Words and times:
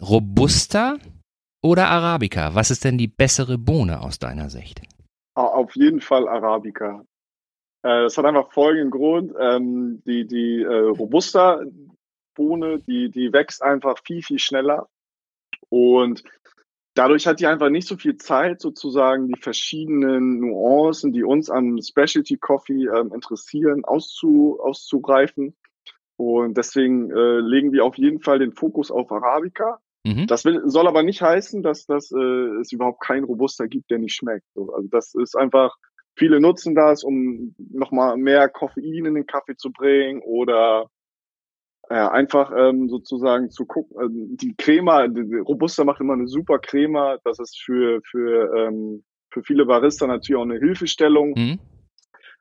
Robusta 0.00 0.98
oder 1.62 1.88
Arabica? 1.88 2.54
Was 2.54 2.70
ist 2.70 2.84
denn 2.84 2.98
die 2.98 3.08
bessere 3.08 3.58
Bohne 3.58 4.00
aus 4.00 4.18
deiner 4.18 4.48
Sicht? 4.48 4.82
Auf 5.34 5.74
jeden 5.74 6.00
Fall 6.00 6.28
Arabica. 6.28 7.04
Äh, 7.82 8.02
das 8.02 8.16
hat 8.16 8.24
einfach 8.24 8.52
folgenden 8.52 8.90
Grund. 8.90 9.32
Ähm, 9.38 10.02
die 10.04 10.26
die 10.26 10.62
äh, 10.62 10.88
Robusta-Bohne, 10.88 12.80
die, 12.86 13.10
die 13.10 13.32
wächst 13.32 13.62
einfach 13.62 13.98
viel, 14.04 14.22
viel 14.22 14.38
schneller. 14.38 14.88
Und 15.68 16.22
dadurch 16.94 17.26
hat 17.26 17.40
die 17.40 17.46
einfach 17.46 17.70
nicht 17.70 17.88
so 17.88 17.96
viel 17.96 18.16
Zeit, 18.16 18.60
sozusagen 18.60 19.28
die 19.28 19.40
verschiedenen 19.40 20.40
Nuancen, 20.40 21.12
die 21.12 21.24
uns 21.24 21.50
an 21.50 21.80
Specialty 21.82 22.36
Coffee 22.36 22.86
ähm, 22.86 23.12
interessieren, 23.12 23.84
auszu, 23.84 24.58
auszugreifen. 24.60 25.56
Und 26.16 26.56
deswegen 26.56 27.10
äh, 27.10 27.38
legen 27.40 27.72
wir 27.72 27.84
auf 27.84 27.96
jeden 27.96 28.20
Fall 28.20 28.40
den 28.40 28.52
Fokus 28.52 28.90
auf 28.90 29.12
Arabica. 29.12 29.80
Mhm. 30.08 30.26
Das 30.26 30.44
will, 30.44 30.62
soll 30.64 30.88
aber 30.88 31.02
nicht 31.02 31.20
heißen, 31.20 31.62
dass, 31.62 31.84
dass 31.84 32.10
äh, 32.12 32.60
es 32.60 32.72
überhaupt 32.72 33.02
keinen 33.02 33.24
Robuster 33.24 33.68
gibt, 33.68 33.90
der 33.90 33.98
nicht 33.98 34.14
schmeckt. 34.14 34.46
Also 34.56 34.88
das 34.90 35.14
ist 35.14 35.36
einfach, 35.36 35.76
viele 36.16 36.40
nutzen 36.40 36.74
das, 36.74 37.04
um 37.04 37.54
nochmal 37.58 38.16
mehr 38.16 38.48
Koffein 38.48 39.04
in 39.04 39.14
den 39.14 39.26
Kaffee 39.26 39.56
zu 39.56 39.70
bringen 39.70 40.22
oder 40.22 40.86
ja, 41.90 42.10
einfach 42.10 42.52
ähm, 42.56 42.88
sozusagen 42.88 43.50
zu 43.50 43.66
gucken, 43.66 43.96
äh, 44.00 44.36
die 44.36 44.54
Crema, 44.56 45.08
die 45.08 45.36
Robusta 45.36 45.84
macht 45.84 46.00
immer 46.00 46.14
eine 46.14 46.28
super 46.28 46.58
Crema, 46.58 47.18
das 47.24 47.38
ist 47.38 47.60
für, 47.62 48.00
für, 48.10 48.54
ähm, 48.54 49.04
für 49.30 49.42
viele 49.42 49.66
Barista 49.66 50.06
natürlich 50.06 50.38
auch 50.38 50.44
eine 50.44 50.58
Hilfestellung. 50.58 51.34
Mhm. 51.36 51.58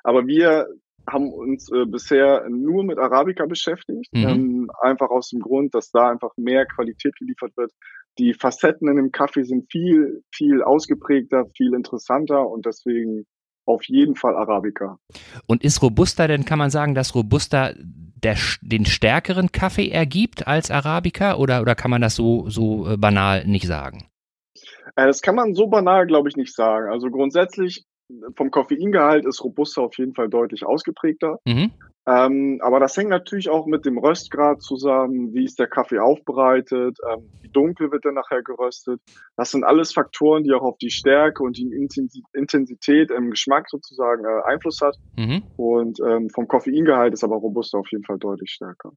Aber 0.04 0.26
wir 0.26 0.68
haben 1.10 1.32
uns 1.32 1.72
äh, 1.72 1.86
bisher 1.86 2.48
nur 2.50 2.84
mit 2.84 2.98
Arabica 2.98 3.46
beschäftigt, 3.46 4.12
mhm. 4.14 4.28
ähm, 4.28 4.72
einfach 4.82 5.10
aus 5.10 5.30
dem 5.30 5.40
Grund, 5.40 5.74
dass 5.74 5.92
da 5.92 6.10
einfach 6.10 6.32
mehr 6.36 6.66
Qualität 6.66 7.16
geliefert 7.18 7.56
wird. 7.56 7.72
Die 8.20 8.34
Facetten 8.34 8.88
in 8.90 8.98
dem 8.98 9.12
Kaffee 9.12 9.44
sind 9.44 9.72
viel, 9.72 10.24
viel 10.34 10.64
ausgeprägter, 10.64 11.46
viel 11.56 11.74
interessanter 11.74 12.48
und 12.48 12.66
deswegen 12.66 13.26
auf 13.66 13.84
jeden 13.84 14.16
Fall 14.16 14.36
Arabica. 14.36 14.98
Und 15.46 15.64
ist 15.64 15.82
Robusta 15.82 16.28
denn, 16.28 16.46
kann 16.46 16.58
man 16.58 16.70
sagen, 16.70 16.96
dass 16.96 17.16
Robusta 17.16 17.74
der, 17.78 18.38
den 18.62 18.86
stärkeren 18.86 19.52
Kaffee 19.52 19.90
ergibt 19.90 20.48
als 20.48 20.72
Arabica 20.72 21.36
oder, 21.36 21.62
oder 21.62 21.76
kann 21.76 21.92
man 21.92 22.02
das 22.02 22.16
so, 22.16 22.50
so 22.50 22.90
äh, 22.90 22.98
banal 22.98 23.46
nicht 23.46 23.68
sagen? 23.68 24.10
Äh, 24.96 25.06
das 25.06 25.22
kann 25.22 25.36
man 25.36 25.54
so 25.54 25.68
banal, 25.68 26.08
glaube 26.08 26.30
ich, 26.30 26.36
nicht 26.36 26.56
sagen. 26.56 26.92
Also 26.92 27.10
grundsätzlich 27.10 27.86
vom 28.36 28.52
Koffeingehalt 28.52 29.26
ist 29.26 29.44
Robusta 29.44 29.82
auf 29.82 29.98
jeden 29.98 30.14
Fall 30.14 30.30
deutlich 30.30 30.66
ausgeprägter. 30.66 31.40
Mhm. 31.46 31.72
Ähm, 32.08 32.60
aber 32.64 32.80
das 32.80 32.96
hängt 32.96 33.10
natürlich 33.10 33.50
auch 33.50 33.66
mit 33.66 33.86
dem 33.86 33.98
Röstgrad 33.98 34.62
zusammen. 34.62 35.34
Wie 35.34 35.44
ist 35.44 35.60
der 35.60 35.68
Kaffee 35.68 36.00
aufbereitet? 36.00 36.98
Ähm, 37.12 37.30
wie 37.42 37.50
dunkel 37.50 37.92
wird 37.92 38.06
er 38.06 38.14
nachher 38.14 38.42
geröstet? 38.44 39.02
Das 39.36 39.52
sind 39.52 39.66
alles 39.66 39.92
Faktoren, 39.92 40.46
die 40.46 40.54
auch 40.54 40.62
auf 40.62 40.78
die 40.78 40.90
Stärke 40.90 41.44
und 41.44 41.58
die 41.58 41.70
Intensität 42.34 43.12
im 43.12 43.32
Geschmack 43.32 43.70
sozusagen 43.70 44.24
äh, 44.24 44.50
Einfluss 44.50 44.80
hat. 44.80 44.96
Mhm. 45.18 45.44
Und 45.58 46.00
ähm, 46.00 46.30
vom 46.30 46.48
Koffeingehalt 46.48 47.12
ist 47.12 47.26
aber 47.26 47.36
Robusta 47.36 47.78
auf 47.78 47.92
jeden 47.92 48.06
Fall 48.06 48.20
deutlich 48.20 48.52
stärker. 48.52 48.92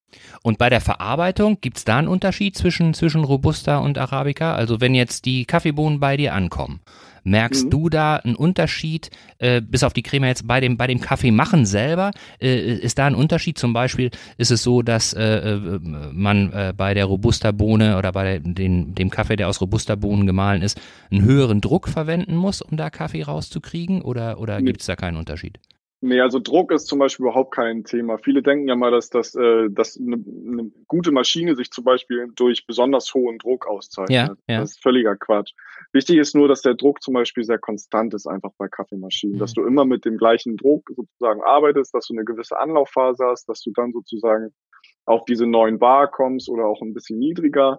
Und 0.44 0.58
bei 0.58 0.70
der 0.70 0.80
Verarbeitung 0.80 1.58
gibt 1.60 1.78
es 1.78 1.84
da 1.84 1.98
einen 1.98 2.06
Unterschied 2.06 2.56
zwischen, 2.56 2.94
zwischen 2.94 3.24
Robusta 3.24 3.78
und 3.78 3.98
Arabica? 3.98 4.54
Also 4.54 4.80
wenn 4.80 4.94
jetzt 4.94 5.26
die 5.26 5.46
Kaffeebohnen 5.46 5.98
bei 5.98 6.16
dir 6.16 6.32
ankommen, 6.32 6.80
Merkst 7.24 7.66
mhm. 7.66 7.70
du 7.70 7.88
da 7.88 8.16
einen 8.16 8.34
Unterschied, 8.34 9.10
äh, 9.38 9.60
bis 9.60 9.82
auf 9.82 9.92
die 9.92 10.02
Creme 10.02 10.24
jetzt 10.24 10.46
bei 10.46 10.60
dem, 10.60 10.76
bei 10.76 10.86
dem 10.86 11.00
Kaffee 11.00 11.30
machen 11.30 11.66
selber? 11.66 12.10
Äh, 12.40 12.74
ist 12.74 12.98
da 12.98 13.06
ein 13.06 13.14
Unterschied? 13.14 13.58
Zum 13.58 13.72
Beispiel 13.72 14.10
ist 14.38 14.50
es 14.50 14.62
so, 14.62 14.82
dass 14.82 15.12
äh, 15.12 15.22
äh 15.22 15.80
man 16.12 16.52
äh, 16.52 16.72
bei 16.76 16.94
der 16.94 17.04
Robusta-Bohne 17.06 17.96
oder 17.98 18.12
bei 18.12 18.38
den, 18.38 18.94
dem 18.94 19.10
Kaffee, 19.10 19.36
der 19.36 19.48
aus 19.48 19.60
Robusta-Bohnen 19.60 20.26
gemahlen 20.26 20.62
ist, 20.62 20.80
einen 21.10 21.22
höheren 21.22 21.60
Druck 21.60 21.88
verwenden 21.88 22.36
muss, 22.36 22.62
um 22.62 22.76
da 22.76 22.90
Kaffee 22.90 23.22
rauszukriegen? 23.22 24.02
Oder, 24.02 24.38
oder 24.38 24.60
gibt 24.62 24.80
es 24.80 24.86
da 24.86 24.96
keinen 24.96 25.16
Unterschied? 25.16 25.58
Nee, 26.02 26.20
also 26.20 26.38
Druck 26.38 26.72
ist 26.72 26.86
zum 26.86 26.98
Beispiel 26.98 27.26
überhaupt 27.26 27.54
kein 27.54 27.84
Thema. 27.84 28.16
Viele 28.16 28.42
denken 28.42 28.66
ja 28.68 28.74
mal, 28.74 28.90
dass, 28.90 29.10
dass, 29.10 29.34
äh, 29.34 29.68
dass 29.70 29.98
eine, 29.98 30.14
eine 30.16 30.70
gute 30.88 31.12
Maschine 31.12 31.54
sich 31.56 31.70
zum 31.70 31.84
Beispiel 31.84 32.28
durch 32.36 32.66
besonders 32.66 33.12
hohen 33.12 33.36
Druck 33.36 33.66
auszeichnet. 33.66 34.38
Ja, 34.48 34.54
ja. 34.54 34.60
Das 34.60 34.70
ist 34.70 34.82
völliger 34.82 35.16
Quatsch. 35.16 35.52
Wichtig 35.92 36.16
ist 36.16 36.34
nur, 36.34 36.48
dass 36.48 36.62
der 36.62 36.74
Druck 36.74 37.02
zum 37.02 37.12
Beispiel 37.12 37.44
sehr 37.44 37.58
konstant 37.58 38.14
ist, 38.14 38.26
einfach 38.26 38.50
bei 38.56 38.68
Kaffeemaschinen. 38.68 39.36
Mhm. 39.36 39.40
Dass 39.40 39.52
du 39.52 39.62
immer 39.62 39.84
mit 39.84 40.06
dem 40.06 40.16
gleichen 40.16 40.56
Druck 40.56 40.88
sozusagen 40.96 41.42
arbeitest, 41.42 41.92
dass 41.94 42.06
du 42.06 42.14
eine 42.14 42.24
gewisse 42.24 42.58
Anlaufphase 42.58 43.26
hast, 43.26 43.46
dass 43.50 43.60
du 43.60 43.70
dann 43.72 43.92
sozusagen 43.92 44.54
auf 45.04 45.26
diese 45.26 45.46
neuen 45.46 45.78
Bar 45.78 46.10
kommst 46.10 46.48
oder 46.48 46.64
auch 46.64 46.80
ein 46.80 46.94
bisschen 46.94 47.18
niedriger. 47.18 47.78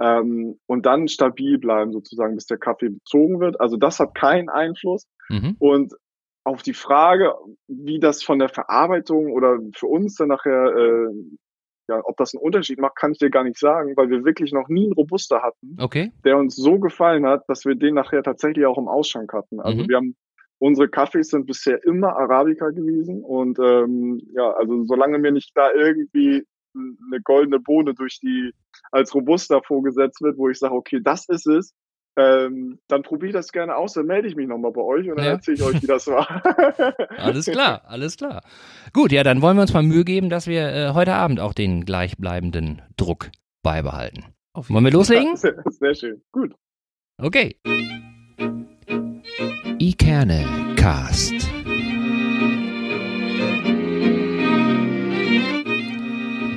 Ähm, 0.00 0.58
und 0.66 0.86
dann 0.86 1.08
stabil 1.08 1.58
bleiben 1.58 1.92
sozusagen, 1.92 2.34
bis 2.34 2.46
der 2.46 2.58
Kaffee 2.58 2.88
bezogen 2.88 3.40
wird. 3.40 3.60
Also 3.60 3.76
das 3.76 3.98
hat 3.98 4.14
keinen 4.14 4.48
Einfluss. 4.48 5.06
Mhm. 5.28 5.56
Und 5.58 5.94
auf 6.48 6.62
die 6.62 6.74
Frage, 6.74 7.34
wie 7.66 8.00
das 8.00 8.22
von 8.22 8.38
der 8.38 8.48
Verarbeitung 8.48 9.32
oder 9.32 9.58
für 9.74 9.86
uns 9.86 10.14
dann 10.14 10.28
nachher, 10.28 10.74
äh, 10.74 11.12
ja, 11.88 12.00
ob 12.04 12.16
das 12.16 12.34
einen 12.34 12.42
Unterschied 12.42 12.80
macht, 12.80 12.96
kann 12.96 13.12
ich 13.12 13.18
dir 13.18 13.30
gar 13.30 13.44
nicht 13.44 13.58
sagen, 13.58 13.94
weil 13.96 14.08
wir 14.08 14.24
wirklich 14.24 14.52
noch 14.52 14.68
nie 14.68 14.84
einen 14.84 14.94
Robuster 14.94 15.42
hatten, 15.42 15.76
okay. 15.78 16.10
der 16.24 16.38
uns 16.38 16.56
so 16.56 16.78
gefallen 16.78 17.26
hat, 17.26 17.44
dass 17.48 17.64
wir 17.66 17.74
den 17.74 17.94
nachher 17.94 18.22
tatsächlich 18.22 18.64
auch 18.64 18.78
im 18.78 18.88
Ausschank 18.88 19.32
hatten. 19.32 19.60
Also 19.60 19.82
mhm. 19.84 19.88
wir 19.88 19.96
haben 19.96 20.16
unsere 20.58 20.88
Kaffees 20.88 21.28
sind 21.28 21.46
bisher 21.46 21.84
immer 21.84 22.16
Arabica 22.16 22.70
gewesen 22.70 23.22
und 23.22 23.58
ähm, 23.58 24.20
ja, 24.32 24.50
also 24.52 24.84
solange 24.84 25.18
mir 25.18 25.32
nicht 25.32 25.52
da 25.54 25.70
irgendwie 25.72 26.44
eine 26.74 27.20
goldene 27.22 27.60
Bohne 27.60 27.94
durch 27.94 28.20
die 28.20 28.52
als 28.90 29.14
Robuster 29.14 29.62
vorgesetzt 29.62 30.20
wird, 30.22 30.38
wo 30.38 30.48
ich 30.48 30.58
sage, 30.58 30.74
okay, 30.74 31.00
das 31.02 31.28
ist 31.28 31.46
es, 31.46 31.74
ähm, 32.18 32.80
dann 32.88 33.02
probiere 33.02 33.28
ich 33.28 33.32
das 33.32 33.52
gerne 33.52 33.76
aus, 33.76 33.92
dann 33.92 34.06
melde 34.06 34.26
ich 34.26 34.34
mich 34.34 34.48
nochmal 34.48 34.72
bei 34.72 34.80
euch 34.80 35.08
und 35.08 35.16
dann 35.16 35.24
ja. 35.24 35.32
erzähle 35.32 35.56
ich 35.56 35.62
euch, 35.62 35.82
wie 35.82 35.86
das 35.86 36.08
war. 36.08 36.42
alles 37.16 37.46
klar, 37.46 37.82
alles 37.86 38.16
klar. 38.16 38.42
Gut, 38.92 39.12
ja, 39.12 39.22
dann 39.22 39.40
wollen 39.40 39.56
wir 39.56 39.62
uns 39.62 39.72
mal 39.72 39.84
Mühe 39.84 40.04
geben, 40.04 40.28
dass 40.28 40.48
wir 40.48 40.68
äh, 40.68 40.90
heute 40.94 41.14
Abend 41.14 41.38
auch 41.38 41.54
den 41.54 41.84
gleichbleibenden 41.84 42.82
Druck 42.96 43.30
beibehalten. 43.62 44.24
Wollen 44.52 44.84
wir 44.84 44.90
loslegen? 44.90 45.36
Sehr, 45.36 45.54
sehr 45.70 45.94
schön, 45.94 46.22
gut. 46.32 46.54
Okay. 47.22 47.56
Ikerne 49.78 50.44
Cast. 50.74 51.34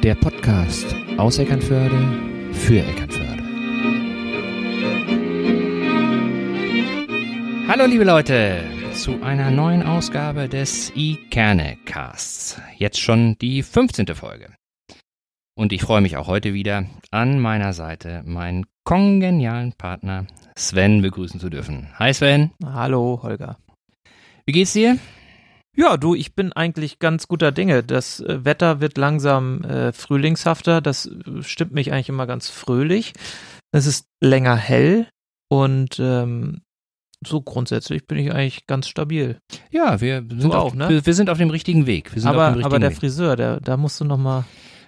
Der 0.04 0.16
Podcast 0.16 0.96
aus 1.18 1.38
Eckernförde 1.38 2.52
für 2.54 2.80
Eckernförde. 2.80 3.31
Hallo 7.72 7.86
liebe 7.86 8.04
Leute 8.04 8.66
zu 8.94 9.24
einer 9.24 9.50
neuen 9.50 9.82
Ausgabe 9.82 10.50
des 10.50 10.92
iKerne-Casts. 10.94 12.60
Jetzt 12.76 13.00
schon 13.00 13.38
die 13.40 13.64
15. 13.64 14.08
Folge. 14.08 14.54
Und 15.56 15.72
ich 15.72 15.82
freue 15.82 16.02
mich 16.02 16.18
auch 16.18 16.28
heute 16.28 16.54
wieder 16.54 16.86
an 17.12 17.40
meiner 17.40 17.72
Seite 17.72 18.24
meinen 18.26 18.66
kongenialen 18.84 19.72
Partner 19.72 20.28
Sven 20.58 21.02
begrüßen 21.02 21.40
zu 21.40 21.50
dürfen. 21.50 21.88
Hi 21.98 22.14
Sven. 22.14 22.52
Hallo 22.62 23.22
Holger. 23.24 23.58
Wie 24.46 24.52
geht's 24.52 24.74
dir? 24.74 24.98
Ja, 25.74 25.96
du, 25.96 26.14
ich 26.14 26.36
bin 26.36 26.52
eigentlich 26.52 27.00
ganz 27.00 27.30
guter 27.30 27.54
Dinge. 27.54 27.84
Das 27.84 28.20
äh, 28.20 28.44
Wetter 28.44 28.82
wird 28.82 28.98
langsam 28.98 29.64
äh, 29.64 29.94
frühlingshafter. 29.94 30.82
Das 30.82 31.06
äh, 31.06 31.42
stimmt 31.42 31.72
mich 31.72 31.94
eigentlich 31.94 32.10
immer 32.10 32.28
ganz 32.28 32.50
fröhlich. 32.50 33.14
Es 33.72 33.86
ist 33.86 34.08
länger 34.20 34.58
hell 34.58 35.08
und 35.48 36.02
ähm, 36.02 36.64
so 37.26 37.42
grundsätzlich 37.42 38.08
bin 38.08 38.18
ich 38.18 38.32
eigentlich 38.32 38.68
ganz 38.68 38.88
stabil. 38.88 39.38
Ja, 39.70 40.02
wir 40.02 40.26
sind, 40.28 40.44
du 40.44 40.54
auch, 40.54 40.66
auf, 40.66 40.74
ne? 40.74 40.90
wir, 40.90 41.06
wir, 41.06 41.14
sind 41.14 41.30
auf 41.30 41.38
dem 41.38 41.50
richtigen 41.50 41.86
Weg. 41.86 42.12
aber, 42.24 42.58
aber 42.64 42.80
der 42.80 42.92
Weg. 42.92 42.98
Friseur, 42.98 43.36
der, 43.36 43.60
da 43.60 43.78
musst 43.78 44.00
du 44.00 44.06
noch 44.06 44.18
mal 44.18 44.46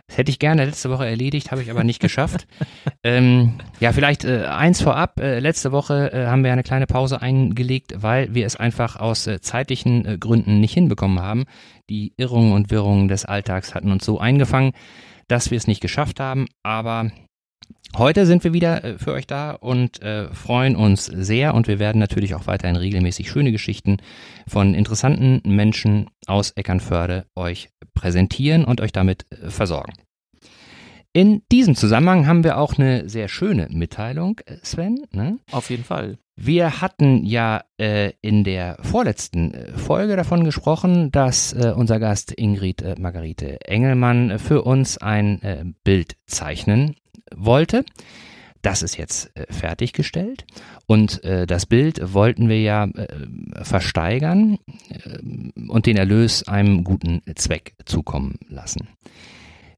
das 0.08 0.18
hätte 0.18 0.32
ich 0.32 0.40
gerne 0.40 0.66
letzte 0.66 0.90
Woche 0.90 1.08
erledigt, 1.08 1.52
habe 1.52 1.62
ich 1.62 1.72
aber 1.72 1.84
nicht 1.84 2.02
geschafft. 2.02 2.46
ähm, 3.04 3.54
ja, 3.80 3.94
vielleicht 3.94 4.26
äh, 4.26 4.46
eins 4.46 4.82
vorab. 4.82 5.20
Äh, 5.20 5.40
letzte 5.40 5.72
Woche 5.72 6.12
äh, 6.12 6.28
haben 6.28 6.44
wir 6.44 6.52
eine 6.52 6.64
kleine 6.64 6.88
Pause 6.88 7.22
eingelegt, 7.22 7.96
weil 7.98 8.34
wir 8.36 8.46
es 8.46 8.56
einfach 8.56 8.98
aus 8.98 9.28
äh, 9.28 9.40
zeitlichen 9.40 10.06
äh, 10.06 10.18
Gründen 10.18 10.60
nicht 10.60 10.74
hinbekommen 10.74 11.20
haben. 11.20 11.46
Die 11.90 12.14
Irrungen 12.18 12.52
und 12.52 12.70
Wirrungen 12.70 13.08
des 13.08 13.24
Alltags 13.24 13.74
hatten 13.74 13.92
uns 13.92 14.04
so 14.04 14.20
eingefangen, 14.20 14.74
dass 15.30 15.52
wir 15.52 15.58
es 15.58 15.68
nicht 15.68 15.82
geschafft 15.82 16.20
haben. 16.20 16.48
Aber 16.64 17.10
Heute 17.96 18.26
sind 18.26 18.44
wir 18.44 18.54
wieder 18.54 18.84
äh, 18.84 18.98
für 18.98 19.14
euch 19.14 19.28
da 19.28 19.52
und 19.52 20.02
äh, 20.02 20.34
freuen 20.34 20.76
uns 20.76 21.06
sehr 21.06 21.54
und 21.54 21.68
wir 21.68 21.78
werden 21.78 22.00
natürlich 22.00 22.34
auch 22.34 22.48
weiterhin 22.48 22.76
regelmäßig 22.76 23.30
schöne 23.30 23.52
Geschichten 23.52 23.98
von 24.48 24.74
interessanten 24.74 25.42
Menschen 25.46 26.10
aus 26.26 26.52
Eckernförde 26.52 27.28
euch 27.36 27.70
präsentieren 27.94 28.66
und 28.66 28.82
euch 28.82 28.94
damit 28.94 29.28
äh, 29.32 29.52
versorgen. 29.52 29.94
In 31.16 31.44
diesem 31.52 31.76
Zusammenhang 31.76 32.26
haben 32.26 32.44
wir 32.44 32.58
auch 32.58 32.80
eine 32.80 33.08
sehr 33.08 33.28
schöne 33.28 33.68
Mitteilung, 33.70 34.42
äh, 34.48 34.56
Sven. 34.64 34.98
Ne? 35.12 35.38
Auf 35.52 35.70
jeden 35.70 35.84
Fall. 35.84 36.18
Wir 36.36 36.82
hatten 36.82 37.24
ja 37.24 37.64
äh, 37.78 38.14
in 38.22 38.44
der 38.44 38.80
vorletzten 38.82 39.54
Folge 39.76 40.16
davon 40.16 40.44
gesprochen, 40.44 41.12
dass 41.12 41.54
äh, 41.54 41.72
unser 41.76 42.00
Gast 42.00 42.34
Ingrid 42.36 42.82
äh, 42.82 42.96
Margarete 42.98 43.62
Engelmann 43.68 44.40
für 44.40 44.64
uns 44.64 44.98
ein 44.98 45.76
Bild 45.84 46.16
zeichnen 46.26 46.96
wollte. 47.36 47.86
Das 48.64 48.82
ist 48.82 48.98
jetzt 48.98 49.30
äh, 49.36 49.46
fertiggestellt 49.52 50.46
und 50.88 51.22
äh, 51.26 51.46
das 51.46 51.66
Bild 51.66 52.14
wollten 52.14 52.48
wir 52.48 52.62
ja 52.62 52.86
äh, 52.86 53.08
versteigern 53.62 54.58
äh, 54.90 55.20
und 55.68 55.86
den 55.86 55.98
Erlös 55.98 56.48
einem 56.48 56.86
guten 56.86 57.22
Zweck 57.36 57.76
zukommen 57.86 58.40
lassen. 58.48 58.88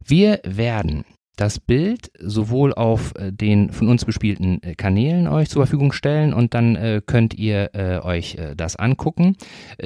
Wir 0.06 0.40
werden 0.44 1.04
das 1.36 1.60
Bild 1.60 2.12
sowohl 2.20 2.74
auf 2.74 3.14
den 3.20 3.72
von 3.72 3.90
uns 3.90 4.06
bespielten 4.06 4.62
Kanälen 4.78 5.28
euch 5.28 5.50
zur 5.50 5.66
Verfügung 5.66 5.92
stellen 5.92 6.34
und 6.34 6.54
dann 6.54 6.76
äh, 6.78 7.02
könnt 7.06 7.34
ihr 7.34 7.72
äh, 7.74 8.00
euch 8.00 8.36
äh, 8.36 8.56
das 8.56 8.78
angucken. 8.78 9.36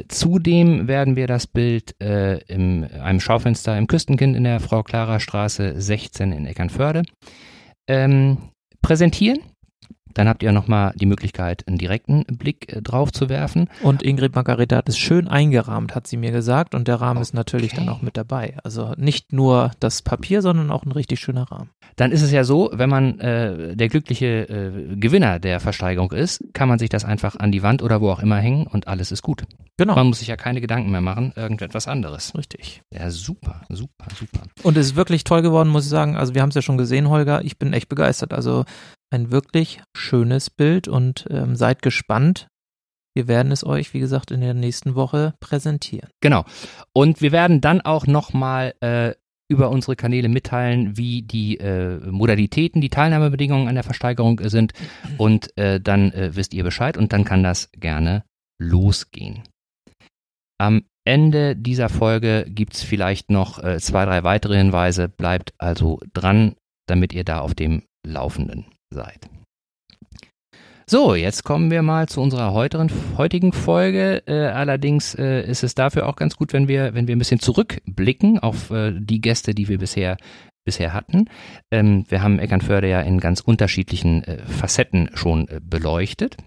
Zudem 0.10 0.88
werden 0.88 1.16
wir 1.16 1.26
das 1.26 1.48
Bild 1.48 1.96
in 2.00 2.84
einem 2.84 3.20
Schaufenster 3.20 3.78
im 3.78 3.88
Küstenkind 3.88 4.36
in 4.36 4.44
der 4.44 4.60
Frau 4.60 4.84
Clara 4.84 5.20
Straße 5.20 5.80
16 5.82 6.32
in 6.32 6.46
Eckernförde 6.46 7.04
ähm, 7.90 8.38
präsentieren 8.82 9.40
dann 10.14 10.28
habt 10.28 10.44
ihr 10.44 10.52
nochmal 10.52 10.94
die 10.96 11.06
Möglichkeit, 11.06 11.68
einen 11.68 11.78
direkten 11.78 12.24
Blick 12.26 12.74
äh, 12.74 12.82
drauf 12.82 13.12
zu 13.12 13.30
werfen. 13.30 13.70
Und 13.82 14.04
Ingrid 14.04 14.36
Margareta 14.36 14.78
hat 14.78 14.90
es 14.90 14.98
schön 14.98 15.28
eingerahmt, 15.28 15.96
hat 15.96 16.08
sie 16.08 16.18
mir 16.18 16.32
gesagt. 16.32 16.76
Und 16.76 16.88
der 16.88 16.96
Rahmen 16.96 17.18
okay. 17.18 17.24
ist 17.24 17.34
natürlich 17.34 17.74
dann 17.74 17.90
auch 17.90 18.02
mit 18.02 18.18
dabei. 18.18 18.56
Also 18.64 18.94
nicht 18.98 19.34
nur 19.34 19.72
das 19.80 20.02
Papier, 20.02 20.42
sondern 20.42 20.72
auch 20.72 20.84
ein 20.84 20.92
richtig 20.92 21.20
schöner 21.20 21.52
Rahmen. 21.52 21.70
Dann 21.96 22.12
ist 22.12 22.22
es 22.22 22.32
ja 22.32 22.44
so, 22.44 22.70
wenn 22.74 22.90
man 22.90 23.20
äh, 23.20 23.76
der 23.76 23.90
glückliche 23.90 24.50
äh, 24.50 24.96
Gewinner 24.96 25.40
der 25.40 25.60
Versteigerung 25.60 26.12
ist, 26.12 26.44
kann 26.54 26.70
man 26.70 26.80
sich 26.80 26.90
das 26.90 27.06
einfach 27.06 27.36
an 27.36 27.52
die 27.52 27.64
Wand 27.64 27.84
oder 27.84 28.02
wo 28.02 28.10
auch 28.10 28.22
immer 28.22 28.38
hängen 28.38 28.68
und 28.68 28.88
alles 28.88 29.12
ist 29.12 29.22
gut. 29.22 29.44
Genau. 29.78 29.96
Man 29.96 30.08
muss 30.08 30.20
sich 30.20 30.28
ja 30.28 30.36
keine 30.36 30.60
Gedanken 30.60 30.92
mehr 30.92 31.02
machen, 31.02 31.32
irgendetwas 31.36 31.88
anderes. 31.88 32.34
Richtig. 32.38 32.82
Ja, 32.94 33.10
super, 33.10 33.62
super, 33.70 34.08
super. 34.14 34.42
Und 34.64 34.78
es 34.78 34.88
ist 34.88 34.96
wirklich 34.98 35.24
toll 35.24 35.42
geworden, 35.42 35.70
muss 35.70 35.86
ich 35.86 35.90
sagen. 35.90 36.18
Also 36.18 36.36
wir 36.36 36.42
haben 36.42 36.50
es 36.50 36.56
ja 36.56 36.62
schon 36.62 36.78
gesehen, 36.78 37.10
Holger. 37.10 37.44
Ich 37.46 37.58
bin 37.58 37.72
echt 37.72 37.88
begeistert. 37.88 38.34
Also 38.34 38.66
ein 39.12 39.32
wirklich 39.32 39.82
schönes 39.96 40.50
Bild 40.50 40.88
und 40.88 41.28
ähm, 41.30 41.56
seid 41.56 41.82
gespannt. 41.82 42.48
Wir 43.16 43.28
werden 43.28 43.52
es 43.52 43.66
euch, 43.66 43.94
wie 43.94 44.00
gesagt, 44.00 44.32
in 44.32 44.42
der 44.42 44.54
nächsten 44.54 44.96
Woche 44.96 45.34
präsentieren. 45.40 46.10
Genau. 46.22 46.46
Und 46.94 47.22
wir 47.22 47.32
werden 47.32 47.60
dann 47.60 47.82
auch 47.82 48.08
nochmal 48.08 48.74
äh, 48.82 49.14
über 49.52 49.72
unsere 49.72 49.96
Kanäle 49.96 50.30
mitteilen, 50.30 50.96
wie 50.96 51.24
die 51.24 51.58
äh, 51.58 52.00
Modalitäten, 52.10 52.82
die 52.82 52.90
Teilnahmebedingungen 52.90 53.68
an 53.68 53.76
der 53.76 53.84
Versteigerung 53.84 54.40
sind. 54.44 54.74
Und 55.18 55.58
äh, 55.58 55.82
dann 55.82 56.12
äh, 56.12 56.36
wisst 56.36 56.54
ihr 56.54 56.64
Bescheid 56.64 56.98
und 56.98 57.12
dann 57.14 57.26
kann 57.26 57.44
das 57.44 57.72
gerne 57.72 58.24
losgehen. 58.62 59.44
Am 60.60 60.84
Ende 61.04 61.56
dieser 61.56 61.90
Folge 61.90 62.46
gibt 62.48 62.76
es 62.76 62.84
vielleicht 62.84 63.32
noch 63.32 63.64
äh, 63.64 63.80
zwei, 63.80 64.06
drei 64.06 64.24
weitere 64.24 64.58
Hinweise. 64.58 65.10
Bleibt 65.10 65.54
also 65.58 66.00
dran, 66.14 66.56
damit 66.88 67.14
ihr 67.14 67.24
da 67.24 67.40
auf 67.40 67.56
dem 67.56 67.84
Laufenden 68.06 68.66
seid. 68.92 69.30
So, 70.88 71.14
jetzt 71.14 71.44
kommen 71.44 71.70
wir 71.70 71.84
mal 71.84 72.08
zu 72.08 72.20
unserer 72.20 72.52
heutigen, 72.52 72.90
heutigen 73.16 73.54
Folge. 73.54 74.24
Äh, 74.26 74.48
allerdings 74.48 75.14
äh, 75.14 75.48
ist 75.48 75.64
es 75.64 75.76
dafür 75.76 76.08
auch 76.08 76.16
ganz 76.16 76.36
gut, 76.36 76.52
wenn 76.52 76.68
wir, 76.68 76.96
wenn 76.96 77.08
wir 77.08 77.16
ein 77.16 77.20
bisschen 77.20 77.40
zurückblicken 77.40 78.40
auf 78.40 78.72
äh, 78.72 78.94
die 79.00 79.22
Gäste, 79.22 79.54
die 79.54 79.68
wir 79.68 79.78
bisher, 79.78 80.18
bisher 80.66 80.94
hatten. 80.94 81.26
Ähm, 81.70 82.06
wir 82.10 82.24
haben 82.24 82.40
Eckernförde 82.40 82.90
ja 82.90 83.02
in 83.02 83.20
ganz 83.20 83.40
unterschiedlichen 83.40 84.24
äh, 84.24 84.40
Facetten 84.48 85.12
schon 85.14 85.48
äh, 85.50 85.60
beleuchtet. 85.64 86.38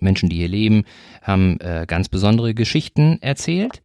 Menschen, 0.00 0.28
die 0.28 0.38
hier 0.38 0.48
leben, 0.48 0.82
haben 1.22 1.60
äh, 1.60 1.84
ganz 1.86 2.08
besondere 2.08 2.52
Geschichten 2.52 3.18
erzählt. 3.22 3.80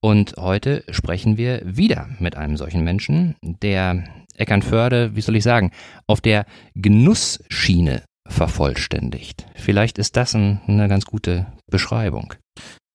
Und 0.00 0.36
heute 0.38 0.84
sprechen 0.90 1.36
wir 1.36 1.62
wieder 1.64 2.08
mit 2.20 2.36
einem 2.36 2.56
solchen 2.56 2.84
Menschen, 2.84 3.34
der 3.42 4.04
Eckernförde, 4.40 5.14
wie 5.14 5.20
soll 5.20 5.36
ich 5.36 5.44
sagen, 5.44 5.72
auf 6.06 6.20
der 6.20 6.46
Genussschiene 6.74 8.02
vervollständigt. 8.28 9.46
Vielleicht 9.54 9.98
ist 9.98 10.16
das 10.16 10.34
ein, 10.34 10.60
eine 10.66 10.88
ganz 10.88 11.04
gute 11.04 11.46
Beschreibung. 11.70 12.34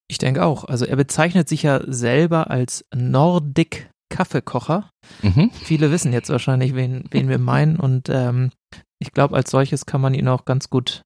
Ich 0.07 0.17
denke 0.17 0.45
auch. 0.45 0.65
Also 0.65 0.85
er 0.85 0.95
bezeichnet 0.95 1.49
sich 1.49 1.63
ja 1.63 1.81
selber 1.85 2.49
als 2.51 2.85
Nordic 2.93 3.89
Kaffeekocher. 4.09 4.89
Mhm. 5.23 5.49
Viele 5.51 5.91
wissen 5.91 6.13
jetzt 6.13 6.29
wahrscheinlich, 6.29 6.75
wen, 6.75 7.05
wen 7.11 7.27
wir 7.27 7.39
meinen. 7.39 7.77
Und 7.77 8.09
ähm, 8.09 8.51
ich 8.99 9.11
glaube, 9.11 9.35
als 9.35 9.51
solches 9.51 9.85
kann 9.85 10.01
man 10.01 10.13
ihn 10.13 10.27
auch 10.27 10.45
ganz 10.45 10.69
gut 10.69 11.01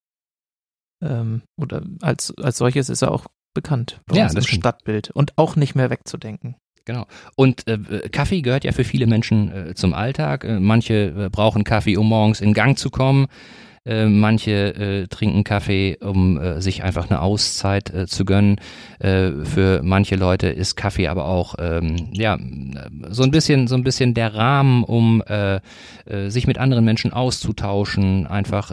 ähm, 1.03 1.41
oder 1.59 1.83
als, 2.01 2.33
als 2.37 2.57
solches 2.57 2.89
ist 2.89 3.01
er 3.01 3.11
auch 3.11 3.25
bekannt 3.55 4.01
bei 4.05 4.17
ja, 4.17 4.23
uns 4.23 4.35
das 4.35 4.45
im 4.45 4.59
Stadtbild 4.59 5.11
und 5.11 5.37
auch 5.37 5.55
nicht 5.55 5.75
mehr 5.75 5.89
wegzudenken. 5.89 6.55
Genau. 6.89 7.05
Und 7.35 7.67
äh, 7.67 7.77
Kaffee 8.11 8.41
gehört 8.41 8.63
ja 8.63 8.71
für 8.71 8.83
viele 8.83 9.05
Menschen 9.05 9.51
äh, 9.51 9.75
zum 9.75 9.93
Alltag. 9.93 10.43
Äh, 10.43 10.59
manche 10.59 11.25
äh, 11.25 11.29
brauchen 11.29 11.63
Kaffee, 11.63 11.97
um 11.97 12.09
morgens 12.09 12.41
in 12.41 12.55
Gang 12.55 12.79
zu 12.79 12.89
kommen. 12.89 13.27
Äh, 13.85 14.07
manche 14.07 14.73
äh, 14.73 15.07
trinken 15.07 15.43
Kaffee, 15.43 15.97
um 16.01 16.59
sich 16.59 16.83
einfach 16.83 17.07
eine 17.07 17.21
Auszeit 17.21 17.93
zu 18.07 18.25
gönnen. 18.25 18.55
Für 18.99 19.81
manche 19.83 20.15
Leute 20.15 20.47
ist 20.47 20.75
Kaffee 20.75 21.07
aber 21.07 21.25
auch 21.25 21.55
ähm, 21.59 22.09
ja 22.11 22.39
so 23.09 23.21
ein 23.21 23.29
bisschen 23.29 23.67
so 23.67 23.75
ein 23.75 23.83
bisschen 23.83 24.15
der 24.15 24.33
Rahmen, 24.33 24.83
um 24.83 25.23
sich 26.27 26.47
mit 26.47 26.57
anderen 26.57 26.85
Menschen 26.85 27.13
auszutauschen, 27.13 28.25
einfach 28.25 28.71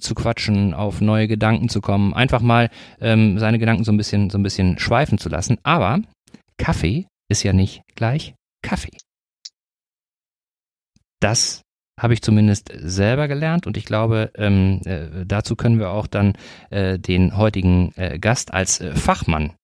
zu 0.00 0.14
quatschen, 0.14 0.74
auf 0.74 1.00
neue 1.00 1.28
Gedanken 1.28 1.68
zu 1.68 1.80
kommen, 1.80 2.12
einfach 2.12 2.42
mal 2.42 2.70
ähm, 3.00 3.38
seine 3.38 3.58
Gedanken 3.58 3.84
so 3.84 3.92
ein 3.92 3.96
bisschen 3.96 4.30
so 4.30 4.38
ein 4.38 4.42
bisschen 4.42 4.78
schweifen 4.78 5.18
zu 5.18 5.28
lassen. 5.28 5.58
Aber 5.62 6.00
Kaffee 6.58 7.06
ist 7.28 7.42
ja 7.42 7.52
nicht 7.52 7.82
gleich 7.94 8.34
Kaffee. 8.62 8.96
Das 11.20 11.62
habe 11.98 12.12
ich 12.12 12.22
zumindest 12.22 12.70
selber 12.74 13.26
gelernt 13.26 13.66
und 13.66 13.76
ich 13.76 13.86
glaube, 13.86 14.30
ähm, 14.36 14.80
äh, 14.84 15.24
dazu 15.24 15.56
können 15.56 15.78
wir 15.78 15.90
auch 15.90 16.06
dann 16.06 16.34
äh, 16.70 16.98
den 16.98 17.36
heutigen 17.36 17.92
äh, 17.96 18.18
Gast 18.18 18.52
als 18.52 18.80
äh, 18.80 18.94
Fachmann 18.94 19.54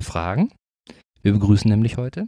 fragen. 0.00 0.52
Wir 1.22 1.32
begrüßen 1.32 1.68
nämlich 1.68 1.96
heute 1.96 2.24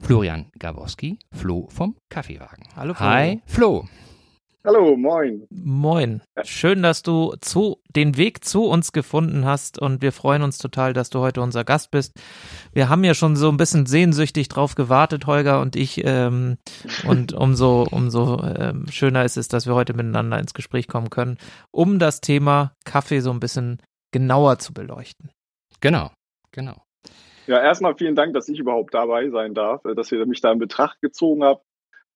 Florian 0.00 0.50
Gawowski, 0.58 1.18
Flo 1.34 1.68
vom 1.70 1.96
Kaffeewagen. 2.10 2.64
Hallo 2.76 2.94
Flo. 2.94 3.06
Hi 3.06 3.40
Flo. 3.46 3.88
Hallo, 4.68 4.98
moin. 4.98 5.46
Moin. 5.48 6.20
Schön, 6.42 6.82
dass 6.82 7.02
du 7.02 7.34
zu, 7.40 7.80
den 7.88 8.18
Weg 8.18 8.44
zu 8.44 8.64
uns 8.66 8.92
gefunden 8.92 9.46
hast 9.46 9.80
und 9.80 10.02
wir 10.02 10.12
freuen 10.12 10.42
uns 10.42 10.58
total, 10.58 10.92
dass 10.92 11.08
du 11.08 11.20
heute 11.20 11.40
unser 11.40 11.64
Gast 11.64 11.90
bist. 11.90 12.12
Wir 12.74 12.90
haben 12.90 13.02
ja 13.02 13.14
schon 13.14 13.34
so 13.34 13.48
ein 13.48 13.56
bisschen 13.56 13.86
sehnsüchtig 13.86 14.48
drauf 14.48 14.74
gewartet, 14.74 15.26
Holger 15.26 15.62
und 15.62 15.74
ich. 15.74 16.04
Ähm, 16.04 16.58
und 17.08 17.32
umso, 17.32 17.86
umso 17.90 18.42
ähm, 18.44 18.84
schöner 18.90 19.24
ist 19.24 19.38
es, 19.38 19.48
dass 19.48 19.66
wir 19.66 19.74
heute 19.74 19.94
miteinander 19.94 20.38
ins 20.38 20.52
Gespräch 20.52 20.86
kommen 20.86 21.08
können, 21.08 21.38
um 21.70 21.98
das 21.98 22.20
Thema 22.20 22.74
Kaffee 22.84 23.20
so 23.20 23.30
ein 23.30 23.40
bisschen 23.40 23.80
genauer 24.12 24.58
zu 24.58 24.74
beleuchten. 24.74 25.30
Genau, 25.80 26.10
genau. 26.52 26.76
Ja, 27.46 27.62
erstmal 27.62 27.94
vielen 27.96 28.16
Dank, 28.16 28.34
dass 28.34 28.50
ich 28.50 28.58
überhaupt 28.58 28.92
dabei 28.92 29.30
sein 29.30 29.54
darf, 29.54 29.80
dass 29.96 30.12
ihr 30.12 30.26
mich 30.26 30.42
da 30.42 30.52
in 30.52 30.58
Betracht 30.58 31.00
gezogen 31.00 31.42
habt. 31.42 31.64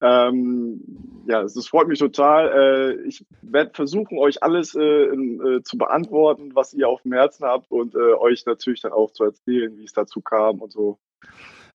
Ähm, 0.03 0.81
ja, 1.29 1.43
es, 1.43 1.55
es, 1.55 1.69
freut 1.69 1.87
mich 1.87 2.01
total. 2.01 2.49
Äh, 2.49 3.07
ich 3.07 3.25
werde 3.41 3.71
versuchen, 3.73 4.19
euch 4.19 4.43
alles 4.43 4.75
äh, 4.75 5.05
in, 5.05 5.41
äh, 5.41 5.63
zu 5.63 5.79
beantworten, 5.79 6.51
was 6.55 6.75
ihr 6.75 6.89
auf 6.89 7.03
dem 7.03 7.13
Herzen 7.13 7.45
habt 7.45 7.71
und 7.71 7.95
äh, 7.95 8.15
euch 8.15 8.45
natürlich 8.45 8.81
dann 8.81 8.93
auch 8.93 9.13
zu 9.13 9.25
erzählen, 9.25 9.79
wie 9.79 9.85
es 9.85 9.93
dazu 9.93 10.21
kam 10.21 10.61
und 10.61 10.73
so. 10.73 10.99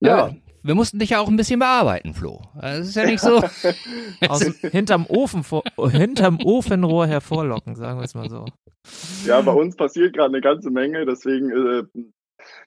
Ja. 0.02 0.28
ja. 0.28 0.36
Wir 0.62 0.76
mussten 0.76 1.00
dich 1.00 1.12
ja 1.12 1.20
auch 1.20 1.30
ein 1.30 1.38
bisschen 1.38 1.60
bearbeiten, 1.60 2.14
Flo. 2.14 2.42
Das 2.60 2.90
ist 2.90 2.96
ja 2.96 3.06
nicht 3.06 3.22
so. 3.22 3.42
Aus, 4.28 4.44
hinterm, 4.44 5.06
Ofen 5.08 5.44
vor, 5.44 5.64
hinterm 5.90 6.40
Ofenrohr 6.44 7.08
hervorlocken, 7.08 7.78
sagen 7.78 8.00
wir 8.00 8.04
es 8.04 8.14
mal 8.14 8.30
so. 8.30 8.44
Ja, 9.26 9.40
bei 9.40 9.54
uns 9.54 9.78
passiert 9.78 10.14
gerade 10.14 10.34
eine 10.34 10.42
ganze 10.42 10.70
Menge, 10.70 11.06
deswegen 11.06 11.52
äh, 11.52 11.84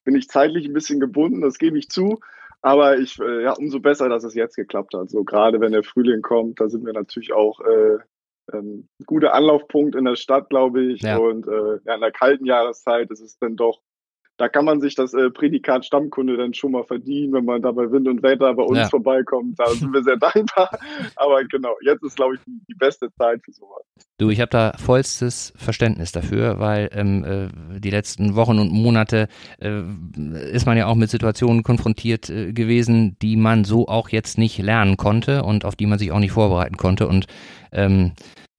bin 0.05 0.15
ich 0.15 0.29
zeitlich 0.29 0.65
ein 0.65 0.73
bisschen 0.73 1.01
gebunden, 1.01 1.43
das 1.43 1.59
gebe 1.59 1.79
ich 1.79 1.91
zu. 1.91 2.21
Aber 2.63 2.99
ich, 2.99 3.19
äh, 3.19 3.45
ja, 3.45 3.53
umso 3.53 3.81
besser, 3.81 4.09
dass 4.09 4.25
es 4.25 4.35
jetzt 4.35 4.57
geklappt 4.57 4.95
hat. 4.95 5.11
So 5.11 5.25
gerade 5.25 5.61
wenn 5.61 5.73
der 5.73 5.83
Frühling 5.83 6.23
kommt, 6.23 6.61
da 6.61 6.69
sind 6.69 6.85
wir 6.85 6.93
natürlich 6.93 7.33
auch 7.33 7.61
äh, 7.61 7.99
ein 8.53 8.89
guter 9.07 9.35
Anlaufpunkt 9.35 9.95
in 9.95 10.05
der 10.05 10.17
Stadt, 10.17 10.51
glaube 10.51 10.83
ich. 10.85 11.03
Ja. 11.03 11.17
Und 11.19 11.47
äh, 11.47 11.79
ja, 11.85 11.95
in 11.95 12.01
der 12.01 12.13
kalten 12.13 12.45
Jahreszeit 12.45 13.11
ist 13.11 13.21
es 13.21 13.39
dann 13.39 13.57
doch 13.57 13.81
da 14.41 14.49
kann 14.49 14.65
man 14.65 14.81
sich 14.81 14.95
das 14.95 15.13
äh, 15.13 15.29
Prädikat 15.29 15.85
Stammkunde 15.85 16.39
dann 16.39 16.55
schon 16.55 16.73
mal 16.73 16.85
verdienen, 16.85 17.35
wenn 17.35 17.45
man 17.45 17.61
da 17.61 17.73
bei 17.73 17.93
Wind 17.93 18.09
und 18.09 18.23
Wetter 18.23 18.55
bei 18.55 18.63
uns 18.63 18.79
ja. 18.79 18.89
vorbeikommt. 18.89 19.59
Da 19.59 19.69
sind 19.69 19.93
wir 19.93 20.03
sehr 20.03 20.17
dankbar. 20.35 20.71
Aber 21.17 21.45
genau, 21.45 21.77
jetzt 21.83 22.03
ist, 22.03 22.17
glaube 22.17 22.37
ich, 22.37 22.41
die 22.47 22.75
beste 22.75 23.13
Zeit 23.13 23.43
für 23.45 23.53
sowas. 23.53 23.83
Du, 24.17 24.31
ich 24.31 24.41
habe 24.41 24.49
da 24.51 24.73
vollstes 24.79 25.53
Verständnis 25.57 26.13
dafür, 26.13 26.59
weil 26.59 26.89
ähm, 26.95 27.25
äh, 27.25 27.81
die 27.81 27.91
letzten 27.91 28.35
Wochen 28.35 28.59
und 28.59 28.73
Monate 28.73 29.29
äh, 29.61 29.83
ist 30.51 30.65
man 30.65 30.79
ja 30.79 30.87
auch 30.87 30.95
mit 30.95 31.11
Situationen 31.11 31.63
konfrontiert 31.63 32.31
äh, 32.31 32.55
gewesen, 32.55 33.19
die 33.21 33.37
man 33.37 33.65
so 33.65 33.89
auch 33.89 34.09
jetzt 34.09 34.39
nicht 34.39 34.57
lernen 34.57 34.97
konnte 34.97 35.43
und 35.43 35.67
auf 35.67 35.77
die 35.77 35.87
man 35.87 35.99
sich 35.99 36.13
auch 36.13 36.19
nicht 36.19 36.33
vorbereiten 36.33 36.79
konnte. 36.79 37.09
Und 37.09 37.27
ähm, 37.73 38.13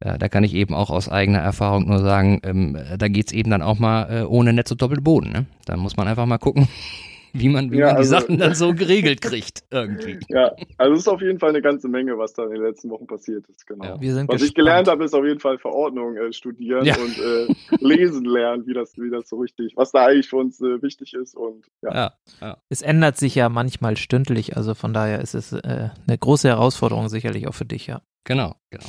ja, 0.04 0.18
da 0.18 0.30
kann 0.30 0.44
ich 0.44 0.54
eben 0.54 0.74
auch 0.74 0.90
aus 0.90 1.10
eigener 1.10 1.40
Erfahrung 1.40 1.88
nur 1.88 2.00
sagen, 2.00 2.40
ähm, 2.44 2.78
da 2.98 3.08
geht's 3.08 3.32
eben 3.32 3.52
dann 3.52 3.62
auch 3.62 3.80
mal 3.80 4.22
äh, 4.22 4.24
ohne 4.24 4.54
Netz 4.54 4.72
und 4.72 4.82
Doppelboden. 4.82 5.32
Ne? 5.32 5.46
Da 5.66 5.78
muss 5.78 5.96
man 5.98 6.08
einfach 6.08 6.26
mal 6.26 6.38
gucken, 6.40 6.68
wie 7.34 7.48
man, 7.48 7.72
wie 7.72 7.78
Ja, 7.78 7.86
man 7.88 7.96
die 7.96 8.00
also- 8.00 8.10
Sachen 8.12 8.38
dann 8.40 8.56
so 8.56 8.74
geregelt 8.74 9.22
kriegt 9.22 9.64
irgendwie. 9.72 10.20
Ja, 10.30 10.52
also 10.78 10.94
es 10.94 11.00
ist 11.02 11.08
auf 11.08 11.22
jeden 11.22 11.40
Fall 11.40 11.50
eine 11.52 11.62
ganze 11.62 11.88
Menge, 11.88 12.18
was 12.18 12.34
da 12.34 12.44
in 12.44 12.50
den 12.52 12.62
letzten 12.62 12.90
Wochen 12.90 13.06
passiert 13.08 13.46
ist, 13.48 13.66
genau. 13.68 13.86
Ja. 13.86 14.02
Wir 14.02 14.14
sind 14.14 14.28
Was 14.28 14.42
ich 14.42 14.54
gespannt. 14.54 14.56
gelernt 14.56 14.88
habe, 14.90 15.06
ist 15.06 15.14
auf 15.14 15.24
jeden 15.24 15.40
Fall 15.40 15.58
Verordnung 15.60 16.18
äh, 16.18 16.34
studieren 16.34 16.84
Ja. 16.86 16.96
und 16.98 17.18
äh, 17.18 17.54
lesen 17.80 18.26
lernen, 18.26 18.66
wie 18.68 18.74
das, 18.74 18.98
wie 18.98 19.10
das 19.10 19.30
so 19.30 19.38
richtig, 19.38 19.74
was 19.78 19.92
da 19.92 20.08
eigentlich 20.08 20.28
für 20.30 20.38
uns 20.38 20.60
äh, 20.62 20.82
wichtig 20.82 21.14
ist 21.14 21.36
und 21.36 21.64
ja. 21.82 22.12
Ja, 22.42 22.58
Es 22.70 22.82
ändert 22.82 23.18
sich 23.18 23.36
ja 23.36 23.48
manchmal 23.50 23.96
stündlich, 23.98 24.58
also 24.58 24.74
von 24.74 24.94
daher 24.94 25.22
ist 25.22 25.34
es 25.36 25.54
äh, 25.54 25.90
eine 26.08 26.18
große 26.18 26.50
Herausforderung 26.50 27.08
sicherlich 27.08 27.48
auch 27.48 27.54
für 27.56 27.66
dich, 27.66 27.88
ja. 27.88 28.02
Genau, 28.24 28.56
genau. 28.70 28.86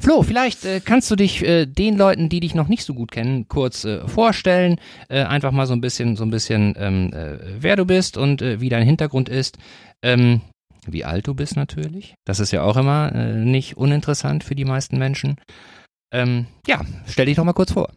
Flo, 0.00 0.22
vielleicht 0.22 0.64
äh, 0.64 0.80
kannst 0.80 1.10
du 1.10 1.16
dich 1.16 1.42
äh, 1.44 1.66
den 1.66 1.96
Leuten, 1.96 2.28
die 2.28 2.40
dich 2.40 2.54
noch 2.54 2.68
nicht 2.68 2.84
so 2.84 2.94
gut 2.94 3.10
kennen, 3.12 3.48
kurz 3.48 3.84
äh, 3.84 4.06
vorstellen, 4.08 4.80
äh, 5.08 5.22
einfach 5.22 5.52
mal 5.52 5.66
so 5.66 5.72
ein 5.74 5.80
bisschen, 5.80 6.16
so 6.16 6.24
ein 6.24 6.30
bisschen, 6.30 6.74
ähm, 6.78 7.12
äh, 7.12 7.38
wer 7.60 7.76
du 7.76 7.84
bist 7.84 8.16
und 8.16 8.42
äh, 8.42 8.60
wie 8.60 8.68
dein 8.68 8.84
Hintergrund 8.84 9.28
ist. 9.28 9.58
Ähm, 10.02 10.40
wie 10.86 11.04
alt 11.04 11.26
du 11.26 11.34
bist 11.34 11.56
natürlich. 11.56 12.14
Das 12.26 12.40
ist 12.40 12.50
ja 12.50 12.62
auch 12.62 12.76
immer 12.76 13.10
äh, 13.14 13.34
nicht 13.36 13.76
uninteressant 13.76 14.44
für 14.44 14.54
die 14.54 14.66
meisten 14.66 14.98
Menschen. 14.98 15.36
Ähm, 16.12 16.46
ja, 16.66 16.82
stell 17.06 17.26
dich 17.26 17.36
doch 17.36 17.44
mal 17.44 17.54
kurz 17.54 17.72
vor. 17.72 17.88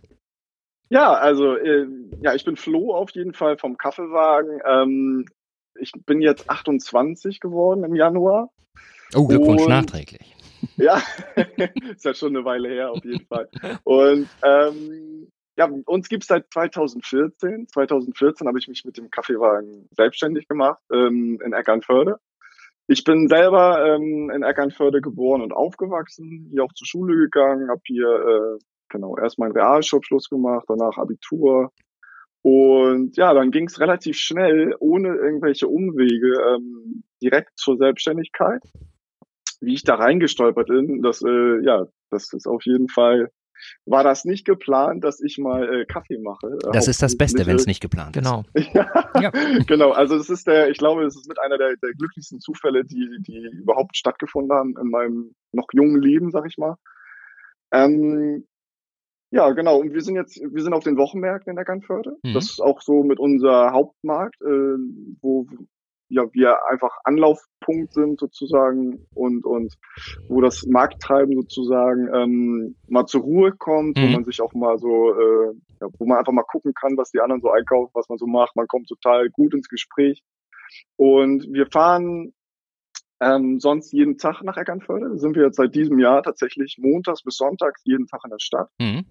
Ja, 0.89 1.13
also 1.13 1.57
äh, 1.57 1.85
ja, 2.21 2.33
ich 2.33 2.45
bin 2.45 2.55
Flo 2.55 2.95
auf 2.95 3.09
jeden 3.11 3.33
Fall 3.33 3.57
vom 3.57 3.77
Kaffeewagen. 3.77 4.61
Ähm, 4.65 5.25
ich 5.79 5.91
bin 6.05 6.21
jetzt 6.21 6.49
28 6.49 7.41
geworden 7.41 7.83
im 7.83 7.93
Januar. 7.93 8.49
Oh, 9.13 9.27
Glückwunsch 9.27 9.63
Und- 9.63 9.69
nachträglich. 9.69 10.33
Ja, 10.77 11.01
ist 11.95 12.05
ja 12.05 12.13
schon 12.13 12.35
eine 12.35 12.45
Weile 12.45 12.69
her 12.69 12.91
auf 12.91 13.03
jeden 13.03 13.25
Fall. 13.25 13.49
Und 13.83 14.27
ähm, 14.43 15.31
ja, 15.57 15.69
uns 15.85 16.07
gibt's 16.07 16.27
seit 16.27 16.51
2014. 16.51 17.67
2014 17.67 18.47
habe 18.47 18.59
ich 18.59 18.67
mich 18.67 18.85
mit 18.85 18.97
dem 18.97 19.09
Kaffeewagen 19.09 19.89
selbstständig 19.91 20.47
gemacht 20.47 20.81
ähm, 20.93 21.39
in 21.43 21.53
Eckernförde. 21.53 22.19
Ich 22.87 23.03
bin 23.03 23.27
selber 23.27 23.85
ähm, 23.85 24.29
in 24.33 24.43
Eckernförde 24.43 25.01
geboren 25.01 25.41
und 25.41 25.51
aufgewachsen, 25.51 26.47
hier 26.51 26.63
auch 26.63 26.73
zur 26.73 26.87
Schule 26.87 27.15
gegangen, 27.15 27.69
habe 27.69 27.81
hier 27.85 28.07
äh, 28.07 28.59
genau 28.87 29.17
erst 29.17 29.39
meinen 29.39 29.51
Realschulabschluss 29.51 30.29
gemacht, 30.29 30.65
danach 30.67 30.97
Abitur. 30.97 31.73
Und 32.43 33.17
ja, 33.17 33.33
dann 33.33 33.51
ging's 33.51 33.79
relativ 33.81 34.17
schnell, 34.17 34.73
ohne 34.79 35.09
irgendwelche 35.09 35.67
Umwege, 35.67 36.33
ähm, 36.55 37.03
direkt 37.21 37.57
zur 37.57 37.77
Selbstständigkeit 37.77 38.61
wie 39.59 39.73
ich 39.73 39.83
da 39.83 39.95
reingestolpert 39.95 40.67
bin, 40.67 41.01
das, 41.01 41.21
äh, 41.21 41.63
ja, 41.63 41.85
das 42.09 42.31
ist 42.33 42.47
auf 42.47 42.63
jeden 42.65 42.87
Fall, 42.89 43.31
war 43.85 44.03
das 44.03 44.23
nicht 44.23 44.45
geplant, 44.45 45.03
dass 45.03 45.19
ich 45.19 45.39
mal 45.39 45.81
äh, 45.81 45.85
Kaffee 45.85 46.19
mache. 46.19 46.47
Äh, 46.63 46.71
Das 46.73 46.87
ist 46.87 47.01
das 47.01 47.17
Beste, 47.17 47.47
wenn 47.47 47.55
es 47.55 47.65
nicht 47.65 47.81
geplant 47.81 48.13
Genau. 48.13 48.43
ja, 48.73 48.87
Ja. 49.19 49.31
genau. 49.65 49.91
Also 49.91 50.15
das 50.17 50.29
ist 50.29 50.45
der, 50.45 50.69
ich 50.69 50.77
glaube, 50.77 51.03
das 51.03 51.15
ist 51.15 51.27
mit 51.27 51.39
einer 51.39 51.57
der, 51.57 51.75
der 51.77 51.93
glücklichsten 51.93 52.39
Zufälle, 52.39 52.83
die, 52.85 53.17
die 53.21 53.49
überhaupt 53.53 53.97
stattgefunden 53.97 54.55
haben 54.55 54.75
in 54.79 54.89
meinem 54.91 55.33
noch 55.53 55.67
jungen 55.73 55.99
Leben, 55.99 56.29
sag 56.29 56.45
ich 56.45 56.57
mal. 56.59 56.75
Ähm, 57.71 58.45
ja, 59.31 59.49
genau. 59.51 59.79
Und 59.79 59.93
wir 59.93 60.01
sind 60.01 60.15
jetzt, 60.15 60.39
wir 60.39 60.63
sind 60.63 60.73
auf 60.73 60.83
den 60.83 60.97
Wochenmärkten 60.97 61.51
in 61.51 61.57
Eckernförde. 61.57 62.15
Mhm. 62.23 62.33
Das 62.33 62.45
ist 62.45 62.61
auch 62.61 62.81
so 62.81 63.03
mit 63.03 63.19
unser 63.19 63.71
Hauptmarkt, 63.71 64.39
äh, 64.41 64.77
wo 65.21 65.47
ja 66.09 66.23
wir 66.33 66.57
einfach 66.69 66.95
Anlaufpunkt 67.03 67.93
sind 67.93 68.19
sozusagen 68.19 69.05
und 69.13 69.45
und 69.45 69.73
wo 70.29 70.41
das 70.41 70.65
Markttreiben 70.67 71.35
sozusagen 71.35 72.07
ähm, 72.13 72.75
mal 72.87 73.05
zur 73.05 73.21
Ruhe 73.21 73.51
kommt, 73.51 73.97
wo 73.97 74.05
Mhm. 74.05 74.11
man 74.13 74.23
sich 74.23 74.41
auch 74.41 74.53
mal 74.53 74.77
so, 74.77 75.11
äh, 75.13 75.53
ja, 75.81 75.87
wo 75.97 76.05
man 76.05 76.17
einfach 76.19 76.33
mal 76.33 76.43
gucken 76.43 76.73
kann, 76.73 76.97
was 76.97 77.11
die 77.11 77.19
anderen 77.19 77.41
so 77.41 77.49
einkaufen, 77.49 77.91
was 77.93 78.09
man 78.09 78.17
so 78.17 78.27
macht. 78.27 78.55
Man 78.55 78.67
kommt 78.67 78.87
total 78.87 79.29
gut 79.29 79.53
ins 79.53 79.69
Gespräch. 79.69 80.21
Und 80.97 81.47
wir 81.51 81.67
fahren 81.67 82.33
ähm, 83.19 83.59
sonst 83.59 83.91
jeden 83.93 84.17
Tag 84.17 84.43
nach 84.43 84.57
Eckernförde. 84.57 85.17
Sind 85.17 85.35
wir 85.35 85.43
jetzt 85.45 85.57
seit 85.57 85.73
diesem 85.73 85.97
Jahr 85.99 86.21
tatsächlich 86.23 86.77
montags 86.79 87.23
bis 87.23 87.37
sonntags 87.37 87.81
jeden 87.83 88.05
Tag 88.07 88.21
in 88.25 88.29
der 88.31 88.39
Stadt. 88.39 88.69
Mhm. 88.79 89.05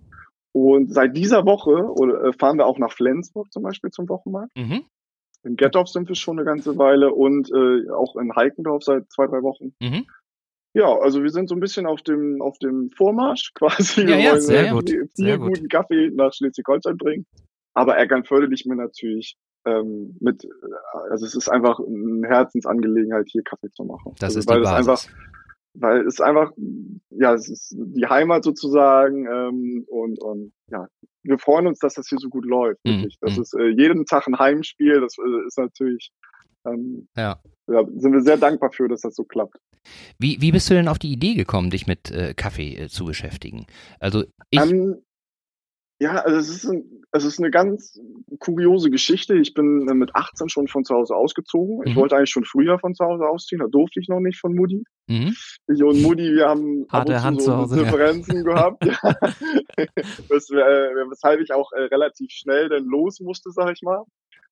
Und 0.53 0.93
seit 0.93 1.17
dieser 1.17 1.45
Woche 1.45 1.71
oder, 1.93 2.25
äh, 2.25 2.33
fahren 2.33 2.57
wir 2.57 2.67
auch 2.67 2.79
nach 2.79 2.93
Flensburg 2.93 3.53
zum 3.53 3.63
Beispiel 3.63 3.91
zum 3.91 4.09
Wochenmarkt. 4.09 4.57
Mhm. 4.57 4.85
In 5.47 5.57
Gettorf 5.57 5.89
sind 5.89 6.09
wir 6.09 6.17
schon 6.17 6.39
eine 6.39 6.45
ganze 6.45 6.77
Weile 6.77 7.13
und 7.13 7.51
äh, 7.53 7.91
auch 7.91 8.17
in 8.17 8.35
Heikendorf 8.35 8.83
seit 8.83 9.11
zwei, 9.13 9.27
drei 9.27 9.43
Wochen. 9.43 9.75
Mhm. 9.81 10.07
Ja, 10.75 10.95
also 10.99 11.23
wir 11.23 11.31
sind 11.31 11.49
so 11.49 11.55
ein 11.55 11.61
bisschen 11.61 11.87
auf 11.87 12.03
dem 12.03 12.43
auf 12.43 12.59
dem 12.59 12.91
Vormarsch 12.91 13.53
quasi. 13.55 14.03
Ja, 14.03 14.09
wir 14.09 14.19
ja, 14.19 14.41
sehr 14.41 14.73
gut, 14.73 14.91
viel, 14.91 15.09
sehr 15.15 15.35
viel 15.35 15.39
gut. 15.39 15.55
guten 15.55 15.69
Kaffee 15.69 16.11
nach 16.13 16.33
Schleswig-Holstein 16.35 16.97
bringen. 16.99 17.27
Aber 17.75 17.97
Eckernförde 17.97 18.47
liegt 18.47 18.67
mir 18.67 18.77
natürlich 18.77 19.37
ähm, 19.67 20.17
mit, 20.21 20.45
äh, 20.45 20.49
also 21.11 21.27
es 21.27 21.35
ist 21.35 21.49
einfach 21.49 21.79
eine 21.79 22.27
Herzensangelegenheit, 22.27 23.27
hier 23.29 23.43
Kaffee 23.43 23.71
zu 23.71 23.85
machen. 23.85 24.15
Das 24.19 24.37
also, 24.37 24.39
ist 24.41 24.49
weil 24.49 24.61
die 24.61 24.65
Basis. 24.65 24.89
einfach, 24.89 25.46
weil 25.79 26.07
es 26.07 26.21
einfach, 26.21 26.53
ja, 27.11 27.35
es 27.35 27.49
ist 27.49 27.75
die 27.79 28.07
Heimat 28.07 28.45
sozusagen 28.45 29.27
ähm, 29.27 29.85
und 29.89 30.19
und 30.21 30.53
ja, 30.71 30.87
wir 31.23 31.39
freuen 31.39 31.67
uns, 31.67 31.79
dass 31.81 31.95
das 31.95 32.09
hier 32.09 32.19
so 32.19 32.29
gut 32.29 32.45
läuft. 32.45 32.81
Mhm, 32.85 32.91
Wirklich. 33.03 33.19
Das 33.21 33.37
mhm. 33.37 33.43
ist 33.43 33.55
äh, 33.55 33.69
jeden 33.69 34.05
Tag 34.07 34.27
ein 34.27 34.39
Heimspiel. 34.39 35.01
Das 35.01 35.17
äh, 35.19 35.47
ist 35.47 35.59
natürlich, 35.59 36.11
ähm, 36.67 37.09
Ja. 37.17 37.41
ja, 37.69 37.85
sind 37.97 38.13
wir 38.13 38.21
sehr 38.21 38.37
dankbar 38.37 38.71
für, 38.73 38.89
dass 38.89 39.01
das 39.01 39.15
so 39.15 39.25
klappt. 39.25 39.59
Wie, 40.19 40.41
wie 40.41 40.53
bist 40.53 40.69
du 40.71 40.75
denn 40.75 40.89
auf 40.89 40.99
die 40.99 41.13
Idee 41.13 41.35
gekommen, 41.35 41.71
dich 41.71 41.87
mit 41.87 42.11
äh, 42.11 42.35
Kaffee 42.35 42.75
äh, 42.77 42.89
zu 42.89 43.05
beschäftigen? 43.05 43.67
Also 44.01 44.25
ich, 44.51 44.61
Ähm, 44.61 45.03
ja, 46.01 46.17
also 46.17 46.37
es 46.39 46.49
ist, 46.51 46.65
ein, 46.69 46.85
es 47.13 47.25
ist 47.25 47.39
eine 47.39 47.51
ganz 47.51 47.99
kuriose 48.39 48.91
Geschichte. 48.91 49.35
Ich 49.37 49.55
bin 49.55 49.89
äh, 49.89 49.95
mit 49.95 50.15
18 50.15 50.49
schon 50.49 50.69
von 50.69 50.85
zu 50.85 50.95
Hause 50.95 51.15
ausgezogen. 51.17 51.83
Ich 51.87 51.95
Mhm. 51.95 52.01
wollte 52.01 52.17
eigentlich 52.17 52.31
schon 52.31 52.45
früher 52.45 52.79
von 52.79 52.95
zu 52.95 53.05
Hause 53.05 53.25
ausziehen, 53.27 53.61
da 53.61 53.67
durfte 53.69 54.01
ich 54.01 54.09
noch 54.09 54.21
nicht 54.21 54.39
von 54.39 54.55
Mutti. 54.55 54.85
Mhm. 55.09 55.35
Ich 55.69 55.83
und 55.83 56.03
Mutti, 56.03 56.33
wir 56.35 56.49
haben 56.49 56.85
ab 56.89 57.01
Harte 57.01 57.13
und 57.15 57.23
Hand 57.25 57.41
zu 57.41 57.45
zu 57.47 57.51
so 57.51 57.57
Hause, 57.57 57.77
ja. 57.77 57.83
Differenzen 57.85 58.45
gehabt, 58.45 58.85
ja. 58.87 58.99
Wes- 60.29 60.51
äh, 60.51 61.09
weshalb 61.11 61.41
ich 61.41 61.53
auch 61.53 61.73
äh, 61.73 61.83
relativ 61.83 62.31
schnell 62.31 62.69
dann 62.69 62.85
los 62.85 63.21
musste, 63.21 63.51
sag 63.51 63.73
ich 63.73 63.83
mal. 63.83 64.05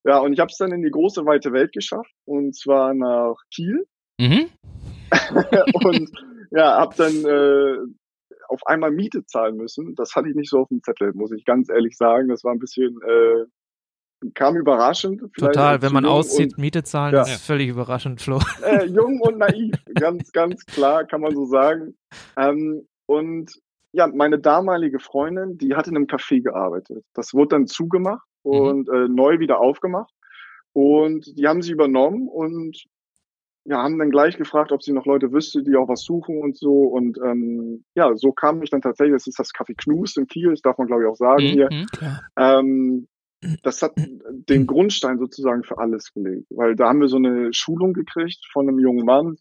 Ja, 0.06 0.18
und 0.18 0.32
ich 0.34 0.40
habe 0.40 0.50
es 0.50 0.58
dann 0.58 0.72
in 0.72 0.82
die 0.82 0.90
große 0.90 1.24
weite 1.24 1.52
Welt 1.52 1.72
geschafft 1.72 2.12
und 2.24 2.54
zwar 2.56 2.94
nach 2.94 3.36
Kiel 3.52 3.86
Mhm. 4.20 4.48
und 5.74 6.10
ja, 6.52 6.78
habe 6.78 6.94
dann 6.96 7.24
äh, 7.24 7.78
auf 8.48 8.64
einmal 8.66 8.92
Miete 8.92 9.24
zahlen 9.26 9.56
müssen. 9.56 9.94
Das 9.96 10.14
hatte 10.14 10.28
ich 10.28 10.36
nicht 10.36 10.50
so 10.50 10.60
auf 10.60 10.68
dem 10.68 10.82
Zettel, 10.84 11.12
muss 11.14 11.32
ich 11.32 11.44
ganz 11.44 11.68
ehrlich 11.68 11.96
sagen. 11.96 12.28
Das 12.28 12.44
war 12.44 12.52
ein 12.52 12.60
bisschen 12.60 12.96
äh, 13.02 13.44
kam 14.34 14.56
überraschend. 14.56 15.22
Total, 15.38 15.82
wenn 15.82 15.92
man 15.92 16.06
auszieht, 16.06 16.56
Miete 16.58 16.82
zahlen, 16.82 17.14
Ja. 17.14 17.22
ist 17.22 17.44
völlig 17.44 17.68
überraschend, 17.68 18.20
Flo. 18.20 18.36
Und, 18.36 18.62
äh, 18.62 18.84
jung 18.86 19.20
und 19.20 19.38
naiv, 19.38 19.74
ganz, 19.94 20.32
ganz 20.32 20.64
klar, 20.66 21.04
kann 21.04 21.20
man 21.20 21.34
so 21.34 21.44
sagen. 21.44 21.94
Ähm, 22.36 22.86
und 23.06 23.52
ja, 23.92 24.06
meine 24.08 24.38
damalige 24.38 24.98
Freundin, 24.98 25.58
die 25.58 25.74
hat 25.74 25.86
in 25.86 25.96
einem 25.96 26.06
Café 26.06 26.42
gearbeitet. 26.42 27.04
Das 27.14 27.34
wurde 27.34 27.50
dann 27.56 27.66
zugemacht 27.66 28.26
und 28.42 28.88
äh, 28.88 29.08
neu 29.08 29.38
wieder 29.38 29.60
aufgemacht. 29.60 30.12
Und 30.72 31.38
die 31.38 31.46
haben 31.46 31.62
sie 31.62 31.72
übernommen 31.72 32.26
und 32.28 32.84
ja, 33.66 33.82
haben 33.82 33.98
dann 33.98 34.10
gleich 34.10 34.36
gefragt, 34.36 34.72
ob 34.72 34.82
sie 34.82 34.92
noch 34.92 35.06
Leute 35.06 35.32
wüsste, 35.32 35.62
die 35.62 35.76
auch 35.76 35.88
was 35.88 36.02
suchen 36.02 36.38
und 36.42 36.56
so. 36.58 36.82
Und 36.82 37.18
ähm, 37.24 37.84
ja, 37.94 38.14
so 38.16 38.32
kam 38.32 38.62
ich 38.62 38.70
dann 38.70 38.82
tatsächlich, 38.82 39.14
das 39.14 39.26
ist 39.26 39.38
das 39.38 39.52
Café 39.52 39.74
Knus 39.76 40.16
in 40.16 40.26
Kiel, 40.26 40.50
das 40.50 40.60
darf 40.60 40.76
man 40.76 40.86
glaube 40.86 41.04
ich 41.04 41.08
auch 41.08 41.16
sagen 41.16 41.42
hier. 41.44 41.68
Mhm. 41.70 41.86
Ähm, 42.36 43.08
das 43.62 43.82
hat 43.82 43.94
den 43.96 44.66
Grundstein 44.66 45.18
sozusagen 45.18 45.64
für 45.64 45.78
alles 45.78 46.12
gelegt, 46.12 46.46
weil 46.50 46.76
da 46.76 46.88
haben 46.88 47.00
wir 47.00 47.08
so 47.08 47.16
eine 47.16 47.52
Schulung 47.52 47.92
gekriegt 47.92 48.46
von 48.52 48.68
einem 48.68 48.78
jungen 48.78 49.04
Mann 49.04 49.36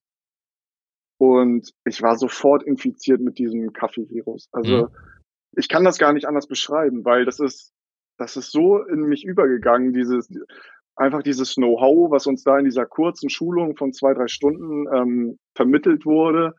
und 1.18 1.72
ich 1.86 2.02
war 2.02 2.18
sofort 2.18 2.64
infiziert 2.64 3.22
mit 3.22 3.38
diesem 3.38 3.72
Kaffee-Virus. 3.74 4.50
Also 4.52 4.90
ich 5.56 5.70
kann 5.70 5.84
das 5.84 5.98
gar 5.98 6.14
nicht 6.14 6.28
anders 6.28 6.48
beschreiben, 6.48 7.06
weil 7.06 7.26
das 7.26 7.40
ist, 7.40 7.72
das 8.18 8.38
ist 8.38 8.52
so 8.52 8.84
in 8.84 9.02
mich 9.02 9.24
übergegangen, 9.24 9.94
dieses 9.94 10.30
einfach 10.96 11.24
dieses 11.24 11.56
Know-how, 11.56 12.12
was 12.12 12.28
uns 12.28 12.44
da 12.44 12.60
in 12.60 12.66
dieser 12.66 12.86
kurzen 12.86 13.30
Schulung 13.30 13.76
von 13.76 13.94
zwei, 13.94 14.14
drei 14.14 14.28
Stunden 14.28 14.86
ähm, 14.94 15.40
vermittelt 15.56 16.06
wurde. 16.06 16.56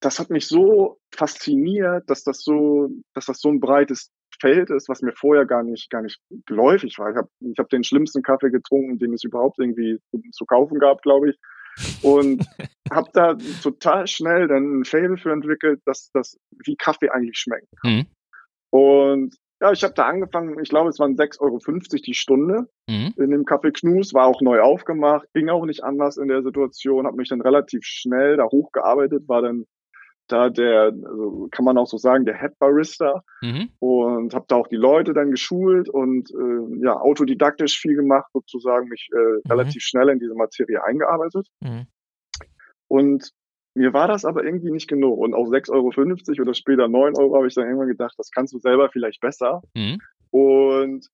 Das 0.00 0.18
hat 0.18 0.30
mich 0.30 0.46
so 0.46 0.98
fasziniert, 1.10 2.08
dass 2.08 2.22
das 2.22 2.42
so, 2.42 2.90
dass 3.14 3.26
das 3.26 3.40
so 3.40 3.48
ein 3.48 3.60
breites 3.60 4.10
Feld 4.40 4.70
ist, 4.70 4.88
was 4.88 5.02
mir 5.02 5.12
vorher 5.12 5.46
gar 5.46 5.62
nicht, 5.62 5.90
gar 5.90 6.02
nicht 6.02 6.20
geläufig 6.46 6.98
war. 6.98 7.10
Ich 7.10 7.16
habe 7.16 7.28
ich 7.40 7.58
hab 7.58 7.68
den 7.68 7.84
schlimmsten 7.84 8.22
Kaffee 8.22 8.50
getrunken, 8.50 8.98
den 8.98 9.12
es 9.12 9.24
überhaupt 9.24 9.58
irgendwie 9.58 9.98
zu, 10.10 10.20
zu 10.32 10.44
kaufen 10.46 10.78
gab, 10.78 11.02
glaube 11.02 11.30
ich. 11.30 11.36
Und 12.02 12.44
habe 12.90 13.10
da 13.12 13.36
total 13.62 14.06
schnell 14.06 14.48
dann 14.48 14.80
ein 14.80 14.84
Fable 14.84 15.18
für 15.18 15.32
entwickelt, 15.32 15.80
dass 15.84 16.10
das 16.12 16.38
wie 16.64 16.76
Kaffee 16.76 17.10
eigentlich 17.10 17.38
schmeckt. 17.38 17.68
Mhm. 17.82 18.06
Und 18.70 19.36
ja, 19.60 19.72
ich 19.72 19.82
habe 19.84 19.94
da 19.94 20.06
angefangen, 20.06 20.58
ich 20.60 20.68
glaube, 20.68 20.90
es 20.90 20.98
waren 20.98 21.16
6,50 21.16 21.40
Euro 21.40 21.58
die 22.04 22.14
Stunde 22.14 22.68
Mhm. 22.88 23.14
in 23.16 23.30
dem 23.30 23.44
Café 23.44 23.72
Knus, 23.72 24.14
war 24.14 24.26
auch 24.26 24.40
neu 24.40 24.60
aufgemacht, 24.60 25.26
ging 25.34 25.48
auch 25.48 25.66
nicht 25.66 25.82
anders 25.82 26.18
in 26.18 26.28
der 26.28 26.42
Situation, 26.42 27.06
habe 27.06 27.16
mich 27.16 27.28
dann 27.28 27.40
relativ 27.40 27.84
schnell 27.84 28.36
da 28.36 28.44
hochgearbeitet, 28.44 29.28
war 29.28 29.42
dann 29.42 29.66
da 30.28 30.50
der, 30.50 30.92
also 31.04 31.48
kann 31.50 31.64
man 31.64 31.78
auch 31.78 31.86
so 31.86 31.96
sagen, 31.98 32.24
der 32.24 32.38
Head 32.38 32.58
Barista 32.58 33.22
Mhm. 33.42 33.68
und 33.78 34.34
habe 34.34 34.46
da 34.48 34.56
auch 34.56 34.68
die 34.68 34.76
Leute 34.76 35.12
dann 35.12 35.30
geschult 35.30 35.88
und 35.88 36.30
äh, 36.30 36.84
ja 36.84 36.98
autodidaktisch 36.98 37.78
viel 37.78 37.94
gemacht, 37.96 38.26
sozusagen 38.32 38.88
mich 38.88 39.08
äh, 39.12 39.48
relativ 39.50 39.82
schnell 39.82 40.08
in 40.08 40.18
diese 40.18 40.34
Materie 40.34 40.82
eingearbeitet. 40.82 41.46
Mhm. 41.60 41.86
Und 42.88 43.30
mir 43.74 43.92
war 43.92 44.08
das 44.08 44.24
aber 44.24 44.44
irgendwie 44.44 44.70
nicht 44.70 44.88
genug. 44.88 45.18
Und 45.18 45.34
auf 45.34 45.48
6,50 45.48 45.70
Euro 45.72 46.42
oder 46.42 46.54
später 46.54 46.88
9 46.88 47.16
Euro 47.18 47.36
habe 47.36 47.46
ich 47.46 47.54
dann 47.54 47.66
irgendwann 47.66 47.88
gedacht, 47.88 48.14
das 48.16 48.30
kannst 48.30 48.54
du 48.54 48.58
selber 48.58 48.88
vielleicht 48.90 49.20
besser. 49.20 49.62
Mhm. 49.74 49.98
Und 50.30 51.08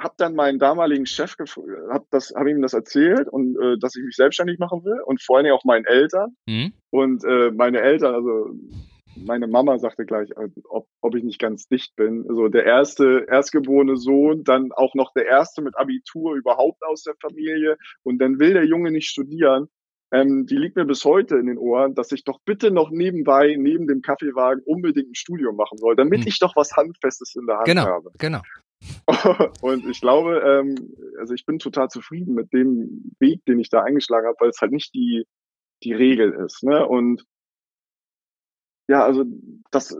habe 0.00 0.14
dann 0.18 0.34
meinen 0.34 0.58
damaligen 0.58 1.06
Chef, 1.06 1.36
habe 1.90 2.06
das, 2.10 2.32
habe 2.34 2.50
ihm 2.50 2.62
das 2.62 2.74
erzählt 2.74 3.28
und 3.28 3.56
äh, 3.60 3.78
dass 3.78 3.94
ich 3.96 4.04
mich 4.04 4.16
selbstständig 4.16 4.58
machen 4.58 4.84
will 4.84 5.00
und 5.04 5.22
vor 5.22 5.36
allen 5.36 5.44
Dingen 5.44 5.56
auch 5.56 5.64
meinen 5.64 5.84
Eltern. 5.84 6.36
Mhm. 6.46 6.72
Und 6.90 7.24
äh, 7.24 7.50
meine 7.52 7.80
Eltern, 7.80 8.14
also 8.14 8.50
meine 9.16 9.46
Mama 9.46 9.78
sagte 9.78 10.04
gleich, 10.04 10.30
äh, 10.30 10.48
ob, 10.68 10.86
ob 11.00 11.14
ich 11.14 11.22
nicht 11.22 11.38
ganz 11.38 11.68
dicht 11.68 11.94
bin. 11.96 12.24
Also 12.28 12.48
der 12.48 12.64
erste, 12.64 13.26
erstgeborene 13.28 13.96
Sohn, 13.96 14.44
dann 14.44 14.72
auch 14.72 14.94
noch 14.94 15.12
der 15.12 15.26
erste 15.26 15.62
mit 15.62 15.76
Abitur 15.76 16.34
überhaupt 16.34 16.82
aus 16.82 17.02
der 17.02 17.14
Familie 17.20 17.76
und 18.02 18.18
dann 18.18 18.38
will 18.38 18.54
der 18.54 18.64
Junge 18.64 18.90
nicht 18.90 19.08
studieren. 19.08 19.68
Ähm, 20.12 20.46
die 20.46 20.56
liegt 20.56 20.76
mir 20.76 20.84
bis 20.84 21.04
heute 21.04 21.36
in 21.36 21.46
den 21.46 21.56
Ohren, 21.56 21.94
dass 21.94 22.12
ich 22.12 22.24
doch 22.24 22.38
bitte 22.44 22.70
noch 22.70 22.90
nebenbei, 22.90 23.56
neben 23.58 23.86
dem 23.86 24.02
Kaffeewagen, 24.02 24.62
unbedingt 24.66 25.10
ein 25.10 25.14
Studium 25.14 25.56
machen 25.56 25.78
soll, 25.78 25.96
damit 25.96 26.20
Hm. 26.20 26.28
ich 26.28 26.38
doch 26.38 26.54
was 26.54 26.76
Handfestes 26.76 27.34
in 27.34 27.46
der 27.46 27.56
Hand 27.56 27.66
Genau, 27.66 27.86
habe. 27.86 28.10
genau. 28.18 28.40
Und 29.62 29.86
ich 29.88 30.00
glaube, 30.00 30.40
ähm, 30.44 30.74
also 31.18 31.34
ich 31.34 31.46
bin 31.46 31.58
total 31.58 31.88
zufrieden 31.88 32.34
mit 32.34 32.52
dem 32.52 33.12
Weg, 33.18 33.44
den 33.46 33.58
ich 33.58 33.68
da 33.68 33.82
eingeschlagen 33.82 34.26
habe, 34.26 34.36
weil 34.40 34.50
es 34.50 34.60
halt 34.60 34.72
nicht 34.72 34.94
die, 34.94 35.24
die 35.82 35.92
Regel 35.92 36.32
ist. 36.44 36.62
Ne? 36.62 36.86
Und 36.86 37.24
ja, 38.88 39.04
also 39.04 39.24
das, 39.70 39.96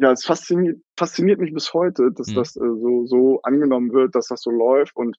ja, 0.00 0.12
es 0.12 0.24
fasziniert, 0.24 0.80
fasziniert 0.96 1.40
mich 1.40 1.52
bis 1.52 1.72
heute, 1.72 2.12
dass 2.12 2.28
Mhm. 2.28 2.34
das 2.34 2.56
äh, 2.56 2.60
so, 2.60 3.06
so 3.06 3.40
angenommen 3.42 3.92
wird, 3.92 4.14
dass 4.14 4.28
das 4.28 4.42
so 4.42 4.50
läuft. 4.50 4.96
Und 4.96 5.16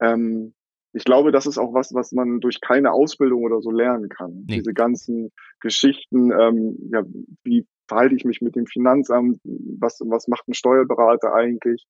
ähm, 0.00 0.54
ich 0.92 1.04
glaube, 1.04 1.32
das 1.32 1.46
ist 1.46 1.58
auch 1.58 1.72
was, 1.72 1.94
was 1.94 2.12
man 2.12 2.40
durch 2.40 2.60
keine 2.60 2.92
Ausbildung 2.92 3.42
oder 3.44 3.60
so 3.60 3.70
lernen 3.70 4.08
kann. 4.08 4.44
Nee. 4.46 4.56
Diese 4.56 4.74
ganzen 4.74 5.30
Geschichten, 5.60 6.32
ähm, 6.32 6.76
ja, 6.92 7.02
wie 7.44 7.66
verhalte 7.88 8.14
ich 8.14 8.24
mich 8.24 8.40
mit 8.40 8.56
dem 8.56 8.66
Finanzamt, 8.66 9.40
was, 9.44 10.00
was 10.04 10.28
macht 10.28 10.46
ein 10.48 10.54
Steuerberater 10.54 11.32
eigentlich? 11.34 11.86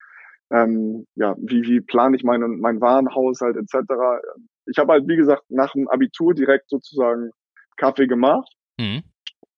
Ähm, 0.51 1.07
ja, 1.15 1.35
wie, 1.39 1.63
wie 1.63 1.81
plane 1.81 2.17
ich 2.17 2.25
meinen, 2.25 2.61
meinen 2.61 2.81
Warenhaushalt 2.81 3.57
etc. 3.57 3.75
Ich 4.67 4.79
habe 4.79 4.93
halt, 4.93 5.09
wie 5.09 5.17
gesagt, 5.17 5.45
nach 5.49 5.73
dem 5.73 5.89
Abitur 5.89 6.35
direkt 6.35 6.69
sozusagen 6.69 7.31
Kaffee 7.77 8.07
gemacht 8.07 8.53
Mhm. 8.79 9.03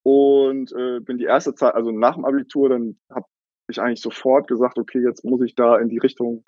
und 0.03 0.73
äh, 0.73 1.01
bin 1.01 1.19
die 1.19 1.25
erste 1.25 1.55
Zeit, 1.55 1.75
also 1.75 1.91
nach 1.93 2.15
dem 2.15 2.25
Abitur, 2.25 2.69
dann 2.69 2.97
habe 3.11 3.27
ich 3.69 3.81
eigentlich 3.81 4.03
sofort 4.03 4.49
gesagt, 4.49 4.79
okay, 4.79 5.01
jetzt 5.01 5.25
muss 5.25 5.43
ich 5.43 5.55
da 5.55 5.79
in 5.79 5.89
die 5.89 5.99
Richtung 5.99 6.45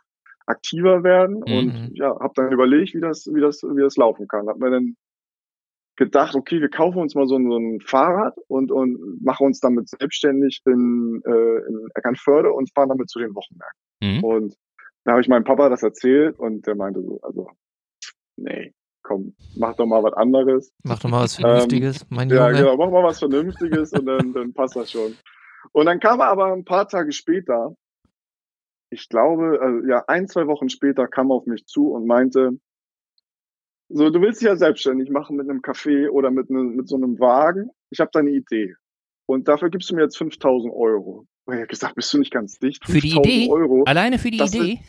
aktiver 0.46 1.02
werden 1.04 1.36
Mhm. 1.36 1.52
und 1.52 1.90
ja, 1.94 2.18
habe 2.20 2.32
dann 2.36 2.52
überlegt, 2.52 2.94
wie 2.94 3.00
das, 3.00 3.26
wie 3.32 3.40
das, 3.40 3.62
wie 3.62 3.80
das 3.80 3.96
laufen 3.96 4.28
kann. 4.28 4.48
Hab 4.48 4.58
mir 4.58 4.70
dann 4.70 4.96
gedacht, 5.96 6.34
okay, 6.34 6.60
wir 6.60 6.68
kaufen 6.68 6.98
uns 6.98 7.14
mal 7.14 7.26
so 7.26 7.36
ein, 7.36 7.48
so 7.48 7.56
ein 7.56 7.80
Fahrrad 7.80 8.36
und, 8.48 8.72
und 8.72 9.22
machen 9.22 9.46
uns 9.46 9.60
damit 9.60 9.88
selbstständig 9.88 10.60
in, 10.66 11.22
äh, 11.24 11.58
in 11.68 11.88
Eckernförde 11.94 12.52
und 12.52 12.72
fahren 12.74 12.88
damit 12.88 13.08
zu 13.08 13.18
den 13.18 13.34
Wochenmärkten. 13.34 13.82
Mhm. 14.02 14.24
Und 14.24 14.56
da 15.04 15.12
habe 15.12 15.20
ich 15.20 15.28
meinem 15.28 15.44
Papa 15.44 15.68
das 15.68 15.82
erzählt 15.82 16.38
und 16.38 16.66
der 16.66 16.74
meinte 16.74 17.02
so, 17.02 17.20
also, 17.22 17.48
nee, 18.36 18.72
komm, 19.02 19.34
mach 19.56 19.76
doch 19.76 19.86
mal 19.86 20.02
was 20.02 20.14
anderes. 20.14 20.72
Mach 20.82 20.98
doch 20.98 21.10
mal 21.10 21.22
was 21.22 21.38
Ähm, 21.38 21.44
Vernünftiges, 21.44 22.06
mein 22.10 22.28
Ja, 22.30 22.48
Junge. 22.48 22.58
genau, 22.58 22.76
mach 22.76 22.90
mal 22.90 23.04
was 23.04 23.18
Vernünftiges 23.18 23.92
und 23.92 24.06
dann, 24.06 24.32
dann 24.32 24.52
passt 24.52 24.76
das 24.76 24.90
schon. 24.90 25.16
Und 25.72 25.86
dann 25.86 26.00
kam 26.00 26.20
er 26.20 26.26
aber 26.28 26.52
ein 26.52 26.64
paar 26.64 26.88
Tage 26.88 27.12
später, 27.12 27.76
ich 28.90 29.08
glaube, 29.08 29.58
also, 29.60 29.86
ja, 29.86 30.04
ein, 30.06 30.26
zwei 30.28 30.46
Wochen 30.46 30.68
später 30.68 31.06
kam 31.06 31.30
er 31.30 31.36
auf 31.36 31.46
mich 31.46 31.66
zu 31.66 31.92
und 31.92 32.06
meinte, 32.06 32.58
so, 33.88 34.10
du 34.10 34.20
willst 34.20 34.40
dich 34.40 34.46
ja 34.48 34.56
selbstständig 34.56 35.10
machen 35.10 35.36
mit 35.36 35.48
einem 35.48 35.60
Café 35.60 36.08
oder 36.08 36.30
mit, 36.30 36.50
einem, 36.50 36.74
mit 36.76 36.88
so 36.88 36.96
einem 36.96 37.18
Wagen. 37.20 37.70
Ich 37.90 38.00
habe 38.00 38.10
da 38.12 38.20
eine 38.20 38.30
Idee. 38.30 38.74
Und 39.26 39.48
dafür 39.48 39.70
gibst 39.70 39.90
du 39.90 39.94
mir 39.94 40.02
jetzt 40.02 40.18
5000 40.18 40.72
Euro. 40.72 41.26
Und 41.46 41.54
er 41.54 41.62
hat 41.62 41.68
gesagt, 41.68 41.94
bist 41.94 42.12
du 42.12 42.18
nicht 42.18 42.32
ganz 42.32 42.58
dicht? 42.58 42.84
Für 42.84 43.00
die 43.00 43.12
5000 43.12 43.26
Idee? 43.26 43.50
Euro. 43.50 43.84
Alleine 43.84 44.18
für 44.18 44.30
die 44.30 44.40
Idee? 44.42 44.80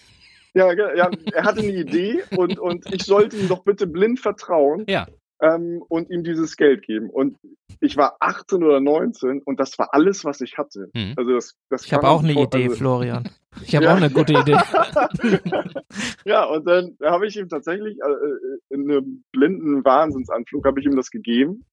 Ja, 0.54 0.74
ge- 0.74 0.98
ja, 0.98 1.12
er 1.34 1.44
hatte 1.44 1.60
eine 1.62 1.74
Idee 1.74 2.24
und, 2.38 2.58
und 2.60 2.86
ich 2.94 3.04
sollte 3.04 3.36
ihm 3.36 3.50
doch 3.50 3.64
bitte 3.66 3.88
blind 3.88 4.20
vertrauen 4.22 4.86
Ja. 4.88 5.06
Ähm, 5.46 5.84
und 5.88 6.10
ihm 6.10 6.24
dieses 6.24 6.56
Geld 6.58 6.82
geben. 6.84 7.10
Und 7.10 7.38
ich 7.80 7.98
war 7.98 8.16
18 8.20 8.64
oder 8.64 8.80
19 8.80 9.42
und 9.44 9.60
das 9.60 9.78
war 9.78 9.90
alles, 9.94 10.24
was 10.26 10.42
ich 10.42 10.58
hatte. 10.58 10.90
Mhm. 10.94 11.14
Also 11.18 11.32
das, 11.34 11.56
das 11.70 11.86
Ich 11.86 11.94
habe 11.94 12.08
auch 12.08 12.24
eine 12.24 12.34
vor- 12.34 12.44
Idee, 12.44 12.64
also, 12.66 12.76
Florian. 12.78 13.30
Ich 13.64 13.76
habe 13.76 13.86
Ja. 13.86 13.94
auch 13.94 13.98
eine 13.98 14.10
gute 14.10 14.34
Idee. 14.34 14.58
ja, 16.26 16.44
und 16.46 16.66
dann 16.68 16.98
habe 17.04 17.28
ich 17.28 17.38
ihm 17.38 17.50
tatsächlich 17.50 17.98
äh, 18.02 18.12
äh, 18.12 18.60
in 18.70 18.90
einem 18.90 19.24
blinden 19.32 19.84
Wahnsinnsanflug 19.86 20.66
habe 20.66 20.80
ich 20.80 20.86
ihm 20.86 20.96
das 20.96 21.10
gegeben 21.12 21.64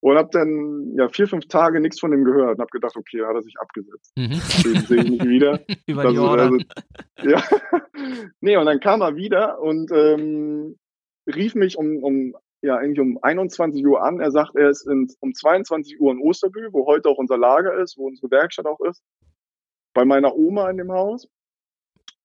und 0.00 0.16
habe 0.16 0.28
dann 0.32 0.94
ja 0.96 1.08
vier, 1.08 1.26
fünf 1.26 1.48
Tage 1.48 1.80
nichts 1.80 1.98
von 2.00 2.12
ihm 2.12 2.24
gehört 2.24 2.54
und 2.56 2.60
habe 2.60 2.70
gedacht, 2.70 2.96
okay, 2.96 3.18
da 3.18 3.28
hat 3.28 3.34
er 3.36 3.42
sich 3.42 3.54
abgesetzt. 3.58 4.12
Mhm. 4.16 4.40
Den 4.64 4.80
sehe 4.86 5.02
ich 5.02 5.10
nicht 5.10 5.24
wieder. 5.26 5.60
Über 5.86 6.02
die 6.02 6.08
Also, 6.18 6.22
Order. 6.28 6.42
also, 6.44 6.58
ja. 7.24 7.42
nee, 8.40 8.56
und 8.56 8.66
dann 8.66 8.80
kam 8.80 9.00
er 9.00 9.16
wieder 9.16 9.60
und 9.60 9.90
ähm, 9.92 10.76
rief 11.26 11.54
mich 11.54 11.76
um, 11.76 12.02
um 12.02 12.36
ja 12.62 12.76
eigentlich 12.76 13.00
um 13.00 13.18
21 13.22 13.86
Uhr 13.86 14.02
an. 14.02 14.20
Er 14.20 14.30
sagt, 14.30 14.56
er 14.56 14.68
ist 14.70 14.86
in, 14.86 15.08
um 15.20 15.34
22 15.34 16.00
Uhr 16.00 16.12
in 16.12 16.20
Osterbühl, 16.20 16.72
wo 16.72 16.86
heute 16.86 17.08
auch 17.08 17.18
unser 17.18 17.38
Lager 17.38 17.74
ist, 17.74 17.96
wo 17.96 18.06
unsere 18.06 18.30
Werkstatt 18.30 18.66
auch 18.66 18.80
ist, 18.80 19.02
bei 19.94 20.04
meiner 20.04 20.34
Oma 20.34 20.70
in 20.70 20.76
dem 20.78 20.92
Haus. 20.92 21.28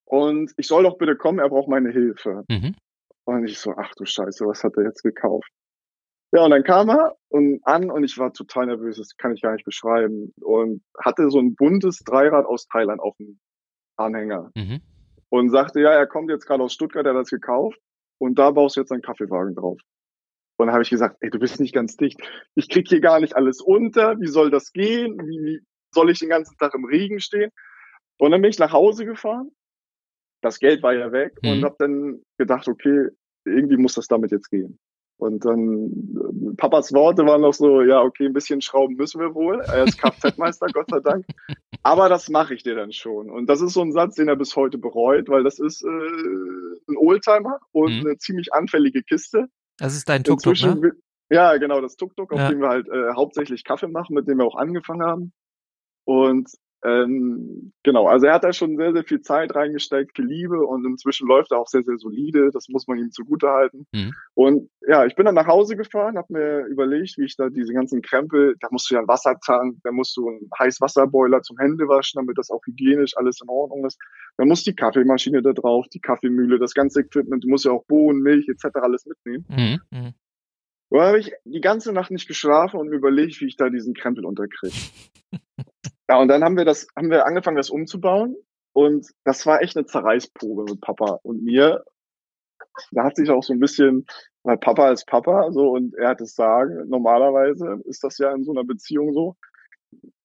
Und 0.06 0.52
ich 0.58 0.68
soll 0.68 0.84
doch 0.84 0.98
bitte 0.98 1.16
kommen, 1.16 1.40
er 1.40 1.50
braucht 1.50 1.70
meine 1.70 1.92
Hilfe. 1.92 2.44
Mhm. 2.50 2.76
Und 3.26 3.46
ich 3.46 3.60
so, 3.60 3.74
ach 3.78 3.94
du 3.96 4.06
Scheiße, 4.06 4.46
was 4.46 4.64
hat 4.64 4.76
er 4.78 4.84
jetzt 4.84 5.02
gekauft? 5.02 5.50
Ja, 6.34 6.44
und 6.44 6.52
dann 6.52 6.64
kam 6.64 6.90
er 6.90 7.16
und 7.30 7.62
an 7.64 7.92
und 7.92 8.04
ich 8.04 8.18
war 8.18 8.34
total 8.34 8.66
nervös, 8.66 8.98
das 8.98 9.16
kann 9.18 9.34
ich 9.34 9.42
gar 9.42 9.54
nicht 9.54 9.66
beschreiben. 9.66 10.34
Und 10.42 10.82
hatte 11.00 11.30
so 11.30 11.40
ein 11.40 11.56
buntes 11.56 12.00
Dreirad 12.00 12.46
aus 12.46 12.68
Thailand 12.68 13.00
auf 13.00 13.16
dem 13.18 13.40
Anhänger 13.98 14.52
Mhm. 14.56 14.82
und 15.30 15.50
sagte, 15.52 15.80
ja, 15.80 15.92
er 15.92 16.08
kommt 16.08 16.32
jetzt 16.32 16.48
gerade 16.48 16.64
aus 16.64 16.74
Stuttgart, 16.74 17.06
er 17.06 17.14
hat 17.14 17.22
das 17.22 17.30
gekauft 17.30 17.80
und 18.18 18.40
da 18.40 18.50
baust 18.52 18.76
du 18.76 18.82
jetzt 18.82 18.92
einen 18.92 19.04
Kaffeewagen 19.04 19.54
drauf. 19.56 19.80
Und 20.58 20.68
dann 20.68 20.74
habe 20.74 20.84
ich 20.84 20.90
gesagt, 20.90 21.18
ey, 21.22 21.30
du 21.30 21.40
bist 21.40 21.60
nicht 21.60 21.74
ganz 21.74 21.98
dicht. 21.98 22.20
Ich 22.56 22.70
krieg 22.70 22.88
hier 22.88 23.02
gar 23.02 23.20
nicht 23.20 23.36
alles 23.36 23.60
unter. 23.62 24.20
Wie 24.20 24.28
soll 24.28 24.52
das 24.52 24.72
gehen? 24.72 25.18
Wie, 25.28 25.62
soll 25.94 26.10
ich 26.10 26.20
den 26.20 26.30
ganzen 26.30 26.58
Tag 26.58 26.74
im 26.74 26.86
Regen 26.86 27.20
stehen? 27.20 27.52
Und 28.20 28.32
dann 28.32 28.42
bin 28.42 28.50
ich 28.50 28.60
nach 28.60 28.72
Hause 28.74 29.06
gefahren. 29.06 29.52
Das 30.42 30.60
Geld 30.60 30.84
war 30.84 30.94
ja 30.94 31.12
weg 31.12 31.34
Mhm. 31.42 31.50
und 31.50 31.64
habe 31.64 31.76
dann 31.80 32.22
gedacht, 32.38 32.68
okay, 32.68 33.08
irgendwie 33.46 33.78
muss 33.78 33.94
das 33.96 34.08
damit 34.08 34.32
jetzt 34.32 34.50
gehen. 34.50 34.78
Und 35.18 35.46
dann 35.46 35.92
äh, 36.52 36.56
Papas 36.56 36.92
Worte 36.94 37.26
waren 37.26 37.42
noch 37.42 37.54
so, 37.54 37.82
ja, 37.82 38.02
okay, 38.02 38.26
ein 38.26 38.34
bisschen 38.34 38.62
schrauben 38.62 38.96
müssen 38.96 39.22
wir 39.22 39.34
wohl. 39.36 39.60
Er 39.62 39.84
ist 39.84 39.98
Kfz-Meister, 40.00 40.68
Gott 40.72 40.90
sei 40.90 41.00
Dank. 41.00 41.26
Aber 41.84 42.10
das 42.10 42.30
mache 42.30 42.54
ich 42.54 42.64
dir 42.64 42.76
dann 42.76 42.92
schon. 42.94 43.30
Und 43.30 43.48
das 43.48 43.62
ist 43.62 43.74
so 43.74 43.82
ein 43.82 43.92
Satz, 43.92 44.16
den 44.16 44.28
er 44.30 44.36
bis 44.36 44.56
heute 44.56 44.78
bereut, 44.78 45.28
weil 45.30 45.44
das 45.44 45.60
ist 45.60 45.84
äh, 45.84 45.88
ein 46.88 46.98
Oldtimer 46.98 47.60
und 47.72 48.00
Mhm. 48.02 48.06
eine 48.08 48.18
ziemlich 48.18 48.54
anfällige 48.54 49.04
Kiste. 49.04 49.48
Das 49.78 49.96
ist 49.96 50.08
dein 50.10 50.24
Tuk-Tuk, 50.24 50.60
ne? 50.62 50.92
ja, 51.30 51.58
genau, 51.58 51.82
das 51.82 51.96
Tuk-Tuk, 51.96 52.32
auf 52.32 52.40
Ja. 52.40 52.50
dem 52.50 52.60
wir 52.62 52.70
halt 52.70 52.88
äh, 52.88 53.14
hauptsächlich 53.16 53.64
Kaffee 53.64 53.88
machen, 53.88 54.14
mit 54.14 54.28
dem 54.28 54.38
wir 54.38 54.46
auch 54.46 54.56
angefangen 54.56 55.04
haben. 55.04 55.34
Und 56.06 56.50
ähm, 56.86 57.72
genau, 57.84 58.08
also 58.08 58.26
er 58.26 58.34
hat 58.34 58.44
da 58.44 58.52
schon 58.52 58.76
sehr, 58.76 58.92
sehr 58.92 59.06
viel 59.06 59.22
Zeit 59.22 59.56
reingesteckt, 59.56 60.16
viel 60.16 60.26
Liebe 60.26 60.66
und 60.66 60.86
inzwischen 60.86 61.28
läuft 61.28 61.52
er 61.52 61.60
auch 61.60 61.68
sehr, 61.68 61.84
sehr 61.84 61.98
solide. 61.98 62.50
Das 62.52 62.68
muss 62.68 62.88
man 62.88 62.98
ihm 62.98 63.12
zugutehalten. 63.12 63.88
Mhm. 63.94 64.14
Und 64.34 64.70
ja, 64.86 65.06
ich 65.06 65.16
bin 65.16 65.26
dann 65.26 65.36
nach 65.36 65.48
Hause 65.48 65.78
gefahren, 65.78 66.18
habe 66.18 66.34
mir 66.34 66.66
überlegt, 66.66 67.18
wie 67.18 67.24
ich 67.24 67.38
da 67.38 67.50
diese 67.50 67.74
ganzen 67.74 68.02
Krempel, 68.02 68.56
da 68.60 68.68
musst 68.72 68.90
du 68.90 68.96
ja 68.96 69.00
einen 69.00 69.08
Wassertank, 69.08 69.78
da 69.84 69.92
musst 69.92 70.18
du 70.18 70.28
einen 70.28 70.50
Heißwasserboiler 70.60 71.42
zum 71.42 71.58
Händewaschen, 71.58 72.20
damit 72.20 72.38
das 72.38 72.50
auch 72.50 72.62
hygienisch 72.66 73.16
alles 73.16 73.40
in 73.42 73.48
Ordnung 73.48 73.86
ist. 73.86 73.98
Dann 74.38 74.50
muss 74.50 74.64
die 74.64 74.76
Kaffeemaschine 74.76 75.42
da 75.42 75.54
drauf, 75.54 75.88
die 75.88 76.02
Kaffeemühle, 76.02 76.60
das 76.60 76.74
ganze 76.74 77.02
Equipment, 77.02 77.46
du 77.46 77.48
musst 77.48 77.64
ja 77.64 77.72
auch 77.72 77.86
Bohnen, 77.86 78.22
Milch 78.22 78.50
etc. 78.50 78.76
alles 78.82 79.06
mitnehmen. 79.06 79.46
Mhm. 79.50 79.80
Mhm. 79.92 80.14
Und 80.90 81.00
dann 81.00 81.08
habe 81.08 81.20
ich 81.20 81.32
die 81.46 81.62
ganze 81.62 81.94
Nacht 81.94 82.12
nicht 82.12 82.28
geschlafen 82.28 82.80
und 82.80 82.90
mir 82.90 82.98
überlegt, 82.98 83.40
wie 83.42 83.48
ich 83.48 83.56
da 83.56 83.70
diesen 83.70 83.94
Krempel 83.94 84.26
unterkriege. 84.26 84.76
ja, 86.10 86.20
und 86.20 86.28
dann 86.28 86.44
haben 86.44 86.58
wir 86.58 86.66
das, 86.66 86.88
haben 86.96 87.10
wir 87.10 87.26
angefangen, 87.26 87.58
das 87.58 87.70
umzubauen. 87.70 88.36
Und 88.74 89.08
das 89.24 89.46
war 89.46 89.62
echt 89.62 89.78
eine 89.78 89.86
Zerreißprobe 89.86 90.64
mit 90.64 90.82
Papa 90.82 91.20
und 91.24 91.44
mir. 91.44 91.84
Da 92.92 93.04
hat 93.04 93.16
sich 93.16 93.30
auch 93.30 93.44
so 93.44 93.54
ein 93.54 93.60
bisschen, 93.60 94.06
weil 94.42 94.58
Papa 94.58 94.92
ist 94.92 95.06
Papa, 95.06 95.52
so, 95.52 95.70
und 95.70 95.94
er 95.96 96.10
hat 96.10 96.22
es 96.22 96.34
sagen. 96.36 96.90
Normalerweise 96.90 97.82
ist 97.86 98.04
das 98.04 98.18
ja 98.18 98.34
in 98.34 98.44
so 98.44 98.52
einer 98.52 98.64
Beziehung 98.64 99.14
so. 99.14 99.36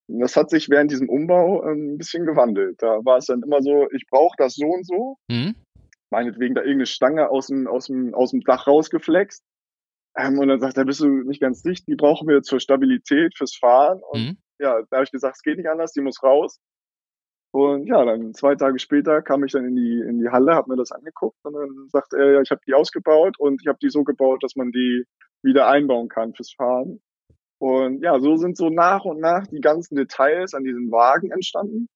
Und 0.09 0.21
das 0.21 0.37
hat 0.37 0.49
sich 0.49 0.71
während 0.71 0.91
diesem 0.91 1.11
Umbau 1.11 1.63
ähm, 1.65 1.95
ein 1.95 1.99
bisschen 1.99 2.25
gewandelt. 2.25 2.83
Da 2.83 3.05
war 3.05 3.19
es 3.19 3.27
dann 3.27 3.43
immer 3.43 3.61
so, 3.63 3.87
ich 3.91 4.07
brauche 4.11 4.35
das 4.39 4.55
so 4.55 4.67
und 4.67 4.87
so. 4.87 5.19
Mhm. 5.29 5.55
Meinetwegen 6.11 6.55
da 6.55 6.63
irgendeine 6.63 6.87
Stange 6.87 7.29
aus 7.29 7.49
dem, 7.49 7.67
aus 7.67 7.87
dem, 7.87 8.15
aus 8.15 8.31
dem 8.31 8.41
Dach 8.41 8.67
rausgeflext. 8.67 9.45
Ähm, 10.17 10.39
und 10.39 10.49
dann 10.49 10.61
sagt 10.61 10.79
er, 10.79 10.87
bist 10.87 11.01
du 11.01 11.07
nicht 11.07 11.43
ganz 11.43 11.63
dicht, 11.63 11.87
die 11.87 11.97
brauchen 11.97 12.27
wir 12.27 12.43
zur 12.43 12.61
Stabilität, 12.61 13.37
fürs 13.37 13.55
Fahren. 13.55 14.01
Und 14.11 14.21
Mhm. 14.21 14.39
Ja, 14.59 14.83
da 14.91 14.97
habe 14.97 15.05
ich 15.05 15.11
gesagt, 15.11 15.37
es 15.37 15.43
geht 15.43 15.59
nicht 15.59 15.69
anders, 15.69 15.93
die 15.93 16.01
muss 16.01 16.23
raus. 16.23 16.59
Und 17.51 17.87
ja, 17.87 18.05
dann 18.05 18.35
zwei 18.35 18.55
Tage 18.57 18.79
später 18.79 19.23
kam 19.23 19.43
ich 19.45 19.53
dann 19.53 19.65
in 19.65 19.75
die, 19.75 20.01
in 20.07 20.21
die 20.21 20.29
Halle, 20.29 20.55
habe 20.55 20.71
mir 20.71 20.77
das 20.77 20.93
angeguckt 20.93 21.39
und 21.45 21.55
dann 21.55 21.89
sagt 21.89 22.13
er, 22.13 22.33
ja, 22.33 22.41
ich 22.43 22.51
habe 22.51 22.61
die 22.67 22.75
ausgebaut 22.75 23.39
und 23.39 23.61
ich 23.63 23.69
habe 23.69 23.79
die 23.81 23.89
so 23.89 24.05
gebaut, 24.05 24.43
dass 24.43 24.55
man 24.55 24.71
die 24.71 25.05
wieder 25.43 25.67
einbauen 25.69 26.09
kann 26.09 26.35
fürs 26.35 26.53
Fahren. 26.53 27.01
Und 27.59 28.03
ja, 28.03 28.21
so 28.21 28.37
sind 28.37 28.57
so 28.57 28.69
nach 28.69 29.05
und 29.05 29.21
nach 29.21 29.47
die 29.47 29.61
ganzen 29.61 29.97
Details 29.97 30.55
an 30.55 30.65
diesem 30.65 30.91
Wagen 30.91 31.31
entstanden. 31.31 31.89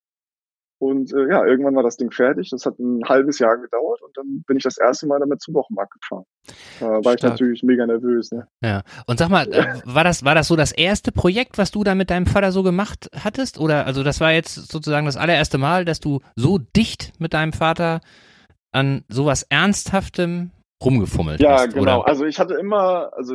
Und 0.82 1.12
äh, 1.12 1.28
ja, 1.28 1.46
irgendwann 1.46 1.76
war 1.76 1.84
das 1.84 1.96
Ding 1.96 2.10
fertig. 2.10 2.50
Das 2.50 2.66
hat 2.66 2.76
ein 2.80 3.04
halbes 3.08 3.38
Jahr 3.38 3.56
gedauert 3.56 4.02
und 4.02 4.16
dann 4.16 4.42
bin 4.48 4.56
ich 4.56 4.64
das 4.64 4.78
erste 4.78 5.06
Mal 5.06 5.20
damit 5.20 5.40
zum 5.40 5.54
Wochenmarkt 5.54 5.92
gefahren. 5.92 6.24
Da 6.80 6.88
war 6.88 7.02
Stark. 7.02 7.16
ich 7.18 7.22
natürlich 7.22 7.62
mega 7.62 7.86
nervös. 7.86 8.32
Ne? 8.32 8.48
Ja. 8.64 8.82
Und 9.06 9.20
sag 9.20 9.28
mal, 9.28 9.46
äh, 9.52 9.80
war 9.84 10.02
das 10.02 10.24
war 10.24 10.34
das 10.34 10.48
so 10.48 10.56
das 10.56 10.72
erste 10.72 11.12
Projekt, 11.12 11.56
was 11.56 11.70
du 11.70 11.84
da 11.84 11.94
mit 11.94 12.10
deinem 12.10 12.26
Vater 12.26 12.50
so 12.50 12.64
gemacht 12.64 13.08
hattest? 13.14 13.60
Oder 13.60 13.86
also 13.86 14.02
das 14.02 14.20
war 14.20 14.32
jetzt 14.32 14.56
sozusagen 14.72 15.06
das 15.06 15.16
allererste 15.16 15.56
Mal, 15.56 15.84
dass 15.84 16.00
du 16.00 16.18
so 16.34 16.58
dicht 16.58 17.12
mit 17.20 17.32
deinem 17.32 17.52
Vater 17.52 18.00
an 18.72 19.04
sowas 19.08 19.46
Ernsthaftem 19.48 20.50
rumgefummelt 20.84 21.40
ja, 21.40 21.52
hast? 21.52 21.60
Ja, 21.60 21.66
genau. 21.66 22.00
Oder? 22.00 22.08
Also 22.08 22.24
ich 22.24 22.40
hatte 22.40 22.54
immer, 22.54 23.12
also 23.16 23.34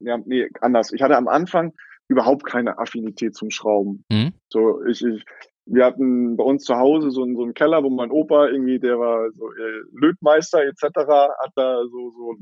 ja, 0.00 0.18
nee, 0.24 0.50
anders. 0.60 0.92
Ich 0.92 1.00
hatte 1.00 1.16
am 1.16 1.28
Anfang 1.28 1.74
überhaupt 2.08 2.44
keine 2.44 2.78
Affinität 2.78 3.36
zum 3.36 3.50
Schrauben. 3.50 4.04
Mhm. 4.10 4.32
So, 4.48 4.84
ich, 4.84 5.00
ich, 5.04 5.24
wir 5.72 5.84
hatten 5.84 6.36
bei 6.36 6.44
uns 6.44 6.64
zu 6.64 6.76
Hause 6.76 7.10
so, 7.10 7.24
so 7.24 7.42
einen 7.42 7.54
Keller, 7.54 7.82
wo 7.84 7.90
mein 7.90 8.10
Opa 8.10 8.48
irgendwie, 8.48 8.80
der 8.80 8.98
war 8.98 9.30
so 9.32 9.50
äh, 9.52 9.82
Lötmeister 9.92 10.64
etc., 10.64 10.82
hat 10.84 11.52
da 11.54 11.82
so, 11.84 12.10
so 12.10 12.34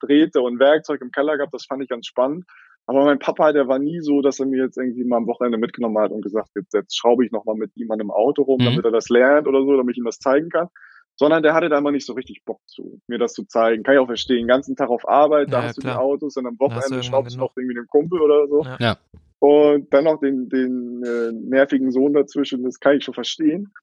Drähte 0.00 0.42
und 0.42 0.58
Werkzeug 0.58 1.00
im 1.00 1.10
Keller 1.10 1.36
gehabt, 1.36 1.54
das 1.54 1.64
fand 1.64 1.82
ich 1.82 1.88
ganz 1.88 2.06
spannend. 2.06 2.44
Aber 2.86 3.04
mein 3.04 3.18
Papa, 3.18 3.52
der 3.52 3.66
war 3.66 3.78
nie 3.78 4.00
so, 4.00 4.20
dass 4.20 4.38
er 4.38 4.46
mir 4.46 4.64
jetzt 4.64 4.76
irgendwie 4.76 5.04
mal 5.04 5.16
am 5.16 5.26
Wochenende 5.26 5.56
mitgenommen 5.56 5.98
hat 5.98 6.10
und 6.10 6.20
gesagt, 6.20 6.50
jetzt, 6.54 6.74
jetzt 6.74 6.96
schraube 6.96 7.24
ich 7.24 7.32
nochmal 7.32 7.56
mit 7.56 7.74
ihm 7.76 7.90
an 7.90 8.00
einem 8.00 8.10
Auto 8.10 8.42
rum, 8.42 8.60
mhm. 8.60 8.66
damit 8.66 8.84
er 8.84 8.90
das 8.90 9.08
lernt 9.08 9.48
oder 9.48 9.62
so, 9.62 9.76
damit 9.76 9.94
ich 9.94 9.98
ihm 9.98 10.04
das 10.04 10.18
zeigen 10.18 10.50
kann. 10.50 10.68
Sondern 11.16 11.42
der 11.42 11.54
hatte 11.54 11.68
da 11.68 11.78
immer 11.78 11.92
nicht 11.92 12.04
so 12.04 12.12
richtig 12.12 12.42
Bock 12.44 12.60
zu, 12.66 13.00
mir 13.06 13.18
das 13.18 13.32
zu 13.32 13.44
zeigen. 13.44 13.84
Kann 13.84 13.94
ich 13.94 14.00
auch 14.00 14.06
verstehen. 14.06 14.38
Den 14.38 14.48
ganzen 14.48 14.76
Tag 14.76 14.90
auf 14.90 15.08
Arbeit, 15.08 15.52
da 15.52 15.60
ja, 15.60 15.68
hast 15.68 15.80
klar. 15.80 15.94
du 15.94 15.98
die 15.98 16.04
Autos 16.04 16.36
und 16.36 16.46
am 16.46 16.58
Wochenende 16.58 17.02
schraubst 17.04 17.36
du 17.36 17.40
noch 17.40 17.56
irgendwie 17.56 17.78
einen 17.78 17.86
Kumpel 17.86 18.20
oder 18.20 18.48
so. 18.48 18.66
Ja. 18.80 18.98
Und 19.44 19.92
dann 19.92 20.04
noch 20.04 20.20
den, 20.20 20.48
den 20.48 21.02
äh, 21.04 21.30
nervigen 21.32 21.90
Sohn 21.90 22.14
dazwischen, 22.14 22.62
das 22.62 22.80
kann 22.80 22.96
ich 22.96 23.04
schon 23.04 23.12
verstehen. 23.12 23.74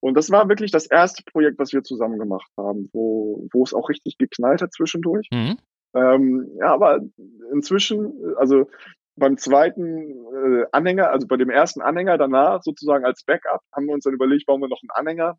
Und 0.00 0.16
das 0.16 0.32
war 0.32 0.48
wirklich 0.48 0.72
das 0.72 0.86
erste 0.86 1.22
Projekt, 1.22 1.60
was 1.60 1.72
wir 1.72 1.84
zusammen 1.84 2.18
gemacht 2.18 2.50
haben, 2.56 2.90
wo, 2.92 3.46
wo 3.52 3.62
es 3.62 3.72
auch 3.72 3.88
richtig 3.88 4.18
geknallt 4.18 4.62
hat 4.62 4.72
zwischendurch. 4.72 5.28
Mhm. 5.30 5.58
Ähm, 5.94 6.50
ja, 6.58 6.74
aber 6.74 7.02
inzwischen, 7.52 8.34
also 8.36 8.68
beim 9.14 9.36
zweiten 9.36 10.10
äh, 10.34 10.66
Anhänger, 10.72 11.10
also 11.10 11.28
bei 11.28 11.36
dem 11.36 11.50
ersten 11.50 11.82
Anhänger 11.82 12.18
danach 12.18 12.64
sozusagen 12.64 13.04
als 13.04 13.22
Backup, 13.22 13.60
haben 13.72 13.86
wir 13.86 13.94
uns 13.94 14.02
dann 14.02 14.14
überlegt, 14.14 14.46
bauen 14.46 14.60
wir 14.60 14.68
noch 14.68 14.82
einen 14.82 14.90
Anhänger 14.90 15.38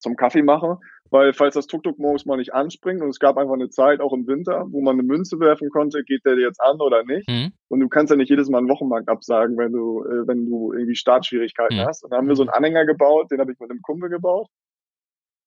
zum 0.00 0.16
Kaffee 0.16 0.42
machen, 0.42 0.78
weil 1.10 1.32
falls 1.32 1.54
das 1.54 1.66
Tuk-Tuk 1.66 1.98
morgens 1.98 2.26
mal 2.26 2.36
nicht 2.36 2.54
anspringt 2.54 3.02
und 3.02 3.08
es 3.08 3.18
gab 3.18 3.36
einfach 3.36 3.54
eine 3.54 3.70
Zeit, 3.70 4.00
auch 4.00 4.12
im 4.12 4.26
Winter, 4.26 4.66
wo 4.70 4.80
man 4.80 4.94
eine 4.94 5.02
Münze 5.02 5.38
werfen 5.40 5.70
konnte, 5.70 6.02
geht 6.04 6.24
der 6.24 6.36
dir 6.36 6.46
jetzt 6.46 6.60
an 6.60 6.80
oder 6.80 7.04
nicht? 7.04 7.28
Mhm. 7.28 7.52
Und 7.68 7.80
du 7.80 7.88
kannst 7.88 8.10
ja 8.10 8.16
nicht 8.16 8.30
jedes 8.30 8.48
Mal 8.48 8.58
einen 8.58 8.68
Wochenmarkt 8.68 9.08
absagen, 9.08 9.56
wenn 9.58 9.72
du, 9.72 10.04
äh, 10.04 10.26
wenn 10.26 10.46
du 10.46 10.72
irgendwie 10.72 10.94
Startschwierigkeiten 10.94 11.78
mhm. 11.78 11.84
hast. 11.84 12.04
Und 12.04 12.10
dann 12.10 12.18
haben 12.18 12.28
wir 12.28 12.36
so 12.36 12.42
einen 12.42 12.50
Anhänger 12.50 12.86
gebaut, 12.86 13.30
den 13.30 13.40
habe 13.40 13.52
ich 13.52 13.58
mit 13.58 13.70
einem 13.70 13.82
Kumpel 13.82 14.08
gebaut. 14.08 14.48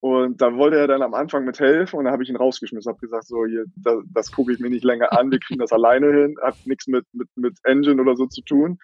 Und 0.01 0.41
da 0.41 0.53
wollte 0.57 0.77
er 0.77 0.87
dann 0.87 1.01
am 1.01 1.13
Anfang 1.13 1.45
mit 1.45 1.61
helfen 1.61 1.97
und 1.97 2.05
da 2.05 2.11
habe 2.11 2.23
ich 2.23 2.29
ihn 2.29 2.35
rausgeschmissen, 2.35 2.91
habe 2.91 2.99
gesagt, 2.99 3.25
so 3.25 3.45
hier, 3.45 3.63
das, 3.77 4.03
das 4.13 4.31
gucke 4.33 4.51
ich 4.51 4.59
mir 4.59 4.69
nicht 4.69 4.83
länger 4.83 5.17
an, 5.17 5.31
wir 5.31 5.39
kriegen 5.39 5.61
das 5.61 5.71
alleine 5.71 6.11
hin, 6.11 6.35
hat 6.41 6.55
nichts 6.65 6.87
mit, 6.87 7.05
mit, 7.13 7.29
mit 7.37 7.57
Engine 7.63 8.01
oder 8.01 8.17
so 8.17 8.25
zu 8.25 8.41
tun. 8.41 8.79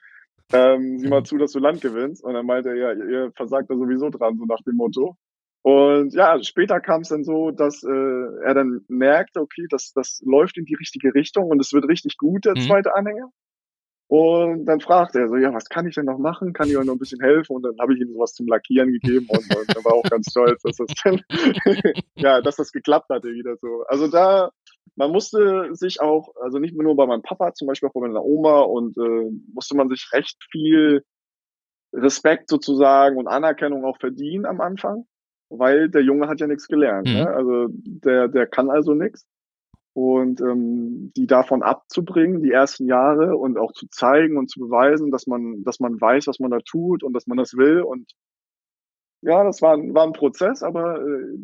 Ähm, 0.53 0.97
sieh 0.97 1.09
mal 1.09 1.19
mhm. 1.19 1.25
zu, 1.25 1.37
dass 1.37 1.51
du 1.51 1.59
Land 1.59 1.81
gewinnst. 1.81 2.23
Und 2.23 2.35
dann 2.35 2.45
meinte 2.45 2.69
er, 2.69 2.75
ja, 2.75 2.93
ihr 2.93 3.31
versagt 3.35 3.69
da 3.69 3.75
sowieso 3.75 4.09
dran, 4.09 4.37
so 4.37 4.45
nach 4.45 4.61
dem 4.65 4.75
Motto. 4.75 5.17
Und 5.61 6.13
ja, 6.13 6.41
später 6.41 6.79
kam 6.79 7.01
es 7.01 7.09
dann 7.09 7.23
so, 7.23 7.51
dass 7.51 7.83
äh, 7.83 7.89
er 7.89 8.53
dann 8.53 8.85
merkte, 8.87 9.41
okay, 9.41 9.65
das, 9.69 9.91
das 9.93 10.21
läuft 10.25 10.57
in 10.57 10.65
die 10.65 10.75
richtige 10.75 11.13
Richtung 11.13 11.49
und 11.49 11.59
es 11.59 11.73
wird 11.73 11.87
richtig 11.87 12.17
gut, 12.17 12.45
der 12.45 12.55
mhm. 12.55 12.61
zweite 12.61 12.95
Anhänger. 12.95 13.29
Und 14.07 14.65
dann 14.65 14.79
fragte 14.79 15.19
er 15.19 15.27
so, 15.27 15.35
ja, 15.35 15.53
was 15.53 15.69
kann 15.69 15.85
ich 15.85 15.93
denn 15.93 16.05
noch 16.05 16.17
machen? 16.17 16.53
Kann 16.53 16.67
ich 16.67 16.77
euch 16.77 16.85
noch 16.85 16.93
ein 16.93 16.99
bisschen 16.99 17.21
helfen? 17.21 17.57
Und 17.57 17.63
dann 17.63 17.75
habe 17.79 17.93
ich 17.93 17.99
ihm 17.99 18.11
sowas 18.11 18.33
zum 18.33 18.47
Lackieren 18.47 18.91
gegeben 18.91 19.27
und, 19.29 19.55
und 19.55 19.69
er 19.69 19.85
war 19.85 19.93
auch 19.93 20.03
ganz 20.03 20.31
stolz, 20.31 20.63
dass 20.63 20.77
das 20.77 20.87
dann, 21.03 21.21
ja, 22.15 22.41
dass 22.41 22.55
das 22.55 22.71
geklappt 22.71 23.09
hatte 23.09 23.27
wieder 23.27 23.55
so. 23.57 23.83
Also 23.87 24.07
da, 24.07 24.49
man 24.95 25.11
musste 25.11 25.75
sich 25.75 26.01
auch, 26.01 26.33
also 26.41 26.57
nicht 26.57 26.75
nur 26.75 26.95
bei 26.95 27.05
meinem 27.05 27.21
Papa, 27.21 27.53
zum 27.53 27.67
Beispiel 27.67 27.89
auch 27.89 27.93
bei 27.93 28.07
meiner 28.07 28.23
Oma 28.23 28.61
und 28.61 28.97
äh, 28.97 29.29
musste 29.53 29.77
man 29.77 29.89
sich 29.89 30.09
recht 30.11 30.37
viel 30.49 31.03
Respekt 31.93 32.49
sozusagen 32.49 33.17
und 33.17 33.27
Anerkennung 33.27 33.85
auch 33.85 33.99
verdienen 33.99 34.47
am 34.47 34.59
Anfang 34.59 35.05
weil 35.49 35.89
der 35.89 36.01
Junge 36.01 36.27
hat 36.27 36.39
ja 36.39 36.47
nichts 36.47 36.67
gelernt. 36.67 37.07
Ne? 37.07 37.13
Mhm. 37.13 37.19
Ne? 37.19 37.29
Also 37.29 37.67
der, 37.69 38.27
der 38.27 38.47
kann 38.47 38.69
also 38.69 38.93
nichts. 38.93 39.25
Und 39.93 40.39
ähm, 40.39 41.11
die 41.17 41.27
davon 41.27 41.63
abzubringen, 41.63 42.41
die 42.41 42.51
ersten 42.51 42.85
Jahre 42.85 43.35
und 43.35 43.57
auch 43.57 43.73
zu 43.73 43.87
zeigen 43.89 44.37
und 44.37 44.49
zu 44.49 44.59
beweisen, 44.59 45.11
dass 45.11 45.27
man, 45.27 45.63
dass 45.63 45.79
man 45.79 45.99
weiß, 45.99 46.27
was 46.27 46.39
man 46.39 46.51
da 46.51 46.59
tut 46.59 47.03
und 47.03 47.13
dass 47.13 47.27
man 47.27 47.37
das 47.37 47.57
will. 47.57 47.81
Und 47.81 48.11
ja, 49.21 49.43
das 49.43 49.61
war, 49.61 49.77
war 49.77 50.05
ein 50.05 50.13
Prozess, 50.13 50.63
aber 50.63 51.01
äh, 51.01 51.37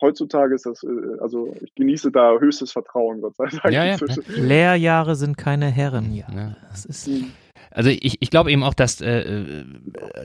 heutzutage 0.00 0.54
ist 0.54 0.66
das, 0.66 0.82
äh, 0.82 1.20
also 1.20 1.54
ich 1.60 1.74
genieße 1.74 2.10
da 2.10 2.38
höchstes 2.38 2.72
Vertrauen, 2.72 3.20
Gott 3.20 3.36
sei 3.36 3.46
Dank. 3.46 3.72
Ja, 3.72 3.84
ja. 3.84 3.96
Lehrjahre 4.26 5.14
sind 5.14 5.36
keine 5.36 5.66
Herren. 5.66 6.12
Ja, 6.12 6.56
das 6.70 6.86
ist. 6.86 7.08
Mhm. 7.08 7.32
Also 7.74 7.90
ich, 7.90 8.18
ich 8.20 8.30
glaube 8.30 8.52
eben 8.52 8.62
auch, 8.62 8.74
dass 8.74 9.00
äh, 9.00 9.20
äh, 9.20 9.64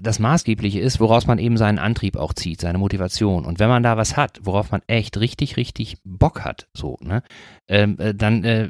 das 0.02 0.20
Maßgebliche 0.20 0.80
ist, 0.80 1.00
woraus 1.00 1.28
man 1.28 1.40
eben 1.40 1.58
seinen 1.58 1.80
Antrieb 1.80 2.18
auch 2.18 2.34
zieht, 2.34 2.62
seine 2.62 2.78
Motivation. 2.78 3.46
Und 3.46 3.60
wenn 3.60 3.70
man 3.70 3.84
da 3.84 3.98
was 3.98 4.18
hat, 4.18 4.40
worauf 4.44 4.72
man 4.72 4.82
echt 4.88 5.18
richtig, 5.18 5.58
richtig 5.58 5.98
Bock 6.04 6.42
hat, 6.42 6.68
so, 6.74 6.98
ne, 7.02 7.24
ähm, 7.70 7.98
äh, 8.00 8.14
dann 8.14 8.44
äh, 8.44 8.70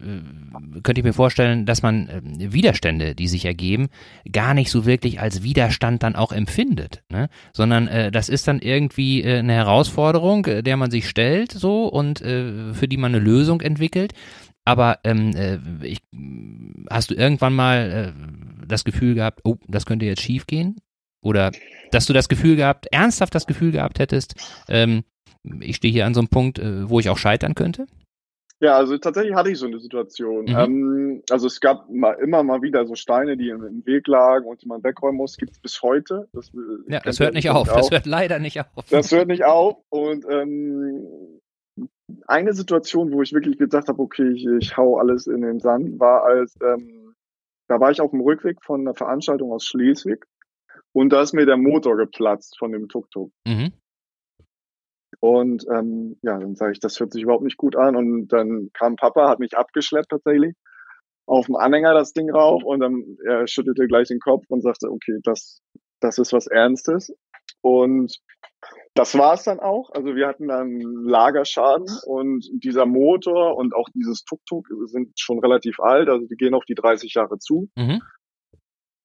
könnte 0.83 1.01
ich 1.01 1.03
mir 1.03 1.13
vorstellen, 1.13 1.65
dass 1.65 1.81
man 1.81 2.07
äh, 2.07 2.21
Widerstände, 2.53 3.15
die 3.15 3.27
sich 3.27 3.45
ergeben, 3.45 3.89
gar 4.31 4.53
nicht 4.53 4.71
so 4.71 4.85
wirklich 4.85 5.19
als 5.19 5.43
Widerstand 5.43 6.03
dann 6.03 6.15
auch 6.15 6.31
empfindet, 6.31 7.03
ne? 7.09 7.29
sondern 7.53 7.87
äh, 7.87 8.11
das 8.11 8.29
ist 8.29 8.47
dann 8.47 8.59
irgendwie 8.59 9.23
äh, 9.23 9.39
eine 9.39 9.53
Herausforderung, 9.53 10.45
äh, 10.45 10.63
der 10.63 10.77
man 10.77 10.91
sich 10.91 11.07
stellt, 11.07 11.51
so 11.51 11.87
und 11.87 12.21
äh, 12.21 12.73
für 12.73 12.87
die 12.87 12.97
man 12.97 13.13
eine 13.13 13.23
Lösung 13.23 13.61
entwickelt. 13.61 14.13
Aber 14.67 14.99
ähm, 15.05 15.31
äh, 15.33 15.59
ich, 15.81 16.01
hast 16.89 17.09
du 17.09 17.15
irgendwann 17.15 17.55
mal 17.55 18.13
äh, 18.13 18.67
das 18.67 18.83
Gefühl 18.83 19.15
gehabt, 19.15 19.39
oh, 19.45 19.55
das 19.69 19.85
könnte 19.85 20.05
jetzt 20.05 20.21
schief 20.21 20.45
gehen? 20.45 20.75
Oder 21.23 21.53
dass 21.91 22.05
du 22.05 22.11
das 22.11 22.27
Gefühl 22.27 22.57
gehabt, 22.57 22.85
ernsthaft 22.91 23.33
das 23.33 23.47
Gefühl 23.47 23.71
gehabt 23.71 23.99
hättest, 23.99 24.35
ähm, 24.67 25.05
ich 25.61 25.77
stehe 25.77 25.93
hier 25.93 26.05
an 26.05 26.13
so 26.13 26.19
einem 26.19 26.27
Punkt, 26.27 26.59
äh, 26.59 26.89
wo 26.89 26.99
ich 26.99 27.09
auch 27.09 27.17
scheitern 27.17 27.55
könnte? 27.55 27.87
Ja, 28.59 28.75
also 28.75 28.97
tatsächlich 28.97 29.35
hatte 29.35 29.51
ich 29.51 29.57
so 29.57 29.67
eine 29.67 29.79
Situation. 29.79 30.43
Mhm. 30.43 30.57
Ähm, 30.57 31.23
also 31.29 31.47
es 31.47 31.61
gab 31.61 31.89
mal, 31.89 32.15
immer 32.15 32.43
mal 32.43 32.61
wieder 32.61 32.85
so 32.85 32.95
Steine, 32.95 33.37
die 33.37 33.47
im, 33.47 33.63
im 33.63 33.85
Weg 33.85 34.05
lagen 34.05 34.47
und 34.47 34.61
die 34.61 34.67
man 34.67 34.83
wegräumen 34.83 35.15
muss. 35.15 35.37
Gibt 35.37 35.53
es 35.53 35.59
bis 35.59 35.81
heute. 35.81 36.27
Das, 36.33 36.49
äh, 36.49 36.91
ja, 36.91 36.99
das 36.99 37.21
hört 37.21 37.35
nicht 37.35 37.49
auf. 37.49 37.69
auf. 37.69 37.77
Das 37.77 37.91
hört 37.91 38.05
leider 38.05 38.39
nicht 38.39 38.59
auf. 38.59 38.85
Das 38.89 39.13
hört 39.13 39.29
nicht 39.29 39.45
auf. 39.45 39.77
Und 39.87 40.25
ähm, 40.29 41.07
eine 42.27 42.53
Situation, 42.53 43.11
wo 43.11 43.21
ich 43.21 43.33
wirklich 43.33 43.57
gedacht 43.57 43.87
habe, 43.87 44.01
okay, 44.01 44.29
ich, 44.31 44.45
ich 44.45 44.77
hau 44.77 44.97
alles 44.97 45.27
in 45.27 45.41
den 45.41 45.59
Sand, 45.59 45.99
war 45.99 46.23
als, 46.23 46.55
ähm, 46.61 47.15
da 47.67 47.79
war 47.79 47.91
ich 47.91 48.01
auf 48.01 48.11
dem 48.11 48.21
Rückweg 48.21 48.63
von 48.63 48.81
einer 48.81 48.95
Veranstaltung 48.95 49.51
aus 49.51 49.65
Schleswig 49.65 50.25
und 50.93 51.11
da 51.11 51.21
ist 51.21 51.33
mir 51.33 51.45
der 51.45 51.57
Motor 51.57 51.97
geplatzt 51.97 52.57
von 52.57 52.71
dem 52.71 52.87
Tuk-Tuk. 52.87 53.31
Mhm. 53.45 53.73
Und 55.19 55.65
ähm, 55.73 56.17
ja, 56.21 56.37
dann 56.37 56.55
sage 56.55 56.73
ich, 56.73 56.79
das 56.79 56.99
hört 56.99 57.11
sich 57.11 57.23
überhaupt 57.23 57.43
nicht 57.43 57.57
gut 57.57 57.75
an. 57.75 57.95
Und 57.95 58.27
dann 58.27 58.69
kam 58.73 58.95
Papa, 58.95 59.29
hat 59.29 59.39
mich 59.39 59.57
abgeschleppt 59.57 60.09
tatsächlich, 60.09 60.55
auf 61.25 61.47
dem 61.47 61.55
Anhänger 61.55 61.93
das 61.93 62.13
Ding 62.13 62.29
rauf 62.29 62.63
und 62.63 62.79
dann 62.79 63.17
er 63.25 63.47
schüttelte 63.47 63.87
gleich 63.87 64.07
den 64.07 64.19
Kopf 64.19 64.45
und 64.49 64.61
sagte, 64.61 64.89
okay, 64.89 65.19
das, 65.23 65.61
das 65.99 66.19
ist 66.19 66.33
was 66.33 66.47
Ernstes. 66.47 67.13
Und 67.67 68.17
das 68.93 69.17
war 69.17 69.33
es 69.33 69.43
dann 69.43 69.59
auch. 69.59 69.91
Also 69.91 70.15
wir 70.15 70.27
hatten 70.27 70.47
dann 70.47 70.79
Lagerschaden 70.79 71.85
und 72.05 72.47
dieser 72.63 72.85
Motor 72.85 73.57
und 73.57 73.75
auch 73.75 73.89
dieses 73.93 74.23
Tuk-Tuk 74.23 74.67
sind 74.85 75.19
schon 75.19 75.39
relativ 75.39 75.81
alt, 75.81 76.07
also 76.07 76.25
die 76.25 76.35
gehen 76.35 76.53
auf 76.53 76.63
die 76.63 76.75
30 76.75 77.13
Jahre 77.13 77.39
zu. 77.39 77.69
Mhm. 77.75 78.01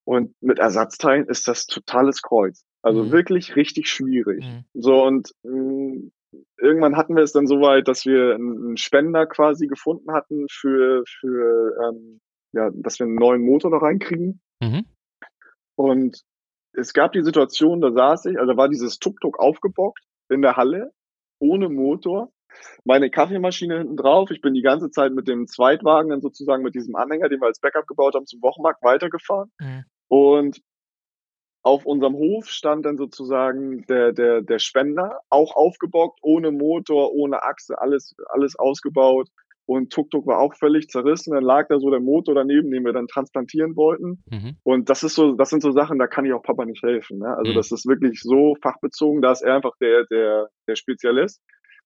Und 0.04 0.34
mit 0.40 0.60
Ersatzteilen 0.60 1.26
ist 1.26 1.48
das 1.48 1.66
totales 1.66 2.22
Kreuz. 2.22 2.64
Also 2.82 3.04
mhm. 3.04 3.12
wirklich 3.12 3.56
richtig 3.56 3.88
schwierig. 3.88 4.44
Mhm. 4.44 4.64
So 4.74 5.02
und 5.02 5.32
mh, 5.42 5.52
mm, 5.52 6.12
irgendwann 6.60 6.96
hatten 6.96 7.16
wir 7.16 7.22
es 7.24 7.32
dann 7.32 7.48
soweit, 7.48 7.88
dass 7.88 8.06
wir 8.06 8.36
einen 8.36 8.76
Spender 8.76 9.26
quasi 9.26 9.66
gefunden 9.66 10.12
hatten 10.12 10.46
für 10.48 11.02
für 11.06 11.76
ähm, 11.84 12.20
ja, 12.52 12.70
dass 12.74 13.00
wir 13.00 13.06
einen 13.06 13.16
neuen 13.16 13.42
Motor 13.42 13.72
da 13.72 13.78
reinkriegen. 13.78 14.40
Mhm. 14.60 14.84
Und 15.74 16.22
es 16.72 16.92
gab 16.92 17.12
die 17.12 17.22
Situation, 17.22 17.80
da 17.80 17.92
saß 17.92 18.26
ich, 18.26 18.38
also 18.38 18.56
war 18.56 18.68
dieses 18.68 18.98
Tuk-Tuk 18.98 19.38
aufgebockt 19.38 20.04
in 20.28 20.42
der 20.42 20.56
Halle, 20.56 20.92
ohne 21.38 21.68
Motor, 21.68 22.30
meine 22.84 23.10
Kaffeemaschine 23.10 23.78
hinten 23.78 23.96
drauf. 23.96 24.30
Ich 24.30 24.40
bin 24.40 24.54
die 24.54 24.62
ganze 24.62 24.90
Zeit 24.90 25.12
mit 25.12 25.28
dem 25.28 25.46
Zweitwagen 25.46 26.10
dann 26.10 26.20
sozusagen 26.20 26.62
mit 26.62 26.74
diesem 26.74 26.96
Anhänger, 26.96 27.28
den 27.28 27.40
wir 27.40 27.46
als 27.46 27.60
Backup 27.60 27.86
gebaut 27.86 28.14
haben, 28.14 28.26
zum 28.26 28.42
Wochenmarkt 28.42 28.82
weitergefahren. 28.82 29.50
Mhm. 29.58 29.84
Und 30.08 30.60
auf 31.64 31.86
unserem 31.86 32.14
Hof 32.14 32.48
stand 32.48 32.84
dann 32.84 32.98
sozusagen 32.98 33.86
der, 33.86 34.12
der, 34.12 34.42
der 34.42 34.58
Spender, 34.58 35.20
auch 35.30 35.54
aufgebockt, 35.54 36.18
ohne 36.22 36.50
Motor, 36.50 37.12
ohne 37.12 37.42
Achse, 37.42 37.80
alles, 37.80 38.14
alles 38.26 38.56
ausgebaut. 38.56 39.28
Und 39.66 39.92
Tuk-Tuk 39.92 40.26
war 40.26 40.38
auch 40.38 40.54
völlig 40.54 40.88
zerrissen. 40.88 41.32
Dann 41.32 41.44
lag 41.44 41.68
da 41.68 41.78
so 41.78 41.90
der 41.90 42.00
Motor 42.00 42.34
daneben, 42.34 42.70
den 42.70 42.84
wir 42.84 42.92
dann 42.92 43.06
transplantieren 43.06 43.76
wollten. 43.76 44.22
Mhm. 44.30 44.56
Und 44.64 44.90
das 44.90 45.02
ist 45.02 45.14
so, 45.14 45.34
das 45.34 45.50
sind 45.50 45.62
so 45.62 45.70
Sachen, 45.70 45.98
da 45.98 46.06
kann 46.06 46.24
ich 46.24 46.32
auch 46.32 46.42
Papa 46.42 46.64
nicht 46.64 46.82
helfen. 46.82 47.18
Ne? 47.18 47.36
Also 47.36 47.52
mhm. 47.52 47.56
das 47.56 47.70
ist 47.70 47.86
wirklich 47.86 48.20
so 48.20 48.56
fachbezogen, 48.60 49.22
da 49.22 49.32
ist 49.32 49.42
er 49.42 49.54
einfach 49.54 49.76
der, 49.80 50.04
der, 50.06 50.48
der 50.66 50.76
Spezialist. 50.76 51.40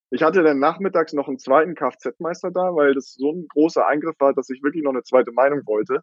Ich 0.09 0.23
hatte 0.23 0.41
dann 0.41 0.59
nachmittags 0.59 1.11
noch 1.11 1.27
einen 1.27 1.37
zweiten 1.37 1.75
Kfz-Meister 1.75 2.49
da, 2.49 2.73
weil 2.73 2.93
das 2.93 3.13
so 3.13 3.31
ein 3.33 3.45
großer 3.49 3.85
Eingriff 3.85 4.15
war, 4.19 4.33
dass 4.33 4.49
ich 4.49 4.63
wirklich 4.63 4.83
noch 4.83 4.93
eine 4.93 5.03
zweite 5.03 5.33
Meinung 5.33 5.61
wollte. 5.65 5.99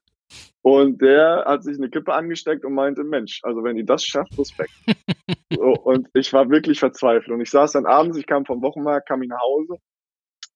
Und 0.60 1.00
der 1.00 1.44
hat 1.46 1.64
sich 1.64 1.78
eine 1.78 1.88
Kippe 1.88 2.12
angesteckt 2.12 2.66
und 2.66 2.74
meinte, 2.74 3.02
Mensch, 3.02 3.40
also 3.42 3.64
wenn 3.64 3.78
ihr 3.78 3.86
das 3.86 4.04
schafft, 4.04 4.38
Respekt. 4.38 4.72
so, 5.50 5.74
und 5.84 6.08
ich 6.12 6.32
war 6.34 6.50
wirklich 6.50 6.80
verzweifelt. 6.80 7.30
Und 7.30 7.40
ich 7.40 7.50
saß 7.50 7.72
dann 7.72 7.86
abends, 7.86 8.18
ich 8.18 8.26
kam 8.26 8.44
vom 8.44 8.62
Wochenmarkt, 8.62 9.08
kam 9.08 9.22
ich 9.22 9.28
nach 9.28 9.40
Hause 9.40 9.78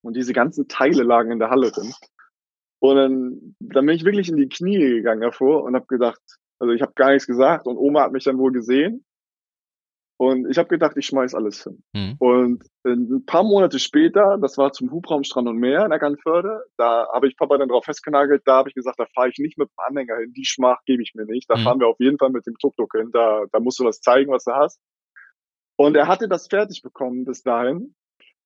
und 0.02 0.16
diese 0.16 0.32
ganzen 0.32 0.68
Teile 0.68 1.02
lagen 1.02 1.30
in 1.30 1.38
der 1.38 1.50
Halle 1.50 1.70
drin. 1.70 1.92
Und 2.80 2.96
dann, 2.96 3.56
dann 3.60 3.86
bin 3.86 3.96
ich 3.96 4.04
wirklich 4.04 4.28
in 4.28 4.36
die 4.36 4.48
Knie 4.48 4.78
gegangen 4.78 5.20
davor 5.20 5.64
und 5.64 5.74
habe 5.74 5.86
gedacht, 5.86 6.20
also 6.60 6.72
ich 6.72 6.82
habe 6.82 6.92
gar 6.94 7.10
nichts 7.10 7.26
gesagt 7.26 7.66
und 7.66 7.76
Oma 7.76 8.02
hat 8.02 8.12
mich 8.12 8.24
dann 8.24 8.38
wohl 8.38 8.52
gesehen 8.52 9.04
und 10.20 10.50
ich 10.50 10.58
habe 10.58 10.68
gedacht, 10.68 10.96
ich 10.96 11.06
schmeiß 11.06 11.34
alles 11.34 11.62
hin. 11.62 11.82
Mhm. 11.94 12.16
Und 12.18 12.64
ein 12.84 13.24
paar 13.24 13.44
Monate 13.44 13.78
später, 13.78 14.36
das 14.40 14.58
war 14.58 14.72
zum 14.72 14.90
Hubraum 14.90 15.22
Strand 15.22 15.48
und 15.48 15.58
Meer 15.58 15.86
in 15.86 15.92
Eckernförde, 15.92 16.64
da 16.76 17.06
habe 17.12 17.28
ich 17.28 17.36
Papa 17.36 17.56
dann 17.56 17.68
drauf 17.68 17.84
festgenagelt, 17.84 18.42
da 18.44 18.56
habe 18.56 18.68
ich 18.68 18.74
gesagt, 18.74 18.98
da 18.98 19.06
fahre 19.14 19.28
ich 19.28 19.38
nicht 19.38 19.58
mit 19.58 19.68
dem 19.68 19.78
Anhänger 19.86 20.16
hin, 20.18 20.32
die 20.32 20.44
Schmach 20.44 20.80
gebe 20.86 21.02
ich 21.02 21.14
mir 21.14 21.24
nicht. 21.24 21.48
Da 21.48 21.56
mhm. 21.56 21.62
fahren 21.62 21.80
wir 21.80 21.86
auf 21.86 22.00
jeden 22.00 22.18
Fall 22.18 22.30
mit 22.30 22.46
dem 22.46 22.58
Tuk-Tuk 22.58 22.92
hin, 22.96 23.10
da, 23.12 23.44
da 23.52 23.60
musst 23.60 23.78
du 23.78 23.84
was 23.84 24.00
zeigen, 24.00 24.32
was 24.32 24.42
du 24.42 24.52
hast. 24.52 24.80
Und 25.76 25.96
er 25.96 26.08
hatte 26.08 26.28
das 26.28 26.48
fertig 26.48 26.82
bekommen 26.82 27.24
bis 27.24 27.42
dahin. 27.42 27.94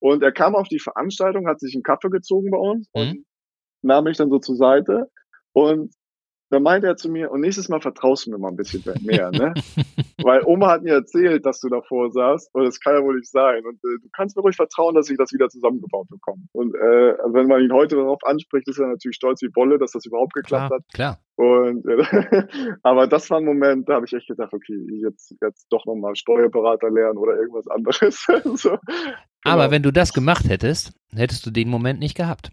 Und 0.02 0.24
er 0.24 0.32
kam 0.32 0.56
auf 0.56 0.66
die 0.66 0.80
Veranstaltung, 0.80 1.46
hat 1.46 1.60
sich 1.60 1.76
einen 1.76 1.84
Kaffee 1.84 2.10
gezogen 2.10 2.50
bei 2.50 2.58
uns 2.58 2.88
mhm. 2.92 3.00
und 3.00 3.26
nahm 3.82 4.04
mich 4.04 4.16
dann 4.16 4.30
so 4.30 4.40
zur 4.40 4.56
Seite 4.56 5.08
und 5.52 5.94
dann 6.50 6.64
meinte 6.64 6.86
er 6.86 6.96
zu 6.96 7.08
mir, 7.08 7.30
und 7.30 7.40
nächstes 7.40 7.70
Mal 7.70 7.80
vertraust 7.80 8.26
du 8.26 8.30
mir 8.30 8.38
mal 8.38 8.48
ein 8.48 8.56
bisschen 8.56 8.82
mehr, 9.02 9.30
ne? 9.30 9.54
Weil 10.22 10.42
Oma 10.44 10.70
hat 10.70 10.82
mir 10.82 10.92
erzählt, 10.92 11.46
dass 11.46 11.60
du 11.60 11.68
davor 11.70 12.10
saßt, 12.10 12.50
und 12.52 12.64
das 12.64 12.78
kann 12.78 12.94
ja 12.94 13.02
wohl 13.02 13.16
nicht 13.16 13.30
sein. 13.30 13.64
Und 13.64 13.76
äh, 13.76 13.98
du 14.02 14.08
kannst 14.14 14.36
mir 14.36 14.42
ruhig 14.42 14.56
vertrauen, 14.56 14.94
dass 14.94 15.08
ich 15.08 15.16
das 15.16 15.32
wieder 15.32 15.48
zusammengebaut 15.48 16.08
bekomme. 16.10 16.42
Und 16.52 16.74
äh, 16.74 17.14
wenn 17.32 17.46
man 17.46 17.62
ihn 17.62 17.72
heute 17.72 17.96
darauf 17.96 18.22
anspricht, 18.24 18.68
ist 18.68 18.78
er 18.78 18.88
natürlich 18.88 19.16
stolz 19.16 19.40
wie 19.40 19.48
Bolle, 19.48 19.78
dass 19.78 19.92
das 19.92 20.04
überhaupt 20.04 20.34
geklappt 20.34 20.68
klar, 20.68 20.78
hat. 20.78 20.84
Klar. 20.92 21.18
Und 21.36 21.86
äh, 21.86 22.46
aber 22.82 23.06
das 23.06 23.30
war 23.30 23.38
ein 23.38 23.46
Moment, 23.46 23.88
da 23.88 23.94
habe 23.94 24.04
ich 24.04 24.12
echt 24.12 24.28
gedacht, 24.28 24.52
okay, 24.52 24.76
jetzt 25.02 25.34
jetzt 25.40 25.66
doch 25.70 25.86
nochmal 25.86 26.14
Steuerberater 26.16 26.90
lernen 26.90 27.16
oder 27.16 27.36
irgendwas 27.36 27.66
anderes. 27.68 28.26
so, 28.56 28.76
aber 29.44 29.62
genau. 29.62 29.70
wenn 29.70 29.82
du 29.82 29.92
das 29.92 30.12
gemacht 30.12 30.48
hättest, 30.48 30.92
hättest 31.14 31.44
du 31.46 31.50
den 31.50 31.68
Moment 31.68 31.98
nicht 32.00 32.16
gehabt. 32.16 32.50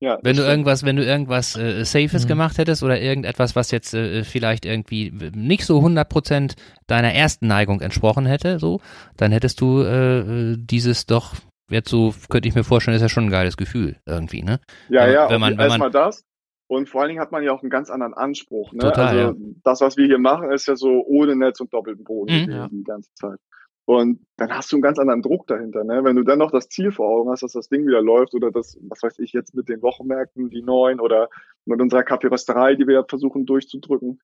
Ja, 0.00 0.18
wenn 0.22 0.36
du 0.36 0.42
stimmt. 0.42 0.48
irgendwas, 0.48 0.84
wenn 0.84 0.96
du 0.96 1.04
irgendwas 1.04 1.56
äh, 1.56 1.84
Safes 1.84 2.24
mhm. 2.24 2.28
gemacht 2.28 2.58
hättest 2.58 2.84
oder 2.84 3.00
irgendetwas, 3.00 3.56
was 3.56 3.72
jetzt 3.72 3.94
äh, 3.94 4.22
vielleicht 4.22 4.64
irgendwie 4.64 5.10
nicht 5.34 5.64
so 5.64 5.80
100% 5.80 6.54
deiner 6.86 7.12
ersten 7.12 7.48
Neigung 7.48 7.80
entsprochen 7.80 8.24
hätte, 8.24 8.60
so, 8.60 8.80
dann 9.16 9.32
hättest 9.32 9.60
du 9.60 9.82
äh, 9.82 10.56
dieses 10.56 11.06
doch 11.06 11.34
jetzt 11.68 11.88
so, 11.88 12.14
könnte 12.28 12.48
ich 12.48 12.54
mir 12.54 12.62
vorstellen, 12.62 12.94
ist 12.94 13.02
ja 13.02 13.08
schon 13.08 13.24
ein 13.24 13.30
geiles 13.30 13.56
Gefühl 13.56 13.96
irgendwie, 14.06 14.42
ne? 14.42 14.60
Ja, 14.88 15.04
wenn, 15.04 15.12
ja, 15.12 15.30
wenn 15.30 15.40
man, 15.40 15.58
wenn 15.58 15.66
erstmal 15.66 15.90
das. 15.90 16.24
Und 16.68 16.88
vor 16.88 17.00
allen 17.00 17.08
Dingen 17.08 17.20
hat 17.20 17.32
man 17.32 17.42
ja 17.42 17.52
auch 17.52 17.62
einen 17.62 17.70
ganz 17.70 17.88
anderen 17.88 18.12
Anspruch. 18.12 18.72
Ne? 18.72 18.80
Total, 18.80 19.18
also 19.18 19.20
ja. 19.20 19.34
das, 19.64 19.80
was 19.80 19.96
wir 19.96 20.06
hier 20.06 20.18
machen, 20.18 20.52
ist 20.52 20.68
ja 20.68 20.76
so 20.76 21.02
ohne 21.06 21.34
Netz 21.34 21.60
und 21.60 21.72
doppelten 21.72 22.04
Boden 22.04 22.44
mhm, 22.44 22.50
ja. 22.50 22.68
die 22.70 22.84
ganze 22.84 23.12
Zeit. 23.14 23.38
Und 23.88 24.20
dann 24.36 24.50
hast 24.50 24.70
du 24.70 24.76
einen 24.76 24.82
ganz 24.82 24.98
anderen 24.98 25.22
Druck 25.22 25.46
dahinter. 25.46 25.82
Ne? 25.82 26.04
Wenn 26.04 26.14
du 26.14 26.22
dann 26.22 26.38
noch 26.38 26.50
das 26.50 26.68
Ziel 26.68 26.92
vor 26.92 27.08
Augen 27.08 27.30
hast, 27.30 27.42
dass 27.42 27.52
das 27.52 27.70
Ding 27.70 27.86
wieder 27.86 28.02
läuft 28.02 28.34
oder 28.34 28.50
das, 28.50 28.78
was 28.82 29.02
weiß 29.02 29.18
ich 29.20 29.32
jetzt 29.32 29.54
mit 29.54 29.70
den 29.70 29.80
Wochenmärkten, 29.80 30.50
die 30.50 30.60
neuen 30.60 31.00
oder 31.00 31.30
mit 31.64 31.80
unserer 31.80 32.02
Kaffeerösterei, 32.02 32.74
die 32.74 32.86
wir 32.86 32.96
ja 32.96 33.04
versuchen 33.08 33.46
durchzudrücken. 33.46 34.20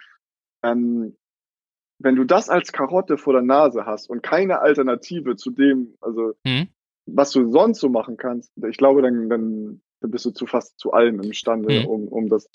Ähm, 0.63 1.17
wenn 1.99 2.15
du 2.15 2.25
das 2.25 2.51
als 2.51 2.73
Karotte 2.73 3.17
vor 3.17 3.33
der 3.33 3.41
Nase 3.41 3.87
hast 3.87 4.11
und 4.11 4.23
keine 4.23 4.61
Alternative 4.61 5.35
zu 5.35 5.51
dem, 5.51 5.95
also 6.03 6.35
mhm. 6.45 6.69
was 7.07 7.31
du 7.31 7.51
sonst 7.51 7.81
so 7.81 7.89
machen 7.89 8.19
kannst, 8.19 8.53
ich 8.69 8.77
glaube, 8.77 9.01
dann, 9.01 9.31
dann, 9.31 9.81
dann 10.03 10.11
bist 10.11 10.27
du 10.27 10.31
zu 10.33 10.45
fast 10.45 10.79
zu 10.79 10.93
allem 10.93 11.23
imstande, 11.23 11.81
mhm. 11.81 11.87
um, 11.87 12.09
um 12.09 12.29
das 12.29 12.51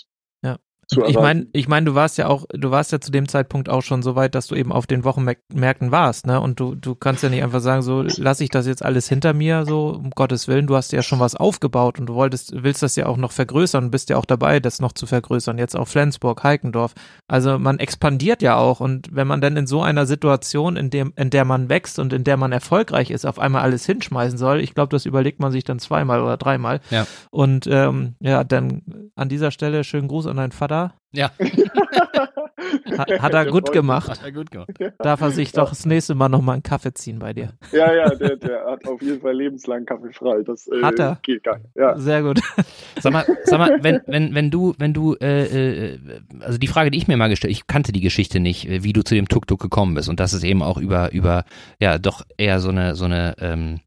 zu 0.89 1.03
Ich 1.05 1.15
meine, 1.15 1.45
ich 1.53 1.67
meine, 1.67 1.85
du 1.85 1.93
warst 1.93 2.17
ja 2.17 2.27
auch, 2.27 2.45
du 2.49 2.71
warst 2.71 2.91
ja 2.91 2.99
zu 2.99 3.11
dem 3.11 3.27
Zeitpunkt 3.27 3.69
auch 3.69 3.83
schon 3.83 4.01
so 4.01 4.15
weit, 4.15 4.33
dass 4.33 4.47
du 4.47 4.55
eben 4.55 4.71
auf 4.71 4.87
den 4.87 5.03
Wochenmärkten 5.03 5.91
warst, 5.91 6.25
ne? 6.25 6.41
Und 6.41 6.59
du, 6.59 6.73
du 6.73 6.95
kannst 6.95 7.21
ja 7.21 7.29
nicht 7.29 7.43
einfach 7.43 7.59
sagen, 7.59 7.83
so 7.83 8.01
lasse 8.17 8.43
ich 8.43 8.49
das 8.49 8.65
jetzt 8.65 8.83
alles 8.83 9.07
hinter 9.07 9.33
mir, 9.33 9.65
so 9.65 9.89
um 9.89 10.09
Gottes 10.09 10.47
Willen. 10.47 10.65
Du 10.65 10.75
hast 10.75 10.91
ja 10.91 11.03
schon 11.03 11.19
was 11.19 11.35
aufgebaut 11.35 11.99
und 11.99 12.07
du 12.07 12.15
wolltest, 12.15 12.63
willst 12.63 12.81
das 12.81 12.95
ja 12.95 13.05
auch 13.05 13.17
noch 13.17 13.31
vergrößern 13.31 13.85
und 13.85 13.91
bist 13.91 14.09
ja 14.09 14.17
auch 14.17 14.25
dabei, 14.25 14.59
das 14.59 14.81
noch 14.81 14.93
zu 14.93 15.05
vergrößern. 15.05 15.59
Jetzt 15.59 15.75
auch 15.75 15.87
Flensburg, 15.87 16.43
Heikendorf. 16.43 16.95
Also 17.27 17.59
man 17.59 17.77
expandiert 17.77 18.41
ja 18.41 18.57
auch 18.57 18.79
und 18.79 19.09
wenn 19.11 19.27
man 19.27 19.41
dann 19.41 19.57
in 19.57 19.67
so 19.67 19.83
einer 19.83 20.07
Situation, 20.07 20.75
in 20.75 20.89
dem, 20.89 21.13
in 21.15 21.29
der 21.29 21.45
man 21.45 21.69
wächst 21.69 21.99
und 21.99 22.13
in 22.13 22.23
der 22.23 22.37
man 22.37 22.51
erfolgreich 22.51 23.11
ist, 23.11 23.25
auf 23.25 23.37
einmal 23.37 23.61
alles 23.61 23.85
hinschmeißen 23.85 24.39
soll, 24.39 24.59
ich 24.59 24.73
glaube, 24.73 24.89
das 24.89 25.05
überlegt 25.05 25.39
man 25.39 25.51
sich 25.51 25.63
dann 25.63 25.77
zweimal 25.77 26.21
oder 26.23 26.37
dreimal. 26.37 26.79
Ja. 26.89 27.05
Und 27.29 27.67
ähm, 27.67 28.15
ja, 28.19 28.43
dann 28.43 29.11
an 29.15 29.29
dieser 29.29 29.51
Stelle 29.51 29.83
schönen 29.83 30.07
Gruß 30.07 30.25
an 30.25 30.37
deinen 30.37 30.51
Vater 30.51 30.78
ja. 31.11 31.31
hat, 32.97 33.09
hat, 33.09 33.33
er 33.33 33.45
gut 33.47 33.71
gemacht. 33.71 34.09
Hat 34.09 34.23
er 34.23 34.31
gut 34.31 34.51
gemacht. 34.51 34.69
Darf 34.99 35.21
er 35.21 35.31
sich 35.31 35.51
doch 35.51 35.69
das 35.69 35.85
nächste 35.87 36.13
Mal 36.13 36.29
nochmal 36.29 36.53
einen 36.53 36.63
Kaffee 36.63 36.93
ziehen 36.93 37.17
bei 37.17 37.33
dir. 37.33 37.53
Ja, 37.71 37.91
ja, 37.93 38.09
der, 38.09 38.35
der 38.35 38.65
hat 38.65 38.87
auf 38.87 39.01
jeden 39.01 39.19
Fall 39.19 39.33
lebenslang 39.33 39.85
Kaffee 39.85 40.13
frei. 40.13 40.43
Das 40.45 40.67
äh, 40.67 40.83
hat 40.83 40.99
er. 40.99 41.17
geht 41.23 41.43
gar 41.43 41.57
nicht. 41.57 41.75
Ja. 41.75 41.97
Sehr 41.97 42.21
gut. 42.21 42.39
Sag 42.99 43.13
mal, 43.13 43.25
sag 43.43 43.59
mal 43.59 43.79
wenn, 43.81 44.01
wenn, 44.05 44.35
wenn 44.35 44.51
du, 44.51 44.75
wenn 44.77 44.93
du, 44.93 45.15
äh, 45.15 45.93
äh, 45.93 45.99
also 46.41 46.57
die 46.57 46.67
Frage, 46.67 46.91
die 46.91 46.97
ich 46.97 47.07
mir 47.07 47.17
mal 47.17 47.29
gestellt, 47.29 47.51
ich 47.51 47.65
kannte 47.65 47.91
die 47.91 48.01
Geschichte 48.01 48.39
nicht, 48.39 48.67
äh, 48.69 48.83
wie 48.83 48.93
du 48.93 49.03
zu 49.03 49.15
dem 49.15 49.27
Tuk-Tuk 49.27 49.59
gekommen 49.59 49.95
bist 49.95 50.09
und 50.09 50.19
das 50.19 50.33
ist 50.33 50.43
eben 50.43 50.61
auch 50.61 50.77
über, 50.77 51.11
über, 51.11 51.45
ja, 51.79 51.97
doch 51.97 52.25
eher 52.37 52.59
so 52.59 52.69
eine, 52.69 52.95
so 52.95 53.05
eine, 53.05 53.35
ähm, 53.39 53.79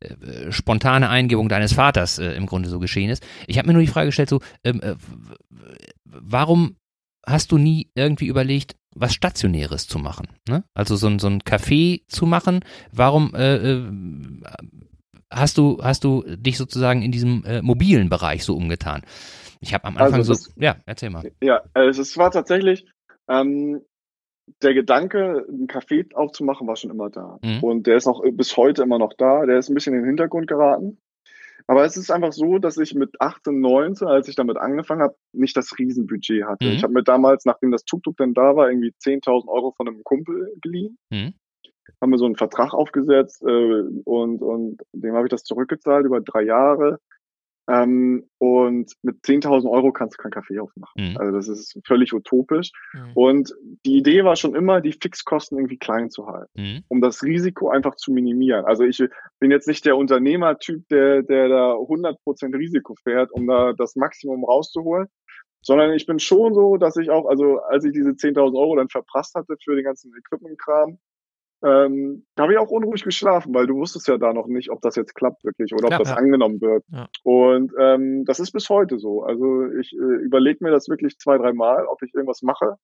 äh, 0.00 0.52
spontane 0.52 1.08
Eingebung 1.08 1.48
deines 1.48 1.72
Vaters 1.72 2.18
äh, 2.18 2.32
im 2.32 2.46
Grunde 2.46 2.68
so 2.68 2.78
geschehen 2.78 3.10
ist. 3.10 3.24
Ich 3.46 3.58
habe 3.58 3.68
mir 3.68 3.72
nur 3.72 3.82
die 3.82 3.88
Frage 3.88 4.06
gestellt, 4.06 4.28
so, 4.28 4.40
ähm, 4.64 4.80
äh, 4.82 4.94
warum 6.20 6.76
hast 7.26 7.52
du 7.52 7.58
nie 7.58 7.90
irgendwie 7.94 8.26
überlegt, 8.26 8.76
was 8.94 9.14
Stationäres 9.14 9.86
zu 9.86 9.98
machen? 9.98 10.28
Ne? 10.48 10.64
Also 10.74 10.96
so 10.96 11.06
ein, 11.06 11.18
so 11.18 11.28
ein 11.28 11.40
Café 11.40 12.02
zu 12.08 12.26
machen. 12.26 12.60
Warum 12.92 13.34
äh, 13.34 13.56
äh, 13.56 13.82
hast 15.30 15.58
du 15.58 15.78
hast 15.82 16.04
du 16.04 16.22
dich 16.36 16.56
sozusagen 16.56 17.02
in 17.02 17.12
diesem 17.12 17.44
äh, 17.44 17.62
mobilen 17.62 18.08
Bereich 18.08 18.44
so 18.44 18.56
umgetan? 18.56 19.02
Ich 19.60 19.74
habe 19.74 19.84
am 19.84 19.96
Anfang 19.96 20.20
also 20.20 20.32
das, 20.32 20.44
so, 20.44 20.52
ja, 20.56 20.76
erzähl 20.86 21.10
mal. 21.10 21.30
Ja, 21.42 21.62
also 21.74 22.02
es 22.02 22.16
war 22.16 22.30
tatsächlich 22.30 22.86
ähm, 23.28 23.82
der 24.62 24.74
Gedanke, 24.74 25.44
ein 25.48 25.66
Café 25.66 26.14
aufzumachen, 26.14 26.66
war 26.66 26.76
schon 26.76 26.90
immer 26.90 27.10
da. 27.10 27.38
Mhm. 27.42 27.62
Und 27.62 27.86
der 27.86 27.96
ist 27.96 28.06
auch 28.06 28.22
bis 28.32 28.56
heute 28.56 28.82
immer 28.82 28.98
noch 28.98 29.12
da. 29.12 29.44
Der 29.44 29.58
ist 29.58 29.68
ein 29.68 29.74
bisschen 29.74 29.94
in 29.94 30.00
den 30.00 30.08
Hintergrund 30.08 30.46
geraten. 30.46 30.98
Aber 31.68 31.84
es 31.84 31.96
ist 31.96 32.10
einfach 32.10 32.32
so, 32.32 32.58
dass 32.58 32.76
ich 32.78 32.94
mit 32.94 33.20
18, 33.20 33.60
19, 33.60 34.06
als 34.06 34.28
ich 34.28 34.36
damit 34.36 34.56
angefangen 34.56 35.02
habe, 35.02 35.16
nicht 35.32 35.56
das 35.56 35.76
Riesenbudget 35.78 36.44
hatte. 36.44 36.66
Mhm. 36.66 36.72
Ich 36.72 36.82
habe 36.82 36.92
mir 36.92 37.02
damals, 37.02 37.44
nachdem 37.44 37.72
das 37.72 37.84
Tuk-Tuk 37.84 38.16
dann 38.16 38.34
da 38.34 38.54
war, 38.54 38.70
irgendwie 38.70 38.94
10.000 39.02 39.48
Euro 39.48 39.72
von 39.76 39.88
einem 39.88 40.04
Kumpel 40.04 40.54
geliehen. 40.62 40.96
Mhm. 41.10 41.34
Haben 42.00 42.10
wir 42.10 42.18
so 42.18 42.26
einen 42.26 42.36
Vertrag 42.36 42.72
aufgesetzt 42.72 43.42
äh, 43.42 43.82
und, 44.04 44.42
und 44.42 44.82
dem 44.92 45.14
habe 45.14 45.26
ich 45.26 45.30
das 45.30 45.42
zurückgezahlt 45.42 46.06
über 46.06 46.20
drei 46.20 46.42
Jahre. 46.42 47.00
Ähm, 47.68 48.28
und 48.38 48.92
mit 49.02 49.24
10.000 49.24 49.68
Euro 49.68 49.92
kannst 49.92 50.16
du 50.16 50.22
keinen 50.22 50.32
Kaffee 50.32 50.60
aufmachen. 50.60 51.12
Mhm. 51.12 51.16
Also 51.16 51.36
das 51.36 51.48
ist 51.48 51.80
völlig 51.84 52.12
utopisch. 52.12 52.70
Mhm. 52.92 53.12
Und 53.14 53.54
die 53.84 53.96
Idee 53.96 54.24
war 54.24 54.36
schon 54.36 54.54
immer, 54.54 54.80
die 54.80 54.92
Fixkosten 54.92 55.58
irgendwie 55.58 55.78
klein 55.78 56.10
zu 56.10 56.26
halten, 56.26 56.50
mhm. 56.54 56.84
um 56.88 57.00
das 57.00 57.22
Risiko 57.22 57.68
einfach 57.68 57.96
zu 57.96 58.12
minimieren. 58.12 58.64
Also 58.64 58.84
ich 58.84 59.02
bin 59.40 59.50
jetzt 59.50 59.66
nicht 59.66 59.84
der 59.84 59.96
Unternehmertyp, 59.96 60.86
der, 60.88 61.22
der 61.22 61.48
da 61.48 61.74
100% 61.74 62.56
Risiko 62.56 62.94
fährt, 63.02 63.32
um 63.32 63.46
da 63.46 63.72
das 63.72 63.96
Maximum 63.96 64.44
rauszuholen, 64.44 65.08
sondern 65.62 65.92
ich 65.92 66.06
bin 66.06 66.20
schon 66.20 66.54
so, 66.54 66.76
dass 66.76 66.96
ich 66.96 67.10
auch, 67.10 67.26
also 67.26 67.58
als 67.58 67.84
ich 67.84 67.92
diese 67.92 68.10
10.000 68.10 68.56
Euro 68.56 68.76
dann 68.76 68.88
verprasst 68.88 69.34
hatte 69.34 69.56
für 69.62 69.74
den 69.74 69.84
ganzen 69.84 70.12
Equipment-Kram, 70.16 70.98
ähm, 71.66 72.24
da 72.36 72.44
habe 72.44 72.52
ich 72.52 72.58
auch 72.58 72.70
unruhig 72.70 73.02
geschlafen, 73.02 73.52
weil 73.52 73.66
du 73.66 73.74
wusstest 73.74 74.06
ja 74.06 74.18
da 74.18 74.32
noch 74.32 74.46
nicht, 74.46 74.70
ob 74.70 74.80
das 74.82 74.94
jetzt 74.94 75.14
klappt 75.14 75.42
wirklich 75.44 75.72
oder 75.72 75.86
ob 75.86 75.92
ja, 75.92 75.98
das 75.98 76.10
ja. 76.10 76.16
angenommen 76.16 76.60
wird. 76.60 76.84
Ja. 76.92 77.08
Und 77.24 77.72
ähm, 77.80 78.24
das 78.24 78.38
ist 78.38 78.52
bis 78.52 78.68
heute 78.68 78.98
so. 79.00 79.24
Also 79.24 79.66
ich 79.72 79.92
äh, 79.92 80.24
überlege 80.24 80.62
mir 80.62 80.70
das 80.70 80.88
wirklich 80.88 81.18
zwei, 81.18 81.38
drei 81.38 81.52
Mal, 81.52 81.86
ob 81.86 82.00
ich 82.02 82.14
irgendwas 82.14 82.42
mache, 82.42 82.76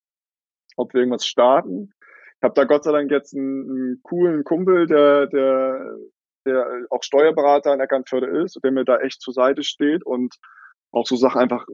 ob 0.76 0.92
wir 0.94 1.00
irgendwas 1.00 1.26
starten. 1.26 1.92
Ich 2.38 2.42
habe 2.42 2.54
da 2.54 2.64
Gott 2.64 2.82
sei 2.82 2.90
Dank 2.90 3.10
jetzt 3.12 3.36
einen, 3.36 3.70
einen 3.70 4.00
coolen 4.02 4.42
Kumpel, 4.42 4.88
der, 4.88 5.28
der, 5.28 5.96
der 6.44 6.66
auch 6.90 7.04
Steuerberater 7.04 7.72
in 7.72 7.80
Eckernförde 7.80 8.26
ist, 8.42 8.58
der 8.64 8.72
mir 8.72 8.84
da 8.84 8.98
echt 8.98 9.20
zur 9.20 9.32
Seite 9.32 9.62
steht 9.62 10.04
und 10.04 10.34
auch 10.92 11.06
so 11.06 11.16
Sachen 11.16 11.40
einfach 11.40 11.66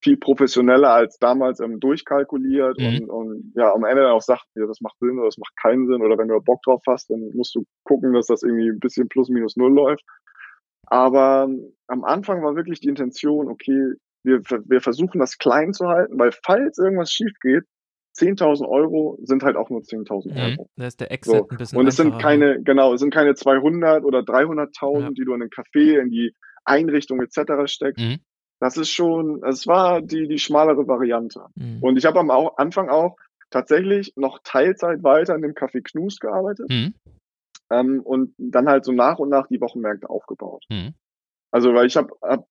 viel 0.00 0.16
professioneller 0.16 0.90
als 0.90 1.18
damals 1.18 1.60
ähm, 1.60 1.80
durchkalkuliert 1.80 2.78
Mhm. 2.78 2.86
und, 2.86 3.10
und 3.10 3.52
ja, 3.56 3.72
am 3.74 3.84
Ende 3.84 4.10
auch 4.10 4.22
sagt, 4.22 4.46
ja, 4.54 4.66
das 4.66 4.80
macht 4.80 4.96
Sinn 5.00 5.18
oder 5.18 5.26
das 5.26 5.38
macht 5.38 5.54
keinen 5.60 5.86
Sinn 5.86 6.02
oder 6.02 6.16
wenn 6.16 6.28
du 6.28 6.40
Bock 6.40 6.62
drauf 6.62 6.82
hast, 6.86 7.10
dann 7.10 7.30
musst 7.34 7.54
du 7.54 7.64
gucken, 7.84 8.12
dass 8.12 8.26
das 8.28 8.42
irgendwie 8.42 8.68
ein 8.70 8.78
bisschen 8.78 9.08
plus 9.08 9.28
minus 9.28 9.56
null 9.56 9.72
läuft. 9.74 10.04
Aber 10.86 11.44
ähm, 11.48 11.72
am 11.88 12.04
Anfang 12.04 12.42
war 12.42 12.56
wirklich 12.56 12.80
die 12.80 12.88
Intention, 12.88 13.48
okay, 13.48 13.92
wir, 14.24 14.40
wir 14.66 14.80
versuchen 14.80 15.18
das 15.18 15.38
klein 15.38 15.72
zu 15.72 15.86
halten, 15.88 16.18
weil 16.18 16.30
falls 16.44 16.78
irgendwas 16.78 17.10
schief 17.10 17.32
geht, 17.40 17.64
10.000 18.18 18.68
Euro 18.68 19.18
sind 19.22 19.42
halt 19.44 19.56
auch 19.56 19.70
nur 19.70 19.80
10.000 19.80 20.32
Mhm. 20.34 20.36
Euro. 20.40 20.68
Da 20.76 20.86
ist 20.86 21.00
der 21.00 21.10
Exit 21.12 21.32
So. 21.34 21.48
ein 21.48 21.56
bisschen 21.58 21.78
Und 21.78 21.86
es 21.86 21.96
sind 21.96 22.18
keine, 22.20 22.60
genau, 22.62 22.92
es 22.92 23.00
sind 23.00 23.14
keine 23.14 23.34
200 23.34 24.04
oder 24.04 24.20
300.000, 24.20 25.00
Ja. 25.00 25.10
die 25.10 25.24
du 25.24 25.32
in 25.34 25.40
den 25.40 25.48
Café, 25.48 26.00
in 26.00 26.10
die 26.10 26.34
Einrichtung 26.64 27.20
etc. 27.22 27.66
steckst. 27.66 28.04
Mhm. 28.04 28.18
Das 28.60 28.76
ist 28.76 28.90
schon, 28.90 29.42
es 29.42 29.66
war 29.66 30.02
die, 30.02 30.28
die 30.28 30.38
schmalere 30.38 30.86
Variante. 30.86 31.46
Mhm. 31.54 31.82
Und 31.82 31.96
ich 31.96 32.04
habe 32.04 32.20
am 32.20 32.30
Anfang 32.30 32.90
auch 32.90 33.16
tatsächlich 33.48 34.12
noch 34.16 34.38
Teilzeit 34.44 35.02
weiter 35.02 35.34
in 35.34 35.42
dem 35.42 35.54
Café 35.54 35.82
Knus 35.82 36.20
gearbeitet 36.20 36.68
Mhm. 36.68 36.94
ähm, 37.70 38.00
und 38.02 38.34
dann 38.38 38.68
halt 38.68 38.84
so 38.84 38.92
nach 38.92 39.18
und 39.18 39.30
nach 39.30 39.48
die 39.48 39.60
Wochenmärkte 39.60 40.08
aufgebaut. 40.08 40.64
Mhm. 40.70 40.94
Also 41.50 41.74
weil 41.74 41.86
ich 41.86 41.96
habe 41.96 42.14
hab, 42.22 42.46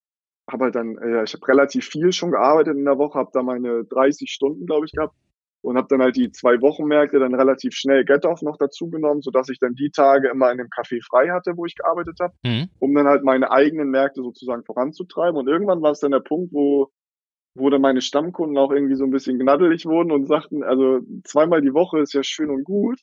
hab 0.50 0.60
halt 0.60 0.74
dann, 0.74 0.98
äh, 0.98 1.22
ich 1.24 1.32
habe 1.32 1.48
relativ 1.48 1.86
viel 1.86 2.12
schon 2.12 2.32
gearbeitet 2.32 2.76
in 2.76 2.84
der 2.84 2.98
Woche, 2.98 3.18
habe 3.18 3.30
da 3.32 3.42
meine 3.42 3.84
30 3.84 4.30
Stunden, 4.30 4.66
glaube 4.66 4.86
ich, 4.86 4.92
gehabt 4.92 5.14
und 5.62 5.76
habe 5.76 5.88
dann 5.90 6.02
halt 6.02 6.16
die 6.16 6.30
zwei 6.32 6.60
Wochenmärkte 6.60 7.18
dann 7.18 7.34
relativ 7.34 7.74
schnell 7.74 8.04
Get-Off 8.04 8.42
noch 8.42 8.56
dazu 8.58 8.88
genommen, 8.90 9.22
sodass 9.22 9.48
ich 9.48 9.58
dann 9.58 9.74
die 9.74 9.90
Tage 9.90 10.28
immer 10.28 10.50
in 10.52 10.58
dem 10.58 10.68
Café 10.68 11.00
frei 11.06 11.28
hatte, 11.30 11.56
wo 11.56 11.66
ich 11.66 11.74
gearbeitet 11.76 12.18
habe, 12.20 12.34
Mhm. 12.44 12.68
um 12.78 12.94
dann 12.94 13.06
halt 13.06 13.24
meine 13.24 13.50
eigenen 13.50 13.90
Märkte 13.90 14.22
sozusagen 14.22 14.64
voranzutreiben. 14.64 15.36
Und 15.38 15.48
irgendwann 15.48 15.82
war 15.82 15.90
es 15.92 16.00
dann 16.00 16.12
der 16.12 16.20
Punkt, 16.20 16.52
wo 16.52 16.88
wo 17.56 17.68
dann 17.68 17.80
meine 17.82 18.00
Stammkunden 18.00 18.56
auch 18.58 18.70
irgendwie 18.70 18.94
so 18.94 19.04
ein 19.04 19.10
bisschen 19.10 19.38
gnaddelig 19.38 19.84
wurden 19.84 20.12
und 20.12 20.26
sagten, 20.26 20.62
also 20.62 21.00
zweimal 21.24 21.60
die 21.60 21.74
Woche 21.74 21.98
ist 21.98 22.12
ja 22.14 22.22
schön 22.22 22.48
und 22.48 22.64
gut, 22.64 23.00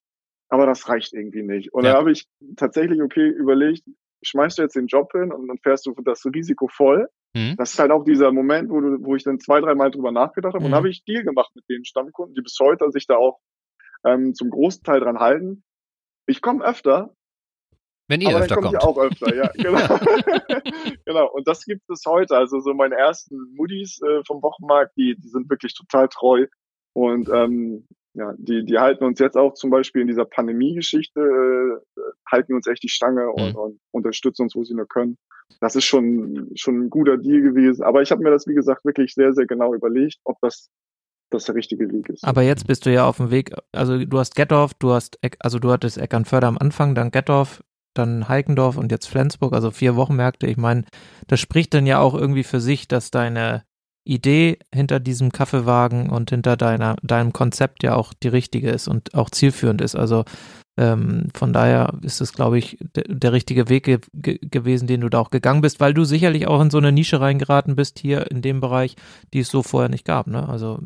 aber 0.50 0.66
das 0.66 0.88
reicht 0.88 1.14
irgendwie 1.14 1.44
nicht. 1.44 1.74
Und 1.74 1.84
Ja. 1.84 1.92
dann 1.92 2.00
habe 2.00 2.12
ich 2.14 2.26
tatsächlich, 2.56 3.02
okay, 3.02 3.28
überlegt, 3.28 3.84
schmeißt 4.24 4.58
du 4.58 4.62
jetzt 4.64 4.76
den 4.78 4.88
Job 4.88 5.12
hin 5.12 5.34
und 5.34 5.48
dann 5.50 5.58
fährst 5.58 5.86
du 5.86 5.94
das 6.04 6.26
Risiko 6.26 6.70
voll. 6.70 7.08
Mhm. 7.36 7.56
Das 7.58 7.74
ist 7.74 7.80
halt 7.80 7.92
auch 7.92 8.04
dieser 8.04 8.32
Moment, 8.32 8.70
wo, 8.70 8.80
du, 8.80 9.04
wo 9.04 9.16
ich 9.16 9.24
dann 9.24 9.40
zwei, 9.40 9.60
dreimal 9.62 9.92
drüber 9.92 10.12
nachgedacht 10.12 10.54
habe 10.54 10.64
Mhm. 10.64 10.72
und 10.72 10.76
habe 10.76 10.90
ich 10.90 11.04
Deal 11.06 11.24
gemacht 11.24 11.52
mit 11.56 11.66
den 11.70 11.86
Stammkunden, 11.86 12.34
die 12.36 12.42
bis 12.42 12.58
heute 12.60 12.90
sich 12.92 13.08
da 13.08 13.16
auch 13.18 13.40
ähm, 14.06 14.34
zum 14.34 14.50
großen 14.50 14.84
Teil 14.84 15.00
dran 15.00 15.20
halten. 15.20 15.64
Ich 16.28 16.42
komme 16.42 16.64
öfter, 16.64 17.14
Wenn 18.10 18.22
ihr 18.22 18.30
aber 18.30 18.40
öfter 18.40 18.56
dann 18.56 18.64
kommt 18.64 18.74
ihr 18.74 18.84
auch 18.84 18.98
öfter, 18.98 19.36
ja, 19.36 19.48
genau. 19.54 20.00
genau, 21.06 21.32
und 21.32 21.48
das 21.48 21.66
gibt 21.66 21.90
es 21.90 22.04
heute. 22.06 22.38
Also 22.38 22.60
so 22.60 22.74
meine 22.74 22.96
ersten 22.96 23.54
Moody's 23.56 24.02
äh, 24.02 24.24
vom 24.26 24.42
Wochenmarkt, 24.42 24.96
die, 24.98 25.16
die 25.18 25.28
sind 25.30 25.50
wirklich 25.50 25.74
total 25.74 26.08
treu. 26.10 26.48
Und 26.94 27.30
ähm, 27.30 27.86
ja, 28.18 28.34
die, 28.38 28.66
die 28.66 28.80
halten 28.80 29.04
uns 29.04 29.20
jetzt 29.20 29.38
auch 29.38 29.54
zum 29.54 29.70
Beispiel 29.70 30.02
in 30.02 30.08
dieser 30.08 30.26
Pandemie-Geschichte, 30.26 31.20
äh, 31.22 32.02
halten 32.30 32.54
uns 32.56 32.66
echt 32.68 32.82
die 32.84 32.90
Stange 32.90 33.30
und, 33.32 33.54
Mhm. 33.54 33.56
und 33.56 33.80
unterstützen 33.92 34.44
uns, 34.44 34.56
wo 34.56 34.64
sie 34.64 34.74
nur 34.74 34.88
können. 34.88 35.18
Das 35.62 35.76
ist 35.76 35.86
schon, 35.86 36.50
schon 36.56 36.86
ein 36.86 36.90
guter 36.90 37.18
Deal 37.18 37.42
gewesen. 37.42 37.84
Aber 37.84 38.02
ich 38.02 38.12
habe 38.12 38.22
mir 38.24 38.32
das, 38.32 38.48
wie 38.48 38.56
gesagt, 38.56 38.84
wirklich 38.86 39.14
sehr, 39.14 39.34
sehr 39.34 39.46
genau 39.46 39.74
überlegt, 39.74 40.18
ob 40.26 40.38
das, 40.42 40.70
das 41.30 41.46
der 41.46 41.56
richtige 41.56 41.90
Weg 41.92 42.10
ist. 42.10 42.24
Aber 42.24 42.42
jetzt 42.42 42.68
bist 42.68 42.86
du 42.86 42.92
ja 42.92 43.06
auf 43.08 43.18
dem 43.18 43.30
Weg, 43.32 43.52
also 43.72 44.04
du 44.04 44.18
hast 44.20 44.36
Gettorf, 44.36 44.74
du 44.74 44.92
hast, 44.92 45.20
Eck- 45.24 45.38
also 45.40 45.60
du 45.60 45.70
hattest 45.72 45.98
Eckernförde 46.00 46.48
am 46.48 46.58
Anfang, 46.58 46.96
dann 46.96 47.12
Gettorf, 47.12 47.64
dann 47.94 48.28
Heikendorf 48.28 48.78
und 48.78 48.92
jetzt 48.92 49.08
Flensburg, 49.08 49.54
also 49.54 49.72
vier 49.72 49.96
Wochenmärkte. 49.96 50.48
Ich 50.48 50.58
meine, 50.58 50.86
das 51.28 51.40
spricht 51.40 51.74
dann 51.74 51.86
ja 51.86 52.00
auch 52.00 52.14
irgendwie 52.16 52.44
für 52.44 52.60
sich, 52.60 52.88
dass 52.88 53.10
deine 53.12 53.64
Idee 54.08 54.60
hinter 54.74 55.00
diesem 55.00 55.32
Kaffeewagen 55.32 56.10
und 56.10 56.30
hinter 56.30 56.58
deiner, 56.58 56.96
deinem 57.02 57.34
Konzept 57.34 57.84
ja 57.84 57.96
auch 57.96 58.14
die 58.14 58.30
richtige 58.30 58.70
ist 58.70 58.88
und 58.88 59.14
auch 59.14 59.30
zielführend 59.30 59.82
ist. 59.82 59.96
Also 59.96 60.24
ähm, 60.78 61.30
von 61.34 61.54
daher 61.54 61.94
ist 62.04 62.22
es, 62.22 62.34
glaube 62.34 62.60
ich, 62.60 62.78
der, 62.82 63.34
richtige 63.34 63.68
Weg 63.68 63.86
ge 63.86 64.00
ge 64.14 64.38
gewesen, 64.40 64.88
den 64.88 65.02
du 65.02 65.10
da 65.10 65.20
auch 65.20 65.32
gegangen 65.32 65.62
bist, 65.62 65.80
weil 65.80 65.94
du 65.94 66.04
sicherlich 66.04 66.48
auch 66.48 66.62
in 66.62 66.70
so 66.70 66.78
eine 66.78 66.92
Nische 66.92 67.20
reingeraten 67.20 67.76
bist 67.76 67.98
hier 67.98 68.30
in 68.30 68.42
dem 68.42 68.62
Bereich, 68.62 68.96
die 69.34 69.40
es 69.40 69.50
so 69.50 69.64
vorher 69.64 69.90
nicht 69.90 70.06
gab. 70.06 70.28
Ne? 70.28 70.48
Also 70.48 70.80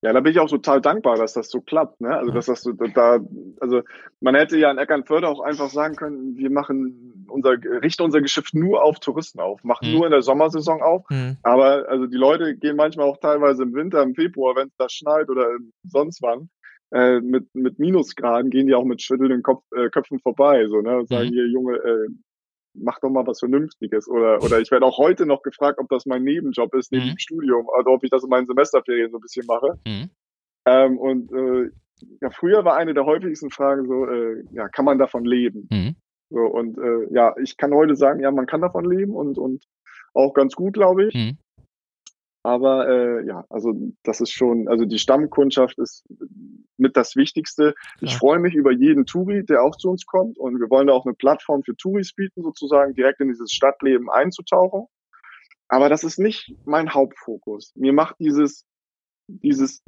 Ja, 0.00 0.12
da 0.12 0.20
bin 0.20 0.32
ich 0.32 0.38
auch 0.38 0.48
total 0.48 0.80
dankbar, 0.80 1.16
dass 1.16 1.32
das 1.32 1.50
so 1.50 1.60
klappt. 1.60 2.00
Ne? 2.00 2.16
Also 2.16 2.30
dass 2.30 2.46
das 2.46 2.62
so 2.62 2.72
da, 2.72 3.18
also 3.60 3.82
man 4.20 4.36
hätte 4.36 4.56
ja 4.56 4.70
in 4.70 4.78
Eckernförde 4.78 5.26
auch 5.26 5.40
einfach 5.40 5.70
sagen 5.70 5.96
können, 5.96 6.36
wir 6.36 6.50
machen 6.50 7.09
unser, 7.30 7.52
richten 7.82 8.02
unser 8.02 8.20
Geschäft 8.20 8.54
nur 8.54 8.82
auf 8.82 9.00
Touristen 9.00 9.40
auf, 9.40 9.62
machen 9.64 9.88
Mhm. 9.88 9.94
nur 9.96 10.06
in 10.06 10.12
der 10.12 10.22
Sommersaison 10.22 10.82
auf. 10.82 11.04
hm, 11.08 11.36
Aber 11.42 11.88
also 11.88 12.06
die 12.06 12.16
Leute 12.16 12.56
gehen 12.56 12.76
manchmal 12.76 13.06
auch 13.06 13.18
teilweise 13.18 13.62
im 13.62 13.74
Winter, 13.74 14.02
im 14.02 14.14
Februar, 14.14 14.56
wenn 14.56 14.68
es 14.68 14.76
da 14.76 14.88
schneit 14.88 15.28
oder 15.30 15.48
sonst 15.84 16.20
wann, 16.22 16.50
äh, 16.92 17.20
mit, 17.20 17.54
mit 17.54 17.78
Minusgraden 17.78 18.50
gehen 18.50 18.66
die 18.66 18.74
auch 18.74 18.84
mit 18.84 19.00
schüttelnden 19.00 19.42
Kopf, 19.42 19.62
äh, 19.76 19.88
Köpfen 19.90 20.18
vorbei, 20.20 20.66
so, 20.66 20.80
ne? 20.80 20.98
Und 20.98 21.08
sagen 21.08 21.28
Mhm. 21.28 21.32
hier, 21.32 21.46
Junge, 21.46 21.76
äh, 21.76 22.08
mach 22.74 22.98
doch 23.00 23.10
mal 23.10 23.26
was 23.26 23.40
Vernünftiges. 23.40 24.08
Oder, 24.08 24.42
oder 24.42 24.60
ich 24.60 24.70
werde 24.70 24.86
auch 24.86 24.98
heute 24.98 25.26
noch 25.26 25.42
gefragt, 25.42 25.78
ob 25.80 25.88
das 25.88 26.06
mein 26.06 26.22
Nebenjob 26.24 26.74
ist, 26.74 26.92
neben 26.92 27.04
Mhm. 27.06 27.10
dem 27.10 27.18
Studium, 27.18 27.66
also 27.76 27.90
ob 27.90 28.04
ich 28.04 28.10
das 28.10 28.22
in 28.24 28.28
meinen 28.30 28.46
Semesterferien 28.46 29.10
so 29.10 29.18
ein 29.18 29.22
bisschen 29.22 29.46
mache. 29.46 29.78
Mhm. 29.86 30.10
Ähm, 30.66 30.98
und 30.98 31.32
äh, 31.32 31.70
ja, 32.20 32.30
früher 32.30 32.64
war 32.64 32.76
eine 32.76 32.94
der 32.94 33.04
häufigsten 33.06 33.50
Fragen 33.50 33.86
so, 33.86 34.06
äh, 34.06 34.42
ja, 34.52 34.68
kann 34.68 34.84
man 34.84 34.98
davon 34.98 35.24
leben? 35.24 35.68
Mhm. 35.70 35.96
So, 36.30 36.40
und 36.40 36.78
äh, 36.78 37.12
ja, 37.12 37.34
ich 37.42 37.56
kann 37.56 37.74
heute 37.74 37.96
sagen, 37.96 38.20
ja, 38.20 38.30
man 38.30 38.46
kann 38.46 38.60
davon 38.60 38.88
leben 38.88 39.14
und, 39.14 39.36
und 39.36 39.64
auch 40.14 40.32
ganz 40.32 40.54
gut, 40.54 40.74
glaube 40.74 41.06
ich. 41.06 41.14
Mhm. 41.14 41.38
Aber 42.42 42.88
äh, 42.88 43.26
ja, 43.26 43.44
also 43.50 43.74
das 44.02 44.20
ist 44.20 44.32
schon, 44.32 44.66
also 44.66 44.86
die 44.86 44.98
Stammkundschaft 44.98 45.78
ist 45.78 46.04
mit 46.78 46.96
das 46.96 47.14
Wichtigste. 47.14 47.74
Ich 48.00 48.10
Klar. 48.10 48.18
freue 48.18 48.38
mich 48.38 48.54
über 48.54 48.72
jeden 48.72 49.04
Touri, 49.04 49.44
der 49.44 49.62
auch 49.62 49.76
zu 49.76 49.90
uns 49.90 50.06
kommt 50.06 50.38
und 50.38 50.58
wir 50.58 50.70
wollen 50.70 50.86
da 50.86 50.94
auch 50.94 51.04
eine 51.04 51.14
Plattform 51.14 51.62
für 51.62 51.76
Touris 51.76 52.14
bieten, 52.14 52.42
sozusagen 52.42 52.94
direkt 52.94 53.20
in 53.20 53.28
dieses 53.28 53.52
Stadtleben 53.52 54.08
einzutauchen. 54.08 54.86
Aber 55.68 55.88
das 55.90 56.02
ist 56.02 56.18
nicht 56.18 56.54
mein 56.64 56.94
Hauptfokus. 56.94 57.72
Mir 57.76 57.92
macht 57.92 58.16
dieses, 58.18 58.64
dieses, 59.28 59.82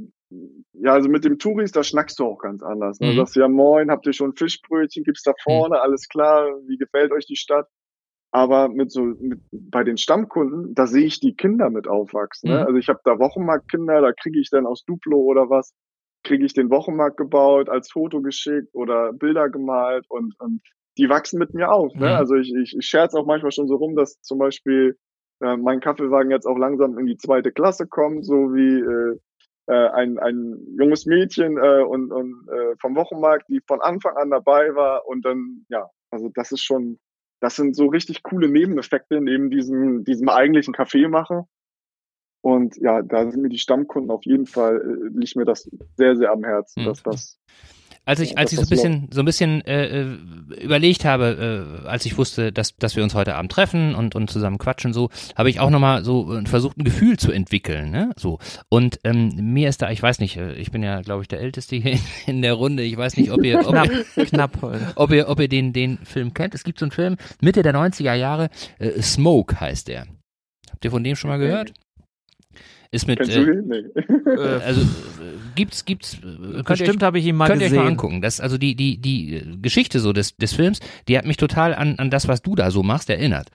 ja, 0.74 0.92
also 0.92 1.08
mit 1.08 1.24
dem 1.24 1.38
Touris, 1.38 1.72
da 1.72 1.82
schnackst 1.82 2.18
du 2.18 2.26
auch 2.26 2.38
ganz 2.38 2.62
anders. 2.62 3.00
Ne? 3.00 3.08
Mhm. 3.08 3.10
Du 3.10 3.16
sagst 3.18 3.36
ja, 3.36 3.48
moin, 3.48 3.90
habt 3.90 4.06
ihr 4.06 4.12
schon 4.12 4.34
Fischbrötchen, 4.34 5.04
gibt's 5.04 5.22
da 5.22 5.32
vorne, 5.42 5.80
alles 5.80 6.08
klar, 6.08 6.46
wie 6.66 6.76
gefällt 6.76 7.12
euch 7.12 7.26
die 7.26 7.36
Stadt? 7.36 7.68
Aber 8.34 8.68
mit 8.68 8.90
so 8.90 9.02
mit, 9.02 9.40
bei 9.50 9.84
den 9.84 9.98
Stammkunden, 9.98 10.74
da 10.74 10.86
sehe 10.86 11.04
ich 11.04 11.20
die 11.20 11.34
Kinder 11.34 11.68
mit 11.68 11.86
aufwachsen. 11.86 12.50
Ne? 12.50 12.60
Mhm. 12.60 12.66
Also 12.66 12.78
ich 12.78 12.88
habe 12.88 13.00
da 13.04 13.18
Wochenmarktkinder, 13.18 14.00
da 14.00 14.12
kriege 14.12 14.40
ich 14.40 14.48
dann 14.50 14.66
aus 14.66 14.84
Duplo 14.84 15.18
oder 15.18 15.50
was, 15.50 15.74
kriege 16.24 16.44
ich 16.44 16.54
den 16.54 16.70
Wochenmarkt 16.70 17.18
gebaut, 17.18 17.68
als 17.68 17.90
Foto 17.90 18.22
geschickt 18.22 18.74
oder 18.74 19.12
Bilder 19.12 19.50
gemalt 19.50 20.06
und, 20.08 20.34
und 20.38 20.62
die 20.98 21.08
wachsen 21.08 21.38
mit 21.38 21.52
mir 21.52 21.70
auf. 21.70 21.94
Ne? 21.94 22.06
Mhm. 22.06 22.14
Also 22.14 22.36
ich, 22.36 22.52
ich, 22.54 22.74
ich 22.78 22.86
scherze 22.86 23.18
auch 23.18 23.26
manchmal 23.26 23.52
schon 23.52 23.68
so 23.68 23.76
rum, 23.76 23.96
dass 23.96 24.20
zum 24.22 24.38
Beispiel 24.38 24.96
äh, 25.40 25.56
mein 25.56 25.80
Kaffeewagen 25.80 26.30
jetzt 26.30 26.46
auch 26.46 26.58
langsam 26.58 26.98
in 26.98 27.06
die 27.06 27.16
zweite 27.16 27.52
Klasse 27.52 27.86
kommt, 27.86 28.24
so 28.24 28.54
wie 28.54 28.80
äh, 28.80 29.18
äh, 29.66 29.88
ein, 29.88 30.18
ein 30.18 30.58
junges 30.78 31.06
Mädchen 31.06 31.56
äh, 31.56 31.82
und, 31.82 32.12
und 32.12 32.48
äh, 32.48 32.76
vom 32.80 32.96
Wochenmarkt, 32.96 33.48
die 33.48 33.60
von 33.66 33.80
Anfang 33.80 34.16
an 34.16 34.30
dabei 34.30 34.74
war 34.74 35.06
und 35.06 35.24
dann, 35.24 35.64
ja, 35.68 35.88
also 36.10 36.30
das 36.34 36.52
ist 36.52 36.62
schon, 36.62 36.98
das 37.40 37.56
sind 37.56 37.74
so 37.74 37.86
richtig 37.86 38.22
coole 38.22 38.48
Nebeneffekte 38.48 39.20
neben 39.20 39.50
diesem, 39.50 40.04
diesem 40.04 40.28
eigentlichen 40.28 40.74
Kaffee 40.74 41.08
mache. 41.08 41.44
Und 42.40 42.76
ja, 42.78 43.02
da 43.02 43.30
sind 43.30 43.42
mir 43.42 43.48
die 43.48 43.58
Stammkunden 43.58 44.10
auf 44.10 44.24
jeden 44.24 44.46
Fall, 44.46 44.80
äh, 44.80 45.16
liegt 45.16 45.36
mir 45.36 45.44
das 45.44 45.70
sehr, 45.96 46.16
sehr 46.16 46.32
am 46.32 46.44
Herzen, 46.44 46.82
Mhm. 46.82 46.86
dass 46.86 47.02
das 47.02 47.40
Als 48.04 48.18
ich, 48.18 48.36
als 48.36 48.52
ich 48.52 48.58
so 48.58 48.64
ein 48.64 48.68
bisschen, 48.68 49.08
so 49.12 49.20
ein 49.20 49.24
bisschen 49.24 49.64
äh, 49.64 50.00
äh, 50.00 50.06
überlegt 50.60 51.04
habe, 51.04 51.78
äh, 51.84 51.86
als 51.86 52.04
ich 52.04 52.18
wusste, 52.18 52.50
dass, 52.50 52.76
dass 52.76 52.96
wir 52.96 53.04
uns 53.04 53.14
heute 53.14 53.36
Abend 53.36 53.52
treffen 53.52 53.94
und, 53.94 54.16
und 54.16 54.28
zusammen 54.28 54.58
quatschen, 54.58 54.92
so, 54.92 55.08
habe 55.36 55.50
ich 55.50 55.60
auch 55.60 55.70
nochmal 55.70 56.04
so 56.04 56.36
äh, 56.36 56.44
versucht, 56.44 56.78
ein 56.78 56.84
Gefühl 56.84 57.16
zu 57.16 57.30
entwickeln, 57.30 57.92
ne? 57.92 58.10
So. 58.16 58.40
Und 58.68 58.98
ähm, 59.04 59.52
mir 59.52 59.68
ist 59.68 59.82
da, 59.82 59.90
ich 59.90 60.02
weiß 60.02 60.18
nicht, 60.18 60.36
äh, 60.36 60.54
ich 60.54 60.72
bin 60.72 60.82
ja, 60.82 61.00
glaube 61.00 61.22
ich, 61.22 61.28
der 61.28 61.40
Älteste 61.40 61.76
hier 61.76 61.96
in 62.26 62.42
der 62.42 62.54
Runde. 62.54 62.82
Ich 62.82 62.96
weiß 62.96 63.16
nicht, 63.16 63.30
ob 63.30 63.44
ihr, 63.44 63.60
ob 63.60 63.68
knapp, 63.68 63.88
ihr, 64.16 64.26
knapp 64.26 64.92
ob 64.96 65.12
ihr, 65.12 65.28
ob 65.28 65.38
ihr 65.38 65.48
den, 65.48 65.72
den 65.72 65.98
Film 65.98 66.34
kennt. 66.34 66.56
Es 66.56 66.64
gibt 66.64 66.80
so 66.80 66.86
einen 66.86 66.92
Film, 66.92 67.16
Mitte 67.40 67.62
der 67.62 67.72
90er 67.72 68.14
Jahre, 68.14 68.50
äh, 68.80 69.00
Smoke 69.00 69.60
heißt 69.60 69.86
der. 69.86 70.06
Habt 70.72 70.84
ihr 70.84 70.90
von 70.90 71.04
dem 71.04 71.14
schon 71.14 71.30
mal 71.30 71.38
gehört? 71.38 71.72
Ist 72.92 73.06
mit, 73.06 73.18
kennst 73.18 73.32
äh, 73.34 73.44
du? 73.46 73.62
Nee. 73.62 74.30
Äh, 74.30 74.38
also 74.64 74.82
äh, 74.82 74.84
gibt's, 75.54 75.86
gibt's, 75.86 76.18
äh, 76.18 76.20
könnt 76.20 76.66
Bestimmt 76.66 77.02
habe 77.02 77.18
ich 77.18 77.24
ihn 77.24 77.34
mal 77.36 77.46
Könnt 77.48 77.62
ihr 77.62 77.66
euch 77.66 77.70
gesehen. 77.70 77.84
mal 77.84 77.90
angucken. 77.90 78.20
Das, 78.20 78.38
also 78.38 78.58
die, 78.58 78.76
die, 78.76 78.98
die 78.98 79.36
äh, 79.36 79.56
Geschichte 79.62 79.98
so 79.98 80.12
des, 80.12 80.36
des 80.36 80.52
Films, 80.52 80.78
die 81.08 81.16
hat 81.16 81.24
mich 81.24 81.38
total 81.38 81.74
an, 81.74 81.98
an 81.98 82.10
das, 82.10 82.28
was 82.28 82.42
du 82.42 82.54
da 82.54 82.70
so 82.70 82.82
machst, 82.82 83.08
erinnert. 83.08 83.48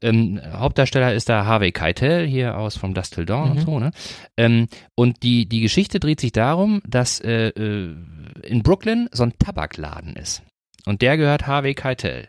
Ähm, 0.00 0.40
Hauptdarsteller 0.52 1.12
ist 1.12 1.28
da 1.28 1.44
Harvey 1.44 1.72
Keitel, 1.72 2.24
hier 2.24 2.56
aus 2.56 2.76
vom 2.76 2.94
Dust 2.94 3.14
Till 3.14 3.26
Dawn 3.26 3.50
und 3.50 3.56
Mhm. 3.58 3.62
so, 3.62 3.78
ne? 3.80 3.90
Ähm, 4.36 4.68
und 4.94 5.24
die, 5.24 5.46
die 5.48 5.60
Geschichte 5.60 5.98
dreht 5.98 6.20
sich 6.20 6.30
darum, 6.30 6.80
dass 6.86 7.20
äh, 7.20 7.48
äh, 7.48 7.96
in 8.44 8.62
Brooklyn 8.62 9.08
so 9.10 9.24
ein 9.24 9.32
Tabakladen 9.40 10.14
ist. 10.14 10.42
Und 10.86 11.02
der 11.02 11.16
gehört 11.16 11.48
Harvey 11.48 11.74
Keitel. 11.74 12.28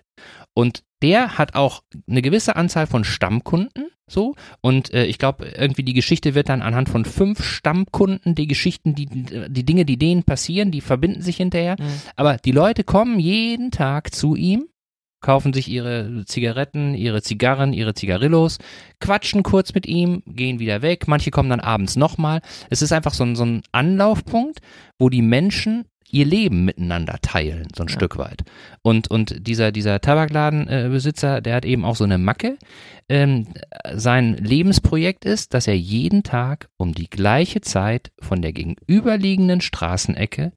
Und 0.56 0.82
der 1.02 1.38
hat 1.38 1.56
auch 1.56 1.84
eine 2.10 2.22
gewisse 2.22 2.56
Anzahl 2.56 2.88
von 2.88 3.04
Stammkunden, 3.04 3.90
so. 4.08 4.36
Und 4.62 4.94
äh, 4.94 5.06
ich 5.06 5.18
glaube, 5.18 5.46
irgendwie 5.58 5.84
die 5.84 5.94
Geschichte 5.94 6.36
wird 6.36 6.50
dann 6.50 6.62
anhand 6.62 6.90
von 6.90 7.06
fünf 7.06 7.44
Stammkunden, 7.44 8.36
die 8.36 8.48
Geschichten, 8.48 8.96
die, 8.96 9.08
die 9.08 9.66
Dinge, 9.66 9.86
die 9.86 9.98
denen 9.98 10.24
passieren, 10.24 10.72
die 10.72 10.82
verbinden 10.82 11.22
sich 11.22 11.38
hinterher. 11.38 11.76
Mhm. 11.80 12.02
Aber 12.16 12.38
die 12.38 12.52
Leute 12.52 12.84
kommen 12.84 13.20
jeden 13.20 13.72
Tag 13.72 14.14
zu 14.14 14.36
ihm, 14.36 14.68
kaufen 15.22 15.54
sich 15.54 15.68
ihre 15.68 16.24
Zigaretten, 16.26 16.94
ihre 16.94 17.24
Zigarren, 17.24 17.74
ihre 17.74 17.96
Zigarillos, 17.96 18.60
quatschen 19.00 19.42
kurz 19.42 19.74
mit 19.74 19.88
ihm, 19.88 20.22
gehen 20.28 20.60
wieder 20.60 20.84
weg. 20.84 21.08
Manche 21.08 21.32
kommen 21.32 21.50
dann 21.50 21.60
abends 21.60 21.96
nochmal. 21.96 22.42
Es 22.70 22.84
ist 22.84 22.92
einfach 22.92 23.14
so 23.14 23.24
ein, 23.24 23.36
so 23.36 23.44
ein 23.44 23.64
Anlaufpunkt, 23.72 24.60
wo 25.00 25.10
die 25.10 25.24
Menschen 25.24 25.86
ihr 26.16 26.26
Leben 26.26 26.64
miteinander 26.64 27.18
teilen, 27.22 27.68
so 27.76 27.84
ein 27.84 27.90
Ja. 27.90 27.94
Stück 27.94 28.18
weit. 28.18 28.44
Und, 28.82 29.12
und 29.12 29.46
dieser, 29.46 29.74
dieser 29.74 30.00
Tabakladenbesitzer, 30.00 31.42
der 31.42 31.56
hat 31.56 31.66
eben 31.66 31.84
auch 31.84 31.98
so 31.98 32.06
eine 32.06 32.18
Macke. 32.18 32.58
Ähm, 33.10 33.48
sein 33.94 34.36
Lebensprojekt 34.36 35.26
ist, 35.26 35.54
dass 35.54 35.68
er 35.68 35.78
jeden 35.78 36.24
Tag 36.24 36.70
um 36.78 36.94
die 36.94 37.10
gleiche 37.10 37.60
Zeit 37.60 38.12
von 38.20 38.42
der 38.42 38.54
gegenüberliegenden 38.54 39.60
Straßenecke 39.60 40.54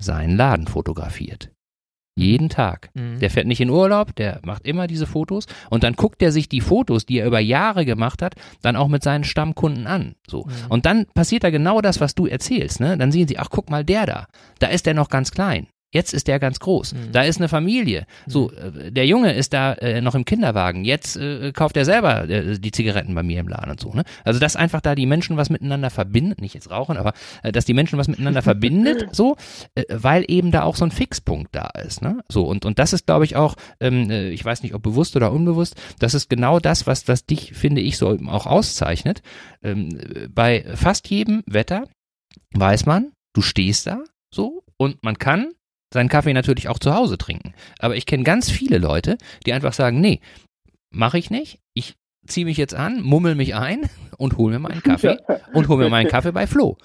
seinen 0.00 0.36
Laden 0.36 0.66
fotografiert. 0.66 1.51
Jeden 2.14 2.50
Tag. 2.50 2.90
Mhm. 2.94 3.20
Der 3.20 3.30
fährt 3.30 3.46
nicht 3.46 3.60
in 3.60 3.70
Urlaub, 3.70 4.14
der 4.14 4.40
macht 4.44 4.66
immer 4.66 4.86
diese 4.86 5.06
Fotos 5.06 5.46
und 5.70 5.82
dann 5.82 5.94
guckt 5.94 6.22
er 6.22 6.30
sich 6.30 6.48
die 6.48 6.60
Fotos, 6.60 7.06
die 7.06 7.18
er 7.18 7.26
über 7.26 7.40
Jahre 7.40 7.86
gemacht 7.86 8.20
hat, 8.20 8.34
dann 8.60 8.76
auch 8.76 8.88
mit 8.88 9.02
seinen 9.02 9.24
Stammkunden 9.24 9.86
an. 9.86 10.14
So. 10.28 10.44
Mhm. 10.44 10.52
Und 10.68 10.86
dann 10.86 11.06
passiert 11.14 11.44
da 11.44 11.50
genau 11.50 11.80
das, 11.80 12.00
was 12.00 12.14
du 12.14 12.26
erzählst. 12.26 12.80
Ne? 12.80 12.98
Dann 12.98 13.12
sehen 13.12 13.28
sie, 13.28 13.38
ach 13.38 13.48
guck 13.50 13.70
mal, 13.70 13.84
der 13.84 14.04
da, 14.06 14.26
da 14.58 14.66
ist 14.66 14.84
der 14.84 14.94
noch 14.94 15.08
ganz 15.08 15.30
klein. 15.30 15.68
Jetzt 15.92 16.14
ist 16.14 16.26
der 16.26 16.38
ganz 16.38 16.58
groß. 16.58 16.94
Mhm. 16.94 17.12
Da 17.12 17.22
ist 17.22 17.36
eine 17.36 17.48
Familie. 17.48 18.06
So, 18.26 18.50
äh, 18.50 18.90
der 18.90 19.06
Junge 19.06 19.34
ist 19.34 19.52
da 19.52 19.74
äh, 19.74 20.00
noch 20.00 20.14
im 20.14 20.24
Kinderwagen. 20.24 20.84
Jetzt 20.84 21.16
äh, 21.16 21.52
kauft 21.52 21.76
er 21.76 21.84
selber 21.84 22.28
äh, 22.28 22.58
die 22.58 22.72
Zigaretten 22.72 23.14
bei 23.14 23.22
mir 23.22 23.40
im 23.40 23.48
Laden 23.48 23.70
und 23.70 23.80
so. 23.80 23.92
Ne? 23.92 24.04
Also 24.24 24.40
dass 24.40 24.56
einfach 24.56 24.80
da 24.80 24.94
die 24.94 25.04
Menschen 25.04 25.36
was 25.36 25.50
miteinander 25.50 25.90
verbindet, 25.90 26.40
nicht 26.40 26.54
jetzt 26.54 26.70
rauchen, 26.70 26.96
aber 26.96 27.12
äh, 27.42 27.52
dass 27.52 27.66
die 27.66 27.74
Menschen 27.74 27.98
was 27.98 28.08
miteinander 28.08 28.40
verbindet, 28.42 29.14
so, 29.14 29.36
äh, 29.74 29.84
weil 29.90 30.24
eben 30.28 30.50
da 30.50 30.62
auch 30.62 30.76
so 30.76 30.86
ein 30.86 30.90
Fixpunkt 30.90 31.54
da 31.54 31.68
ist. 31.84 32.00
Ne? 32.00 32.24
So 32.28 32.44
und 32.44 32.64
und 32.64 32.78
das 32.78 32.94
ist, 32.94 33.04
glaube 33.04 33.26
ich, 33.26 33.36
auch, 33.36 33.56
ähm, 33.78 34.10
äh, 34.10 34.30
ich 34.30 34.42
weiß 34.42 34.62
nicht, 34.62 34.74
ob 34.74 34.82
bewusst 34.82 35.14
oder 35.14 35.30
unbewusst, 35.30 35.76
das 35.98 36.14
ist 36.14 36.30
genau 36.30 36.58
das, 36.58 36.86
was 36.86 37.06
was 37.06 37.26
dich, 37.26 37.52
finde 37.52 37.82
ich, 37.82 37.98
so 37.98 38.12
eben 38.12 38.30
auch 38.30 38.46
auszeichnet. 38.46 39.20
Ähm, 39.62 39.98
äh, 39.98 40.28
bei 40.28 40.64
fast 40.74 41.08
jedem 41.10 41.42
Wetter 41.46 41.84
weiß 42.54 42.86
man, 42.86 43.12
du 43.34 43.42
stehst 43.42 43.86
da 43.86 44.02
so 44.30 44.64
und 44.78 45.02
man 45.04 45.18
kann 45.18 45.52
seinen 45.92 46.08
Kaffee 46.08 46.32
natürlich 46.32 46.68
auch 46.68 46.78
zu 46.78 46.94
Hause 46.94 47.18
trinken. 47.18 47.54
Aber 47.78 47.96
ich 47.96 48.06
kenne 48.06 48.24
ganz 48.24 48.50
viele 48.50 48.78
Leute, 48.78 49.18
die 49.46 49.52
einfach 49.52 49.72
sagen, 49.72 50.00
nee, 50.00 50.20
mache 50.90 51.18
ich 51.18 51.30
nicht. 51.30 51.60
Ich 51.74 51.94
ziehe 52.26 52.46
mich 52.46 52.56
jetzt 52.56 52.74
an, 52.74 53.02
mummel 53.02 53.34
mich 53.34 53.54
ein 53.54 53.88
und 54.18 54.36
hol 54.36 54.50
mir 54.50 54.58
meinen 54.58 54.82
Kaffee 54.82 55.18
und 55.54 55.68
hol 55.68 55.78
mir 55.78 55.88
meinen 55.90 56.08
Kaffee 56.08 56.32
bei 56.32 56.46
Flo. 56.46 56.76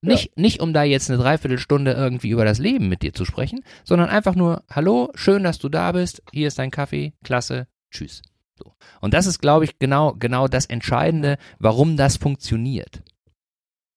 Nicht, 0.00 0.36
nicht 0.36 0.60
um 0.60 0.72
da 0.72 0.82
jetzt 0.82 1.08
eine 1.10 1.22
Dreiviertelstunde 1.22 1.92
irgendwie 1.92 2.30
über 2.30 2.44
das 2.44 2.58
Leben 2.58 2.88
mit 2.88 3.02
dir 3.02 3.12
zu 3.12 3.24
sprechen, 3.24 3.60
sondern 3.84 4.08
einfach 4.08 4.34
nur, 4.34 4.64
hallo, 4.68 5.10
schön, 5.14 5.44
dass 5.44 5.60
du 5.60 5.68
da 5.68 5.92
bist, 5.92 6.22
hier 6.32 6.48
ist 6.48 6.58
dein 6.58 6.72
Kaffee, 6.72 7.12
klasse, 7.22 7.68
tschüss. 7.92 8.22
So. 8.58 8.72
Und 9.00 9.14
das 9.14 9.26
ist, 9.26 9.38
glaube 9.38 9.64
ich, 9.64 9.78
genau, 9.78 10.14
genau 10.18 10.48
das 10.48 10.66
Entscheidende, 10.66 11.36
warum 11.60 11.96
das 11.96 12.16
funktioniert. 12.16 13.02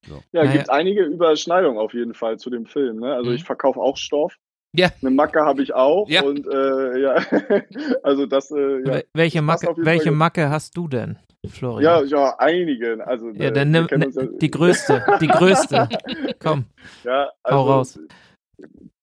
Ja, 0.08 0.44
Naja. 0.44 0.52
gibt 0.52 0.70
einige 0.70 1.04
Überschneidungen 1.04 1.80
auf 1.80 1.94
jeden 1.94 2.14
Fall 2.14 2.38
zu 2.38 2.50
dem 2.52 2.66
Film. 2.68 3.00
Ne? 3.00 3.14
Also 3.16 3.32
Mhm. 3.32 3.36
ich 3.38 3.44
verkaufe 3.44 3.80
auch 3.80 3.98
Stoff. 3.98 4.38
Ja. 4.74 4.90
Eine 5.02 5.12
Macke 5.12 5.42
habe 5.42 5.62
ich 5.64 5.74
auch. 5.74 6.08
Ja. 6.10 6.24
Und 6.24 6.46
äh, 6.48 7.00
ja, 7.00 7.16
also 8.04 8.26
das, 8.26 8.52
äh, 8.52 8.56
ja. 8.56 8.94
Wel- 8.94 9.06
Welche, 9.14 9.42
Macke, 9.42 9.74
welche. 9.78 10.12
Macke 10.12 10.50
hast 10.50 10.78
du 10.78 10.88
denn, 10.88 11.18
Ja, 11.44 11.50
Florian? 11.50 12.08
ja, 12.08 12.36
einige. 12.38 13.06
Also, 13.08 13.30
Ja, 13.30 13.46
äh, 13.48 13.52
dann 13.52 13.72
nimm 13.72 13.86
ne, 13.90 14.08
ja- 14.14 14.26
die 14.40 14.52
größte, 14.52 15.04
die 15.22 15.28
größte. 15.28 15.90
Komm, 16.40 16.66
Ja, 17.04 17.30
hau 17.50 17.62
also, 17.62 17.72
raus. 17.72 18.00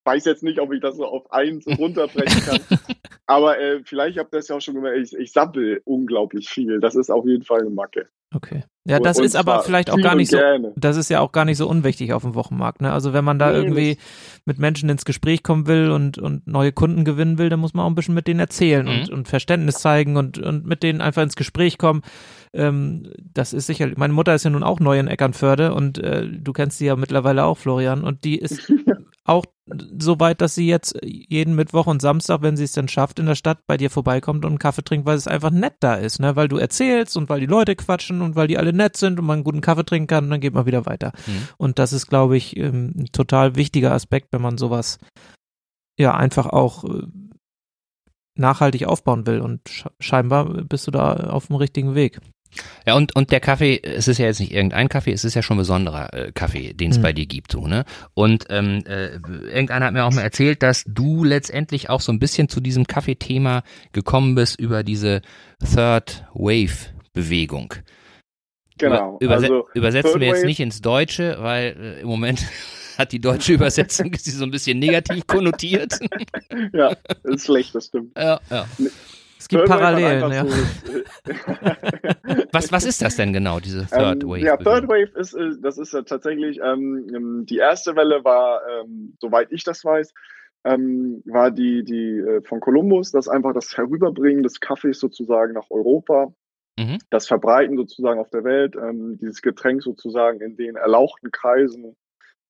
weiß 0.05 0.25
jetzt 0.27 0.45
nicht, 0.45 0.61
ob 0.61 0.73
ich 0.73 0.81
das 0.81 0.97
so 0.97 1.05
auf 1.07 1.33
eins 1.33 1.67
runterbrechen 1.67 2.43
kann. 2.43 2.61
Aber 3.27 3.59
äh, 3.59 3.81
vielleicht 3.85 4.19
habt 4.19 4.33
ihr 4.33 4.39
das 4.39 4.47
ja 4.47 4.55
auch 4.57 4.61
schon 4.61 4.75
gemerkt, 4.77 4.99
ich, 4.99 5.17
ich 5.19 5.33
sabbel 5.33 5.81
unglaublich 5.85 6.49
viel. 6.49 6.79
Das 6.79 6.95
ist 6.95 7.11
auf 7.11 7.27
jeden 7.27 7.43
Fall 7.43 7.63
eine 7.63 7.71
Macke. 7.71 8.09
Okay. 8.35 8.65
Ja, 8.85 8.97
Und- 8.99 9.07
das 9.07 9.19
und 9.19 9.25
ist 9.25 9.37
aber 9.37 9.63
vielleicht 9.63 9.89
auch 9.91 9.97
gar 10.01 10.13
und 10.13 10.19
nicht 10.19 10.31
so, 10.31 10.37
gerne. 10.37 10.73
das 10.77 10.97
ist 10.97 11.09
ja 11.11 11.21
auch 11.21 11.33
gar 11.33 11.45
nicht 11.45 11.57
so 11.59 11.69
unwichtig 11.69 12.13
auf 12.13 12.23
dem 12.23 12.35
Wochenmarkt. 12.35 12.81
Ne? 12.83 12.93
Also 12.93 13.13
wenn 13.13 13.25
man 13.25 13.39
da 13.39 13.51
Nee, 13.51 13.57
irgendwie 13.59 13.99
mit 14.45 14.59
Menschen 14.59 14.89
ins 14.89 15.05
Gespräch 15.05 15.43
kommen 15.43 15.67
will 15.67 15.91
und, 15.91 16.19
und 16.19 16.47
neue 16.47 16.73
Kunden 16.73 17.05
gewinnen 17.05 17.39
will, 17.39 17.49
dann 17.49 17.61
muss 17.61 17.73
man 17.75 17.85
auch 17.85 17.89
ein 17.91 17.95
bisschen 17.95 18.15
mit 18.15 18.27
denen 18.27 18.41
erzählen 18.41 18.87
und, 18.89 19.09
Mhm. 19.09 19.15
und 19.15 19.29
Verständnis 19.29 19.77
zeigen 19.77 20.17
und, 20.17 20.39
und 20.39 20.67
mit 20.67 20.83
denen 20.83 21.01
einfach 21.01 21.23
ins 21.23 21.37
Gespräch 21.37 21.79
kommen. 21.79 22.03
Ähm, 22.53 23.11
das 23.35 23.53
ist 23.53 23.67
sicherlich, 23.67 23.97
meine 23.97 24.13
Mutter 24.13 24.35
ist 24.35 24.45
ja 24.45 24.51
nun 24.51 24.63
auch 24.63 24.81
neu 24.81 24.99
in 24.99 25.09
Eckernförde 25.09 25.73
und 25.75 25.99
äh, 25.99 26.27
du 26.29 26.53
kennst 26.53 26.79
sie 26.79 26.87
ja 26.87 26.97
mittlerweile 26.97 27.45
auch, 27.45 27.59
Florian, 27.59 28.03
und 28.05 28.25
die 28.25 28.39
ist 28.39 28.61
auch 29.27 29.45
so 29.99 30.21
weit, 30.21 30.41
dass 30.41 30.55
sie 30.55 30.69
jetzt 30.69 30.97
jeden 31.03 31.57
Mittwoch 31.57 31.87
und 31.87 32.01
Samstag, 32.01 32.43
wenn 32.43 32.57
sie 32.57 32.65
es 32.65 32.73
dann 32.73 32.89
schafft, 32.89 33.19
in 33.19 33.27
der 33.27 33.35
Stadt 33.35 33.59
bei 33.67 33.77
dir 33.77 33.91
vorbeikommt 33.91 34.45
und 34.45 34.53
einen 34.53 34.59
Kaffee 34.59 34.85
trinkt, 34.85 35.07
weil 35.07 35.17
es 35.17 35.27
einfach 35.27 35.51
nett 35.51 35.75
da 35.81 35.95
ist, 35.95 36.21
ne? 36.21 36.37
Weil 36.37 36.49
du 36.49 36.57
erzählst 36.57 37.17
und 37.17 37.29
weil 37.29 37.41
die 37.41 37.47
Leute 37.47 37.75
quatschen 37.75 38.23
und 38.23 38.37
weil 38.37 38.47
die 38.47 38.59
alle 38.59 38.73
nett 38.73 38.97
sind 38.97 39.19
und 39.19 39.27
man 39.27 39.39
einen 39.39 39.45
guten 39.45 39.61
Kaffee 39.61 39.85
trinken 39.85 40.07
kann 40.07 40.25
und 40.25 40.31
dann 40.31 40.41
geht 40.41 40.55
man 40.55 40.67
wieder 40.67 40.87
weiter. 40.87 41.13
Mhm. 41.27 41.49
Und 41.57 41.79
das 41.79 41.93
ist, 41.93 42.07
glaube 42.07 42.37
ich, 42.37 42.57
ähm, 42.57 42.93
ein 42.97 43.07
total 43.13 43.57
wichtiger 43.57 43.93
Aspekt, 43.93 44.29
wenn 44.33 44.43
man 44.43 44.59
sowas 44.59 44.99
ja 45.99 46.15
einfach 46.15 46.47
auch 46.47 46.85
äh, 46.85 47.03
nachhaltig 48.37 48.87
aufbauen 48.87 49.27
will. 49.27 49.41
Und 49.41 49.69
sch 49.69 49.87
scheinbar 49.99 50.45
bist 50.65 50.87
du 50.87 50.93
da 50.93 51.15
auf 51.15 51.49
dem 51.49 51.57
richtigen 51.57 51.95
Weg. 51.95 52.21
Ja, 52.87 52.95
und, 52.95 53.15
und 53.17 53.31
der 53.33 53.41
Kaffee, 53.41 53.81
es 53.83 54.09
ist 54.09 54.19
ja 54.19 54.27
jetzt 54.27 54.41
nicht 54.41 54.53
irgendein 54.53 54.89
Kaffee, 54.89 55.13
es 55.13 55.25
ist 55.25 55.35
ja 55.35 55.43
schon 55.43 55.57
ein 55.57 55.59
besonderer 55.59 56.13
äh, 56.15 56.33
Kaffee, 56.33 56.73
den 56.75 56.91
es 56.91 56.99
Mhm. 56.99 57.03
bei 57.03 57.13
dir 57.13 57.27
gibt, 57.27 57.53
so, 57.53 57.67
ne? 57.67 57.85
Und 58.15 58.47
ähm, 58.51 58.83
äh, 58.87 59.17
irgendeiner 59.17 59.87
hat 59.87 59.93
mir 59.95 60.05
auch 60.05 60.13
mal 60.13 60.23
erzählt, 60.23 60.63
dass 60.63 60.85
du 60.87 61.25
letztendlich 61.25 61.91
auch 61.91 62.01
so 62.01 62.13
ein 62.13 62.19
bisschen 62.19 62.49
zu 62.49 62.61
diesem 62.61 62.87
Kaffeethema 62.87 63.63
gekommen 63.93 64.35
bist 64.35 64.59
über 64.59 64.83
diese 64.83 65.23
Third 65.75 66.25
Wave 66.35 66.95
Bewegung. 67.13 67.75
Genau. 68.79 69.17
Über, 69.21 69.37
überse 69.37 69.43
also, 69.47 69.69
übersetzen 69.75 70.11
Third 70.13 70.21
wir 70.21 70.29
jetzt 70.29 70.39
Wave- 70.41 70.47
nicht 70.47 70.61
ins 70.61 70.81
Deutsche, 70.83 71.37
weil 71.41 71.77
äh, 71.81 72.01
im 72.03 72.09
Moment 72.09 72.41
hat 72.99 73.13
die 73.13 73.21
deutsche 73.21 73.53
Übersetzung 73.55 74.11
ist 74.15 74.25
sie 74.27 74.31
so 74.33 74.45
ein 74.45 74.51
bisschen 74.51 74.79
negativ 74.79 75.27
konnotiert. 75.27 75.95
ja, 76.73 76.95
ist 77.25 77.47
schlecht, 77.47 77.75
das 77.75 77.87
stimmt. 77.87 78.13
ja, 78.17 78.39
ja. 78.51 78.67
Es 79.39 79.49
gibt 79.49 79.67
Third 79.67 79.79
Parallelen, 79.79 80.33
ja. 80.33 80.47
so- 80.47 80.57
Was, 82.53 82.73
was 82.73 82.85
ist 82.85 83.03
das 83.03 83.17
denn 83.17 83.33
genau, 83.33 83.61
diese 83.61 83.87
Third 83.87 84.23
ähm, 84.23 84.31
Wave? 84.31 84.41
Ja, 84.41 84.57
Third? 84.57 84.89
Wave 84.89 85.11
ist, 85.19 85.35
äh, 85.35 85.51
das 85.61 85.79
ist 85.79 85.93
ja 85.93 86.03
tatsächlich, 86.03 86.59
ähm, 86.63 87.07
ähm, 87.15 87.47
die 87.47 87.59
erste 87.59 87.95
Welle 87.97 88.25
war, 88.25 88.63
ähm, 88.69 89.17
soweit 89.21 89.49
ich 89.53 89.63
das 89.65 89.85
weiß, 89.85 90.13
ähm, 90.65 91.23
war 91.27 91.51
die, 91.51 91.85
die 91.85 92.19
äh, 92.19 92.41
von 92.43 92.61
Kolumbus, 92.61 93.13
das 93.13 93.29
einfach 93.29 93.53
das 93.53 93.77
Herüberbringen 93.77 94.43
des 94.43 94.61
Kaffees 94.61 94.99
sozusagen 94.99 95.53
nach 95.53 95.71
Europa, 95.71 96.33
Mhm. 96.79 96.99
das 97.09 97.27
Verbreiten 97.27 97.79
sozusagen 97.79 98.21
auf 98.21 98.29
der 98.29 98.45
Welt, 98.45 98.77
ähm, 98.77 99.17
dieses 99.19 99.41
Getränk 99.41 99.83
sozusagen 99.83 100.43
in 100.43 100.57
den 100.59 100.77
erlauchten 100.77 101.31
Kreisen 101.31 101.97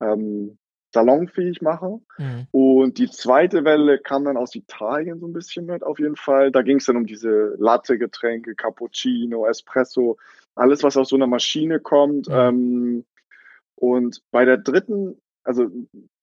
ähm, 0.02 0.58
salonfähig 0.96 1.60
machen. 1.60 2.06
Mhm. 2.16 2.46
Und 2.50 2.98
die 2.98 3.10
zweite 3.10 3.64
Welle 3.64 3.98
kam 3.98 4.24
dann 4.24 4.38
aus 4.38 4.54
Italien 4.54 5.20
so 5.20 5.26
ein 5.26 5.34
bisschen 5.34 5.66
mit, 5.66 5.82
auf 5.82 5.98
jeden 5.98 6.16
Fall. 6.16 6.50
Da 6.50 6.62
ging 6.62 6.78
es 6.78 6.86
dann 6.86 6.96
um 6.96 7.06
diese 7.06 7.54
Latte-Getränke, 7.58 8.54
Cappuccino, 8.54 9.46
Espresso, 9.46 10.16
alles, 10.54 10.82
was 10.82 10.96
aus 10.96 11.10
so 11.10 11.16
einer 11.16 11.26
Maschine 11.26 11.80
kommt. 11.80 12.28
Mhm. 12.28 12.34
Ähm, 12.34 13.04
und 13.74 14.22
bei 14.30 14.46
der 14.46 14.56
dritten, 14.56 15.20
also 15.44 15.68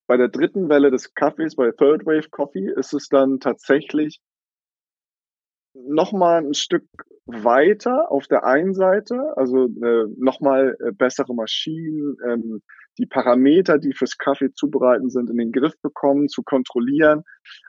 bei 0.08 0.16
der 0.16 0.28
dritten 0.28 0.68
Welle 0.68 0.90
des 0.90 1.14
Kaffees, 1.14 1.54
bei 1.54 1.70
Third 1.70 2.04
Wave 2.04 2.28
Coffee, 2.30 2.68
ist 2.68 2.92
es 2.92 3.08
dann 3.08 3.38
tatsächlich 3.38 4.20
nochmal 5.74 6.44
ein 6.44 6.54
Stück 6.54 6.84
weiter 7.26 8.10
auf 8.10 8.26
der 8.26 8.44
einen 8.44 8.74
Seite, 8.74 9.36
also 9.36 9.66
äh, 9.66 10.06
nochmal 10.16 10.76
äh, 10.80 10.90
bessere 10.92 11.32
Maschinen, 11.32 12.16
ähm, 12.28 12.62
die 12.98 13.06
Parameter, 13.06 13.78
die 13.78 13.92
fürs 13.92 14.18
Kaffee 14.18 14.52
zubereiten 14.52 15.10
sind, 15.10 15.30
in 15.30 15.36
den 15.38 15.52
Griff 15.52 15.74
bekommen, 15.82 16.28
zu 16.28 16.42
kontrollieren. 16.42 17.22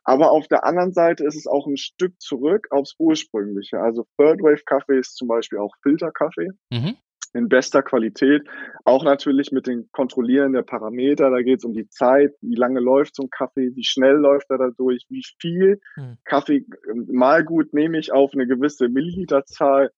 Aber 0.04 0.32
auf 0.32 0.48
der 0.48 0.66
anderen 0.66 0.94
Seite 0.94 1.26
ist 1.26 1.36
es 1.36 1.48
auch 1.48 1.68
ein 1.68 1.78
Stück 1.78 2.20
zurück 2.22 2.68
aufs 2.72 2.96
Ursprüngliche. 3.00 3.80
Also 3.80 4.06
Third 4.18 4.42
Wave 4.42 4.64
Kaffee 4.66 5.00
ist 5.00 5.16
zum 5.16 5.28
Beispiel 5.28 5.60
auch 5.60 5.74
Filterkaffee 5.84 6.50
Mhm. 6.72 6.96
in 7.34 7.50
bester 7.50 7.82
Qualität. 7.84 8.44
Auch 8.86 9.04
natürlich 9.04 9.52
mit 9.52 9.68
den 9.68 9.90
Kontrollieren 9.92 10.54
der 10.54 10.62
Parameter. 10.64 11.30
Da 11.32 11.42
geht 11.42 11.60
es 11.60 11.66
um 11.66 11.74
die 11.74 11.90
Zeit, 11.90 12.34
wie 12.42 12.56
lange 12.56 12.80
läuft 12.80 13.16
so 13.16 13.24
ein 13.24 13.30
Kaffee, 13.30 13.72
wie 13.76 13.84
schnell 13.84 14.16
läuft 14.16 14.50
er 14.50 14.58
dadurch, 14.58 15.06
wie 15.10 15.24
viel 15.42 15.80
Hm. 15.96 16.18
Kaffee 16.24 16.66
ähm, 16.90 17.08
mal 17.12 17.44
gut 17.44 17.74
nehme 17.74 17.98
ich 18.00 18.14
auf 18.14 18.32
eine 18.34 18.48
gewisse 18.48 18.88
Milliliterzahl. 18.90 19.92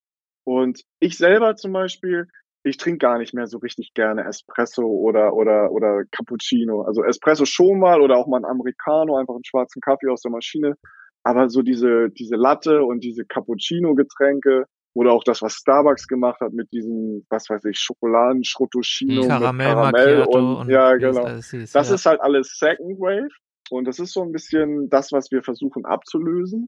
Und 0.46 0.82
ich 1.00 1.18
selber 1.18 1.56
zum 1.58 1.74
Beispiel, 1.74 2.28
ich 2.70 2.78
trinke 2.78 3.00
gar 3.00 3.18
nicht 3.18 3.34
mehr 3.34 3.48
so 3.48 3.58
richtig 3.58 3.94
gerne 3.94 4.26
Espresso 4.26 4.84
oder, 4.86 5.34
oder, 5.34 5.72
oder 5.72 6.04
Cappuccino. 6.12 6.82
Also 6.82 7.04
Espresso 7.04 7.46
schon 7.46 7.80
mal 7.80 8.02
oder 8.02 8.18
auch 8.18 8.28
mal 8.28 8.38
ein 8.38 8.46
Americano, 8.46 9.18
einfach 9.18 9.36
einen 9.36 9.46
schwarzen 9.46 9.82
Kaffee 9.82 10.10
aus 10.10 10.22
der 10.22 10.32
Maschine. 10.32 10.76
Aber 11.24 11.50
so 11.50 11.62
diese, 11.62 12.10
diese 12.10 12.36
Latte 12.36 12.84
und 12.84 13.04
diese 13.04 13.26
Cappuccino-Getränke 13.26 14.66
oder 14.94 15.12
auch 15.12 15.24
das, 15.24 15.42
was 15.42 15.54
Starbucks 15.54 16.08
gemacht 16.08 16.40
hat 16.42 16.54
mit 16.54 16.72
diesem, 16.72 17.26
was 17.30 17.50
weiß 17.50 17.66
ich, 17.66 17.78
Schokoladen, 17.78 18.44
Schrottoschino 18.44 19.24
Mhm. 19.24 19.28
Karamell, 19.28 19.74
Karamell 19.74 20.22
und, 20.24 20.56
und 20.56 20.70
ja, 20.70 20.96
genau. 20.96 21.24
alles 21.24 21.52
hieß, 21.52 21.72
Das 21.72 21.90
ja. 21.90 21.96
ist 21.96 22.06
halt 22.06 22.22
alles 22.22 22.58
Second 22.58 23.00
Wave 23.00 23.30
und 23.70 23.86
das 23.86 24.00
ist 24.00 24.14
so 24.14 24.24
ein 24.24 24.32
bisschen 24.32 24.90
das, 24.90 25.12
was 25.12 25.30
wir 25.32 25.44
versuchen 25.44 25.86
abzulösen. 25.86 26.68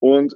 Und 0.00 0.34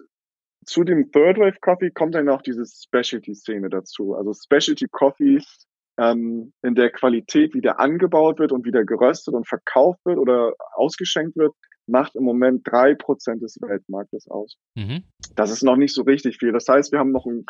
zu 0.67 0.85
dem 0.85 1.11
Third 1.13 1.39
Wave 1.39 1.59
Coffee 1.61 1.91
kommt 1.91 2.15
dann 2.15 2.29
auch 2.29 2.43
diese 2.43 2.65
Specialty-Szene 2.67 3.69
dazu. 3.69 4.15
Also 4.15 4.33
Specialty 4.35 4.87
Coffee 4.91 5.41
ähm, 5.99 6.53
in 6.63 6.75
der 6.75 6.91
Qualität, 6.91 7.55
wie 7.55 7.61
der 7.61 7.81
angebaut 7.81 8.39
wird 8.39 8.53
und 8.53 8.65
wie 8.65 8.73
der 8.73 8.85
geröstet 8.85 9.35
und 9.35 9.49
verkauft 9.49 10.01
wird 10.05 10.19
oder 10.19 10.55
ausgeschenkt 10.75 11.37
wird, 11.37 11.55
macht 11.87 12.17
im 12.17 12.25
Moment 12.25 12.63
drei 12.65 12.95
Prozent 12.95 13.43
des 13.43 13.59
Weltmarktes 13.61 14.29
aus. 14.29 14.57
Mhm. 14.75 15.05
Das 15.37 15.51
ist 15.51 15.63
noch 15.63 15.77
nicht 15.77 15.95
so 15.95 16.03
richtig 16.03 16.39
viel. 16.39 16.53
Das 16.53 16.69
heißt, 16.69 16.93
wir 16.93 16.99
haben 16.99 17.13
noch 17.13 17.27
ein 17.27 17.47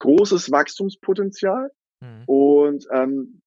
großes 0.00 0.50
Wachstumspotenzial 0.50 1.70
Mhm. 2.02 2.24
und 2.26 2.86
ähm, 2.92 3.40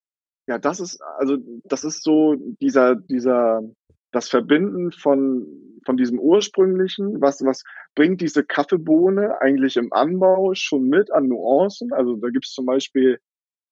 ja, 0.47 0.60
das 0.60 0.80
ist 0.80 1.01
also 1.18 1.38
das 1.64 1.84
ist 1.84 2.04
so 2.04 2.36
dieser 2.62 2.95
dieser 2.95 3.62
das 4.14 4.30
Verbinden 4.30 4.91
von 4.91 5.45
von 5.86 5.97
diesem 5.97 6.18
ursprünglichen, 6.18 7.20
was 7.20 7.43
was 7.43 7.64
bringt 7.95 8.22
diese 8.22 8.43
Kaffeebohne 8.45 9.41
eigentlich 9.41 9.76
im 9.76 9.91
Anbau 9.91 10.53
schon 10.53 10.88
mit 10.88 11.11
an 11.11 11.28
Nuancen? 11.28 11.91
Also 11.91 12.16
da 12.16 12.30
gibt 12.30 12.45
es 12.45 12.53
zum 12.53 12.66
Beispiel, 12.66 13.20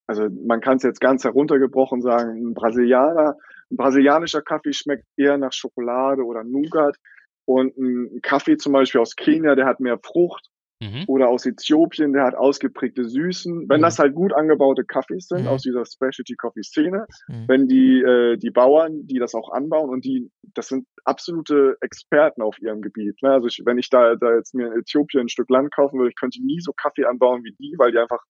also 0.08 0.28
man 0.46 0.60
kann 0.60 0.78
es 0.78 0.84
jetzt 0.84 1.00
ganz 1.00 1.24
heruntergebrochen 1.24 2.02
sagen, 2.02 2.50
ein 2.50 2.54
Brasilianer, 2.54 3.38
ein 3.72 3.78
brasilianischer 3.78 4.42
Kaffee 4.42 4.74
schmeckt 4.74 5.06
eher 5.16 5.38
nach 5.38 5.54
Schokolade 5.54 6.24
oder 6.24 6.44
Nougat 6.44 6.98
und 7.46 7.78
ein 7.78 8.20
Kaffee 8.22 8.58
zum 8.58 8.74
Beispiel 8.74 9.00
aus 9.00 9.16
Kenia, 9.16 9.56
der 9.56 9.66
hat 9.66 9.80
mehr 9.80 10.00
Frucht 10.04 10.50
Mhm. 10.82 11.04
oder 11.08 11.30
aus 11.30 11.46
Äthiopien, 11.46 12.12
der 12.12 12.24
hat 12.24 12.34
ausgeprägte 12.36 13.06
Süßen. 13.06 13.70
Wenn 13.70 13.80
Mhm. 13.80 13.84
das 13.84 14.00
halt 14.00 14.16
gut 14.16 14.34
angebaute 14.34 14.84
Kaffees 14.84 15.28
sind 15.28 15.44
Mhm. 15.44 15.48
aus 15.48 15.62
dieser 15.62 15.86
Specialty 15.86 16.36
Coffee 16.36 16.64
Szene, 16.64 17.06
Mhm. 17.28 17.44
wenn 17.48 17.68
die 17.68 18.02
äh, 18.02 18.38
die 18.38 18.50
Bauern, 18.50 19.06
die 19.06 19.20
das 19.20 19.36
auch 19.36 19.52
anbauen 19.52 19.90
und 19.90 20.04
die 20.04 20.32
das 20.56 20.68
sind 20.70 20.88
absolute 21.06 21.78
Experten 21.82 22.42
auf 22.42 22.60
ihrem 22.60 22.82
Gebiet. 22.82 23.22
Ne? 23.22 23.30
Also 23.32 23.48
ich, 23.48 23.62
wenn 23.64 23.78
ich 23.78 23.90
da, 23.90 24.16
da 24.16 24.36
jetzt 24.36 24.56
mir 24.56 24.68
in 24.74 24.80
Äthiopien 24.80 25.22
ein 25.26 25.30
Stück 25.30 25.50
Land 25.50 25.72
kaufen 25.74 26.00
würde, 26.00 26.10
ich 26.10 26.16
könnte 26.20 26.44
nie 26.44 26.60
so 26.60 26.74
Kaffee 26.74 27.06
anbauen 27.06 27.44
wie 27.44 27.54
die, 27.60 27.76
weil 27.78 27.92
die 27.92 28.00
einfach 28.00 28.24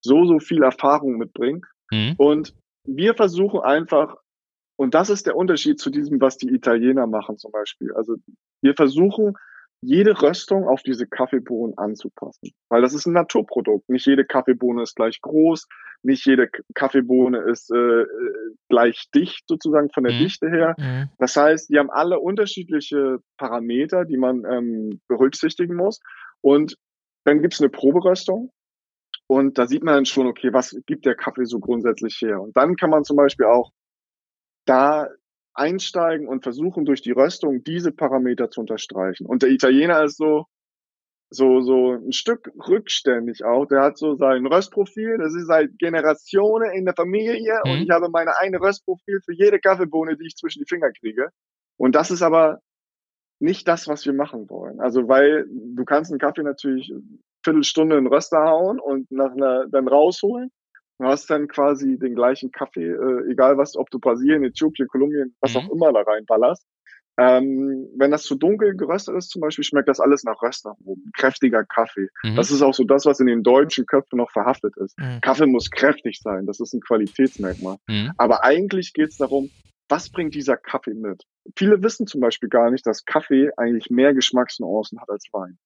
so 0.00 0.24
so 0.24 0.38
viel 0.38 0.62
Erfahrung 0.62 1.18
mitbringen. 1.18 1.60
Mhm. 1.92 2.14
Und 2.16 2.54
wir 2.86 3.14
versuchen 3.14 3.60
einfach 3.60 4.16
und 4.76 4.94
das 4.94 5.10
ist 5.10 5.26
der 5.26 5.36
Unterschied 5.36 5.78
zu 5.80 5.90
diesem, 5.90 6.20
was 6.20 6.38
die 6.38 6.48
Italiener 6.54 7.06
machen 7.06 7.36
zum 7.36 7.50
Beispiel. 7.52 7.92
Also 7.94 8.14
wir 8.62 8.74
versuchen 8.74 9.34
jede 9.80 10.20
Röstung 10.20 10.66
auf 10.66 10.82
diese 10.82 11.06
Kaffeebohnen 11.06 11.78
anzupassen, 11.78 12.50
weil 12.68 12.82
das 12.82 12.94
ist 12.94 13.06
ein 13.06 13.12
Naturprodukt. 13.12 13.88
Nicht 13.88 14.06
jede 14.06 14.24
Kaffeebohne 14.24 14.82
ist 14.82 14.96
gleich 14.96 15.20
groß, 15.20 15.66
nicht 16.02 16.26
jede 16.26 16.48
Kaffeebohne 16.74 17.38
ist 17.50 17.70
äh, 17.70 17.76
äh, 18.02 18.06
gleich 18.68 19.08
dicht 19.14 19.44
sozusagen 19.48 19.90
von 19.90 20.04
der 20.04 20.14
Mhm. 20.14 20.18
Dichte 20.18 20.48
her. 20.48 20.74
Mhm. 20.78 21.10
Das 21.18 21.36
heißt, 21.36 21.70
die 21.70 21.78
haben 21.78 21.90
alle 21.90 22.18
unterschiedliche 22.18 23.18
Parameter, 23.36 24.04
die 24.04 24.16
man 24.16 24.44
ähm, 24.44 25.00
berücksichtigen 25.08 25.74
muss. 25.76 26.00
Und 26.40 26.76
dann 27.24 27.40
gibt's 27.42 27.60
eine 27.60 27.70
Proberöstung. 27.70 28.52
Und 29.26 29.58
da 29.58 29.66
sieht 29.66 29.82
man 29.84 29.94
dann 29.94 30.06
schon, 30.06 30.26
okay, 30.26 30.52
was 30.52 30.74
gibt 30.86 31.04
der 31.04 31.14
Kaffee 31.14 31.44
so 31.44 31.58
grundsätzlich 31.60 32.18
her? 32.22 32.40
Und 32.40 32.56
dann 32.56 32.76
kann 32.76 32.90
man 32.90 33.04
zum 33.04 33.16
Beispiel 33.16 33.46
auch 33.46 33.72
da 34.64 35.08
einsteigen 35.58 36.28
und 36.28 36.42
versuchen, 36.42 36.84
durch 36.84 37.02
die 37.02 37.12
Röstung 37.12 37.64
diese 37.64 37.92
Parameter 37.92 38.50
zu 38.50 38.60
unterstreichen. 38.60 39.26
Und 39.26 39.42
der 39.42 39.50
Italiener 39.50 40.04
ist 40.04 40.16
so, 40.18 40.46
so, 41.30 41.60
so 41.60 41.92
ein 41.92 42.12
Stück 42.12 42.50
rückständig 42.68 43.44
auch. 43.44 43.66
Der 43.66 43.82
hat 43.82 43.98
so 43.98 44.16
sein 44.16 44.46
Röstprofil, 44.46 45.18
das 45.18 45.34
ist 45.34 45.46
seit 45.46 45.78
Generationen 45.78 46.70
in 46.72 46.84
der 46.86 46.94
Familie 46.94 47.60
Mhm. 47.64 47.72
und 47.72 47.82
ich 47.82 47.90
habe 47.90 48.08
meine 48.10 48.36
eine 48.38 48.60
Röstprofil 48.60 49.20
für 49.24 49.34
jede 49.34 49.58
Kaffeebohne, 49.60 50.16
die 50.16 50.26
ich 50.26 50.36
zwischen 50.36 50.60
die 50.60 50.68
Finger 50.68 50.90
kriege. 50.92 51.28
Und 51.76 51.94
das 51.94 52.10
ist 52.10 52.22
aber 52.22 52.60
nicht 53.40 53.68
das, 53.68 53.86
was 53.88 54.04
wir 54.06 54.12
machen 54.14 54.48
wollen. 54.50 54.80
Also, 54.80 55.08
weil 55.08 55.46
du 55.48 55.84
kannst 55.84 56.10
einen 56.10 56.20
Kaffee 56.20 56.42
natürlich 56.42 56.92
Viertelstunde 57.44 57.96
in 57.96 58.04
den 58.04 58.12
Röster 58.12 58.38
hauen 58.38 58.80
und 58.80 59.10
nach 59.10 59.32
einer, 59.32 59.66
dann 59.68 59.88
rausholen. 59.88 60.50
Du 60.98 61.06
hast 61.06 61.30
dann 61.30 61.46
quasi 61.48 61.98
den 61.98 62.14
gleichen 62.14 62.50
Kaffee, 62.50 62.86
äh, 62.90 63.30
egal 63.30 63.56
was, 63.56 63.76
ob 63.76 63.88
du 63.90 63.98
Brasilien, 64.00 64.42
Äthiopien, 64.44 64.88
Kolumbien, 64.88 65.34
was 65.40 65.54
Mhm. 65.54 65.60
auch 65.60 65.70
immer 65.70 65.92
da 65.92 66.02
reinballerst. 66.02 66.66
Ähm, 67.20 67.88
wenn 67.96 68.12
das 68.12 68.22
zu 68.22 68.36
dunkel 68.36 68.76
geröstet 68.76 69.16
ist, 69.16 69.30
zum 69.30 69.40
Beispiel, 69.40 69.64
schmeckt 69.64 69.88
das 69.88 69.98
alles 69.98 70.22
nach 70.22 70.40
Röstaromen. 70.40 71.10
Kräftiger 71.16 71.64
Kaffee. 71.64 72.08
Mhm. 72.22 72.36
Das 72.36 72.52
ist 72.52 72.62
auch 72.62 72.74
so 72.74 72.84
das, 72.84 73.06
was 73.06 73.18
in 73.18 73.26
den 73.26 73.42
deutschen 73.42 73.86
Köpfen 73.86 74.18
noch 74.18 74.30
verhaftet 74.30 74.76
ist. 74.76 74.96
Mhm. 74.98 75.20
Kaffee 75.20 75.46
muss 75.46 75.70
kräftig 75.70 76.20
sein. 76.22 76.46
Das 76.46 76.60
ist 76.60 76.74
ein 76.74 76.80
Qualitätsmerkmal. 76.80 77.78
Mhm. 77.88 78.12
Aber 78.18 78.44
eigentlich 78.44 78.92
geht 78.92 79.08
es 79.08 79.16
darum, 79.16 79.50
was 79.88 80.10
bringt 80.10 80.34
dieser 80.34 80.56
Kaffee 80.56 80.94
mit? 80.94 81.24
Viele 81.56 81.82
wissen 81.82 82.06
zum 82.06 82.20
Beispiel 82.20 82.48
gar 82.48 82.70
nicht, 82.70 82.86
dass 82.86 83.04
Kaffee 83.04 83.50
eigentlich 83.56 83.90
mehr 83.90 84.14
Geschmacksnuancen 84.14 85.00
hat 85.00 85.08
als 85.10 85.26
Wein. 85.32 85.58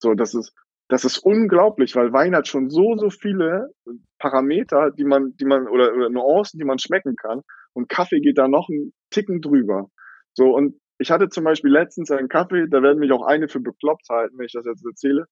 So, 0.00 0.14
das 0.14 0.34
ist, 0.34 0.52
das 0.88 1.04
ist 1.04 1.18
unglaublich, 1.18 1.96
weil 1.96 2.12
Wein 2.12 2.36
hat 2.36 2.46
schon 2.46 2.70
so, 2.70 2.96
so 2.96 3.10
viele 3.10 3.72
Parameter, 4.18 4.90
die 4.90 5.04
man, 5.04 5.36
die 5.36 5.44
man, 5.44 5.68
oder, 5.68 5.94
oder 5.94 6.10
Nuancen, 6.10 6.58
die 6.58 6.64
man 6.64 6.78
schmecken 6.78 7.16
kann. 7.16 7.42
Und 7.72 7.88
Kaffee 7.88 8.20
geht 8.20 8.38
da 8.38 8.48
noch 8.48 8.68
einen 8.68 8.92
Ticken 9.10 9.40
drüber. 9.40 9.90
So, 10.34 10.54
und 10.54 10.80
ich 10.98 11.10
hatte 11.10 11.28
zum 11.28 11.44
Beispiel 11.44 11.70
letztens 11.70 12.10
einen 12.10 12.28
Kaffee, 12.28 12.66
da 12.68 12.82
werden 12.82 12.98
mich 12.98 13.12
auch 13.12 13.26
eine 13.26 13.48
für 13.48 13.60
bekloppt 13.60 14.08
halten, 14.08 14.38
wenn 14.38 14.46
ich 14.46 14.52
das 14.52 14.64
jetzt 14.64 14.84
erzähle. 14.84 15.26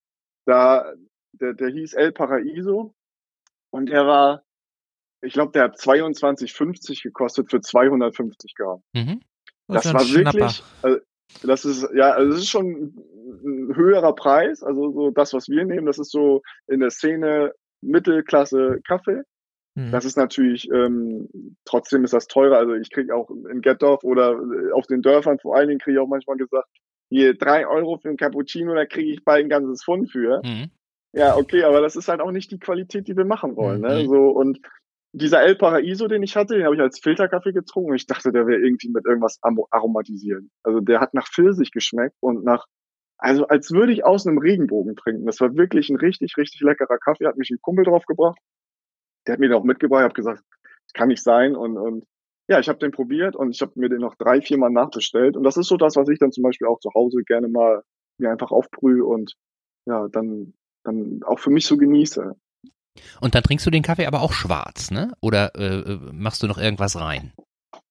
Da, 0.47 0.93
der, 1.33 1.55
der 1.55 1.69
hieß 1.69 1.95
El 1.95 2.11
Paraíso 2.11 2.95
und 3.71 3.91
er 3.91 4.07
war, 4.07 4.43
ich 5.23 5.33
glaube, 5.33 5.53
der 5.53 5.65
hat 5.65 5.77
22,50 5.77 7.03
gekostet 7.03 7.51
für 7.51 7.61
250 7.61 8.55
Gramm. 8.55 8.83
Mhm. 8.95 9.21
Das, 9.69 9.85
ja 9.85 9.95
war 9.95 10.03
wirklich, 10.03 10.63
also, 10.83 10.99
das 11.43 11.65
ist, 11.65 11.89
ja, 11.95 12.11
also 12.11 12.33
das 12.33 12.41
ist 12.41 12.51
schon 12.51 12.95
ein 13.45 13.75
höherer 13.75 14.15
Preis. 14.15 14.63
Also 14.63 14.93
so 14.93 15.11
das, 15.11 15.33
was 15.33 15.49
wir 15.49 15.65
nehmen, 15.65 15.87
das 15.87 15.99
ist 15.99 16.11
so 16.11 16.43
in 16.67 16.81
der 16.81 16.91
Szene 16.91 17.53
Mittelklasse 17.85 18.81
Kaffee. 18.87 19.23
Mhm. 19.75 19.91
Das 19.91 20.05
ist 20.05 20.17
natürlich, 20.17 20.69
ähm, 20.71 21.29
trotzdem 21.65 22.05
ist 22.05 22.15
das 22.15 22.27
teurer. 22.27 22.59
Also 22.59 22.75
ich 22.75 22.91
kriege 22.91 23.15
auch 23.15 23.31
in 23.31 23.61
Gettorf 23.61 24.05
oder 24.05 24.33
äh, 24.33 24.73
auf 24.73 24.87
den 24.87 25.03
Dörfern 25.03 25.39
vor 25.39 25.57
allen 25.57 25.69
Dingen 25.69 25.81
kriege 25.81 25.97
ich 25.97 26.03
auch 26.03 26.09
manchmal 26.09 26.37
gesagt, 26.37 26.69
hier 27.11 27.35
drei 27.35 27.67
Euro 27.67 27.99
für 27.99 28.09
ein 28.09 28.17
Cappuccino, 28.17 28.75
da 28.75 28.87
kriege 28.87 29.13
ich 29.13 29.25
bald 29.25 29.45
ein 29.45 29.49
ganzes 29.49 29.85
Pfund 29.85 30.11
für. 30.11 30.41
Mhm. 30.45 30.71
Ja, 31.13 31.37
okay, 31.37 31.63
aber 31.63 31.81
das 31.81 31.95
ist 31.97 32.09
halt 32.09 32.21
auch 32.21 32.33
nicht 32.33 32.51
die 32.51 32.59
Qualität, 32.59 33.07
die 33.07 33.17
wir 33.17 33.25
machen 33.25 33.57
wollen. 33.57 33.81
Ne? 33.81 34.03
Mhm. 34.03 34.09
So 34.09 34.29
und 34.31 34.59
dieser 35.13 35.43
El 35.43 35.55
Paraíso, 35.55 36.09
den 36.09 36.25
ich 36.25 36.35
hatte, 36.35 36.55
den 36.55 36.65
habe 36.65 36.75
ich 36.75 36.81
als 36.81 36.99
Filterkaffee 36.99 37.53
getrunken 37.53 37.91
und 37.91 37.97
ich 37.97 38.07
dachte, 38.07 38.33
der 38.33 38.49
wäre 38.49 38.61
irgendwie 38.61 38.89
mit 38.89 39.07
irgendwas 39.07 39.39
aromatisiert. 39.71 40.43
Also 40.65 40.81
der 40.81 41.01
hat 41.01 41.15
nach 41.15 41.29
Pfirsich 41.29 41.71
geschmeckt 41.71 42.17
und 42.21 42.45
nach, 42.45 42.67
also 43.19 43.47
als 43.47 43.71
würde 43.71 43.93
ich 43.93 44.05
aus 44.05 44.27
einem 44.27 44.39
Regenbogen 44.39 44.97
trinken. 44.97 45.27
Das 45.27 45.41
war 45.41 45.55
wirklich 45.57 45.89
ein 45.89 45.97
richtig, 45.97 46.37
richtig 46.37 46.61
leckerer 46.61 46.99
Kaffee. 46.99 47.27
Hat 47.27 47.37
mich 47.37 47.51
ein 47.51 47.61
Kumpel 47.61 47.85
drauf 47.85 48.05
gebracht. 48.07 48.39
Der 49.27 49.35
hat 49.35 49.41
mir 49.41 49.49
den 49.49 49.57
auch 49.57 49.65
mitgebracht. 49.65 50.01
Ich 50.01 50.05
habe 50.05 50.15
gesagt, 50.15 50.43
kann 50.95 51.09
nicht 51.09 51.23
sein 51.23 51.57
und 51.57 51.77
und 51.77 52.05
ja, 52.47 52.61
ich 52.61 52.69
habe 52.69 52.79
den 52.79 52.91
probiert 52.91 53.37
und 53.37 53.51
ich 53.51 53.63
habe 53.63 53.73
mir 53.77 53.89
den 53.89 54.01
noch 54.01 54.17
drei, 54.17 54.43
vier 54.43 54.59
Mal 54.59 54.71
nachbestellt. 54.71 55.37
Und 55.37 55.45
das 55.45 55.57
ist 55.57 55.67
so 55.67 55.77
das, 55.77 55.97
was 55.97 56.09
ich 56.09 56.19
dann 56.19 56.31
zum 56.31 56.43
Beispiel 56.43 56.69
auch 56.69 56.79
zu 56.79 56.91
Hause 56.95 57.23
gerne 57.25 57.49
mal 57.49 57.83
mir 58.19 58.31
einfach 58.31 58.51
aufbrühe 58.51 59.05
und 59.05 59.35
ja, 59.87 60.09
dann 60.09 60.55
dann 60.85 61.21
auch 61.25 61.39
für 61.39 61.51
mich 61.51 61.67
so 61.67 61.77
genieße. 61.77 62.37
Und 63.21 63.35
dann 63.35 63.43
trinkst 63.43 63.67
du 63.67 63.71
den 63.71 63.83
Kaffee 63.83 64.07
aber 64.07 64.23
auch 64.23 64.33
schwarz, 64.33 64.91
ne? 64.91 65.13
Oder 65.21 65.55
äh, 65.57 65.81
äh, 65.81 65.99
machst 66.13 66.43
du 66.43 66.47
noch 66.47 66.59
irgendwas 66.59 67.01
rein? 67.01 67.33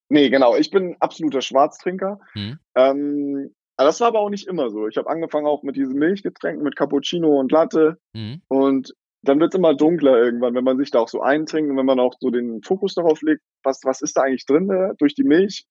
Nee, 0.09 0.30
genau. 0.30 0.55
Ich 0.55 0.69
bin 0.69 0.91
ein 0.91 1.01
absoluter 1.01 1.41
Schwarztrinker. 1.41 2.19
Hm? 2.34 2.59
Ähm, 2.76 3.55
aber 3.78 3.88
das 3.88 3.99
war 4.01 4.07
aber 4.09 4.19
auch 4.19 4.30
nicht 4.30 4.47
immer 4.47 4.69
so. 4.69 4.88
Ich 4.88 4.97
habe 4.97 5.09
angefangen 5.09 5.47
auch 5.47 5.63
mit 5.63 5.76
diesen 5.76 5.95
Milchgetränken, 5.95 6.63
mit 6.63 6.76
Cappuccino 6.76 7.39
und 7.39 7.51
Latte. 7.51 7.97
Mhm. 8.13 8.41
Und 8.47 8.93
dann 9.24 9.39
wird 9.39 9.53
es 9.53 9.57
immer 9.57 9.74
dunkler 9.76 10.17
irgendwann, 10.21 10.53
wenn 10.55 10.63
man 10.65 10.78
sich 10.78 10.91
da 10.91 10.99
auch 10.99 11.07
so 11.07 11.21
eintrinkt 11.21 11.71
und 11.71 11.78
wenn 11.78 11.86
man 11.86 11.99
auch 11.99 12.13
so 12.19 12.30
den 12.30 12.61
Fokus 12.61 12.93
darauf 12.95 13.21
legt, 13.21 13.41
was, 13.63 13.82
was 13.84 14.01
ist 14.01 14.17
da 14.17 14.24
eigentlich 14.24 14.45
drin 14.45 14.69
äh, 14.69 14.93
durch 14.97 15.15
die 15.15 15.24
Milch, 15.24 15.65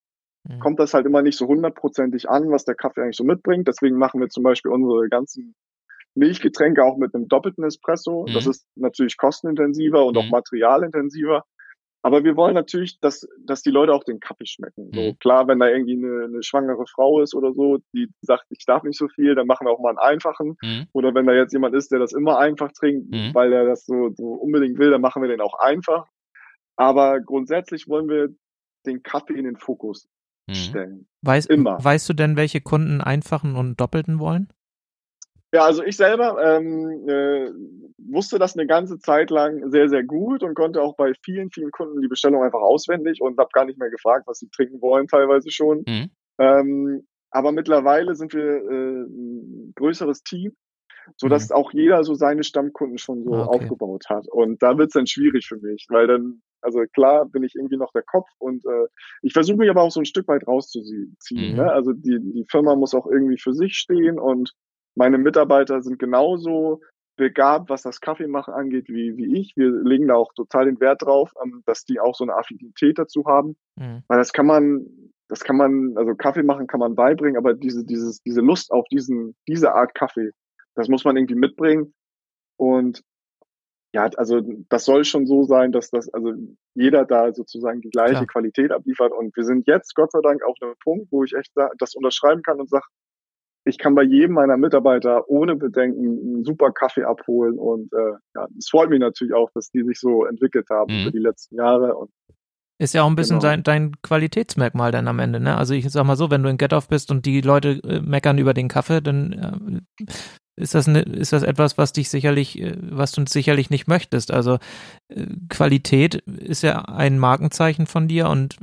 Mhm. 0.49 0.59
kommt 0.59 0.81
das 0.81 0.93
halt 0.93 1.07
immer 1.07 1.23
nicht 1.23 1.39
so 1.39 1.47
hundertprozentig 1.47 2.29
an, 2.29 2.51
was 2.51 2.65
der 2.65 2.75
Kaffee 2.75 3.03
eigentlich 3.03 3.17
so 3.17 3.23
mitbringt. 3.25 3.69
Deswegen 3.69 3.97
machen 3.97 4.21
wir 4.21 4.29
zum 4.29 4.43
Beispiel 4.43 4.73
unsere 4.73 5.09
ganzen 5.09 5.55
Milchgetränke 6.15 6.85
auch 6.85 6.97
mit 6.97 7.15
einem 7.15 7.29
doppelten 7.29 7.65
Espresso. 7.65 8.29
Das 8.33 8.45
Mhm. 8.45 8.51
ist 8.51 8.67
natürlich 8.77 9.17
kostenintensiver 9.17 10.05
und 10.05 10.17
auch 10.19 10.27
Mhm. 10.27 10.31
materialintensiver. 10.31 11.45
Aber 12.05 12.25
wir 12.25 12.37
wollen 12.37 12.55
natürlich, 12.55 12.99
dass, 12.99 13.29
dass 13.47 13.63
die 13.63 13.71
Leute 13.71 13.95
auch 13.95 14.03
den 14.03 14.19
Kaffee 14.19 14.47
schmecken. 14.47 14.91
So 14.93 15.01
Mhm. 15.01 15.19
klar, 15.21 15.47
wenn 15.47 15.61
da 15.61 15.69
irgendwie 15.69 15.95
eine, 15.97 16.25
eine 16.25 16.43
schwangere 16.43 16.85
Frau 16.87 17.21
ist 17.21 17.35
oder 17.35 17.53
so, 17.53 17.79
die 17.95 18.09
sagt, 18.23 18.47
ich 18.51 18.65
darf 18.67 18.83
nicht 18.83 18.99
so 18.99 19.07
viel, 19.09 19.35
dann 19.37 19.47
machen 19.47 19.67
wir 19.67 19.71
auch 19.73 19.79
mal 19.81 19.91
einen 19.91 19.99
einfachen. 19.99 20.57
Mhm. 20.63 20.87
Oder 20.93 21.15
wenn 21.15 21.27
da 21.27 21.33
jetzt 21.33 21.53
jemand 21.53 21.75
ist, 21.77 21.93
der 21.93 22.01
das 22.01 22.13
immer 22.13 22.39
einfach 22.39 22.73
trinkt, 22.73 23.11
Mhm. 23.11 23.31
weil 23.35 23.53
er 23.53 23.65
das 23.65 23.87
so, 23.87 24.11
so 24.17 24.33
unbedingt 24.33 24.79
will, 24.79 24.91
dann 24.91 25.01
machen 25.01 25.23
wir 25.23 25.29
den 25.29 25.41
auch 25.41 25.59
einfach. 25.61 26.07
Aber 26.77 27.21
grundsätzlich 27.21 27.89
wollen 27.89 28.09
wir 28.09 28.31
den 28.85 29.03
Kaffee 29.05 29.35
in 29.35 29.45
den 29.45 29.57
Fokus 29.57 30.09
mhm. 30.49 30.55
stellen. 30.55 31.09
Weiß, 31.23 31.47
Immer. 31.47 31.83
Weißt 31.83 32.09
du 32.09 32.15
denn, 32.15 32.37
welche 32.37 32.61
Kunden 32.61 33.01
einfachen 33.01 33.55
und 33.55 33.81
doppelten 33.81 34.19
wollen? 34.19 34.49
Ja, 35.55 35.67
also 35.67 35.85
ich 35.85 35.97
selber 35.99 36.43
ähm, 36.43 37.07
äh, 37.07 37.51
wusste 37.99 38.39
das 38.39 38.57
eine 38.57 38.67
ganze 38.67 38.99
Zeit 38.99 39.31
lang 39.31 39.71
sehr, 39.71 39.89
sehr 39.89 40.03
gut 40.03 40.43
und 40.43 40.55
konnte 40.55 40.81
auch 40.81 40.97
bei 40.97 41.13
vielen, 41.23 41.51
vielen 41.51 41.71
Kunden 41.71 42.01
die 42.01 42.09
Bestellung 42.09 42.43
einfach 42.43 42.61
auswendig 42.61 43.21
und 43.21 43.39
habe 43.39 43.51
gar 43.53 43.67
nicht 43.67 43.79
mehr 43.79 43.91
gefragt, 43.91 44.27
was 44.27 44.39
sie 44.39 44.49
trinken 44.49 44.81
wollen, 44.81 45.09
teilweise 45.09 45.51
schon. 45.51 45.85
Mhm. 45.87 46.11
Ähm, 46.39 47.07
aber 47.31 47.53
mittlerweile 47.53 48.15
sind 48.15 48.33
wir 48.33 48.45
äh, 48.45 49.03
ein 49.03 49.73
größeres 49.77 50.23
Team, 50.23 50.53
so 51.17 51.29
dass 51.29 51.51
mhm. 51.51 51.57
auch 51.57 51.73
jeder 51.73 52.03
so 52.03 52.15
seine 52.15 52.45
Stammkunden 52.45 52.97
schon 52.97 53.23
so 53.23 53.35
ah, 53.35 53.47
okay. 53.47 53.65
aufgebaut 53.65 54.05
hat. 54.09 54.27
Und 54.29 54.63
da 54.63 54.79
wird's 54.79 54.95
dann 54.95 55.07
schwierig 55.07 55.47
für 55.47 55.59
mich, 55.59 55.87
weil 55.91 56.07
dann, 56.07 56.41
also 56.63 56.81
klar 56.95 57.27
bin 57.27 57.43
ich 57.43 57.55
irgendwie 57.57 57.77
noch 57.77 57.93
der 57.93 58.05
Kopf 58.05 58.29
und 58.39 58.65
äh, 58.65 58.87
ich 59.21 59.35
versuche 59.35 59.59
mich 59.59 59.69
aber 59.69 59.83
auch 59.83 59.91
so 59.91 60.01
ein 60.01 60.07
Stück 60.07 60.29
weit 60.29 60.47
rauszuziehen. 60.47 61.17
Mhm. 61.31 61.57
Ne? 61.57 61.71
Also 61.71 61.93
die, 61.93 62.19
die 62.21 62.47
Firma 62.51 62.75
muss 62.75 62.95
auch 62.95 63.07
irgendwie 63.07 63.39
für 63.39 63.53
sich 63.53 63.75
stehen 63.77 64.19
und 64.19 64.55
meine 64.95 65.19
Mitarbeiter 65.19 65.83
sind 65.83 65.99
genauso 65.99 66.81
begabt, 67.17 67.69
was 67.69 67.83
das 67.83 68.01
Kaffeemachen 68.01 68.55
angeht, 68.55 68.89
wie, 68.89 69.17
wie 69.17 69.39
ich. 69.39 69.55
Wir 69.57 69.71
legen 69.71 70.09
da 70.09 70.15
auch 70.15 70.33
total 70.35 70.65
den 70.65 70.81
Wert 70.81 71.03
drauf, 71.03 71.33
ähm, 71.43 71.63
dass 71.67 71.85
die 71.85 72.01
auch 72.01 72.15
so 72.15 72.25
eine 72.25 72.35
Affinität 72.35 72.99
dazu 72.99 73.25
haben. 73.27 73.57
Mhm. 73.77 74.03
Weil 74.09 74.19
das 74.19 74.33
kann 74.33 74.47
man, 74.47 74.87
das 75.29 75.45
kann 75.45 75.57
man, 75.57 75.97
also 75.97 76.15
Kaffee 76.15 76.43
machen 76.43 76.67
kann 76.67 76.81
man 76.81 76.95
beibringen, 76.95 77.37
aber 77.37 77.55
diese, 77.55 77.85
dieses, 77.85 78.23
diese 78.23 78.41
Lust 78.41 78.73
auf 78.73 78.87
diesen, 78.89 79.35
diese 79.47 79.75
Art 79.75 79.95
Kaffee, 79.95 80.31
das 80.75 80.89
muss 80.89 81.05
man 81.05 81.17
irgendwie 81.17 81.35
mitbringen. 81.35 81.95
Und 82.57 83.03
ja, 83.95 84.09
also 84.17 84.41
das 84.71 84.87
soll 84.87 85.05
schon 85.05 85.27
so 85.27 85.45
sein, 85.45 85.71
dass 85.71 85.91
das, 85.91 86.09
also 86.15 86.33
jeder 86.75 87.05
da 87.05 87.35
sozusagen 87.35 87.83
die 87.83 87.91
gleiche 87.91 88.15
Klar. 88.15 88.27
Qualität 88.27 88.73
abliefert. 88.73 89.13
Und 89.13 89.37
wir 89.37 89.45
sind 89.45 89.67
jetzt 89.67 89.95
Gott 89.95 90.13
sei 90.13 90.21
Dank 90.23 90.43
auf 90.43 90.57
einem 90.63 90.75
Punkt, 90.83 91.13
wo 91.13 91.25
ich 91.25 91.35
echt 91.35 91.53
das 91.79 91.95
unterschreiben 91.95 92.43
kann 92.43 92.59
und 92.59 92.71
sage, 92.71 92.87
ich 93.65 93.79
kann 93.79 93.95
bei 93.95 94.03
jedem 94.03 94.35
meiner 94.35 94.57
Mitarbeiter 94.57 95.29
ohne 95.29 95.57
Bedenken 95.57 96.05
einen 96.05 96.45
super 96.45 96.73
Kaffee 96.73 97.05
abholen 97.05 97.59
und 97.59 97.93
äh, 97.93 98.13
ja, 98.35 98.49
es 98.59 98.69
freut 98.69 98.91
mich 98.91 99.01
natürlich 99.01 99.35
auch, 99.35 99.51
dass 99.55 99.71
die 99.71 99.83
sich 99.85 100.01
so 100.01 100.25
entwickelt 100.25 100.69
haben 100.71 100.93
mhm. 100.93 101.03
über 101.03 101.11
die 101.11 101.19
letzten 101.19 101.57
Jahre 101.57 101.95
und 101.95 102.11
ist 102.79 102.95
ja 102.95 103.05
auch 103.05 103.09
ein 103.09 103.15
bisschen 103.15 103.39
genau. 103.39 103.51
dein, 103.51 103.63
dein 103.63 103.93
Qualitätsmerkmal 104.03 104.91
dann 104.91 105.07
am 105.07 105.21
Ende, 105.21 105.39
ne? 105.39 105.57
Also 105.57 105.73
ich 105.73 105.89
sag 105.89 106.05
mal 106.05 106.17
so, 106.17 106.31
wenn 106.31 106.43
du 106.43 106.49
in 106.49 106.59
Get-Off 106.59 106.89
bist 106.89 107.13
und 107.13 107.27
die 107.27 107.41
Leute 107.41 107.81
äh, 107.85 108.01
meckern 108.01 108.39
über 108.39 108.55
den 108.55 108.67
Kaffee, 108.67 109.01
dann 109.01 109.85
äh, 110.01 110.07
ist 110.57 110.75
das, 110.75 110.89
ne, 110.89 111.03
ist 111.03 111.33
das 111.33 111.45
etwas, 111.45 111.79
was 111.79 111.93
dich 111.93 112.09
sicherlich, 112.09 112.61
äh, 112.61 112.75
was 112.81 113.13
du 113.13 113.25
sicherlich 113.29 113.71
nicht 113.71 113.87
möchtest. 113.87 114.33
Also 114.33 114.59
äh, 115.09 115.27
Qualität 115.49 116.17
ist 116.27 116.63
ja 116.63 116.81
ein 116.87 117.21
Markenzeichen 117.21 117.87
von 117.87 118.09
dir 118.09 118.29
und 118.29 118.57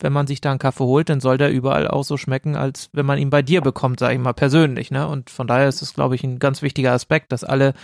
wenn 0.00 0.12
man 0.12 0.26
sich 0.26 0.40
da 0.40 0.50
einen 0.50 0.58
Kaffee 0.58 0.84
holt, 0.84 1.08
dann 1.08 1.20
soll 1.20 1.38
der 1.38 1.52
überall 1.52 1.88
auch 1.88 2.04
so 2.04 2.16
schmecken, 2.16 2.56
als 2.56 2.90
wenn 2.92 3.06
man 3.06 3.18
ihn 3.18 3.30
bei 3.30 3.42
dir 3.42 3.60
bekommt, 3.60 4.00
sage 4.00 4.14
ich 4.14 4.20
mal 4.20 4.32
persönlich. 4.32 4.90
Ne? 4.90 5.06
Und 5.06 5.30
von 5.30 5.46
daher 5.46 5.68
ist 5.68 5.82
es, 5.82 5.94
glaube 5.94 6.14
ich, 6.14 6.24
ein 6.24 6.38
ganz 6.38 6.62
wichtiger 6.62 6.92
Aspekt, 6.92 7.32
dass 7.32 7.44
alle 7.44 7.74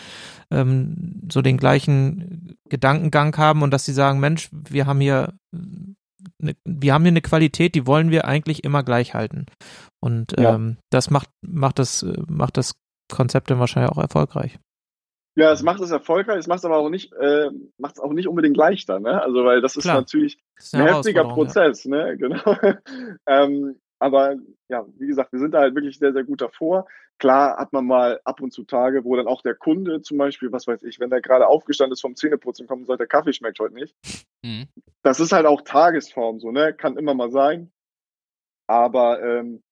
ähm, 0.50 1.22
so 1.30 1.42
den 1.42 1.56
gleichen 1.56 2.56
Gedankengang 2.68 3.36
haben 3.36 3.62
und 3.62 3.70
dass 3.70 3.84
sie 3.84 3.92
sagen, 3.92 4.20
Mensch, 4.20 4.48
wir 4.52 4.86
haben 4.86 5.00
hier 5.00 5.34
eine, 5.52 6.54
wir 6.64 6.94
haben 6.94 7.02
hier 7.02 7.12
eine 7.12 7.20
Qualität, 7.20 7.74
die 7.74 7.86
wollen 7.86 8.10
wir 8.10 8.26
eigentlich 8.26 8.64
immer 8.64 8.82
gleich 8.82 9.14
halten. 9.14 9.46
Und 10.00 10.38
ja. 10.38 10.54
ähm, 10.54 10.76
das 10.90 11.10
macht, 11.10 11.28
macht 11.40 11.78
das, 11.78 12.06
macht 12.28 12.56
das 12.56 12.74
Konzept 13.10 13.50
dann 13.50 13.58
wahrscheinlich 13.58 13.92
auch 13.92 14.02
erfolgreich. 14.02 14.58
Ja, 15.34 15.50
es 15.50 15.62
macht 15.62 15.80
es 15.80 15.90
erfolgreich, 15.90 16.38
es 16.38 16.46
macht 16.46 16.58
es 16.58 16.64
aber 16.64 16.76
auch 16.76 16.90
nicht, 16.90 17.12
äh, 17.14 17.50
macht 17.78 17.94
es 17.94 18.00
auch 18.00 18.12
nicht 18.12 18.28
unbedingt 18.28 18.56
leichter, 18.56 19.00
ne? 19.00 19.22
Also 19.22 19.44
weil 19.44 19.62
das 19.62 19.76
ist 19.76 19.84
Klar. 19.84 19.96
natürlich 19.96 20.38
das 20.56 20.66
ist 20.66 20.74
ein 20.74 20.86
heftiger 20.86 21.24
Prozess, 21.24 21.84
ja. 21.84 21.90
ne? 21.90 22.16
Genau. 22.18 22.56
ähm, 23.26 23.80
aber 23.98 24.36
ja, 24.68 24.84
wie 24.98 25.06
gesagt, 25.06 25.32
wir 25.32 25.38
sind 25.38 25.54
da 25.54 25.60
halt 25.60 25.74
wirklich 25.74 25.98
sehr, 25.98 26.12
sehr 26.12 26.24
gut 26.24 26.40
davor. 26.40 26.86
Klar 27.18 27.56
hat 27.56 27.72
man 27.72 27.86
mal 27.86 28.20
ab 28.24 28.40
und 28.40 28.52
zu 28.52 28.64
Tage, 28.64 29.04
wo 29.04 29.16
dann 29.16 29.28
auch 29.28 29.42
der 29.42 29.54
Kunde 29.54 30.02
zum 30.02 30.18
Beispiel, 30.18 30.50
was 30.50 30.66
weiß 30.66 30.82
ich, 30.82 30.98
wenn 30.98 31.10
der 31.10 31.20
gerade 31.22 31.46
aufgestanden 31.46 31.92
ist 31.92 32.00
vom 32.00 32.16
Zähneputzen 32.16 32.66
kommt 32.66 32.80
und 32.80 32.86
sagt, 32.86 33.00
der 33.00 33.06
Kaffee 33.06 33.32
schmeckt 33.32 33.60
heute 33.60 33.74
nicht. 33.74 33.94
Mhm. 34.44 34.66
Das 35.02 35.20
ist 35.20 35.32
halt 35.32 35.46
auch 35.46 35.62
Tagesform 35.62 36.40
so, 36.40 36.50
ne? 36.50 36.74
Kann 36.74 36.96
immer 36.96 37.14
mal 37.14 37.30
sein. 37.30 37.70
Aber 38.66 39.22
ähm, 39.22 39.62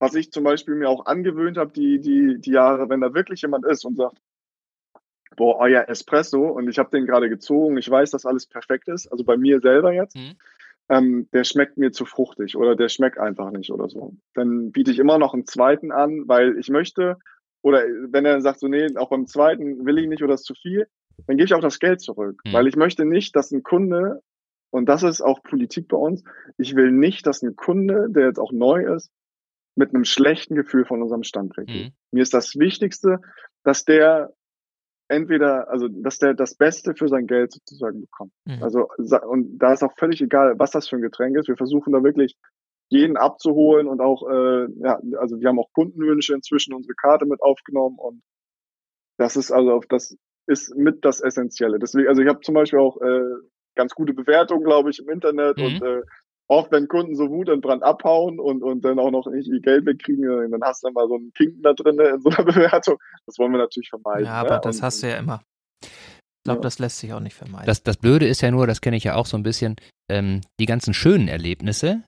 was 0.00 0.14
ich 0.14 0.32
zum 0.32 0.44
Beispiel 0.44 0.74
mir 0.74 0.88
auch 0.88 1.06
angewöhnt 1.06 1.56
habe, 1.56 1.72
die, 1.72 2.00
die, 2.00 2.40
die 2.40 2.52
Jahre, 2.52 2.88
wenn 2.88 3.00
da 3.00 3.14
wirklich 3.14 3.42
jemand 3.42 3.66
ist 3.66 3.84
und 3.84 3.96
sagt, 3.96 4.20
boah, 5.36 5.58
euer 5.58 5.88
Espresso 5.88 6.48
und 6.48 6.68
ich 6.68 6.78
habe 6.78 6.90
den 6.90 7.06
gerade 7.06 7.28
gezogen, 7.28 7.76
ich 7.76 7.90
weiß, 7.90 8.10
dass 8.10 8.26
alles 8.26 8.46
perfekt 8.46 8.88
ist, 8.88 9.10
also 9.10 9.24
bei 9.24 9.36
mir 9.36 9.60
selber 9.60 9.92
jetzt, 9.92 10.16
mhm. 10.16 10.34
ähm, 10.88 11.28
der 11.32 11.44
schmeckt 11.44 11.76
mir 11.76 11.92
zu 11.92 12.04
fruchtig 12.04 12.56
oder 12.56 12.76
der 12.76 12.88
schmeckt 12.88 13.18
einfach 13.18 13.50
nicht 13.50 13.70
oder 13.70 13.88
so. 13.88 14.14
Dann 14.34 14.72
biete 14.72 14.90
ich 14.90 14.98
immer 14.98 15.18
noch 15.18 15.34
einen 15.34 15.46
zweiten 15.46 15.92
an, 15.92 16.24
weil 16.26 16.58
ich 16.58 16.68
möchte, 16.68 17.16
oder 17.62 17.82
wenn 18.08 18.24
er 18.24 18.40
sagt 18.40 18.60
so, 18.60 18.68
nee, 18.68 18.96
auch 18.96 19.10
beim 19.10 19.26
zweiten 19.26 19.84
will 19.86 19.98
ich 19.98 20.08
nicht 20.08 20.22
oder 20.22 20.34
ist 20.34 20.44
zu 20.44 20.54
viel, 20.54 20.88
dann 21.26 21.36
gebe 21.36 21.46
ich 21.46 21.54
auch 21.54 21.60
das 21.60 21.78
Geld 21.78 22.00
zurück, 22.00 22.40
mhm. 22.44 22.52
weil 22.52 22.66
ich 22.66 22.76
möchte 22.76 23.04
nicht, 23.04 23.36
dass 23.36 23.50
ein 23.52 23.62
Kunde, 23.62 24.22
und 24.70 24.88
das 24.88 25.02
ist 25.02 25.20
auch 25.20 25.42
Politik 25.42 25.88
bei 25.88 25.96
uns, 25.96 26.24
ich 26.58 26.74
will 26.74 26.92
nicht, 26.92 27.26
dass 27.26 27.42
ein 27.42 27.56
Kunde, 27.56 28.08
der 28.08 28.26
jetzt 28.26 28.38
auch 28.38 28.52
neu 28.52 28.84
ist, 28.94 29.10
mit 29.76 29.94
einem 29.94 30.04
schlechten 30.04 30.54
Gefühl 30.56 30.84
von 30.84 31.02
unserem 31.02 31.22
Stand 31.22 31.56
weggeht. 31.56 31.86
Mhm. 31.86 31.92
Mir 32.10 32.22
ist 32.22 32.34
das 32.34 32.58
Wichtigste, 32.58 33.20
dass 33.62 33.84
der 33.84 34.32
entweder, 35.10 35.68
also 35.68 35.88
dass 35.88 36.18
der 36.18 36.34
das 36.34 36.54
Beste 36.54 36.94
für 36.94 37.08
sein 37.08 37.26
Geld 37.26 37.52
sozusagen 37.52 38.00
bekommt. 38.00 38.32
Mhm. 38.44 38.62
Also 38.62 38.88
und 39.26 39.58
da 39.58 39.72
ist 39.72 39.82
auch 39.82 39.92
völlig 39.98 40.22
egal, 40.22 40.54
was 40.58 40.70
das 40.70 40.88
für 40.88 40.96
ein 40.96 41.02
Getränk 41.02 41.36
ist. 41.36 41.48
Wir 41.48 41.56
versuchen 41.56 41.92
da 41.92 42.02
wirklich 42.02 42.36
jeden 42.88 43.16
abzuholen 43.16 43.88
und 43.88 44.00
auch, 44.00 44.28
äh, 44.28 44.66
ja, 44.82 45.00
also 45.18 45.40
wir 45.40 45.48
haben 45.48 45.58
auch 45.58 45.72
Kundenwünsche 45.72 46.34
inzwischen 46.34 46.74
unsere 46.74 46.94
Karte 46.94 47.26
mit 47.26 47.42
aufgenommen 47.42 47.96
und 47.98 48.22
das 49.18 49.36
ist 49.36 49.50
also 49.50 49.80
das 49.88 50.16
ist 50.46 50.74
mit 50.76 51.04
das 51.04 51.20
Essentielle. 51.20 51.78
Deswegen, 51.78 52.08
also 52.08 52.22
ich 52.22 52.28
habe 52.28 52.40
zum 52.40 52.54
Beispiel 52.54 52.78
auch 52.78 53.00
äh, 53.00 53.34
ganz 53.74 53.94
gute 53.94 54.14
Bewertungen, 54.14 54.64
glaube 54.64 54.90
ich, 54.90 55.00
im 55.00 55.08
Internet 55.08 55.58
mhm. 55.58 55.64
und 55.64 55.82
äh, 55.82 56.02
oft, 56.50 56.72
wenn 56.72 56.88
Kunden 56.88 57.14
so 57.14 57.30
Wut 57.30 57.48
und 57.48 57.60
Brand 57.60 57.82
abhauen 57.82 58.40
und, 58.40 58.62
und 58.62 58.84
dann 58.84 58.98
auch 58.98 59.10
noch 59.10 59.26
nicht 59.26 59.46
ihr 59.46 59.60
Geld 59.60 59.86
wegkriegen, 59.86 60.24
äh, 60.24 60.50
dann 60.50 60.62
hast 60.62 60.82
du 60.82 60.90
mal 60.90 61.06
so 61.06 61.14
einen 61.14 61.32
Kinken 61.32 61.62
da 61.62 61.72
drin 61.72 61.98
in 61.98 62.20
so 62.20 62.30
einer 62.30 62.44
Bewertung. 62.52 62.98
Das 63.26 63.38
wollen 63.38 63.52
wir 63.52 63.58
natürlich 63.58 63.88
vermeiden. 63.88 64.26
Ja, 64.26 64.32
aber 64.32 64.56
ne? 64.56 64.60
das 64.64 64.76
und, 64.76 64.82
hast 64.82 65.02
du 65.02 65.08
ja 65.08 65.16
immer. 65.16 65.42
Ich 65.82 66.44
glaube, 66.44 66.58
ja. 66.58 66.62
das 66.62 66.78
lässt 66.78 66.98
sich 66.98 67.12
auch 67.12 67.20
nicht 67.20 67.34
vermeiden. 67.34 67.66
Das, 67.66 67.82
das 67.82 67.96
Blöde 67.96 68.26
ist 68.26 68.40
ja 68.40 68.50
nur, 68.50 68.66
das 68.66 68.80
kenne 68.80 68.96
ich 68.96 69.04
ja 69.04 69.14
auch 69.14 69.26
so 69.26 69.36
ein 69.36 69.42
bisschen, 69.42 69.76
ähm, 70.10 70.40
die 70.58 70.66
ganzen 70.66 70.92
schönen 70.92 71.28
Erlebnisse, 71.28 72.02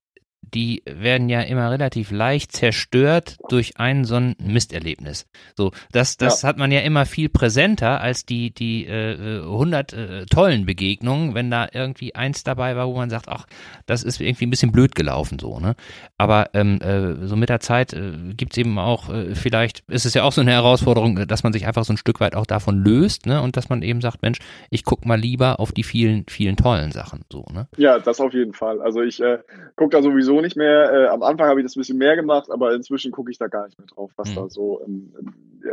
die 0.55 0.83
werden 0.87 1.29
ja 1.29 1.41
immer 1.41 1.71
relativ 1.71 2.11
leicht 2.11 2.53
zerstört 2.53 3.37
durch 3.49 3.79
ein 3.79 4.05
so 4.05 4.17
ein 4.17 4.37
Misterlebnis. 4.39 5.27
So, 5.57 5.73
das, 5.93 6.17
das 6.17 6.43
ja. 6.43 6.49
hat 6.49 6.59
man 6.59 6.71
ja 6.71 6.81
immer 6.81 7.07
viel 7.07 7.29
präsenter 7.29 8.01
als 8.01 8.27
die, 8.27 8.53
die 8.53 8.87
äh, 8.87 9.41
100 9.41 9.93
äh, 9.93 10.27
tollen 10.27 10.67
Begegnungen, 10.67 11.35
wenn 11.35 11.51
da 11.51 11.69
irgendwie 11.73 12.15
eins 12.15 12.45
dabei 12.45 12.77
war, 12.77 12.89
wo 12.89 12.97
man 12.97 13.11
sagt, 13.11 13.29
ach, 13.29 13.47
das 13.87 14.03
ist 14.03 14.21
irgendwie 14.21 14.47
ein 14.47 14.51
bisschen 14.51 14.73
blöd 14.73 14.95
gelaufen, 14.95 15.39
so, 15.39 15.59
ne? 15.59 15.75
Aber 16.19 16.51
ähm, 16.55 16.81
äh, 16.81 17.27
so 17.27 17.37
mit 17.37 17.49
der 17.49 17.61
Zeit 17.61 17.93
äh, 17.95 18.13
gibt 18.37 18.53
es 18.53 18.59
eben 18.59 18.79
auch, 18.79 19.09
äh, 19.09 19.35
vielleicht 19.35 19.81
ist 19.89 20.05
es 20.05 20.15
ja 20.15 20.23
auch 20.23 20.33
so 20.33 20.41
eine 20.41 20.53
Herausforderung, 20.53 21.27
dass 21.27 21.43
man 21.43 21.53
sich 21.53 21.67
einfach 21.67 21.85
so 21.85 21.95
ein 21.95 21.97
Stück 21.97 22.21
weit 22.21 22.35
auch 22.35 22.47
davon 22.47 22.85
löst, 22.85 23.27
ne? 23.27 23.41
Und 23.41 23.57
dass 23.57 23.69
man 23.69 23.83
eben 23.83 24.01
sagt, 24.01 24.23
Mensch, 24.23 24.39
ich 24.71 24.85
guck 24.85 25.07
mal 25.07 25.19
lieber 25.19 25.61
auf 25.61 25.73
die 25.73 25.83
vielen, 25.83 26.27
vielen 26.29 26.57
tollen 26.57 26.93
Sachen, 26.93 27.25
so, 27.33 27.47
ne? 27.53 27.69
Ja, 27.77 27.99
das 27.99 28.21
auf 28.21 28.35
jeden 28.35 28.53
Fall. 28.53 28.83
Also 28.83 29.01
ich 29.01 29.21
äh, 29.21 29.39
gucke 29.77 29.97
da 29.97 30.03
sowieso 30.03 30.42
nicht 30.43 30.57
mehr. 30.57 30.93
Äh, 30.93 31.07
am 31.09 31.23
Anfang 31.23 31.49
habe 31.49 31.61
ich 31.61 31.65
das 31.65 31.77
ein 31.77 31.81
bisschen 31.81 31.99
mehr 31.99 32.17
gemacht, 32.17 32.51
aber 32.51 32.75
inzwischen 32.75 33.13
gucke 33.13 33.31
ich 33.31 33.39
da 33.39 33.47
gar 33.47 33.67
nicht 33.67 33.79
mehr 33.79 33.87
drauf, 33.87 34.13
was 34.17 34.31
mhm. 34.31 34.35
da 34.35 34.49
so. 34.49 34.83
Ähm, 34.85 35.13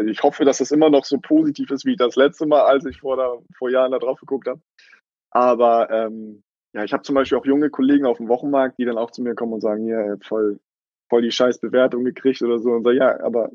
ich 0.08 0.22
hoffe, 0.24 0.46
dass 0.46 0.60
das 0.60 0.72
immer 0.72 0.90
noch 0.90 1.06
so 1.06 1.18
positiv 1.20 1.72
ist 1.72 1.86
wie 1.86 1.96
das 1.96 2.16
letzte 2.16 2.46
Mal, 2.46 2.62
als 2.62 2.86
ich 2.86 3.02
vor, 3.02 3.18
da, 3.18 3.34
vor 3.58 3.70
Jahren 3.70 3.92
da 3.92 4.00
drauf 4.00 4.20
geguckt 4.20 4.48
habe. 4.48 4.62
Aber 5.32 5.90
ähm, 5.90 6.44
ja, 6.74 6.84
ich 6.84 6.94
habe 6.94 7.04
zum 7.04 7.16
Beispiel 7.16 7.38
auch 7.38 7.46
junge 7.46 7.70
Kollegen 7.70 8.06
auf 8.06 8.18
dem 8.18 8.28
Wochenmarkt, 8.28 8.78
die 8.78 8.86
dann 8.86 8.98
auch 8.98 9.12
zu 9.12 9.22
mir 9.22 9.36
kommen 9.36 9.54
und 9.54 9.62
sagen, 9.62 9.88
ja, 9.88 10.16
voll, 10.22 10.60
voll 11.10 11.22
die 11.22 11.32
scheiß 11.32 11.60
Bewertung 11.60 12.04
gekriegt 12.04 12.42
oder 12.42 12.60
so 12.60 12.72
und 12.72 12.84
sagen, 12.84 12.98
ja, 12.98 13.20
aber 13.22 13.50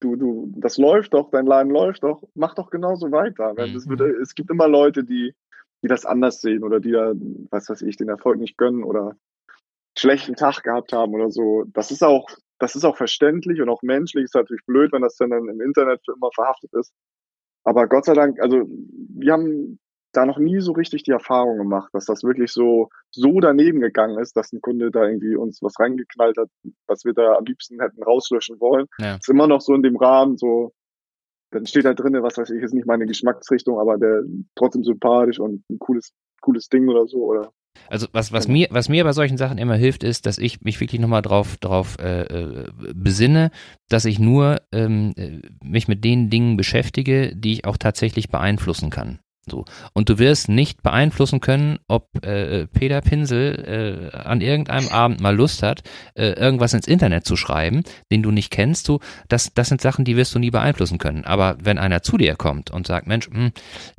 du, 0.00 0.16
du, 0.16 0.52
das 0.56 0.78
läuft 0.78 1.14
doch, 1.14 1.30
dein 1.30 1.46
Laden 1.46 1.72
läuft 1.72 2.02
doch, 2.02 2.22
mach 2.34 2.54
doch 2.54 2.70
genauso 2.70 3.10
weiter. 3.10 3.52
Mhm. 3.54 3.76
Es, 3.76 3.88
wird, 3.88 4.00
es 4.00 4.34
gibt 4.34 4.50
immer 4.50 4.68
Leute, 4.68 5.04
die, 5.04 5.34
die 5.82 5.88
das 5.88 6.06
anders 6.06 6.40
sehen 6.40 6.62
oder 6.62 6.80
die 6.80 6.92
da, 6.92 7.12
was 7.50 7.68
weiß 7.68 7.82
ich, 7.82 7.96
den 7.96 8.08
Erfolg 8.08 8.38
nicht 8.38 8.56
gönnen 8.56 8.84
oder 8.84 9.16
schlechten 9.98 10.34
Tag 10.34 10.62
gehabt 10.62 10.92
haben 10.92 11.14
oder 11.14 11.30
so. 11.30 11.64
Das 11.68 11.90
ist 11.90 12.02
auch, 12.02 12.28
das 12.58 12.74
ist 12.76 12.84
auch 12.84 12.96
verständlich 12.96 13.60
und 13.60 13.68
auch 13.68 13.82
menschlich. 13.82 14.24
Ist 14.24 14.34
natürlich 14.34 14.64
blöd, 14.66 14.92
wenn 14.92 15.02
das 15.02 15.16
dann 15.16 15.32
im 15.32 15.60
Internet 15.60 16.00
für 16.04 16.12
immer 16.12 16.30
verhaftet 16.34 16.72
ist. 16.74 16.92
Aber 17.64 17.88
Gott 17.88 18.04
sei 18.04 18.14
Dank, 18.14 18.40
also 18.40 18.64
wir 18.68 19.32
haben 19.32 19.78
da 20.12 20.24
noch 20.24 20.38
nie 20.38 20.60
so 20.60 20.72
richtig 20.72 21.02
die 21.02 21.10
Erfahrung 21.10 21.58
gemacht, 21.58 21.90
dass 21.92 22.06
das 22.06 22.22
wirklich 22.22 22.52
so, 22.52 22.88
so 23.10 23.40
daneben 23.40 23.80
gegangen 23.80 24.18
ist, 24.18 24.36
dass 24.36 24.52
ein 24.52 24.60
Kunde 24.60 24.90
da 24.90 25.04
irgendwie 25.04 25.36
uns 25.36 25.60
was 25.62 25.78
reingeknallt 25.78 26.38
hat, 26.38 26.48
was 26.86 27.04
wir 27.04 27.12
da 27.12 27.34
am 27.34 27.44
liebsten 27.44 27.80
hätten 27.80 28.02
rauslöschen 28.02 28.58
wollen. 28.60 28.86
Ja. 28.98 29.16
Ist 29.16 29.28
immer 29.28 29.46
noch 29.46 29.60
so 29.60 29.74
in 29.74 29.82
dem 29.82 29.96
Rahmen, 29.96 30.38
so, 30.38 30.72
dann 31.50 31.66
steht 31.66 31.84
da 31.84 31.92
drinnen, 31.92 32.22
was 32.22 32.38
weiß 32.38 32.50
ich, 32.50 32.62
ist 32.62 32.72
nicht 32.72 32.86
meine 32.86 33.06
Geschmacksrichtung, 33.06 33.78
aber 33.78 33.98
der 33.98 34.22
trotzdem 34.54 34.84
sympathisch 34.84 35.38
und 35.38 35.68
ein 35.70 35.78
cooles, 35.78 36.12
cooles 36.40 36.68
Ding 36.68 36.88
oder 36.88 37.06
so, 37.06 37.24
oder 37.24 37.52
Also 37.88 38.06
was, 38.12 38.32
was 38.32 38.48
mir, 38.48 38.68
was 38.70 38.88
mir 38.88 39.04
bei 39.04 39.12
solchen 39.12 39.36
Sachen 39.36 39.58
immer 39.58 39.76
hilft, 39.76 40.02
ist, 40.04 40.26
dass 40.26 40.38
ich 40.38 40.62
mich 40.62 40.80
wirklich 40.80 41.00
nochmal 41.00 41.22
drauf, 41.22 41.56
drauf 41.58 41.96
äh, 42.00 42.22
äh, 42.22 42.66
besinne, 42.94 43.50
dass 43.88 44.04
ich 44.04 44.18
nur 44.18 44.62
ähm, 44.72 45.12
äh, 45.16 45.40
mich 45.62 45.88
mit 45.88 46.04
den 46.04 46.30
Dingen 46.30 46.56
beschäftige, 46.56 47.34
die 47.34 47.52
ich 47.52 47.64
auch 47.64 47.76
tatsächlich 47.76 48.28
beeinflussen 48.28 48.90
kann. 48.90 49.20
So. 49.48 49.64
Und 49.92 50.08
du 50.08 50.18
wirst 50.18 50.48
nicht 50.48 50.82
beeinflussen 50.82 51.40
können, 51.40 51.78
ob 51.86 52.24
äh, 52.24 52.66
Peter 52.66 53.00
Pinsel 53.00 54.10
äh, 54.12 54.16
an 54.16 54.40
irgendeinem 54.40 54.88
Abend 54.88 55.20
mal 55.20 55.36
Lust 55.36 55.62
hat, 55.62 55.82
äh, 56.14 56.30
irgendwas 56.30 56.74
ins 56.74 56.88
Internet 56.88 57.24
zu 57.24 57.36
schreiben, 57.36 57.84
den 58.10 58.24
du 58.24 58.32
nicht 58.32 58.50
kennst. 58.50 58.88
Du, 58.88 58.98
das, 59.28 59.54
das 59.54 59.68
sind 59.68 59.80
Sachen, 59.80 60.04
die 60.04 60.16
wirst 60.16 60.34
du 60.34 60.40
nie 60.40 60.50
beeinflussen 60.50 60.98
können. 60.98 61.24
Aber 61.24 61.56
wenn 61.62 61.78
einer 61.78 62.02
zu 62.02 62.16
dir 62.16 62.34
kommt 62.34 62.72
und 62.72 62.88
sagt, 62.88 63.06
Mensch, 63.06 63.28
mh, 63.30 63.52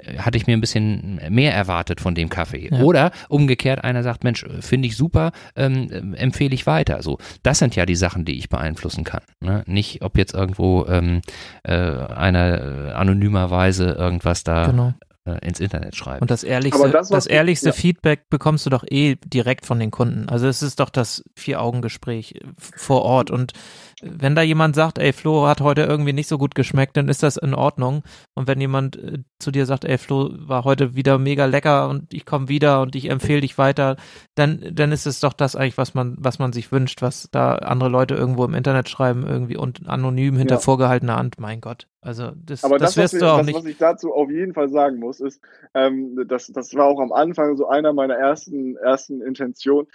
hm, 0.03 0.25
hatte 0.25 0.37
ich 0.37 0.47
mir 0.47 0.57
ein 0.57 0.61
bisschen 0.61 1.21
mehr 1.29 1.53
erwartet 1.53 2.01
von 2.01 2.13
dem 2.13 2.27
Kaffee. 2.27 2.69
Ja. 2.69 2.81
Oder 2.81 3.11
umgekehrt 3.29 3.85
einer 3.85 4.03
sagt, 4.03 4.25
Mensch, 4.25 4.45
finde 4.59 4.87
ich 4.87 4.97
super, 4.97 5.31
ähm, 5.55 6.13
empfehle 6.13 6.55
ich 6.55 6.67
weiter. 6.67 7.01
So, 7.01 7.19
das 7.43 7.59
sind 7.59 7.75
ja 7.77 7.85
die 7.85 7.95
Sachen, 7.95 8.25
die 8.25 8.37
ich 8.37 8.49
beeinflussen 8.49 9.05
kann. 9.05 9.21
Ne? 9.39 9.63
Nicht, 9.65 10.01
ob 10.01 10.17
jetzt 10.17 10.33
irgendwo 10.33 10.85
ähm, 10.87 11.21
äh, 11.63 11.73
einer 11.73 12.89
äh, 12.89 12.91
anonymerweise 12.91 13.91
irgendwas 13.91 14.43
da 14.43 14.67
genau 14.67 14.93
äh, 15.27 15.45
ins 15.45 15.59
Internet 15.59 15.95
schreiben. 15.95 16.21
Und 16.21 16.31
das 16.31 16.43
ehrlichste, 16.43 16.89
das, 16.89 17.09
das, 17.09 17.25
ehrlichste 17.25 17.67
ja. 17.69 17.73
Feedback 17.73 18.29
bekommst 18.29 18.65
du 18.65 18.69
doch 18.69 18.83
eh 18.89 19.15
direkt 19.15 19.65
von 19.65 19.79
den 19.79 19.91
Kunden. 19.91 20.29
Also 20.29 20.47
es 20.47 20.61
ist 20.61 20.79
doch 20.79 20.89
das 20.89 21.23
Vier-Augen-Gespräch 21.35 22.39
vor 22.57 23.03
Ort. 23.03 23.31
Und 23.31 23.53
wenn 24.01 24.35
da 24.35 24.41
jemand 24.41 24.75
sagt, 24.75 24.99
ey, 24.99 25.11
Flo 25.11 25.47
hat 25.47 25.61
heute 25.61 25.81
irgendwie 25.81 26.13
nicht 26.13 26.27
so 26.27 26.37
gut 26.37 26.55
geschmeckt, 26.55 26.97
dann 26.97 27.09
ist 27.09 27.23
das 27.23 27.37
in 27.37 27.53
Ordnung. 27.53 28.03
Und 28.35 28.47
wenn 28.47 28.61
jemand 28.61 28.95
äh, 28.97 29.19
zu 29.39 29.51
dir 29.51 29.65
sagt, 29.65 29.85
ey, 29.85 29.97
Flo 29.97 30.31
war 30.33 30.63
heute 30.63 30.95
wieder 30.95 31.17
mega 31.17 31.45
lecker 31.45 31.89
und 31.89 32.13
ich 32.13 32.25
komme 32.25 32.49
wieder 32.49 32.81
und 32.81 32.95
ich 32.95 33.09
empfehle 33.09 33.41
dich 33.41 33.57
weiter, 33.57 33.97
dann, 34.35 34.63
dann 34.71 34.91
ist 34.91 35.05
es 35.05 35.19
doch 35.19 35.33
das 35.33 35.55
eigentlich, 35.55 35.77
was 35.77 35.93
man, 35.93 36.15
was 36.19 36.39
man 36.39 36.53
sich 36.53 36.71
wünscht, 36.71 37.01
was 37.01 37.29
da 37.31 37.55
andere 37.55 37.89
Leute 37.89 38.15
irgendwo 38.15 38.45
im 38.45 38.53
Internet 38.53 38.89
schreiben, 38.89 39.25
irgendwie 39.27 39.57
und 39.57 39.87
anonym 39.87 40.37
hinter 40.37 40.55
ja. 40.55 40.61
vorgehaltener 40.61 41.17
Hand, 41.17 41.39
mein 41.39 41.61
Gott. 41.61 41.87
Also 42.01 42.31
das, 42.35 42.63
Aber 42.63 42.77
das, 42.77 42.95
das 42.95 43.13
wirst 43.13 43.21
du 43.21 43.31
auch 43.31 43.37
das, 43.37 43.45
nicht. 43.45 43.57
Was 43.57 43.65
ich 43.65 43.77
dazu 43.77 44.13
auf 44.13 44.29
jeden 44.31 44.53
Fall 44.53 44.69
sagen 44.69 44.97
muss, 44.97 45.19
ist, 45.19 45.41
ähm, 45.73 46.23
das, 46.27 46.47
das 46.47 46.73
war 46.73 46.85
auch 46.85 46.99
am 46.99 47.11
Anfang 47.11 47.57
so 47.57 47.67
einer 47.67 47.93
meiner 47.93 48.15
ersten, 48.15 48.75
ersten 48.77 49.21
Intentionen 49.21 49.87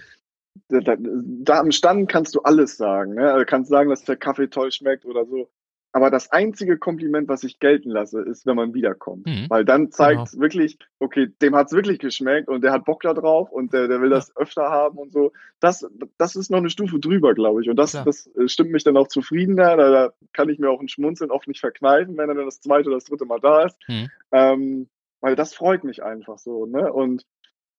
da, 0.69 0.97
da 0.99 1.61
am 1.61 1.73
Stand 1.73 2.09
kannst 2.11 2.35
du 2.35 2.41
alles 2.41 2.77
sagen. 2.77 3.15
Ne? 3.15 3.33
Also 3.33 3.45
kannst 3.47 3.71
sagen, 3.71 3.91
dass 3.91 4.05
der 4.05 4.17
Kaffee 4.17 4.49
toll 4.49 4.73
schmeckt 4.73 5.05
oder 5.05 5.25
so. 5.27 5.49
Aber 5.95 6.11
das 6.11 6.33
einzige 6.33 6.79
Kompliment, 6.79 7.29
was 7.29 7.45
ich 7.45 7.59
gelten 7.59 7.91
lasse, 7.91 8.23
ist, 8.23 8.47
wenn 8.47 8.57
man 8.57 8.73
wiederkommt. 8.73 9.27
Mhm. 9.27 9.47
Weil 9.51 9.67
dann 9.67 9.91
zeigt 9.91 10.31
genau. 10.31 10.43
wirklich, 10.43 10.79
okay, 10.99 11.29
dem 11.43 11.55
hat's 11.55 11.73
wirklich 11.73 11.99
geschmeckt 11.99 12.49
und 12.49 12.65
der 12.65 12.73
hat 12.73 12.87
Bock 12.87 13.03
da 13.03 13.13
drauf 13.13 13.53
und 13.53 13.75
der, 13.75 13.89
der 13.89 14.01
will 14.01 14.09
das 14.09 14.35
öfter 14.35 14.71
haben 14.71 14.97
und 14.97 15.13
so. 15.13 15.33
Das, 15.61 15.87
das 16.17 16.35
ist 16.35 16.51
noch 16.51 16.59
eine 16.59 16.71
Stufe 16.71 16.99
drüber, 16.99 17.35
glaube 17.35 17.61
ich. 17.61 17.69
Und 17.69 17.77
das, 17.77 17.93
das 17.93 18.27
äh, 18.39 18.49
stimmt 18.49 18.73
mich 18.73 18.85
dann 18.85 18.97
auch 18.97 19.09
zufriedener. 19.09 19.77
Da, 19.77 19.91
da 19.91 20.13
kann 20.33 20.49
ich 20.49 20.59
mir 20.59 20.71
auch 20.71 20.81
ein 20.81 20.89
Schmunzeln 20.89 21.31
oft 21.31 21.47
nicht 21.47 21.61
verkneifen, 21.61 22.17
wenn 22.17 22.31
er 22.31 22.37
dann 22.37 22.47
das 22.47 22.63
zweite 22.63 22.89
oder 22.89 22.97
das 22.97 23.05
dritte 23.05 23.27
Mal 23.27 23.41
da 23.41 23.67
ist. 23.67 23.77
Mhm. 23.87 24.11
Ähm, 24.33 24.89
weil 25.21 25.37
das 25.37 25.55
freut 25.55 25.85
mich 25.85 26.03
einfach 26.03 26.39
so. 26.39 26.65
Ne? 26.65 26.91
Und 26.91 27.27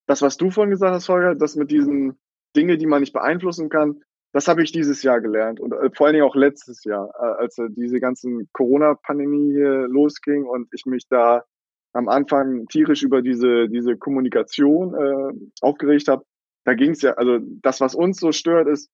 das, 0.06 0.22
was 0.22 0.38
du 0.38 0.52
vorhin 0.52 0.72
gesagt 0.72 0.94
hast, 0.94 1.10
Holger, 1.10 1.34
das 1.34 1.56
mit 1.56 1.72
diesen 1.72 2.20
Dinge, 2.56 2.78
die 2.78 2.86
man 2.86 3.02
nicht 3.02 3.14
beeinflussen 3.14 3.70
kann, 3.70 4.04
das 4.34 4.48
habe 4.48 4.64
ich 4.64 4.72
dieses 4.72 5.04
Jahr 5.04 5.22
gelernt 5.22 5.60
und 5.60 5.74
äh, 5.74 5.90
vor 5.96 6.08
allen 6.08 6.16
Dingen 6.16 6.26
auch 6.26 6.36
letztes 6.36 6.84
Jahr, 6.84 7.10
äh, 7.18 7.42
als 7.42 7.58
äh, 7.60 7.70
diese 7.70 8.00
ganzen 8.00 8.50
Corona-Pandemie 8.52 9.54
hier 9.54 9.88
losging 9.88 10.44
und 10.46 10.68
ich 10.74 10.86
mich 10.86 11.08
da 11.08 11.46
am 11.94 12.10
Anfang 12.10 12.66
tierisch 12.68 13.04
über 13.04 13.22
diese 13.22 13.70
diese 13.70 13.96
Kommunikation 13.96 14.96
äh, 14.96 15.34
aufgeregt 15.62 16.08
habe. 16.08 16.26
Da 16.66 16.74
ging 16.74 16.92
es 16.92 17.02
ja, 17.04 17.14
also 17.14 17.40
das, 17.62 17.80
was 17.80 17.94
uns 17.94 18.20
so 18.20 18.32
stört, 18.32 18.68
ist, 18.68 18.90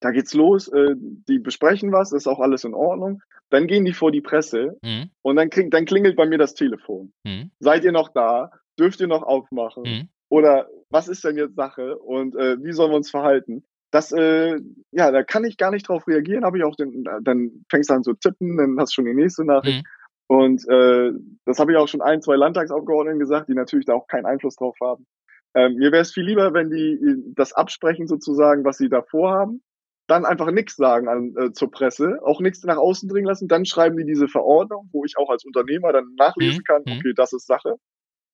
da 0.00 0.10
geht's 0.10 0.34
los, 0.34 0.68
äh, 0.68 0.94
die 0.96 1.40
besprechen 1.40 1.90
was, 1.90 2.12
ist 2.12 2.28
auch 2.28 2.38
alles 2.38 2.64
in 2.64 2.74
Ordnung. 2.74 3.22
Dann 3.50 3.66
gehen 3.66 3.84
die 3.84 3.92
vor 3.92 4.12
die 4.12 4.20
Presse 4.20 4.78
mhm. 4.82 5.10
und 5.22 5.36
dann, 5.36 5.50
kling, 5.50 5.70
dann 5.70 5.86
klingelt 5.86 6.14
bei 6.14 6.26
mir 6.26 6.38
das 6.38 6.54
Telefon. 6.54 7.12
Mhm. 7.24 7.50
Seid 7.58 7.84
ihr 7.84 7.92
noch 7.92 8.10
da? 8.10 8.52
Dürft 8.78 9.00
ihr 9.00 9.06
noch 9.08 9.22
aufmachen? 9.22 9.82
Mhm. 9.82 10.08
Oder 10.28 10.68
was 10.90 11.08
ist 11.08 11.24
denn 11.24 11.36
jetzt 11.36 11.56
Sache 11.56 11.98
und 11.98 12.36
äh, 12.36 12.62
wie 12.62 12.72
sollen 12.72 12.92
wir 12.92 12.96
uns 12.96 13.10
verhalten? 13.10 13.64
Das, 13.94 14.10
äh, 14.10 14.58
ja, 14.90 15.12
da 15.12 15.22
kann 15.22 15.44
ich 15.44 15.56
gar 15.56 15.70
nicht 15.70 15.88
drauf 15.88 16.08
reagieren, 16.08 16.44
habe 16.44 16.58
ich 16.58 16.64
auch 16.64 16.74
den, 16.74 17.04
dann 17.22 17.64
fängst 17.70 17.90
du 17.90 17.94
an 17.94 18.02
zu 18.02 18.14
tippen, 18.14 18.56
dann 18.56 18.76
hast 18.76 18.90
du 18.90 18.94
schon 18.94 19.04
die 19.04 19.14
nächste 19.14 19.44
Nachricht. 19.44 19.84
Mhm. 19.84 20.36
Und 20.36 20.68
äh, 20.68 21.12
das 21.44 21.60
habe 21.60 21.70
ich 21.70 21.78
auch 21.78 21.86
schon 21.86 22.02
ein, 22.02 22.20
zwei 22.20 22.34
Landtagsabgeordneten 22.34 23.20
gesagt, 23.20 23.48
die 23.48 23.54
natürlich 23.54 23.86
da 23.86 23.94
auch 23.94 24.08
keinen 24.08 24.26
Einfluss 24.26 24.56
drauf 24.56 24.76
haben. 24.82 25.06
Ähm, 25.54 25.76
mir 25.76 25.92
wäre 25.92 26.02
es 26.02 26.12
viel 26.12 26.24
lieber, 26.24 26.52
wenn 26.54 26.70
die 26.70 27.22
das 27.36 27.52
absprechen 27.52 28.08
sozusagen, 28.08 28.64
was 28.64 28.78
sie 28.78 28.88
da 28.88 29.00
vorhaben, 29.00 29.62
dann 30.08 30.24
einfach 30.24 30.50
nichts 30.50 30.74
sagen 30.74 31.06
an, 31.06 31.32
äh, 31.36 31.52
zur 31.52 31.70
Presse, 31.70 32.18
auch 32.24 32.40
nichts 32.40 32.64
nach 32.64 32.78
außen 32.78 33.08
dringen 33.08 33.28
lassen, 33.28 33.46
dann 33.46 33.64
schreiben 33.64 33.96
die 33.96 34.04
diese 34.04 34.26
Verordnung, 34.26 34.88
wo 34.92 35.04
ich 35.04 35.16
auch 35.18 35.30
als 35.30 35.44
Unternehmer 35.44 35.92
dann 35.92 36.16
nachlesen 36.16 36.58
mhm. 36.58 36.64
kann, 36.64 36.82
mhm. 36.84 36.98
okay, 36.98 37.12
das 37.14 37.32
ist 37.32 37.46
Sache. 37.46 37.76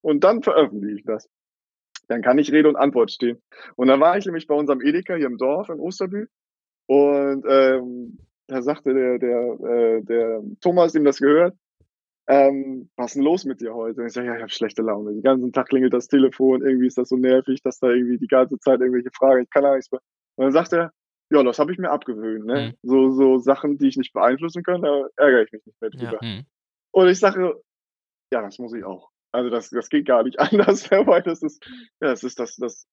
Und 0.01 0.23
dann 0.23 0.41
veröffentliche 0.41 0.95
ich 0.95 1.03
das. 1.05 1.29
Dann 2.11 2.21
kann 2.21 2.37
ich 2.37 2.51
Rede 2.51 2.67
und 2.67 2.75
Antwort 2.75 3.09
stehen. 3.09 3.41
Und 3.77 3.87
dann 3.87 4.01
war 4.01 4.17
ich 4.17 4.25
nämlich 4.25 4.45
bei 4.45 4.53
unserem 4.53 4.81
Edeka 4.81 5.15
hier 5.15 5.27
im 5.27 5.37
Dorf 5.37 5.69
in 5.69 5.79
Osterbü 5.79 6.27
und 6.87 7.45
ähm, 7.47 8.17
da 8.47 8.61
sagte 8.61 8.93
der, 8.93 9.17
der, 9.17 9.59
äh, 9.61 10.03
der 10.03 10.41
Thomas, 10.59 10.91
dem 10.91 11.05
das 11.05 11.19
gehört, 11.19 11.55
ähm, 12.27 12.89
was 12.97 13.11
ist 13.11 13.15
denn 13.15 13.23
los 13.23 13.45
mit 13.45 13.61
dir 13.61 13.73
heute? 13.73 14.01
Und 14.01 14.07
ich 14.07 14.13
sage, 14.13 14.27
ja, 14.27 14.35
ich 14.35 14.41
habe 14.41 14.51
schlechte 14.51 14.81
Laune. 14.81 15.13
Den 15.13 15.23
ganzen 15.23 15.53
Tag 15.53 15.69
klingelt 15.69 15.93
das 15.93 16.09
Telefon, 16.09 16.61
irgendwie 16.61 16.87
ist 16.87 16.97
das 16.97 17.07
so 17.07 17.15
nervig, 17.15 17.61
dass 17.61 17.79
da 17.79 17.87
irgendwie 17.87 18.17
die 18.17 18.27
ganze 18.27 18.59
Zeit 18.59 18.81
irgendwelche 18.81 19.11
Fragen, 19.13 19.43
ich 19.43 19.49
kann 19.49 19.63
da 19.63 19.73
nichts 19.73 19.89
mehr. 19.89 20.01
Und 20.35 20.43
dann 20.43 20.51
sagt 20.51 20.73
er, 20.73 20.91
ja, 21.29 21.43
das 21.43 21.59
habe 21.59 21.71
ich 21.71 21.77
mir 21.77 21.91
abgewöhnt. 21.91 22.45
Ne? 22.45 22.73
Mhm. 22.83 22.89
So, 22.89 23.11
so 23.11 23.37
Sachen, 23.37 23.77
die 23.77 23.87
ich 23.87 23.95
nicht 23.95 24.11
beeinflussen 24.11 24.63
kann, 24.63 24.81
da 24.81 25.07
ärgere 25.15 25.43
ich 25.43 25.51
mich 25.53 25.65
nicht 25.65 25.79
mehr 25.79 25.91
drüber. 25.91 26.19
Ja, 26.21 26.27
mhm. 26.27 26.45
Und 26.91 27.07
ich 27.07 27.19
sage, 27.19 27.55
ja, 28.33 28.41
das 28.41 28.59
muss 28.59 28.73
ich 28.73 28.83
auch. 28.83 29.10
Also 29.31 29.49
das, 29.49 29.69
das 29.69 29.89
geht 29.89 30.05
gar 30.05 30.23
nicht 30.23 30.39
anders, 30.39 30.89
weil 30.91 31.21
das 31.21 31.41
ist, 31.41 31.63
ja, 32.01 32.09
das 32.09 32.23
ist 32.23 32.39
das, 32.39 32.55
das, 32.57 32.87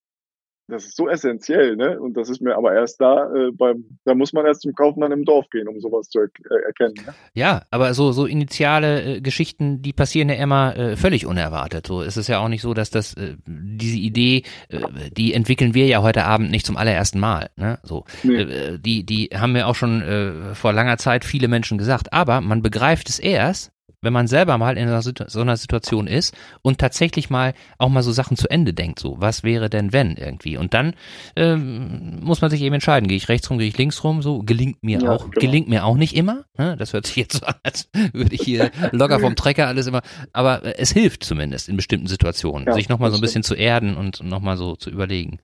das 0.70 0.84
ist 0.84 0.97
so 0.97 1.09
essentiell, 1.09 1.76
ne? 1.76 1.99
Und 1.99 2.14
das 2.14 2.28
ist 2.28 2.43
mir 2.43 2.55
aber 2.55 2.74
erst 2.74 3.01
da, 3.01 3.32
äh, 3.34 3.51
beim, 3.53 3.99
da 4.05 4.14
muss 4.14 4.34
man 4.34 4.45
erst 4.45 4.61
zum 4.61 4.74
Kaufmann 4.74 5.12
im 5.12 5.24
Dorf 5.24 5.49
gehen, 5.49 5.66
um 5.66 5.80
sowas 5.80 6.11
zu 6.11 6.20
er 6.20 6.24
äh, 6.26 6.64
erkennen. 6.66 6.95
Ne? 7.07 7.14
Ja, 7.32 7.62
aber 7.70 7.95
so, 7.95 8.12
so 8.12 8.26
initiale 8.26 9.16
äh, 9.16 9.20
Geschichten, 9.22 9.80
die 9.80 9.95
passieren 9.95 10.28
ja 10.28 10.34
immer 10.34 10.76
äh, 10.76 10.97
völlig 10.97 11.24
unerwartet. 11.24 11.86
So 11.86 12.03
ist 12.03 12.18
es 12.18 12.28
ja 12.28 12.41
auch 12.41 12.49
nicht 12.49 12.61
so, 12.61 12.74
dass 12.74 12.91
das, 12.91 13.14
äh, 13.14 13.36
diese 13.47 13.97
Idee, 13.97 14.43
äh, 14.68 14.78
die 15.16 15.32
entwickeln 15.32 15.72
wir 15.72 15.86
ja 15.86 16.03
heute 16.03 16.24
Abend 16.24 16.51
nicht 16.51 16.66
zum 16.66 16.76
allerersten 16.76 17.18
Mal. 17.18 17.49
Ne? 17.57 17.78
So, 17.82 18.05
nee. 18.22 18.43
äh, 18.43 18.78
die, 18.78 19.05
die 19.05 19.30
haben 19.34 19.53
mir 19.53 19.68
auch 19.68 19.74
schon 19.74 20.03
äh, 20.03 20.55
vor 20.55 20.74
langer 20.74 20.99
Zeit 20.99 21.24
viele 21.24 21.49
Menschen 21.49 21.78
gesagt. 21.78 22.12
Aber 22.12 22.43
man 22.43 22.61
begreift 22.61 23.09
es 23.09 23.18
erst, 23.18 23.72
wenn 24.01 24.12
man 24.12 24.28
selber 24.28 24.59
mal 24.59 24.78
in 24.78 24.88
so 25.28 25.40
einer 25.40 25.57
Situation 25.57 26.07
ist 26.07 26.36
und 26.62 26.78
tatsächlich 26.78 27.30
mal 27.30 27.55
auch 27.78 27.88
mal 27.88 28.03
so 28.03 28.12
Sachen 28.12 28.36
zu 28.36 28.49
Ende 28.49 28.72
denkt, 28.72 29.01
so, 29.01 29.16
was 29.18 29.42
wäre 29.42 29.68
denn 29.68 29.92
wenn 29.92 30.16
irgendwie? 30.16 30.57
Und 30.57 30.74
dann 30.74 30.94
ähm, 31.36 32.20
muss 32.20 32.40
man 32.40 32.51
sich 32.51 32.62
eben 32.62 32.74
entscheiden, 32.74 33.09
gehe 33.09 33.16
ich 33.16 33.28
rechts 33.28 33.51
rum, 33.51 33.59
gehe 33.59 33.68
ich 33.68 33.78
links 33.78 34.05
rum, 34.05 34.22
so, 34.22 34.40
gelingt 34.40 34.82
mir 34.82 35.01
ja, 35.01 35.11
auch, 35.11 35.30
genau. 35.30 35.40
gelingt 35.40 35.68
mir 35.68 35.84
auch 35.84 35.96
nicht 35.96 36.14
immer, 36.14 36.44
ne? 36.57 36.76
das 36.76 36.92
hört 36.92 37.07
sich 37.07 37.16
jetzt 37.16 37.38
so 37.38 37.46
an, 37.46 37.57
als 37.62 37.90
würde 38.12 38.34
ich 38.34 38.42
hier 38.42 38.70
locker 38.92 39.20
vom 39.20 39.36
Trecker 39.36 39.66
alles 39.66 39.86
immer, 39.86 40.03
aber 40.32 40.64
äh, 40.64 40.74
es 40.78 40.92
hilft 40.92 41.24
zumindest 41.24 41.68
in 41.68 41.76
bestimmten 41.76 42.07
Situationen, 42.07 42.68
ja, 42.68 42.74
sich 42.74 42.88
nochmal 42.88 43.11
so 43.11 43.16
ein 43.16 43.20
bisschen 43.20 43.42
zu 43.42 43.55
erden 43.55 43.96
und 43.96 44.22
nochmal 44.22 44.57
so 44.57 44.76
zu 44.76 44.90
überlegen. 44.90 45.40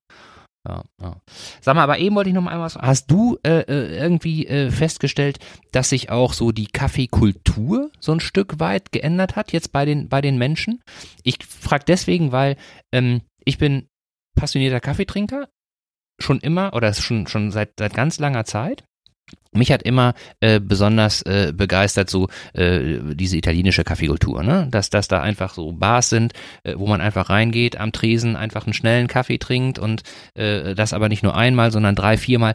Ja, 0.66 0.82
ja. 1.00 1.16
Sag 1.60 1.74
mal, 1.74 1.82
aber 1.82 1.98
eben 1.98 2.16
wollte 2.16 2.30
ich 2.30 2.34
noch 2.34 2.42
mal 2.42 2.58
was. 2.58 2.76
Hast 2.76 3.10
du 3.10 3.38
äh, 3.42 3.60
äh, 3.60 3.98
irgendwie 3.98 4.46
äh, 4.46 4.70
festgestellt, 4.70 5.38
dass 5.72 5.90
sich 5.90 6.10
auch 6.10 6.32
so 6.32 6.52
die 6.52 6.66
Kaffeekultur 6.66 7.90
so 8.00 8.12
ein 8.12 8.20
Stück 8.20 8.60
weit 8.60 8.90
geändert 8.90 9.36
hat 9.36 9.52
jetzt 9.52 9.72
bei 9.72 9.84
den 9.84 10.08
bei 10.08 10.22
den 10.22 10.38
Menschen? 10.38 10.82
Ich 11.22 11.44
frage 11.44 11.84
deswegen, 11.86 12.32
weil 12.32 12.56
ähm, 12.92 13.20
ich 13.44 13.58
bin 13.58 13.88
passionierter 14.36 14.80
Kaffeetrinker 14.80 15.48
schon 16.18 16.40
immer 16.40 16.72
oder 16.72 16.94
schon 16.94 17.26
schon 17.26 17.50
seit 17.50 17.74
seit 17.78 17.92
ganz 17.92 18.18
langer 18.18 18.46
Zeit 18.46 18.84
mich 19.56 19.72
hat 19.72 19.82
immer 19.82 20.14
äh, 20.40 20.60
besonders 20.60 21.22
äh, 21.22 21.52
begeistert 21.54 22.10
so 22.10 22.28
äh, 22.54 22.98
diese 23.14 23.36
italienische 23.36 23.84
Kaffeekultur, 23.84 24.42
ne? 24.42 24.68
Dass 24.70 24.90
dass 24.90 25.08
da 25.08 25.20
einfach 25.20 25.54
so 25.54 25.72
Bars 25.72 26.10
sind, 26.10 26.32
äh, 26.62 26.74
wo 26.76 26.86
man 26.86 27.00
einfach 27.00 27.30
reingeht, 27.30 27.78
am 27.78 27.92
Tresen 27.92 28.36
einfach 28.36 28.66
einen 28.66 28.74
schnellen 28.74 29.06
Kaffee 29.06 29.38
trinkt 29.38 29.78
und 29.78 30.02
äh, 30.34 30.74
das 30.74 30.92
aber 30.92 31.08
nicht 31.08 31.22
nur 31.22 31.36
einmal, 31.36 31.70
sondern 31.70 31.94
drei, 31.94 32.16
viermal. 32.16 32.54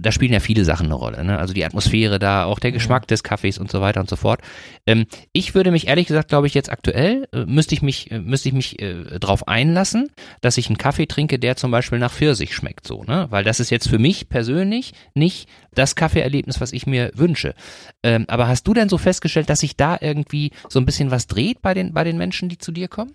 Da 0.00 0.12
spielen 0.12 0.32
ja 0.32 0.40
viele 0.40 0.64
Sachen 0.64 0.86
eine 0.86 0.94
Rolle, 0.94 1.24
ne? 1.24 1.38
Also 1.38 1.54
die 1.54 1.64
Atmosphäre 1.64 2.18
da, 2.18 2.44
auch 2.44 2.58
der 2.58 2.72
Geschmack 2.72 3.06
des 3.06 3.22
Kaffees 3.22 3.58
und 3.58 3.70
so 3.70 3.80
weiter 3.80 4.00
und 4.00 4.08
so 4.08 4.16
fort. 4.16 4.40
Ähm, 4.86 5.06
ich 5.32 5.54
würde 5.54 5.70
mich 5.70 5.88
ehrlich 5.88 6.06
gesagt, 6.06 6.28
glaube 6.28 6.46
ich, 6.46 6.54
jetzt 6.54 6.70
aktuell 6.70 7.28
äh, 7.32 7.44
müsste 7.44 7.74
ich 7.74 7.82
mich 7.82 8.10
äh, 8.10 8.18
müsste 8.18 8.48
ich 8.48 8.54
mich 8.54 8.80
äh, 8.80 9.18
drauf 9.18 9.48
einlassen, 9.48 10.10
dass 10.40 10.56
ich 10.56 10.68
einen 10.68 10.78
Kaffee 10.78 11.06
trinke, 11.06 11.38
der 11.38 11.56
zum 11.56 11.70
Beispiel 11.70 11.98
nach 11.98 12.12
Pfirsich 12.12 12.54
schmeckt, 12.54 12.86
so, 12.86 13.04
ne? 13.04 13.26
Weil 13.30 13.44
das 13.44 13.60
ist 13.60 13.70
jetzt 13.70 13.88
für 13.88 13.98
mich 13.98 14.28
persönlich 14.28 14.92
nicht 15.14 15.48
das 15.74 15.94
Kaffeeerlebnis, 16.30 16.60
was 16.60 16.72
ich 16.72 16.86
mir 16.86 17.10
wünsche. 17.14 17.54
Ähm, 18.02 18.24
aber 18.28 18.48
hast 18.48 18.66
du 18.66 18.74
denn 18.74 18.88
so 18.88 18.98
festgestellt, 18.98 19.50
dass 19.50 19.60
sich 19.60 19.76
da 19.76 19.98
irgendwie 20.00 20.52
so 20.68 20.78
ein 20.78 20.86
bisschen 20.86 21.10
was 21.10 21.26
dreht 21.26 21.60
bei 21.62 21.74
den, 21.74 21.92
bei 21.92 22.04
den 22.04 22.16
Menschen, 22.16 22.48
die 22.48 22.58
zu 22.58 22.72
dir 22.72 22.88
kommen? 22.88 23.12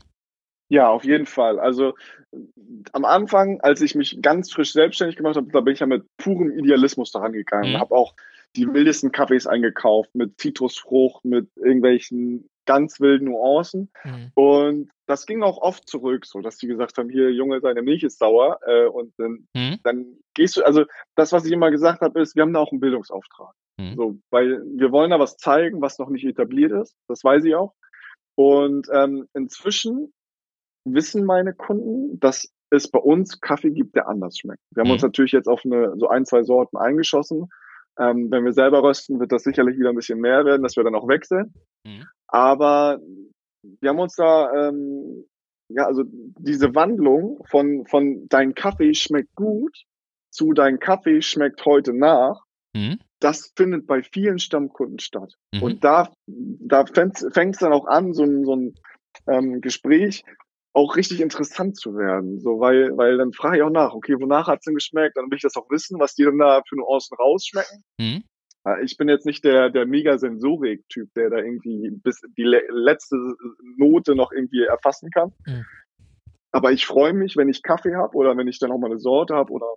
Ja, 0.69 0.89
auf 0.89 1.03
jeden 1.03 1.25
Fall. 1.25 1.59
Also 1.59 1.93
am 2.91 3.05
Anfang, 3.05 3.61
als 3.61 3.81
ich 3.81 3.95
mich 3.95 4.19
ganz 4.21 4.51
frisch 4.51 4.73
selbstständig 4.73 5.15
gemacht 5.15 5.37
habe, 5.37 5.47
da 5.51 5.61
bin 5.61 5.73
ich 5.73 5.79
ja 5.79 5.85
mit 5.85 6.03
purem 6.17 6.51
Idealismus 6.57 7.11
daran 7.11 7.33
gegangen. 7.33 7.73
Mhm. 7.73 7.79
Habe 7.79 7.95
auch 7.95 8.15
die 8.55 8.71
wildesten 8.73 9.11
Kaffees 9.11 9.47
eingekauft 9.47 10.13
mit 10.13 10.39
Zitrusfrucht, 10.39 11.25
mit 11.25 11.49
irgendwelchen 11.55 12.49
ganz 12.65 12.99
wilden 12.99 13.25
Nuancen. 13.25 13.91
Mhm. 14.03 14.31
Und 14.33 14.91
das 15.05 15.25
ging 15.25 15.43
auch 15.43 15.59
oft 15.59 15.87
zurück, 15.87 16.25
so 16.25 16.41
dass 16.41 16.57
die 16.57 16.67
gesagt 16.67 16.97
haben, 16.97 17.09
hier 17.09 17.31
Junge, 17.31 17.61
seine 17.61 17.81
Milch 17.81 18.03
ist 18.03 18.19
sauer. 18.19 18.59
Äh, 18.65 18.87
und 18.87 19.13
dann, 19.17 19.47
mhm. 19.53 19.79
dann 19.83 20.05
gehst 20.33 20.57
du, 20.57 20.63
also 20.63 20.85
das, 21.15 21.31
was 21.31 21.45
ich 21.45 21.51
immer 21.51 21.71
gesagt 21.71 22.01
habe, 22.01 22.19
ist, 22.19 22.35
wir 22.35 22.41
haben 22.41 22.53
da 22.53 22.59
auch 22.59 22.71
einen 22.71 22.81
Bildungsauftrag. 22.81 23.53
Mhm. 23.77 23.95
So, 23.95 24.17
weil 24.31 24.63
wir 24.65 24.91
wollen 24.91 25.11
da 25.11 25.19
was 25.19 25.37
zeigen, 25.37 25.81
was 25.81 25.99
noch 25.99 26.09
nicht 26.09 26.25
etabliert 26.25 26.71
ist. 26.71 26.95
Das 27.07 27.23
weiß 27.23 27.43
ich 27.45 27.55
auch. 27.55 27.73
Und 28.35 28.87
ähm, 28.91 29.27
inzwischen 29.33 30.13
wissen 30.85 31.25
meine 31.25 31.53
Kunden, 31.53 32.19
dass 32.19 32.51
es 32.69 32.89
bei 32.89 32.99
uns 32.99 33.39
Kaffee 33.41 33.71
gibt, 33.71 33.95
der 33.95 34.07
anders 34.07 34.37
schmeckt. 34.37 34.61
Wir 34.71 34.81
haben 34.81 34.87
mhm. 34.87 34.93
uns 34.93 35.03
natürlich 35.03 35.31
jetzt 35.31 35.47
auf 35.47 35.61
eine, 35.65 35.93
so 35.97 36.07
ein, 36.09 36.25
zwei 36.25 36.43
Sorten 36.43 36.77
eingeschossen. 36.77 37.49
Ähm, 37.97 38.29
wenn 38.29 38.43
wir 38.43 38.53
selber 38.53 38.83
rösten, 38.83 39.19
wird 39.19 39.31
das 39.31 39.43
sicherlich 39.43 39.77
wieder 39.77 39.89
ein 39.89 39.95
bisschen 39.95 40.19
mehr 40.19 40.45
werden, 40.45 40.63
dass 40.63 40.75
wir 40.75 40.83
dann 40.83 40.95
auch 40.95 41.07
wechseln. 41.07 41.53
Mhm. 41.85 42.05
Aber 42.27 42.99
wir 43.79 43.89
haben 43.89 43.99
uns 43.99 44.15
da, 44.15 44.69
ähm, 44.69 45.25
ja, 45.69 45.85
also 45.85 46.03
diese 46.05 46.75
Wandlung 46.75 47.43
von, 47.49 47.85
von 47.87 48.27
dein 48.27 48.53
Kaffee 48.53 48.93
schmeckt 48.93 49.33
gut 49.35 49.85
zu 50.35 50.51
dein 50.51 50.79
Kaffee 50.79 51.21
schmeckt 51.21 51.65
heute 51.65 51.93
nach, 51.93 52.43
mhm. 52.73 52.99
das 53.19 53.53
findet 53.55 53.87
bei 53.87 54.03
vielen 54.03 54.37
Stammkunden 54.37 54.99
statt. 54.99 55.33
Mhm. 55.53 55.63
Und 55.63 55.83
da, 55.83 56.11
da 56.27 56.85
fängt 56.85 57.15
es 57.21 57.59
dann 57.59 57.71
auch 57.71 57.87
an, 57.87 58.13
so 58.13 58.23
ein, 58.23 58.43
so 58.43 58.55
ein 58.55 58.75
ähm, 59.27 59.61
Gespräch, 59.61 60.25
auch 60.75 60.97
richtig 60.97 61.21
interessant 61.21 61.77
zu 61.77 61.95
werden. 61.95 62.39
So, 62.41 62.59
weil, 62.59 62.95
weil 62.97 63.17
dann 63.17 63.31
frage 63.31 63.57
ich 63.57 63.63
auch 63.63 63.69
nach, 63.69 63.93
okay, 63.93 64.15
wonach 64.19 64.47
hat's 64.47 64.65
denn 64.65 64.75
geschmeckt? 64.75 65.15
Dann 65.15 65.31
will 65.31 65.37
ich 65.37 65.41
das 65.41 65.55
auch 65.55 65.69
wissen, 65.69 65.99
was 65.99 66.15
die 66.15 66.25
dann 66.25 66.37
da 66.37 66.61
für 66.67 66.75
Nuancen 66.75 67.17
rausschmecken. 67.17 67.83
Mhm. 67.97 68.23
Ich 68.83 68.97
bin 68.97 69.07
jetzt 69.07 69.25
nicht 69.25 69.45
der, 69.45 69.69
der 69.69 69.85
Mega-Sensorik-Typ, 69.85 71.13
der 71.13 71.29
da 71.29 71.37
irgendwie 71.37 71.91
bis 71.91 72.19
die 72.37 72.43
le 72.43 72.63
letzte 72.69 73.15
Note 73.77 74.15
noch 74.15 74.31
irgendwie 74.31 74.63
erfassen 74.63 75.11
kann. 75.11 75.31
Mhm. 75.45 75.65
Aber 76.51 76.71
ich 76.73 76.85
freue 76.85 77.13
mich, 77.13 77.37
wenn 77.37 77.47
ich 77.47 77.63
Kaffee 77.63 77.95
habe 77.95 78.15
oder 78.15 78.35
wenn 78.35 78.47
ich 78.47 78.59
dann 78.59 78.71
auch 78.71 78.77
mal 78.77 78.87
eine 78.87 78.99
Sorte 78.99 79.35
habe 79.35 79.53
oder 79.53 79.75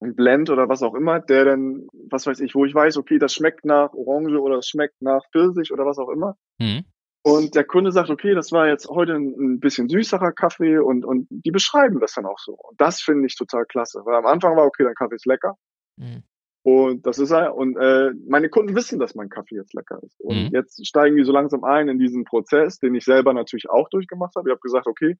ein 0.00 0.16
Blend 0.16 0.50
oder 0.50 0.68
was 0.68 0.82
auch 0.82 0.94
immer, 0.94 1.20
der 1.20 1.44
dann, 1.44 1.86
was 1.92 2.26
weiß 2.26 2.40
ich, 2.40 2.54
wo 2.54 2.64
ich 2.64 2.74
weiß, 2.74 2.96
okay, 2.96 3.18
das 3.18 3.34
schmeckt 3.34 3.64
nach 3.64 3.92
Orange 3.92 4.40
oder 4.40 4.56
das 4.56 4.66
schmeckt 4.66 5.00
nach 5.02 5.22
Pfirsich 5.30 5.70
oder 5.72 5.86
was 5.86 5.98
auch 5.98 6.08
immer. 6.08 6.36
Mhm. 6.58 6.84
Und 7.22 7.54
der 7.54 7.64
Kunde 7.64 7.92
sagt, 7.92 8.08
okay, 8.08 8.34
das 8.34 8.50
war 8.50 8.66
jetzt 8.68 8.88
heute 8.88 9.12
ein, 9.14 9.60
bisschen 9.60 9.88
süßerer 9.88 10.32
Kaffee 10.32 10.78
und, 10.78 11.04
und 11.04 11.26
die 11.30 11.50
beschreiben 11.50 12.00
das 12.00 12.14
dann 12.14 12.24
auch 12.24 12.38
so. 12.38 12.54
Und 12.54 12.80
das 12.80 13.02
finde 13.02 13.26
ich 13.26 13.36
total 13.36 13.66
klasse. 13.66 14.00
Weil 14.04 14.14
am 14.14 14.26
Anfang 14.26 14.56
war, 14.56 14.64
okay, 14.64 14.84
dein 14.84 14.94
Kaffee 14.94 15.16
ist 15.16 15.26
lecker. 15.26 15.56
Mhm. 15.96 16.22
Und 16.62 17.06
das 17.06 17.18
ist 17.18 17.30
er. 17.30 17.54
Und 17.54 17.76
äh, 17.76 18.12
meine 18.26 18.48
Kunden 18.48 18.74
wissen, 18.74 18.98
dass 18.98 19.14
mein 19.14 19.28
Kaffee 19.28 19.56
jetzt 19.56 19.74
lecker 19.74 19.98
ist. 20.02 20.18
Und 20.20 20.44
mhm. 20.44 20.50
jetzt 20.52 20.86
steigen 20.86 21.16
die 21.16 21.24
so 21.24 21.32
langsam 21.32 21.62
ein 21.64 21.88
in 21.88 21.98
diesen 21.98 22.24
Prozess, 22.24 22.78
den 22.78 22.94
ich 22.94 23.04
selber 23.04 23.34
natürlich 23.34 23.68
auch 23.68 23.88
durchgemacht 23.90 24.34
habe. 24.36 24.48
Ich 24.48 24.52
habe 24.52 24.60
gesagt, 24.60 24.86
okay, 24.86 25.16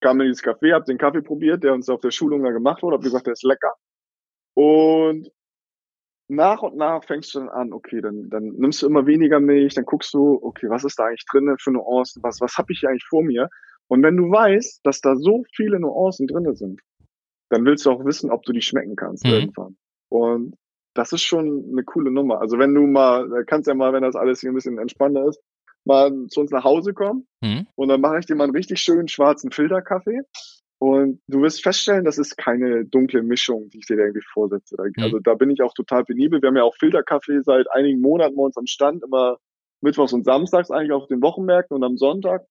kam 0.00 0.20
in 0.20 0.28
dieses 0.28 0.44
Café, 0.44 0.74
habe 0.74 0.84
den 0.84 0.98
Kaffee 0.98 1.22
probiert, 1.22 1.64
der 1.64 1.72
uns 1.72 1.88
auf 1.88 2.00
der 2.00 2.10
Schulung 2.10 2.42
da 2.42 2.50
gemacht 2.50 2.82
wurde, 2.82 2.94
habe 2.94 3.04
gesagt, 3.04 3.26
der 3.26 3.32
ist 3.32 3.42
lecker. 3.42 3.74
Und 4.54 5.30
nach 6.28 6.62
und 6.62 6.76
nach 6.76 7.04
fängst 7.04 7.34
du 7.34 7.40
dann 7.40 7.48
an, 7.48 7.72
okay, 7.72 8.00
dann, 8.00 8.28
dann 8.28 8.44
nimmst 8.44 8.82
du 8.82 8.86
immer 8.86 9.06
weniger 9.06 9.40
Milch, 9.40 9.74
dann 9.74 9.84
guckst 9.84 10.12
du, 10.12 10.38
okay, 10.42 10.68
was 10.68 10.84
ist 10.84 10.98
da 10.98 11.06
eigentlich 11.06 11.24
drinne 11.30 11.56
für 11.58 11.72
Nuancen, 11.72 12.22
was, 12.22 12.40
was 12.40 12.58
habe 12.58 12.72
ich 12.72 12.80
hier 12.80 12.90
eigentlich 12.90 13.06
vor 13.08 13.22
mir? 13.22 13.48
Und 13.88 14.02
wenn 14.02 14.16
du 14.16 14.30
weißt, 14.30 14.80
dass 14.84 15.00
da 15.00 15.16
so 15.16 15.44
viele 15.54 15.80
Nuancen 15.80 16.26
drinne 16.26 16.54
sind, 16.54 16.80
dann 17.48 17.64
willst 17.64 17.86
du 17.86 17.90
auch 17.90 18.04
wissen, 18.04 18.30
ob 18.30 18.42
du 18.42 18.52
die 18.52 18.60
schmecken 18.60 18.94
kannst 18.94 19.24
mhm. 19.24 19.32
irgendwann. 19.32 19.76
Und 20.10 20.54
das 20.94 21.12
ist 21.12 21.22
schon 21.22 21.64
eine 21.70 21.84
coole 21.84 22.10
Nummer. 22.10 22.40
Also 22.40 22.58
wenn 22.58 22.74
du 22.74 22.82
mal, 22.82 23.44
kannst 23.46 23.66
ja 23.66 23.74
mal, 23.74 23.92
wenn 23.94 24.02
das 24.02 24.16
alles 24.16 24.40
hier 24.40 24.50
ein 24.50 24.54
bisschen 24.54 24.78
entspannter 24.78 25.26
ist, 25.26 25.40
mal 25.84 26.12
zu 26.28 26.40
uns 26.40 26.50
nach 26.50 26.64
Hause 26.64 26.92
kommen 26.92 27.26
mhm. 27.40 27.66
und 27.74 27.88
dann 27.88 28.02
mache 28.02 28.18
ich 28.18 28.26
dir 28.26 28.34
mal 28.34 28.44
einen 28.44 28.56
richtig 28.56 28.80
schönen 28.80 29.08
schwarzen 29.08 29.50
Filterkaffee 29.50 30.20
und 30.80 31.20
du 31.26 31.42
wirst 31.42 31.62
feststellen, 31.62 32.04
das 32.04 32.18
ist 32.18 32.36
keine 32.36 32.84
dunkle 32.84 33.22
Mischung, 33.22 33.68
die 33.70 33.78
ich 33.78 33.86
dir 33.86 33.96
da 33.96 34.04
irgendwie 34.04 34.24
vorsetze. 34.32 34.76
Mhm. 34.78 35.02
Also 35.02 35.18
da 35.18 35.34
bin 35.34 35.50
ich 35.50 35.60
auch 35.62 35.74
total 35.74 36.04
penibel. 36.04 36.40
Wir 36.40 36.48
haben 36.48 36.56
ja 36.56 36.62
auch 36.62 36.76
Filterkaffee 36.76 37.40
seit 37.42 37.70
einigen 37.72 38.00
Monaten 38.00 38.36
bei 38.36 38.42
uns 38.42 38.56
am 38.56 38.66
Stand, 38.66 39.02
immer 39.02 39.38
mittwochs 39.80 40.12
und 40.12 40.24
samstags 40.24 40.70
eigentlich 40.70 40.92
auf 40.92 41.08
den 41.08 41.20
Wochenmärkten 41.20 41.76
und 41.76 41.84
am 41.84 41.96
Sonntag. 41.96 42.46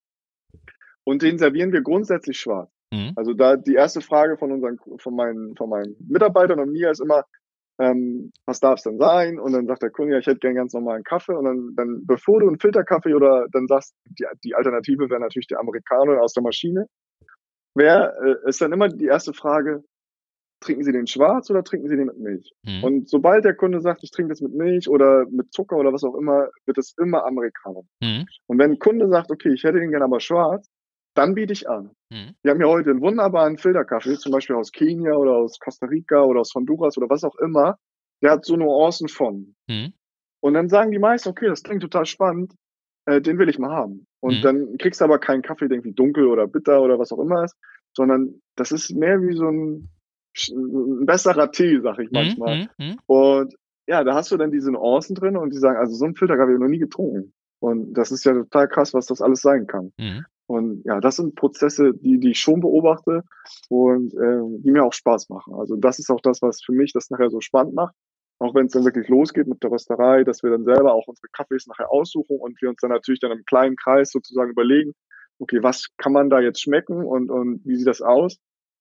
Und 1.04 1.22
den 1.22 1.38
servieren 1.38 1.72
wir 1.72 1.80
grundsätzlich 1.80 2.38
schwarz. 2.38 2.70
Mhm. 2.92 3.12
Also 3.16 3.32
da 3.32 3.56
die 3.56 3.74
erste 3.74 4.02
Frage 4.02 4.36
von 4.36 4.52
unseren, 4.52 4.78
von 4.98 5.16
meinen, 5.16 5.56
von 5.56 5.70
meinen 5.70 5.96
Mitarbeitern 6.06 6.60
und 6.60 6.72
mir 6.72 6.90
ist 6.90 7.00
immer, 7.00 7.24
ähm, 7.80 8.32
was 8.44 8.60
darf 8.60 8.78
es 8.78 8.82
denn 8.82 8.98
sein? 8.98 9.38
Und 9.38 9.52
dann 9.52 9.66
sagt 9.66 9.82
der 9.82 9.90
Kunde, 9.90 10.14
ja, 10.14 10.18
ich 10.18 10.26
hätte 10.26 10.40
gern 10.40 10.54
ganz 10.54 10.74
normalen 10.74 11.04
Kaffee. 11.04 11.34
Und 11.34 11.44
dann, 11.44 11.74
dann 11.76 12.06
bevor 12.06 12.40
du 12.40 12.48
einen 12.48 12.58
Filterkaffee 12.58 13.14
oder 13.14 13.46
dann 13.52 13.68
sagst, 13.68 13.94
die, 14.04 14.26
die 14.44 14.54
Alternative 14.54 15.08
wäre 15.08 15.20
natürlich 15.20 15.46
der 15.46 15.60
Amerikaner 15.60 16.20
aus 16.20 16.34
der 16.34 16.42
Maschine, 16.42 16.86
wäre, 17.74 18.40
äh, 18.44 18.48
ist 18.48 18.60
dann 18.60 18.72
immer 18.72 18.88
die 18.88 19.06
erste 19.06 19.32
Frage, 19.32 19.84
trinken 20.60 20.84
Sie 20.84 20.92
den 20.92 21.06
schwarz 21.06 21.50
oder 21.50 21.62
trinken 21.62 21.88
Sie 21.88 21.96
den 21.96 22.06
mit 22.06 22.18
Milch? 22.18 22.52
Mhm. 22.64 22.84
Und 22.84 23.08
sobald 23.08 23.44
der 23.44 23.54
Kunde 23.54 23.80
sagt, 23.80 24.02
ich 24.02 24.10
trinke 24.10 24.30
das 24.30 24.40
mit 24.40 24.54
Milch 24.54 24.88
oder 24.88 25.26
mit 25.30 25.52
Zucker 25.52 25.76
oder 25.76 25.92
was 25.92 26.04
auch 26.04 26.14
immer, 26.14 26.48
wird 26.66 26.78
es 26.78 26.94
immer 26.98 27.24
Amerikaner. 27.24 27.82
Mhm. 28.00 28.26
Und 28.46 28.58
wenn 28.58 28.72
ein 28.72 28.78
Kunde 28.78 29.08
sagt, 29.08 29.30
okay, 29.30 29.52
ich 29.52 29.64
hätte 29.64 29.78
den 29.78 29.90
gerne 29.90 30.04
aber 30.04 30.20
schwarz, 30.20 30.68
dann 31.14 31.34
biete 31.34 31.52
ich 31.52 31.68
an. 31.68 31.90
Mhm. 32.10 32.34
Wir 32.42 32.52
haben 32.52 32.60
ja 32.60 32.68
heute 32.68 32.90
einen 32.90 33.00
wunderbaren 33.00 33.58
Filterkaffee, 33.58 34.16
zum 34.18 34.32
Beispiel 34.32 34.56
aus 34.56 34.72
Kenia 34.72 35.14
oder 35.14 35.32
aus 35.32 35.58
Costa 35.58 35.86
Rica 35.86 36.22
oder 36.22 36.40
aus 36.40 36.54
Honduras 36.54 36.96
oder 36.96 37.08
was 37.08 37.24
auch 37.24 37.36
immer. 37.36 37.76
Der 38.22 38.32
hat 38.32 38.44
so 38.44 38.56
Nuancen 38.56 39.08
von. 39.08 39.54
Mhm. 39.68 39.92
Und 40.40 40.54
dann 40.54 40.68
sagen 40.68 40.90
die 40.90 40.98
meisten, 40.98 41.28
okay, 41.28 41.46
das 41.46 41.62
klingt 41.62 41.82
total 41.82 42.06
spannend, 42.06 42.54
äh, 43.06 43.20
den 43.20 43.38
will 43.38 43.48
ich 43.48 43.58
mal 43.58 43.70
haben. 43.70 44.06
Und 44.20 44.38
mhm. 44.38 44.42
dann 44.42 44.78
kriegst 44.78 45.00
du 45.00 45.04
aber 45.04 45.18
keinen 45.18 45.42
Kaffee, 45.42 45.68
der 45.68 45.76
irgendwie 45.76 45.94
dunkel 45.94 46.26
oder 46.26 46.46
bitter 46.46 46.82
oder 46.82 46.98
was 46.98 47.12
auch 47.12 47.20
immer 47.20 47.44
ist, 47.44 47.56
sondern 47.96 48.40
das 48.56 48.72
ist 48.72 48.90
mehr 48.94 49.20
wie 49.20 49.34
so 49.34 49.48
ein, 49.48 49.88
ein 50.50 51.06
besserer 51.06 51.50
Tee, 51.50 51.80
sag 51.80 51.98
ich 51.98 52.10
mhm, 52.10 52.18
manchmal. 52.18 52.68
Mhm. 52.78 52.98
Und 53.06 53.54
ja, 53.86 54.04
da 54.04 54.14
hast 54.14 54.30
du 54.30 54.36
dann 54.36 54.50
diese 54.50 54.70
Nuancen 54.70 55.14
drin 55.14 55.36
und 55.36 55.52
die 55.52 55.58
sagen, 55.58 55.78
also 55.78 55.94
so 55.94 56.04
ein 56.04 56.14
Filterkaffee 56.14 56.52
habe 56.52 56.54
ich 56.54 56.60
noch 56.60 56.68
nie 56.68 56.78
getrunken. 56.78 57.32
Und 57.60 57.94
das 57.94 58.12
ist 58.12 58.24
ja 58.24 58.34
total 58.34 58.68
krass, 58.68 58.94
was 58.94 59.06
das 59.06 59.20
alles 59.20 59.40
sein 59.40 59.66
kann. 59.66 59.92
Mhm. 59.98 60.24
Und 60.46 60.82
ja, 60.84 61.00
das 61.00 61.16
sind 61.16 61.34
Prozesse, 61.34 61.92
die, 61.94 62.18
die 62.18 62.30
ich 62.30 62.40
schon 62.40 62.60
beobachte 62.60 63.22
und 63.68 64.14
äh, 64.14 64.40
die 64.62 64.70
mir 64.70 64.84
auch 64.84 64.92
Spaß 64.92 65.28
machen. 65.28 65.54
Also 65.54 65.76
das 65.76 65.98
ist 65.98 66.10
auch 66.10 66.20
das, 66.22 66.40
was 66.40 66.62
für 66.64 66.72
mich 66.72 66.92
das 66.92 67.10
nachher 67.10 67.30
so 67.30 67.40
spannend 67.40 67.74
macht. 67.74 67.94
Auch 68.40 68.54
wenn 68.54 68.66
es 68.66 68.72
dann 68.72 68.84
wirklich 68.84 69.08
losgeht 69.08 69.48
mit 69.48 69.62
der 69.62 69.72
Rösterei, 69.72 70.22
dass 70.22 70.42
wir 70.42 70.50
dann 70.50 70.64
selber 70.64 70.94
auch 70.94 71.08
unsere 71.08 71.28
Kaffees 71.32 71.66
nachher 71.66 71.90
aussuchen 71.90 72.38
und 72.38 72.60
wir 72.62 72.68
uns 72.68 72.80
dann 72.80 72.90
natürlich 72.90 73.20
dann 73.20 73.32
im 73.32 73.44
kleinen 73.44 73.76
Kreis 73.76 74.12
sozusagen 74.12 74.50
überlegen, 74.50 74.92
okay, 75.40 75.62
was 75.62 75.88
kann 75.96 76.12
man 76.12 76.30
da 76.30 76.40
jetzt 76.40 76.62
schmecken 76.62 77.04
und, 77.04 77.30
und 77.30 77.60
wie 77.64 77.76
sieht 77.76 77.86
das 77.86 78.00
aus? 78.00 78.38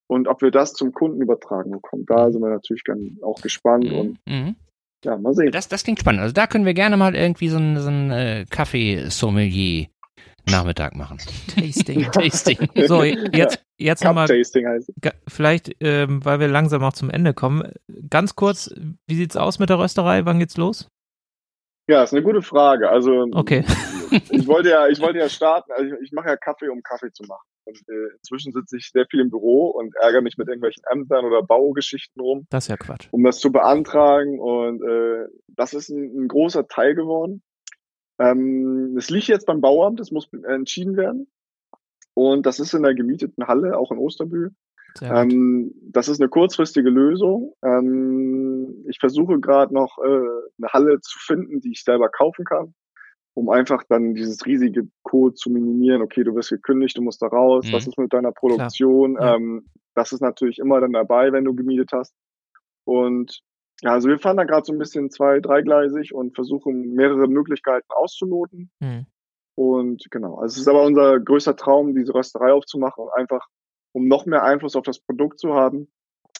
Und 0.07 0.27
ob 0.27 0.41
wir 0.41 0.51
das 0.51 0.73
zum 0.73 0.93
Kunden 0.93 1.21
übertragen 1.21 1.71
bekommen. 1.71 2.05
Da 2.05 2.31
sind 2.31 2.41
wir 2.41 2.49
natürlich 2.49 2.83
dann 2.85 3.17
auch 3.23 3.41
gespannt 3.41 3.85
mhm. 3.85 3.99
und 3.99 4.19
mhm. 4.25 4.55
ja, 5.03 5.17
mal 5.17 5.33
sehen. 5.33 5.51
Das, 5.51 5.67
das 5.67 5.83
klingt 5.83 5.99
spannend. 5.99 6.21
Also 6.21 6.33
da 6.33 6.47
können 6.47 6.65
wir 6.65 6.73
gerne 6.73 6.95
mal 6.95 7.15
irgendwie 7.15 7.49
so 7.49 7.57
ein, 7.57 7.79
so 7.79 7.89
ein 7.89 8.11
äh, 8.11 8.45
Kaffeesommelier 8.49 9.87
Nachmittag 10.49 10.95
machen. 10.95 11.17
Tasting. 11.53 12.03
Tasting. 12.11 12.69
So, 12.87 13.03
jetzt, 13.03 13.63
jetzt 13.77 14.05
haben 14.05 14.15
wir. 14.15 14.25
Tasting 14.25 14.67
heißt. 14.67 14.91
Vielleicht, 15.27 15.75
ähm, 15.81 16.23
weil 16.23 16.39
wir 16.39 16.47
langsam 16.47 16.83
auch 16.83 16.93
zum 16.93 17.09
Ende 17.09 17.33
kommen, 17.33 17.71
ganz 18.09 18.35
kurz, 18.35 18.73
wie 19.07 19.15
sieht's 19.15 19.37
aus 19.37 19.59
mit 19.59 19.69
der 19.69 19.79
Rösterei? 19.79 20.25
Wann 20.25 20.39
geht's 20.39 20.57
los? 20.57 20.89
Ja, 21.89 22.03
ist 22.03 22.13
eine 22.13 22.23
gute 22.23 22.41
Frage. 22.41 22.89
Also, 22.89 23.27
okay. 23.31 23.63
ich 24.29 24.47
wollte 24.47 24.69
ja, 24.69 24.87
ich 24.87 24.99
wollte 24.99 25.19
ja 25.19 25.29
starten. 25.29 25.71
Also 25.71 25.95
ich, 25.95 26.01
ich 26.03 26.11
mache 26.11 26.27
ja 26.27 26.35
Kaffee, 26.35 26.69
um 26.69 26.81
Kaffee 26.83 27.11
zu 27.11 27.23
machen. 27.23 27.47
Und 27.65 27.77
äh, 27.89 28.13
inzwischen 28.17 28.53
sitze 28.53 28.77
ich 28.77 28.91
sehr 28.91 29.05
viel 29.09 29.21
im 29.21 29.29
Büro 29.29 29.67
und 29.67 29.95
ärgere 29.95 30.21
mich 30.21 30.37
mit 30.37 30.47
irgendwelchen 30.47 30.83
Ämtern 30.89 31.25
oder 31.25 31.43
Baugeschichten 31.43 32.21
rum. 32.21 32.47
Das 32.49 32.65
ist 32.65 32.69
ja 32.69 32.77
Quatsch. 32.77 33.07
Um 33.11 33.23
das 33.23 33.39
zu 33.39 33.51
beantragen. 33.51 34.39
Und 34.39 34.81
äh, 34.83 35.27
das 35.47 35.73
ist 35.73 35.89
ein, 35.89 36.23
ein 36.23 36.27
großer 36.27 36.67
Teil 36.67 36.95
geworden. 36.95 37.41
Ähm, 38.19 38.95
es 38.97 39.09
liegt 39.09 39.27
jetzt 39.27 39.45
beim 39.45 39.61
Bauamt, 39.61 39.99
es 39.99 40.11
muss 40.11 40.29
entschieden 40.47 40.97
werden. 40.97 41.27
Und 42.13 42.45
das 42.45 42.59
ist 42.59 42.73
in 42.73 42.83
der 42.83 42.95
gemieteten 42.95 43.47
Halle, 43.47 43.77
auch 43.77 43.91
in 43.91 43.99
Osterbühl. 43.99 44.51
Ähm, 45.01 45.71
das 45.81 46.07
ist 46.07 46.19
eine 46.19 46.29
kurzfristige 46.29 46.89
Lösung. 46.89 47.53
Ähm, 47.63 48.85
ich 48.89 48.99
versuche 48.99 49.39
gerade 49.39 49.73
noch 49.73 49.97
äh, 49.99 50.07
eine 50.07 50.73
Halle 50.73 50.99
zu 51.01 51.19
finden, 51.19 51.61
die 51.61 51.71
ich 51.71 51.83
selber 51.83 52.09
kaufen 52.09 52.45
kann, 52.45 52.73
um 53.35 53.49
einfach 53.49 53.83
dann 53.89 54.15
dieses 54.15 54.45
riesige 54.45 54.87
Code 55.03 55.35
zu 55.35 55.49
minimieren. 55.49 56.01
Okay, 56.01 56.23
du 56.23 56.35
wirst 56.35 56.49
gekündigt, 56.49 56.97
du 56.97 57.01
musst 57.01 57.21
da 57.21 57.27
raus. 57.27 57.67
Mhm. 57.67 57.73
Was 57.73 57.87
ist 57.87 57.97
mit 57.97 58.13
deiner 58.13 58.31
Produktion? 58.31 59.13
Ja. 59.13 59.35
Ähm, 59.35 59.67
das 59.93 60.11
ist 60.11 60.21
natürlich 60.21 60.59
immer 60.59 60.79
dann 60.81 60.93
dabei, 60.93 61.31
wenn 61.31 61.45
du 61.45 61.53
gemietet 61.53 61.91
hast. 61.91 62.13
Und 62.83 63.41
ja, 63.81 63.91
also 63.91 64.09
wir 64.09 64.19
fahren 64.19 64.37
da 64.37 64.43
gerade 64.43 64.65
so 64.65 64.73
ein 64.73 64.79
bisschen 64.79 65.09
zwei-, 65.09 65.39
dreigleisig 65.39 66.13
und 66.13 66.35
versuchen 66.35 66.93
mehrere 66.93 67.27
Möglichkeiten 67.27 67.87
auszuloten. 67.89 68.71
Mhm. 68.79 69.05
Und 69.55 70.05
genau, 70.11 70.35
also 70.35 70.53
es 70.53 70.61
ist 70.61 70.67
aber 70.67 70.83
unser 70.83 71.19
größter 71.19 71.55
Traum, 71.55 71.95
diese 71.95 72.13
Rösterei 72.13 72.51
aufzumachen 72.53 73.03
und 73.03 73.13
einfach, 73.13 73.47
um 73.91 74.07
noch 74.07 74.25
mehr 74.25 74.43
Einfluss 74.43 74.75
auf 74.75 74.83
das 74.83 74.99
Produkt 74.99 75.39
zu 75.39 75.53
haben, 75.53 75.91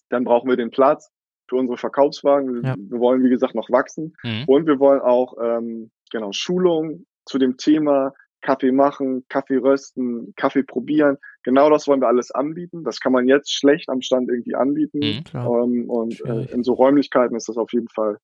dann 0.10 0.24
brauchen 0.24 0.50
wir 0.50 0.58
den 0.58 0.72
Platz 0.72 1.12
für 1.50 1.56
unsere 1.56 1.78
Verkaufswagen. 1.78 2.64
Ja. 2.64 2.76
Wir 2.78 3.00
wollen, 3.00 3.24
wie 3.24 3.30
gesagt, 3.30 3.56
noch 3.56 3.70
wachsen. 3.70 4.16
Mhm. 4.24 4.44
Und 4.48 4.68
wir 4.68 4.80
wollen 4.80 5.02
auch 5.02 5.36
ähm, 5.42 5.92
genau 6.12 6.32
Schulungen 6.32 7.08
zu 7.26 7.38
dem 7.38 7.58
Thema 7.58 8.14
Kaffee 8.42 8.72
machen, 8.72 9.26
Kaffee 9.30 9.58
rösten, 9.58 10.34
Kaffee 10.36 10.64
probieren. 10.64 11.18
Genau 11.48 11.70
das 11.70 11.88
wollen 11.88 12.02
wir 12.02 12.10
alles 12.10 12.32
anbieten. 12.32 12.84
Das 12.84 13.00
kann 13.00 13.14
man 13.14 13.26
jetzt 13.26 13.54
schlecht 13.54 13.88
am 13.88 14.02
Stand 14.02 14.28
irgendwie 14.28 14.56
anbieten. 14.56 15.00
Mhm. 15.00 15.24
Ähm, 15.34 15.90
und 15.90 16.20
äh, 16.26 16.44
in 16.52 16.62
so 16.62 16.74
Räumlichkeiten 16.74 17.38
ist 17.38 17.48
das 17.48 17.56
auf 17.56 17.72
jeden 17.72 17.88
Fall 17.88 18.18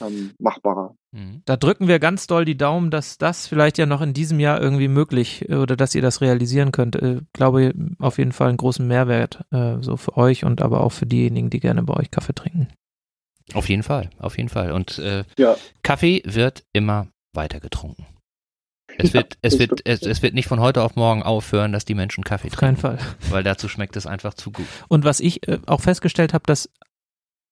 ähm, 0.00 0.30
machbarer. 0.38 0.94
Mhm. 1.10 1.42
Da 1.44 1.58
drücken 1.58 1.86
wir 1.86 1.98
ganz 1.98 2.26
doll 2.26 2.46
die 2.46 2.56
Daumen, 2.56 2.90
dass 2.90 3.18
das 3.18 3.46
vielleicht 3.46 3.76
ja 3.76 3.84
noch 3.84 4.00
in 4.00 4.14
diesem 4.14 4.40
Jahr 4.40 4.58
irgendwie 4.58 4.88
möglich 4.88 5.46
äh, 5.50 5.56
oder 5.56 5.76
dass 5.76 5.94
ihr 5.94 6.00
das 6.00 6.22
realisieren 6.22 6.72
könnt. 6.72 6.96
Äh, 6.96 7.20
glaube 7.34 7.74
auf 7.98 8.16
jeden 8.16 8.32
Fall 8.32 8.48
einen 8.48 8.56
großen 8.56 8.88
Mehrwert 8.88 9.44
äh, 9.50 9.76
so 9.82 9.98
für 9.98 10.16
euch 10.16 10.46
und 10.46 10.62
aber 10.62 10.80
auch 10.80 10.92
für 10.92 11.04
diejenigen, 11.04 11.50
die 11.50 11.60
gerne 11.60 11.82
bei 11.82 11.92
euch 11.92 12.10
Kaffee 12.10 12.34
trinken. 12.34 12.68
Auf 13.52 13.68
jeden 13.68 13.82
Fall, 13.82 14.08
auf 14.18 14.38
jeden 14.38 14.48
Fall. 14.48 14.72
Und 14.72 14.98
äh, 14.98 15.24
Ja. 15.36 15.56
Kaffee 15.82 16.22
wird 16.24 16.64
immer 16.72 17.08
weiter 17.34 17.60
getrunken. 17.60 18.06
Es 18.98 19.14
wird, 19.14 19.38
es 19.42 19.58
wird, 19.58 19.80
es, 19.84 20.02
es 20.02 20.22
wird 20.22 20.34
nicht 20.34 20.46
von 20.48 20.60
heute 20.60 20.82
auf 20.82 20.96
morgen 20.96 21.22
aufhören, 21.22 21.72
dass 21.72 21.84
die 21.84 21.94
Menschen 21.94 22.24
Kaffee 22.24 22.48
Auf 22.48 22.56
keinen 22.56 22.76
trinken, 22.76 22.98
Fall. 22.98 23.16
weil 23.30 23.42
dazu 23.42 23.68
schmeckt 23.68 23.96
es 23.96 24.06
einfach 24.06 24.34
zu 24.34 24.50
gut. 24.52 24.66
Und 24.88 25.04
was 25.04 25.20
ich 25.20 25.46
äh, 25.48 25.58
auch 25.66 25.80
festgestellt 25.80 26.34
habe, 26.34 26.44
dass, 26.46 26.68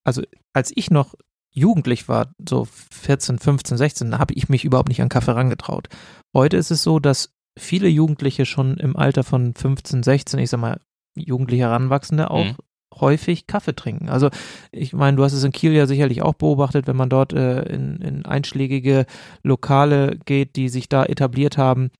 also 0.04 0.22
als 0.52 0.72
ich 0.74 0.90
noch 0.90 1.14
jugendlich 1.52 2.08
war, 2.08 2.32
so 2.48 2.68
14, 2.92 3.38
15, 3.38 3.76
16, 3.76 4.18
habe 4.18 4.34
ich 4.34 4.48
mich 4.48 4.64
überhaupt 4.64 4.88
nicht 4.88 5.02
an 5.02 5.08
Kaffee 5.08 5.32
rangetraut. 5.34 5.88
Heute 6.34 6.56
ist 6.56 6.70
es 6.70 6.82
so, 6.82 7.00
dass 7.00 7.32
viele 7.58 7.88
Jugendliche 7.88 8.46
schon 8.46 8.76
im 8.76 8.96
Alter 8.96 9.24
von 9.24 9.54
15, 9.54 10.02
16, 10.02 10.38
ich 10.40 10.50
sag 10.50 10.60
mal, 10.60 10.80
jugendliche 11.16 11.64
Heranwachsende 11.64 12.30
auch 12.30 12.44
Mhm. 12.44 12.56
Häufig 13.00 13.46
Kaffee 13.46 13.74
trinken. 13.74 14.08
Also 14.08 14.30
ich 14.72 14.92
meine, 14.92 15.16
du 15.16 15.24
hast 15.24 15.32
es 15.32 15.44
in 15.44 15.52
Kiel 15.52 15.72
ja 15.72 15.86
sicherlich 15.86 16.22
auch 16.22 16.34
beobachtet, 16.34 16.86
wenn 16.86 16.96
man 16.96 17.08
dort 17.08 17.32
äh, 17.32 17.62
in, 17.62 17.96
in 17.96 18.26
einschlägige 18.26 19.06
Lokale 19.42 20.18
geht, 20.24 20.56
die 20.56 20.68
sich 20.68 20.88
da 20.88 21.04
etabliert 21.04 21.56
haben, 21.58 21.90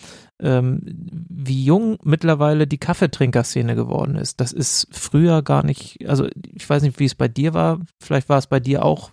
ähm, 0.41 0.81
wie 0.85 1.65
jung 1.65 1.99
mittlerweile 2.05 2.67
die 2.67 2.79
Kaffeetrinkerszene 2.79 3.75
geworden 3.75 4.17
ist. 4.17 4.41
Das 4.41 4.53
ist 4.53 4.89
früher 4.91 5.43
gar 5.43 5.65
nicht, 5.65 5.99
also 6.09 6.27
ich 6.55 6.69
weiß 6.69 6.83
nicht, 6.83 6.99
wie 6.99 7.05
es 7.05 7.15
bei 7.15 7.29
dir 7.29 7.55
war, 7.55 7.81
vielleicht 8.03 8.29
war 8.29 8.39
es 8.39 8.47
bei 8.47 8.61
dir 8.61 8.85
auch 8.85 9.11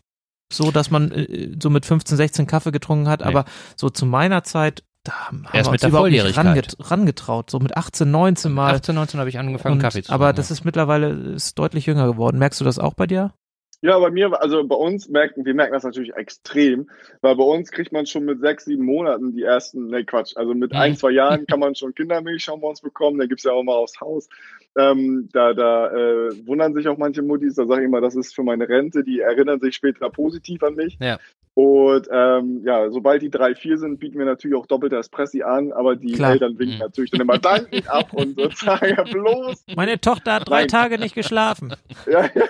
so, 0.51 0.71
dass 0.71 0.91
man 0.91 1.11
äh, 1.11 1.51
so 1.61 1.69
mit 1.69 1.85
15, 1.85 2.15
16 2.17 2.47
Kaffee 2.47 2.71
getrunken 2.71 3.09
hat, 3.09 3.19
Nee. 3.19 3.25
aber 3.27 3.45
so 3.75 3.89
zu 3.89 4.05
meiner 4.05 4.43
Zeit, 4.43 4.83
da 5.07 5.27
haben 5.27 5.45
Erst 5.53 5.67
wir 5.67 5.71
mit 5.71 5.71
uns 5.71 5.81
der 5.81 5.89
überhaupt 5.89 6.11
nicht 6.11 6.37
ranget 6.37 6.75
rangetraut, 6.79 7.49
so 7.49 7.59
mit 7.59 7.77
18, 7.77 8.09
19 8.09 8.51
Mal. 8.51 8.75
18, 8.75 8.95
19 8.95 9.19
habe 9.19 9.29
ich 9.29 9.39
angefangen, 9.39 9.75
Und, 9.75 9.81
Kaffee 9.81 10.03
zu 10.03 10.11
aber 10.11 10.25
trinken, 10.25 10.37
das 10.37 10.51
ist 10.51 10.65
mittlerweile 10.65 11.09
ist 11.09 11.57
deutlich 11.57 11.85
jünger 11.85 12.07
geworden. 12.07 12.37
Merkst 12.37 12.59
du 12.59 12.65
das 12.65 12.79
auch 12.79 12.93
bei 12.93 13.07
dir? 13.07 13.33
Ja, 13.81 13.99
bei 13.99 14.09
mir, 14.09 14.41
also 14.41 14.67
bei 14.67 14.75
uns 14.75 15.07
merken, 15.07 15.45
wir 15.45 15.53
merken 15.53 15.73
das 15.73 15.83
natürlich 15.83 16.15
extrem, 16.15 16.89
weil 17.21 17.35
bei 17.35 17.43
uns 17.43 17.69
kriegt 17.69 17.91
man 17.91 18.07
schon 18.07 18.25
mit 18.25 18.41
sechs, 18.41 18.65
sieben 18.65 18.83
Monaten 18.83 19.33
die 19.33 19.43
ersten, 19.43 19.87
ne 19.87 20.03
Quatsch, 20.03 20.35
also 20.35 20.55
mit 20.55 20.73
ein, 20.73 20.95
zwei 20.95 21.11
Jahren 21.11 21.45
kann 21.45 21.59
man 21.59 21.75
schon 21.75 21.93
Kindermilch 21.93 22.43
schon 22.43 22.59
bei 22.59 22.67
uns 22.67 22.81
bekommen, 22.81 23.19
da 23.19 23.27
gibt's 23.27 23.43
ja 23.43 23.51
auch 23.51 23.63
mal 23.63 23.75
aufs 23.75 24.01
Haus. 24.01 24.27
Ähm, 24.75 25.29
da 25.31 25.53
da 25.53 25.91
äh, 25.91 26.47
wundern 26.47 26.73
sich 26.73 26.87
auch 26.87 26.97
manche 26.97 27.21
Muttis, 27.21 27.53
da 27.53 27.67
sage 27.67 27.81
ich 27.81 27.87
immer, 27.87 28.01
das 28.01 28.15
ist 28.15 28.33
für 28.33 28.43
meine 28.43 28.67
Rente, 28.67 29.03
die 29.03 29.19
erinnern 29.19 29.59
sich 29.59 29.75
später 29.75 30.09
positiv 30.09 30.63
an 30.63 30.73
mich. 30.73 30.97
Ja. 30.99 31.19
Und 31.59 32.07
ähm, 32.11 32.61
ja, 32.63 32.87
sobald 32.91 33.23
die 33.23 33.31
drei, 33.31 33.55
vier 33.55 33.79
sind, 33.79 33.99
bieten 33.99 34.19
wir 34.19 34.27
natürlich 34.27 34.55
auch 34.55 34.67
doppelte 34.67 34.97
Espressi 34.97 35.41
an, 35.41 35.71
aber 35.71 35.95
die 35.95 36.11
Klar. 36.13 36.33
Eltern 36.33 36.59
winken 36.59 36.75
Mhm. 36.75 36.81
natürlich 36.81 37.09
dann 37.09 37.21
immer 37.21 37.39
dankend 37.39 37.89
ab 37.89 38.13
und 38.13 38.35
so 38.35 38.47
sagen, 38.53 38.93
ja, 38.95 39.03
bloß 39.03 39.65
Meine 39.75 39.99
Tochter 39.99 40.35
hat 40.35 40.47
drei 40.47 40.59
Nein. 40.61 40.67
Tage 40.67 40.99
nicht 40.99 41.15
geschlafen. 41.15 41.73
ja, 42.05 42.25
ja. 42.25 42.45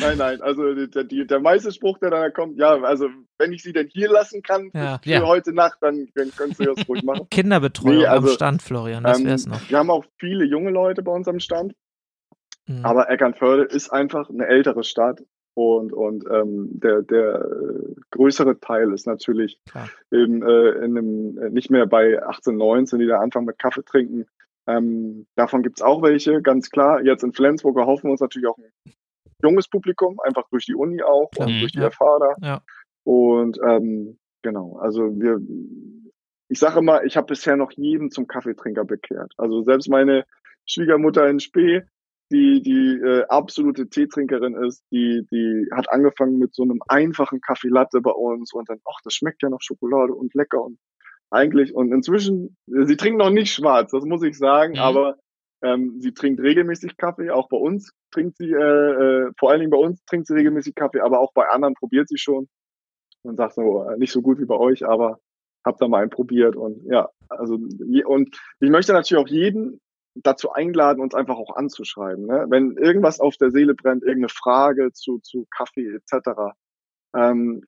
nein, 0.00 0.16
nein, 0.18 0.42
also 0.42 0.62
der, 0.86 1.02
die, 1.02 1.26
der 1.26 1.40
meiste 1.40 1.72
Spruch, 1.72 1.98
der 1.98 2.10
dann 2.10 2.32
kommt, 2.32 2.56
ja, 2.56 2.80
also 2.80 3.08
wenn 3.38 3.52
ich 3.52 3.64
sie 3.64 3.72
denn 3.72 3.88
hier 3.88 4.08
lassen 4.08 4.42
kann 4.42 4.70
Ja. 4.74 5.00
für 5.02 5.10
Ja. 5.10 5.26
heute 5.26 5.52
Nacht, 5.52 5.78
dann, 5.80 6.06
dann 6.14 6.30
kannst 6.36 6.60
du 6.60 6.64
das 6.66 6.88
ruhig 6.88 7.02
machen. 7.02 7.26
Kinderbetreuung 7.32 7.96
Nee, 7.96 8.06
am 8.06 8.12
also, 8.22 8.28
Stand, 8.28 8.62
Florian, 8.62 9.02
das 9.02 9.18
Ähm, 9.18 9.26
wär's 9.26 9.46
noch. 9.48 9.68
Wir 9.68 9.76
haben 9.78 9.90
auch 9.90 10.04
viele 10.18 10.44
junge 10.44 10.70
Leute 10.70 11.02
bei 11.02 11.10
uns 11.10 11.26
am 11.26 11.40
Stand, 11.40 11.72
Mhm. 12.68 12.84
aber 12.84 13.10
Eckernförde 13.10 13.64
ist 13.64 13.90
einfach 13.90 14.30
eine 14.30 14.46
ältere 14.46 14.84
Stadt 14.84 15.20
und, 15.54 15.92
und 15.92 16.24
ähm, 16.30 16.68
der, 16.80 17.02
der 17.02 17.44
äh, 17.44 17.94
größere 18.12 18.60
Teil 18.60 18.92
ist 18.92 19.06
natürlich 19.06 19.60
Klar. 19.68 19.88
eben, 20.12 20.42
äh, 20.42 20.70
in 20.84 20.96
einem, 20.96 21.38
äh, 21.38 21.50
nicht 21.50 21.70
mehr 21.70 21.86
bei 21.86 22.22
18, 22.22 22.56
19, 22.56 22.98
die 22.98 23.06
da 23.06 23.18
anfangen 23.18 23.46
mit 23.46 23.58
Kaffee 23.58 23.84
trinken. 23.84 24.26
Ähm, 24.66 25.26
davon 25.36 25.62
gibt's 25.62 25.82
auch 25.82 26.02
welche, 26.02 26.42
ganz 26.42 26.70
klar. 26.70 27.02
Jetzt 27.02 27.24
in 27.24 27.32
Flensburg 27.32 27.76
erhoffen 27.76 28.04
wir 28.04 28.12
uns 28.12 28.20
natürlich 28.20 28.48
auch 28.48 28.58
ein 28.58 28.94
junges 29.42 29.68
Publikum, 29.68 30.20
einfach 30.20 30.48
durch 30.50 30.66
die 30.66 30.74
Uni 30.74 31.02
auch 31.02 31.30
Klar. 31.30 31.48
und 31.48 31.60
durch 31.60 31.72
die 31.72 31.80
Ja. 31.80 31.90
Da. 31.98 32.34
Ja. 32.42 32.62
Und 33.04 33.58
ähm, 33.66 34.18
genau, 34.42 34.76
also 34.78 35.02
wir, 35.18 35.40
ich 36.48 36.58
sage 36.58 36.78
immer, 36.78 37.04
ich 37.04 37.16
habe 37.16 37.28
bisher 37.28 37.56
noch 37.56 37.72
jeden 37.72 38.10
zum 38.10 38.26
Kaffeetrinker 38.26 38.84
bekehrt. 38.84 39.32
Also 39.36 39.62
selbst 39.62 39.88
meine 39.88 40.24
Schwiegermutter 40.66 41.28
in 41.28 41.40
Spee, 41.40 41.82
die 42.32 42.62
die 42.62 42.98
äh, 43.00 43.24
absolute 43.28 43.88
Teetrinkerin 43.88 44.54
ist, 44.54 44.82
die 44.90 45.26
die 45.30 45.68
hat 45.72 45.90
angefangen 45.92 46.38
mit 46.38 46.54
so 46.54 46.62
einem 46.62 46.80
einfachen 46.88 47.40
Kaffee 47.40 47.68
Latte 47.68 48.00
bei 48.00 48.12
uns 48.12 48.52
und 48.52 48.68
dann, 48.68 48.80
ach, 48.84 49.00
das 49.04 49.14
schmeckt 49.14 49.42
ja 49.42 49.50
nach 49.50 49.62
Schokolade 49.62 50.14
und 50.14 50.34
lecker 50.34 50.62
und 50.62 50.78
eigentlich 51.30 51.74
und 51.74 51.92
inzwischen, 51.92 52.56
sie 52.66 52.96
trinkt 52.96 53.18
noch 53.18 53.30
nicht 53.30 53.52
schwarz, 53.52 53.92
das 53.92 54.04
muss 54.04 54.22
ich 54.22 54.36
sagen, 54.38 54.74
Mhm. 54.74 54.78
aber 54.80 55.16
ähm, 55.62 55.96
sie 56.00 56.12
trinkt 56.12 56.40
regelmäßig 56.40 56.96
Kaffee, 56.96 57.30
auch 57.30 57.48
bei 57.48 57.56
uns 57.56 57.92
trinkt 58.10 58.36
sie, 58.38 58.50
äh, 58.50 58.56
äh, 58.56 59.30
vor 59.38 59.50
allen 59.50 59.60
Dingen 59.60 59.70
bei 59.70 59.78
uns 59.78 60.02
trinkt 60.06 60.26
sie 60.26 60.34
regelmäßig 60.34 60.74
Kaffee, 60.74 61.00
aber 61.00 61.20
auch 61.20 61.32
bei 61.34 61.48
anderen 61.48 61.74
probiert 61.74 62.08
sie 62.08 62.18
schon 62.18 62.48
und 63.22 63.36
sagt 63.36 63.54
so, 63.54 63.84
äh, 63.84 63.96
nicht 63.98 64.12
so 64.12 64.22
gut 64.22 64.40
wie 64.40 64.46
bei 64.46 64.56
euch, 64.56 64.86
aber 64.86 65.18
hab 65.64 65.76
da 65.78 65.88
mal 65.88 66.00
einen 66.02 66.10
probiert 66.10 66.56
und 66.56 66.82
ja, 66.90 67.08
also 67.28 67.58
je, 67.86 68.04
und 68.04 68.40
ich 68.60 68.70
möchte 68.70 68.92
natürlich 68.92 69.22
auch 69.22 69.28
jeden 69.28 69.80
dazu 70.14 70.52
einladen, 70.52 71.00
uns 71.00 71.14
einfach 71.14 71.36
auch 71.36 71.56
anzuschreiben. 71.56 72.26
Ne? 72.26 72.46
Wenn 72.48 72.76
irgendwas 72.76 73.20
auf 73.20 73.36
der 73.36 73.50
Seele 73.50 73.74
brennt, 73.74 74.02
irgendeine 74.02 74.28
Frage 74.28 74.92
zu, 74.92 75.18
zu 75.18 75.46
Kaffee 75.50 75.88
etc., 75.94 76.54
ähm, 77.14 77.62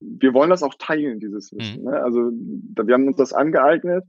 wir 0.00 0.32
wollen 0.32 0.50
das 0.50 0.62
auch 0.62 0.74
teilen, 0.78 1.20
dieses 1.20 1.52
Wissen. 1.52 1.84
Ne? 1.84 2.02
Also 2.02 2.30
wir 2.30 2.94
haben 2.94 3.06
uns 3.06 3.16
das 3.16 3.32
angeeignet. 3.32 4.04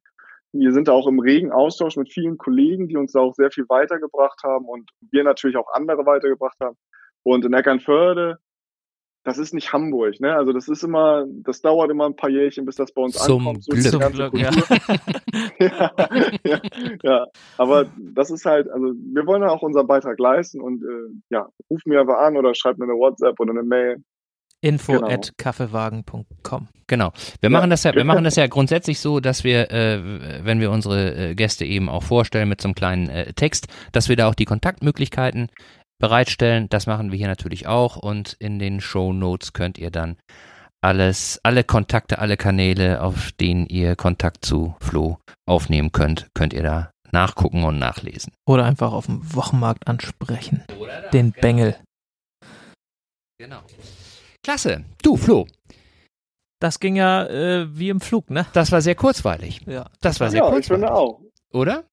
Wir 0.54 0.74
sind 0.74 0.88
da 0.88 0.94
auch 0.94 1.08
im 1.08 1.20
regen 1.20 1.52
Austausch 1.52 1.98
mit 1.98 2.12
vielen 2.12 2.38
Kollegen, 2.38 2.88
die 2.88 2.98
uns 2.98 3.14
da 3.14 3.20
auch 3.20 3.34
sehr 3.36 3.52
viel 3.52 3.66
weitergebracht 3.70 4.42
haben 4.44 4.66
und 4.66 4.90
wir 5.12 5.24
natürlich 5.24 5.58
auch 5.58 5.72
andere 5.74 6.06
weitergebracht 6.06 6.58
haben. 6.62 6.78
Und 7.24 7.46
in 7.46 7.54
Eckernförde, 7.54 8.40
das 9.24 9.38
ist 9.38 9.54
nicht 9.54 9.72
Hamburg, 9.72 10.20
ne? 10.20 10.36
Also 10.36 10.52
das 10.54 10.68
ist 10.68 10.84
immer, 10.84 11.26
das 11.44 11.62
dauert 11.62 11.92
immer 11.92 12.06
ein 12.08 12.16
paar 12.16 12.30
Jährchen, 12.30 12.66
bis 12.66 12.76
das 12.76 12.92
bei 12.92 13.02
uns 13.02 13.16
Zum 13.16 13.40
ankommt. 13.48 13.66
Glück. 13.66 13.76
diese 13.78 13.92
Zum 13.92 14.00
ganze 14.00 14.30
Glück, 14.30 14.38
ja. 14.38 14.50
Kultur. 14.52 14.78
ja, 15.60 15.92
ja, 16.44 16.62
ja, 17.04 17.26
aber 17.58 17.86
das 17.98 18.32
ist 18.32 18.46
halt, 18.46 18.70
also 18.70 18.88
wir 19.14 19.26
wollen 19.28 19.42
ja 19.44 19.50
auch 19.50 19.62
unseren 19.62 19.88
Beitrag 19.88 20.20
leisten 20.20 20.60
und 20.62 20.82
äh, 20.84 21.14
ja, 21.30 21.48
ruf 21.70 21.82
mir 21.86 22.02
einfach 22.02 22.18
an 22.20 22.36
oder 22.38 22.54
schreib 22.56 22.78
mir 22.78 22.86
eine 22.86 22.94
WhatsApp 22.94 23.40
oder 23.40 23.52
eine 23.52 23.64
Mail. 23.64 23.98
Info 24.64 24.94
Genau. 24.94 25.08
at 25.10 25.32
kaffeewagen.com. 25.40 26.68
Genau. 26.88 27.12
Wir 27.40 27.50
Ja. 27.50 27.58
machen 27.58 27.72
das 27.72 27.84
ja, 27.84 27.96
wir 27.96 28.04
machen 28.04 28.24
das 28.24 28.36
ja 28.36 28.46
grundsätzlich 28.46 29.00
so, 29.00 29.20
dass 29.20 29.44
wir, 29.44 29.72
äh, 29.72 30.44
wenn 30.46 30.60
wir 30.60 30.70
unsere 30.70 31.30
äh, 31.32 31.36
Gäste 31.36 31.66
eben 31.66 31.90
auch 31.90 32.04
vorstellen 32.04 32.48
mit 32.48 32.62
so 32.62 32.68
einem 32.68 32.76
kleinen 32.76 33.10
äh, 33.10 33.34
Text, 33.34 33.68
dass 33.92 34.08
wir 34.08 34.16
da 34.16 34.28
auch 34.30 34.36
die 34.36 34.46
Kontaktmöglichkeiten 34.46 35.50
bereitstellen. 36.02 36.68
Das 36.70 36.88
machen 36.88 37.12
wir 37.12 37.18
hier 37.18 37.28
natürlich 37.28 37.68
auch 37.68 37.96
und 37.96 38.34
in 38.40 38.60
den 38.60 38.82
Show 38.82 39.14
Notes 39.14 39.54
könnt 39.54 39.78
ihr 39.78 39.92
dann 39.92 40.18
alles, 40.82 41.40
alle 41.44 41.64
Kontakte, 41.64 42.20
alle 42.20 42.38
Kanäle, 42.38 43.02
auf 43.02 43.32
denen 43.34 43.68
ihr 43.68 43.96
Kontakt 43.96 44.44
zu 44.44 44.76
Flo 44.82 45.20
aufnehmen 45.46 45.92
könnt, 45.92 46.28
könnt 46.34 46.54
ihr 46.54 46.64
da 46.64 46.92
nachgucken 47.12 47.64
und 47.64 47.78
nachlesen. 47.78 48.34
Oder 48.48 48.66
einfach 48.66 48.92
auf 48.94 49.06
dem 49.06 49.36
Wochenmarkt 49.36 49.88
ansprechen. 49.88 50.64
Den 51.14 51.32
Bengel. 51.34 51.78
Genau. 53.38 53.62
Klasse. 54.44 54.84
Du, 55.04 55.18
Flo, 55.18 55.48
Das 56.60 56.80
ging 56.80 56.96
ja 56.96 57.26
äh, 57.28 57.78
wie 57.78 57.90
im 57.90 58.02
Flug, 58.02 58.30
ne? 58.30 58.46
das 58.54 58.72
war 58.72 58.82
sehr 58.82 58.96
kurzweilig. 58.96 59.62
Ja. 59.68 59.90
Das 60.02 60.20
war 60.20 60.30
sehr 60.30 60.40
ja, 60.40 60.48
ich 60.48 60.54
kurzweilig. 60.54 60.82
finde 60.84 60.94
auch. 60.94 61.22
Oder? 61.52 61.84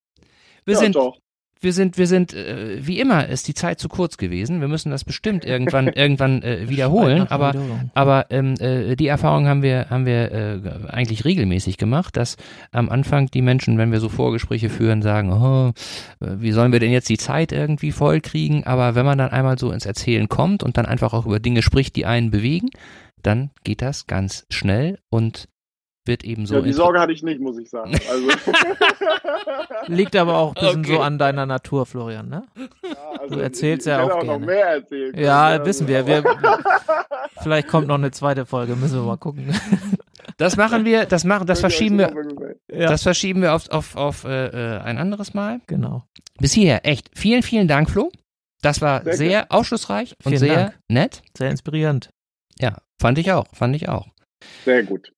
Wir 0.65 0.75
ja, 0.75 0.81
sind 0.81 0.95
doch. 0.95 1.19
Wir 1.61 1.73
sind, 1.73 1.99
wir 1.99 2.07
sind, 2.07 2.35
äh, 2.35 2.87
wie 2.87 3.01
immer 3.01 3.27
ist 3.27 3.49
die 3.49 3.55
Zeit 3.55 3.81
zu 3.81 3.89
kurz 3.89 4.17
gewesen. 4.17 4.61
Wir 4.61 4.69
müssen 4.69 4.91
das 4.91 5.05
bestimmt 5.05 5.45
irgendwann, 5.45 5.89
irgendwann 5.95 6.43
äh, 6.43 6.69
wiederholen. 6.69 7.27
Aber, 7.29 7.55
aber 7.95 8.27
ähm, 8.31 8.55
äh, 8.61 8.97
die 8.97 9.07
Erfahrung 9.07 9.47
haben 9.47 9.63
wir, 9.63 9.91
haben 9.91 10.07
wir 10.07 10.33
äh, 10.33 10.61
eigentlich 10.89 11.25
regelmäßig 11.25 11.77
gemacht, 11.77 12.17
dass 12.17 12.37
am 12.73 12.89
Anfang 12.89 13.27
die 13.27 13.43
Menschen, 13.43 13.79
wenn 13.79 13.93
wir 13.93 14.01
so 14.01 14.09
Vorgespräche 14.09 14.71
führen, 14.71 15.03
sagen, 15.03 15.33
oh, 15.33 15.73
äh, 16.25 16.37
wie 16.39 16.53
sollen 16.53 16.73
wir 16.73 16.81
denn 16.81 16.93
jetzt 16.93 17.09
die 17.09 17.19
Zeit 17.19 17.53
irgendwie 17.53 17.93
voll 17.93 18.21
kriegen? 18.21 18.65
Aber 18.65 18.95
wenn 18.95 19.07
man 19.07 19.19
dann 19.19 19.31
einmal 19.31 19.59
so 19.59 19.73
ins 19.73 19.87
Erzählen 19.87 20.29
kommt 20.29 20.63
und 20.63 20.77
dann 20.77 20.87
einfach 20.87 21.13
auch 21.13 21.27
über 21.27 21.41
Dinge 21.41 21.63
spricht, 21.63 21.97
die 21.97 22.07
einen 22.07 22.31
bewegen, 22.31 22.71
dann 23.23 23.51
geht 23.65 23.83
das 23.83 24.07
ganz 24.07 24.47
schnell 24.49 24.99
und 25.11 25.49
wird 26.09 26.25
eben 26.25 26.45
so. 26.47 26.57
Ja, 26.57 26.61
die 26.63 26.73
Sorge 26.73 26.99
hatte 26.99 27.13
ich 27.13 27.23
nicht, 27.23 27.41
muss 27.41 27.57
ich 27.59 27.71
sagen. 27.71 27.93
Also, 28.11 28.29
Liegt 29.87 30.17
aber 30.17 30.37
auch 30.39 30.55
ein 30.57 30.61
bisschen 30.61 30.81
Okay. 30.81 30.95
so 30.97 31.01
an 31.01 31.19
deiner 31.19 31.47
Natur, 31.47 31.87
Florian, 31.87 32.29
ne? 32.29 32.45
ja, 32.57 33.21
also 33.21 33.37
Du 33.37 33.41
erzählst 33.41 33.87
ich, 33.87 33.91
ja 33.93 33.99
ich 34.01 34.05
hätte 34.07 34.15
auch 34.17 34.21
auch 34.21 34.25
noch 34.25 34.39
mehr 34.41 34.67
erzählen 34.67 35.13
können, 35.13 35.25
Ja, 35.25 35.59
ne? 35.59 35.65
wissen 35.67 35.87
wir. 35.87 36.07
wir 36.07 36.25
vielleicht 37.41 37.69
kommt 37.69 37.87
noch 37.87 37.95
eine 37.97 38.11
zweite 38.11 38.45
Folge, 38.47 38.75
müssen 38.75 38.99
wir 38.99 39.07
mal 39.07 39.17
gucken. 39.17 39.55
Das 40.37 40.57
machen 40.57 40.85
wir, 40.85 41.05
das 41.07 41.25
machen, 41.25 41.49
das 41.49 41.59
verschieben 41.59 41.99
wir. 41.99 42.13
Ja. 42.71 42.89
das 42.91 43.03
verschieben 43.03 43.43
wir 43.43 43.55
auf, 43.55 43.69
auf, 43.71 43.97
auf 43.97 44.23
äh, 44.25 44.47
äh, 44.77 44.79
ein 44.83 44.97
anderes 44.99 45.35
Mal. 45.35 45.61
Genau. 45.67 46.05
Bis 46.39 46.53
hierher, 46.53 46.87
echt. 46.87 47.11
Vielen, 47.19 47.43
vielen 47.43 47.67
Dank, 47.67 47.91
Flo. 47.91 48.13
Das 48.63 48.81
war 48.81 49.03
Sehr 49.03 49.15
sehr, 49.15 49.47
aufschlussreich 49.49 50.13
und 50.25 50.29
Vielen 50.31 50.39
sehr 50.39 50.55
Dank. 50.57 50.79
nett. 50.89 51.23
Sehr 51.37 51.51
inspirierend. 51.51 52.11
Ja, 52.61 52.77
fand 53.01 53.19
ich 53.19 53.33
auch, 53.33 53.47
fand 53.53 53.75
ich 53.75 53.89
auch. 53.89 54.07
Sehr 54.65 54.85
gut. 54.85 55.13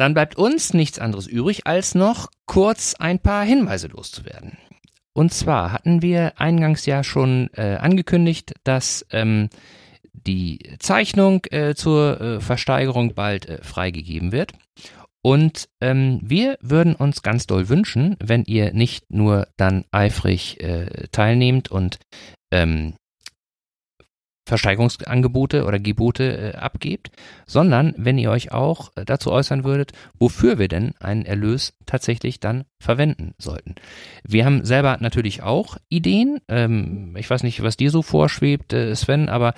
Dann 0.00 0.14
bleibt 0.14 0.36
uns 0.36 0.72
nichts 0.72 0.98
anderes 0.98 1.26
übrig, 1.26 1.66
als 1.66 1.94
noch 1.94 2.30
kurz 2.46 2.94
ein 2.94 3.18
paar 3.18 3.44
Hinweise 3.44 3.88
loszuwerden. 3.88 4.56
Und 5.12 5.34
zwar 5.34 5.72
hatten 5.72 6.00
wir 6.00 6.40
eingangs 6.40 6.86
ja 6.86 7.04
schon 7.04 7.50
äh, 7.52 7.76
angekündigt, 7.78 8.54
dass 8.64 9.04
ähm, 9.10 9.50
die 10.14 10.74
Zeichnung 10.78 11.44
äh, 11.50 11.74
zur 11.74 12.18
äh, 12.18 12.40
Versteigerung 12.40 13.12
bald 13.12 13.46
äh, 13.46 13.62
freigegeben 13.62 14.32
wird. 14.32 14.52
Und 15.20 15.68
ähm, 15.82 16.20
wir 16.22 16.56
würden 16.62 16.94
uns 16.94 17.20
ganz 17.20 17.46
doll 17.46 17.68
wünschen, 17.68 18.16
wenn 18.20 18.44
ihr 18.44 18.72
nicht 18.72 19.04
nur 19.10 19.48
dann 19.58 19.84
eifrig 19.90 20.62
äh, 20.62 21.08
teilnehmt 21.12 21.70
und 21.70 21.98
ähm, 22.50 22.94
Versteigerungsangebote 24.50 25.64
oder 25.64 25.78
Gebote 25.78 26.54
äh, 26.54 26.56
abgebt, 26.56 27.10
sondern 27.46 27.94
wenn 27.96 28.18
ihr 28.18 28.30
euch 28.30 28.52
auch 28.52 28.90
äh, 28.96 29.04
dazu 29.04 29.30
äußern 29.30 29.64
würdet, 29.64 29.92
wofür 30.18 30.58
wir 30.58 30.68
denn 30.68 30.92
einen 30.98 31.24
Erlös 31.24 31.72
tatsächlich 31.86 32.40
dann 32.40 32.64
verwenden 32.78 33.32
sollten. 33.38 33.76
Wir 34.24 34.44
haben 34.44 34.64
selber 34.64 34.98
natürlich 35.00 35.42
auch 35.42 35.76
Ideen. 35.88 36.40
Ähm, 36.48 37.14
ich 37.16 37.30
weiß 37.30 37.44
nicht, 37.44 37.62
was 37.62 37.76
dir 37.76 37.90
so 37.90 38.02
vorschwebt, 38.02 38.72
äh, 38.72 38.94
Sven, 38.96 39.28
aber 39.28 39.54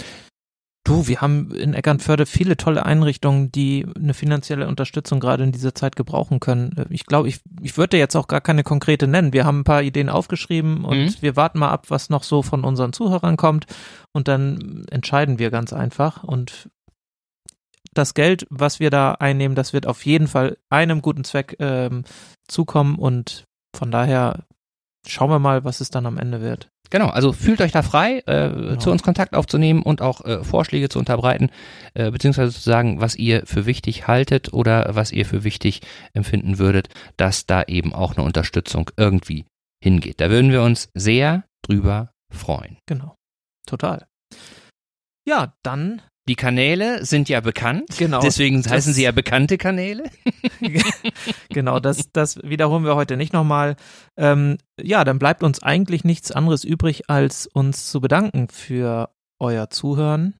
Du, 0.85 1.07
wir 1.07 1.21
haben 1.21 1.53
in 1.53 1.75
Eckernförde 1.75 2.27
viele 2.27 2.57
tolle 2.57 2.85
Einrichtungen, 2.85 3.53
die 3.53 3.87
eine 3.97 4.15
finanzielle 4.15 4.67
Unterstützung 4.67 5.21
gerade 5.21 5.45
in 5.45 5.53
dieser 5.53 5.77
Zeit 5.77 5.95
gebrauchen 5.95 6.41
können. 6.41 6.77
Äh, 6.77 6.87
Ich 6.91 7.07
glaube, 7.07 7.29
ich, 7.29 7.41
ich 7.61 7.77
würde 7.77 7.99
jetzt 7.99 8.17
auch 8.17 8.27
gar 8.27 8.41
keine 8.41 8.65
konkrete 8.65 9.07
nennen. 9.07 9.33
Wir 9.33 9.45
haben 9.45 9.61
ein 9.61 9.65
paar 9.65 9.83
Ideen 9.83 10.09
aufgeschrieben 10.09 10.85
und 10.85 10.99
Mhm. 10.99 11.15
wir 11.21 11.37
warten 11.37 11.61
mal 11.61 11.71
ab, 11.71 11.87
was 11.89 12.11
noch 12.11 12.25
so 12.25 12.43
von 12.43 12.65
unseren 12.65 12.93
Zuhörern 12.93 13.37
kommt 13.37 13.67
und 14.13 14.27
dann 14.27 14.85
entscheiden 14.91 15.39
wir 15.39 15.51
ganz 15.53 15.73
einfach 15.73 16.25
und 16.25 16.69
das 17.95 18.15
Geld, 18.15 18.47
was 18.51 18.81
wir 18.81 18.91
da 18.91 19.13
einnehmen, 19.13 19.55
das 19.55 19.73
wird 19.75 19.87
auf 19.87 20.05
jeden 20.07 20.27
Fall 20.27 20.57
einem 20.71 21.01
guten 21.03 21.25
Zweck 21.25 21.57
ähm, 21.61 22.05
zukommen 22.49 22.97
und 22.97 23.45
von 23.77 23.91
daher 23.93 24.47
schauen 25.07 25.31
wir 25.31 25.39
mal, 25.39 25.63
was 25.63 25.81
es 25.81 25.91
dann 25.91 26.07
am 26.07 26.19
Ende 26.19 26.41
wird. 26.41 26.72
Genau, 26.91 27.09
also 27.09 27.33
fühlt 27.33 27.61
euch 27.63 27.73
da 27.73 27.83
frei, 27.83 28.23
äh, 28.27 28.51
Genau. 28.51 28.77
zu 28.77 28.91
uns 28.91 29.03
Kontakt 29.03 29.35
aufzunehmen 29.35 29.83
und 29.83 30.03
auch 30.03 30.23
äh, 30.25 30.45
Vorschläge 30.45 30.91
zu 30.91 30.99
unterbreiten, 30.99 31.51
äh, 31.95 32.11
beziehungsweise 32.11 32.53
zu 32.53 32.61
sagen, 32.61 33.01
was 33.01 33.17
ihr 33.17 33.47
für 33.47 33.65
wichtig 33.65 34.07
haltet 34.09 34.53
oder 34.53 34.95
was 34.95 35.11
ihr 35.11 35.25
für 35.25 35.43
wichtig 35.43 35.81
empfinden 36.13 36.59
würdet, 36.59 36.89
dass 37.17 37.47
da 37.47 37.63
eben 37.63 37.95
auch 37.95 38.17
eine 38.17 38.27
Unterstützung 38.27 38.91
irgendwie 38.99 39.47
hingeht. 39.83 40.21
Da 40.21 40.29
würden 40.29 40.53
wir 40.53 40.63
uns 40.63 40.91
sehr 40.95 41.45
drüber 41.63 42.13
freuen. 42.31 42.77
Genau. 42.87 43.15
Total. 43.67 44.07
Ja, 45.27 45.55
dann 45.63 46.03
Die 46.29 46.37
Kanäle 46.37 47.05
sind 47.05 47.29
ja 47.29 47.41
bekannt, 47.41 47.97
Genau, 47.99 48.21
deswegen 48.21 48.65
heißen 48.65 48.93
sie 48.93 49.03
ja 49.03 49.11
bekannte 49.11 49.59
Kanäle. 49.59 50.05
genau, 51.49 51.81
das, 51.81 52.13
das 52.13 52.41
wiederholen 52.45 52.85
wir 52.85 52.95
heute 52.95 53.17
nicht 53.17 53.33
nochmal. 53.33 53.75
Ähm, 54.17 54.59
ja, 54.81 55.03
dann 55.03 55.19
bleibt 55.19 55.43
uns 55.43 55.63
eigentlich 55.63 56.05
nichts 56.05 56.31
anderes 56.31 56.63
übrig, 56.63 57.11
als 57.11 57.49
uns 57.49 57.91
zu 57.91 58.01
bedanken 58.01 58.49
für 58.49 59.11
euer 59.41 59.69
Zuhören. 59.71 60.35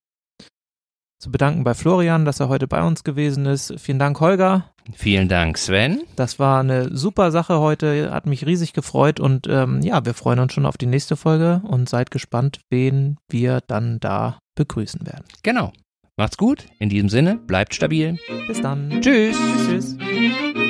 Zu 1.23 1.31
bedanken 1.31 1.63
bei 1.63 1.75
Florian, 1.75 2.25
dass 2.25 2.41
er 2.41 2.49
heute 2.49 2.67
bei 2.67 2.83
uns 2.83 3.05
gewesen 3.05 3.47
ist. 3.47 3.75
Vielen 3.79 4.01
Dank, 4.01 4.19
Holger. 4.19 4.73
Vielen 4.93 5.29
Dank, 5.29 5.57
Sven. 5.57 6.03
Das 6.17 6.41
war 6.41 6.59
eine 6.59 6.97
super 6.97 7.31
Sache 7.31 7.61
heute, 7.61 8.11
hat 8.11 8.27
mich 8.27 8.45
riesig 8.45 8.73
gefreut 8.73 9.21
und 9.21 9.47
ähm, 9.49 9.83
ja, 9.83 10.05
wir 10.05 10.15
freuen 10.15 10.41
uns 10.41 10.53
schon 10.53 10.67
auf 10.67 10.77
die 10.77 10.87
nächste 10.87 11.15
Folge 11.15 11.63
und 11.65 11.89
seid 11.89 12.11
gespannt, 12.11 12.59
wen 12.71 13.19
wir 13.29 13.61
dann 13.65 14.01
da 14.01 14.41
begrüßen 14.57 15.07
werden. 15.07 15.23
Genau. 15.45 15.73
Macht's 16.17 16.37
gut. 16.37 16.67
In 16.81 16.89
diesem 16.89 17.09
Sinne, 17.09 17.37
bleibt 17.37 17.73
stabil. 17.73 18.19
Bis 18.49 18.61
dann. 18.61 18.91
Tschüss. 19.01 19.37
Tschüss. 19.69 19.97
tschüss. 19.97 20.62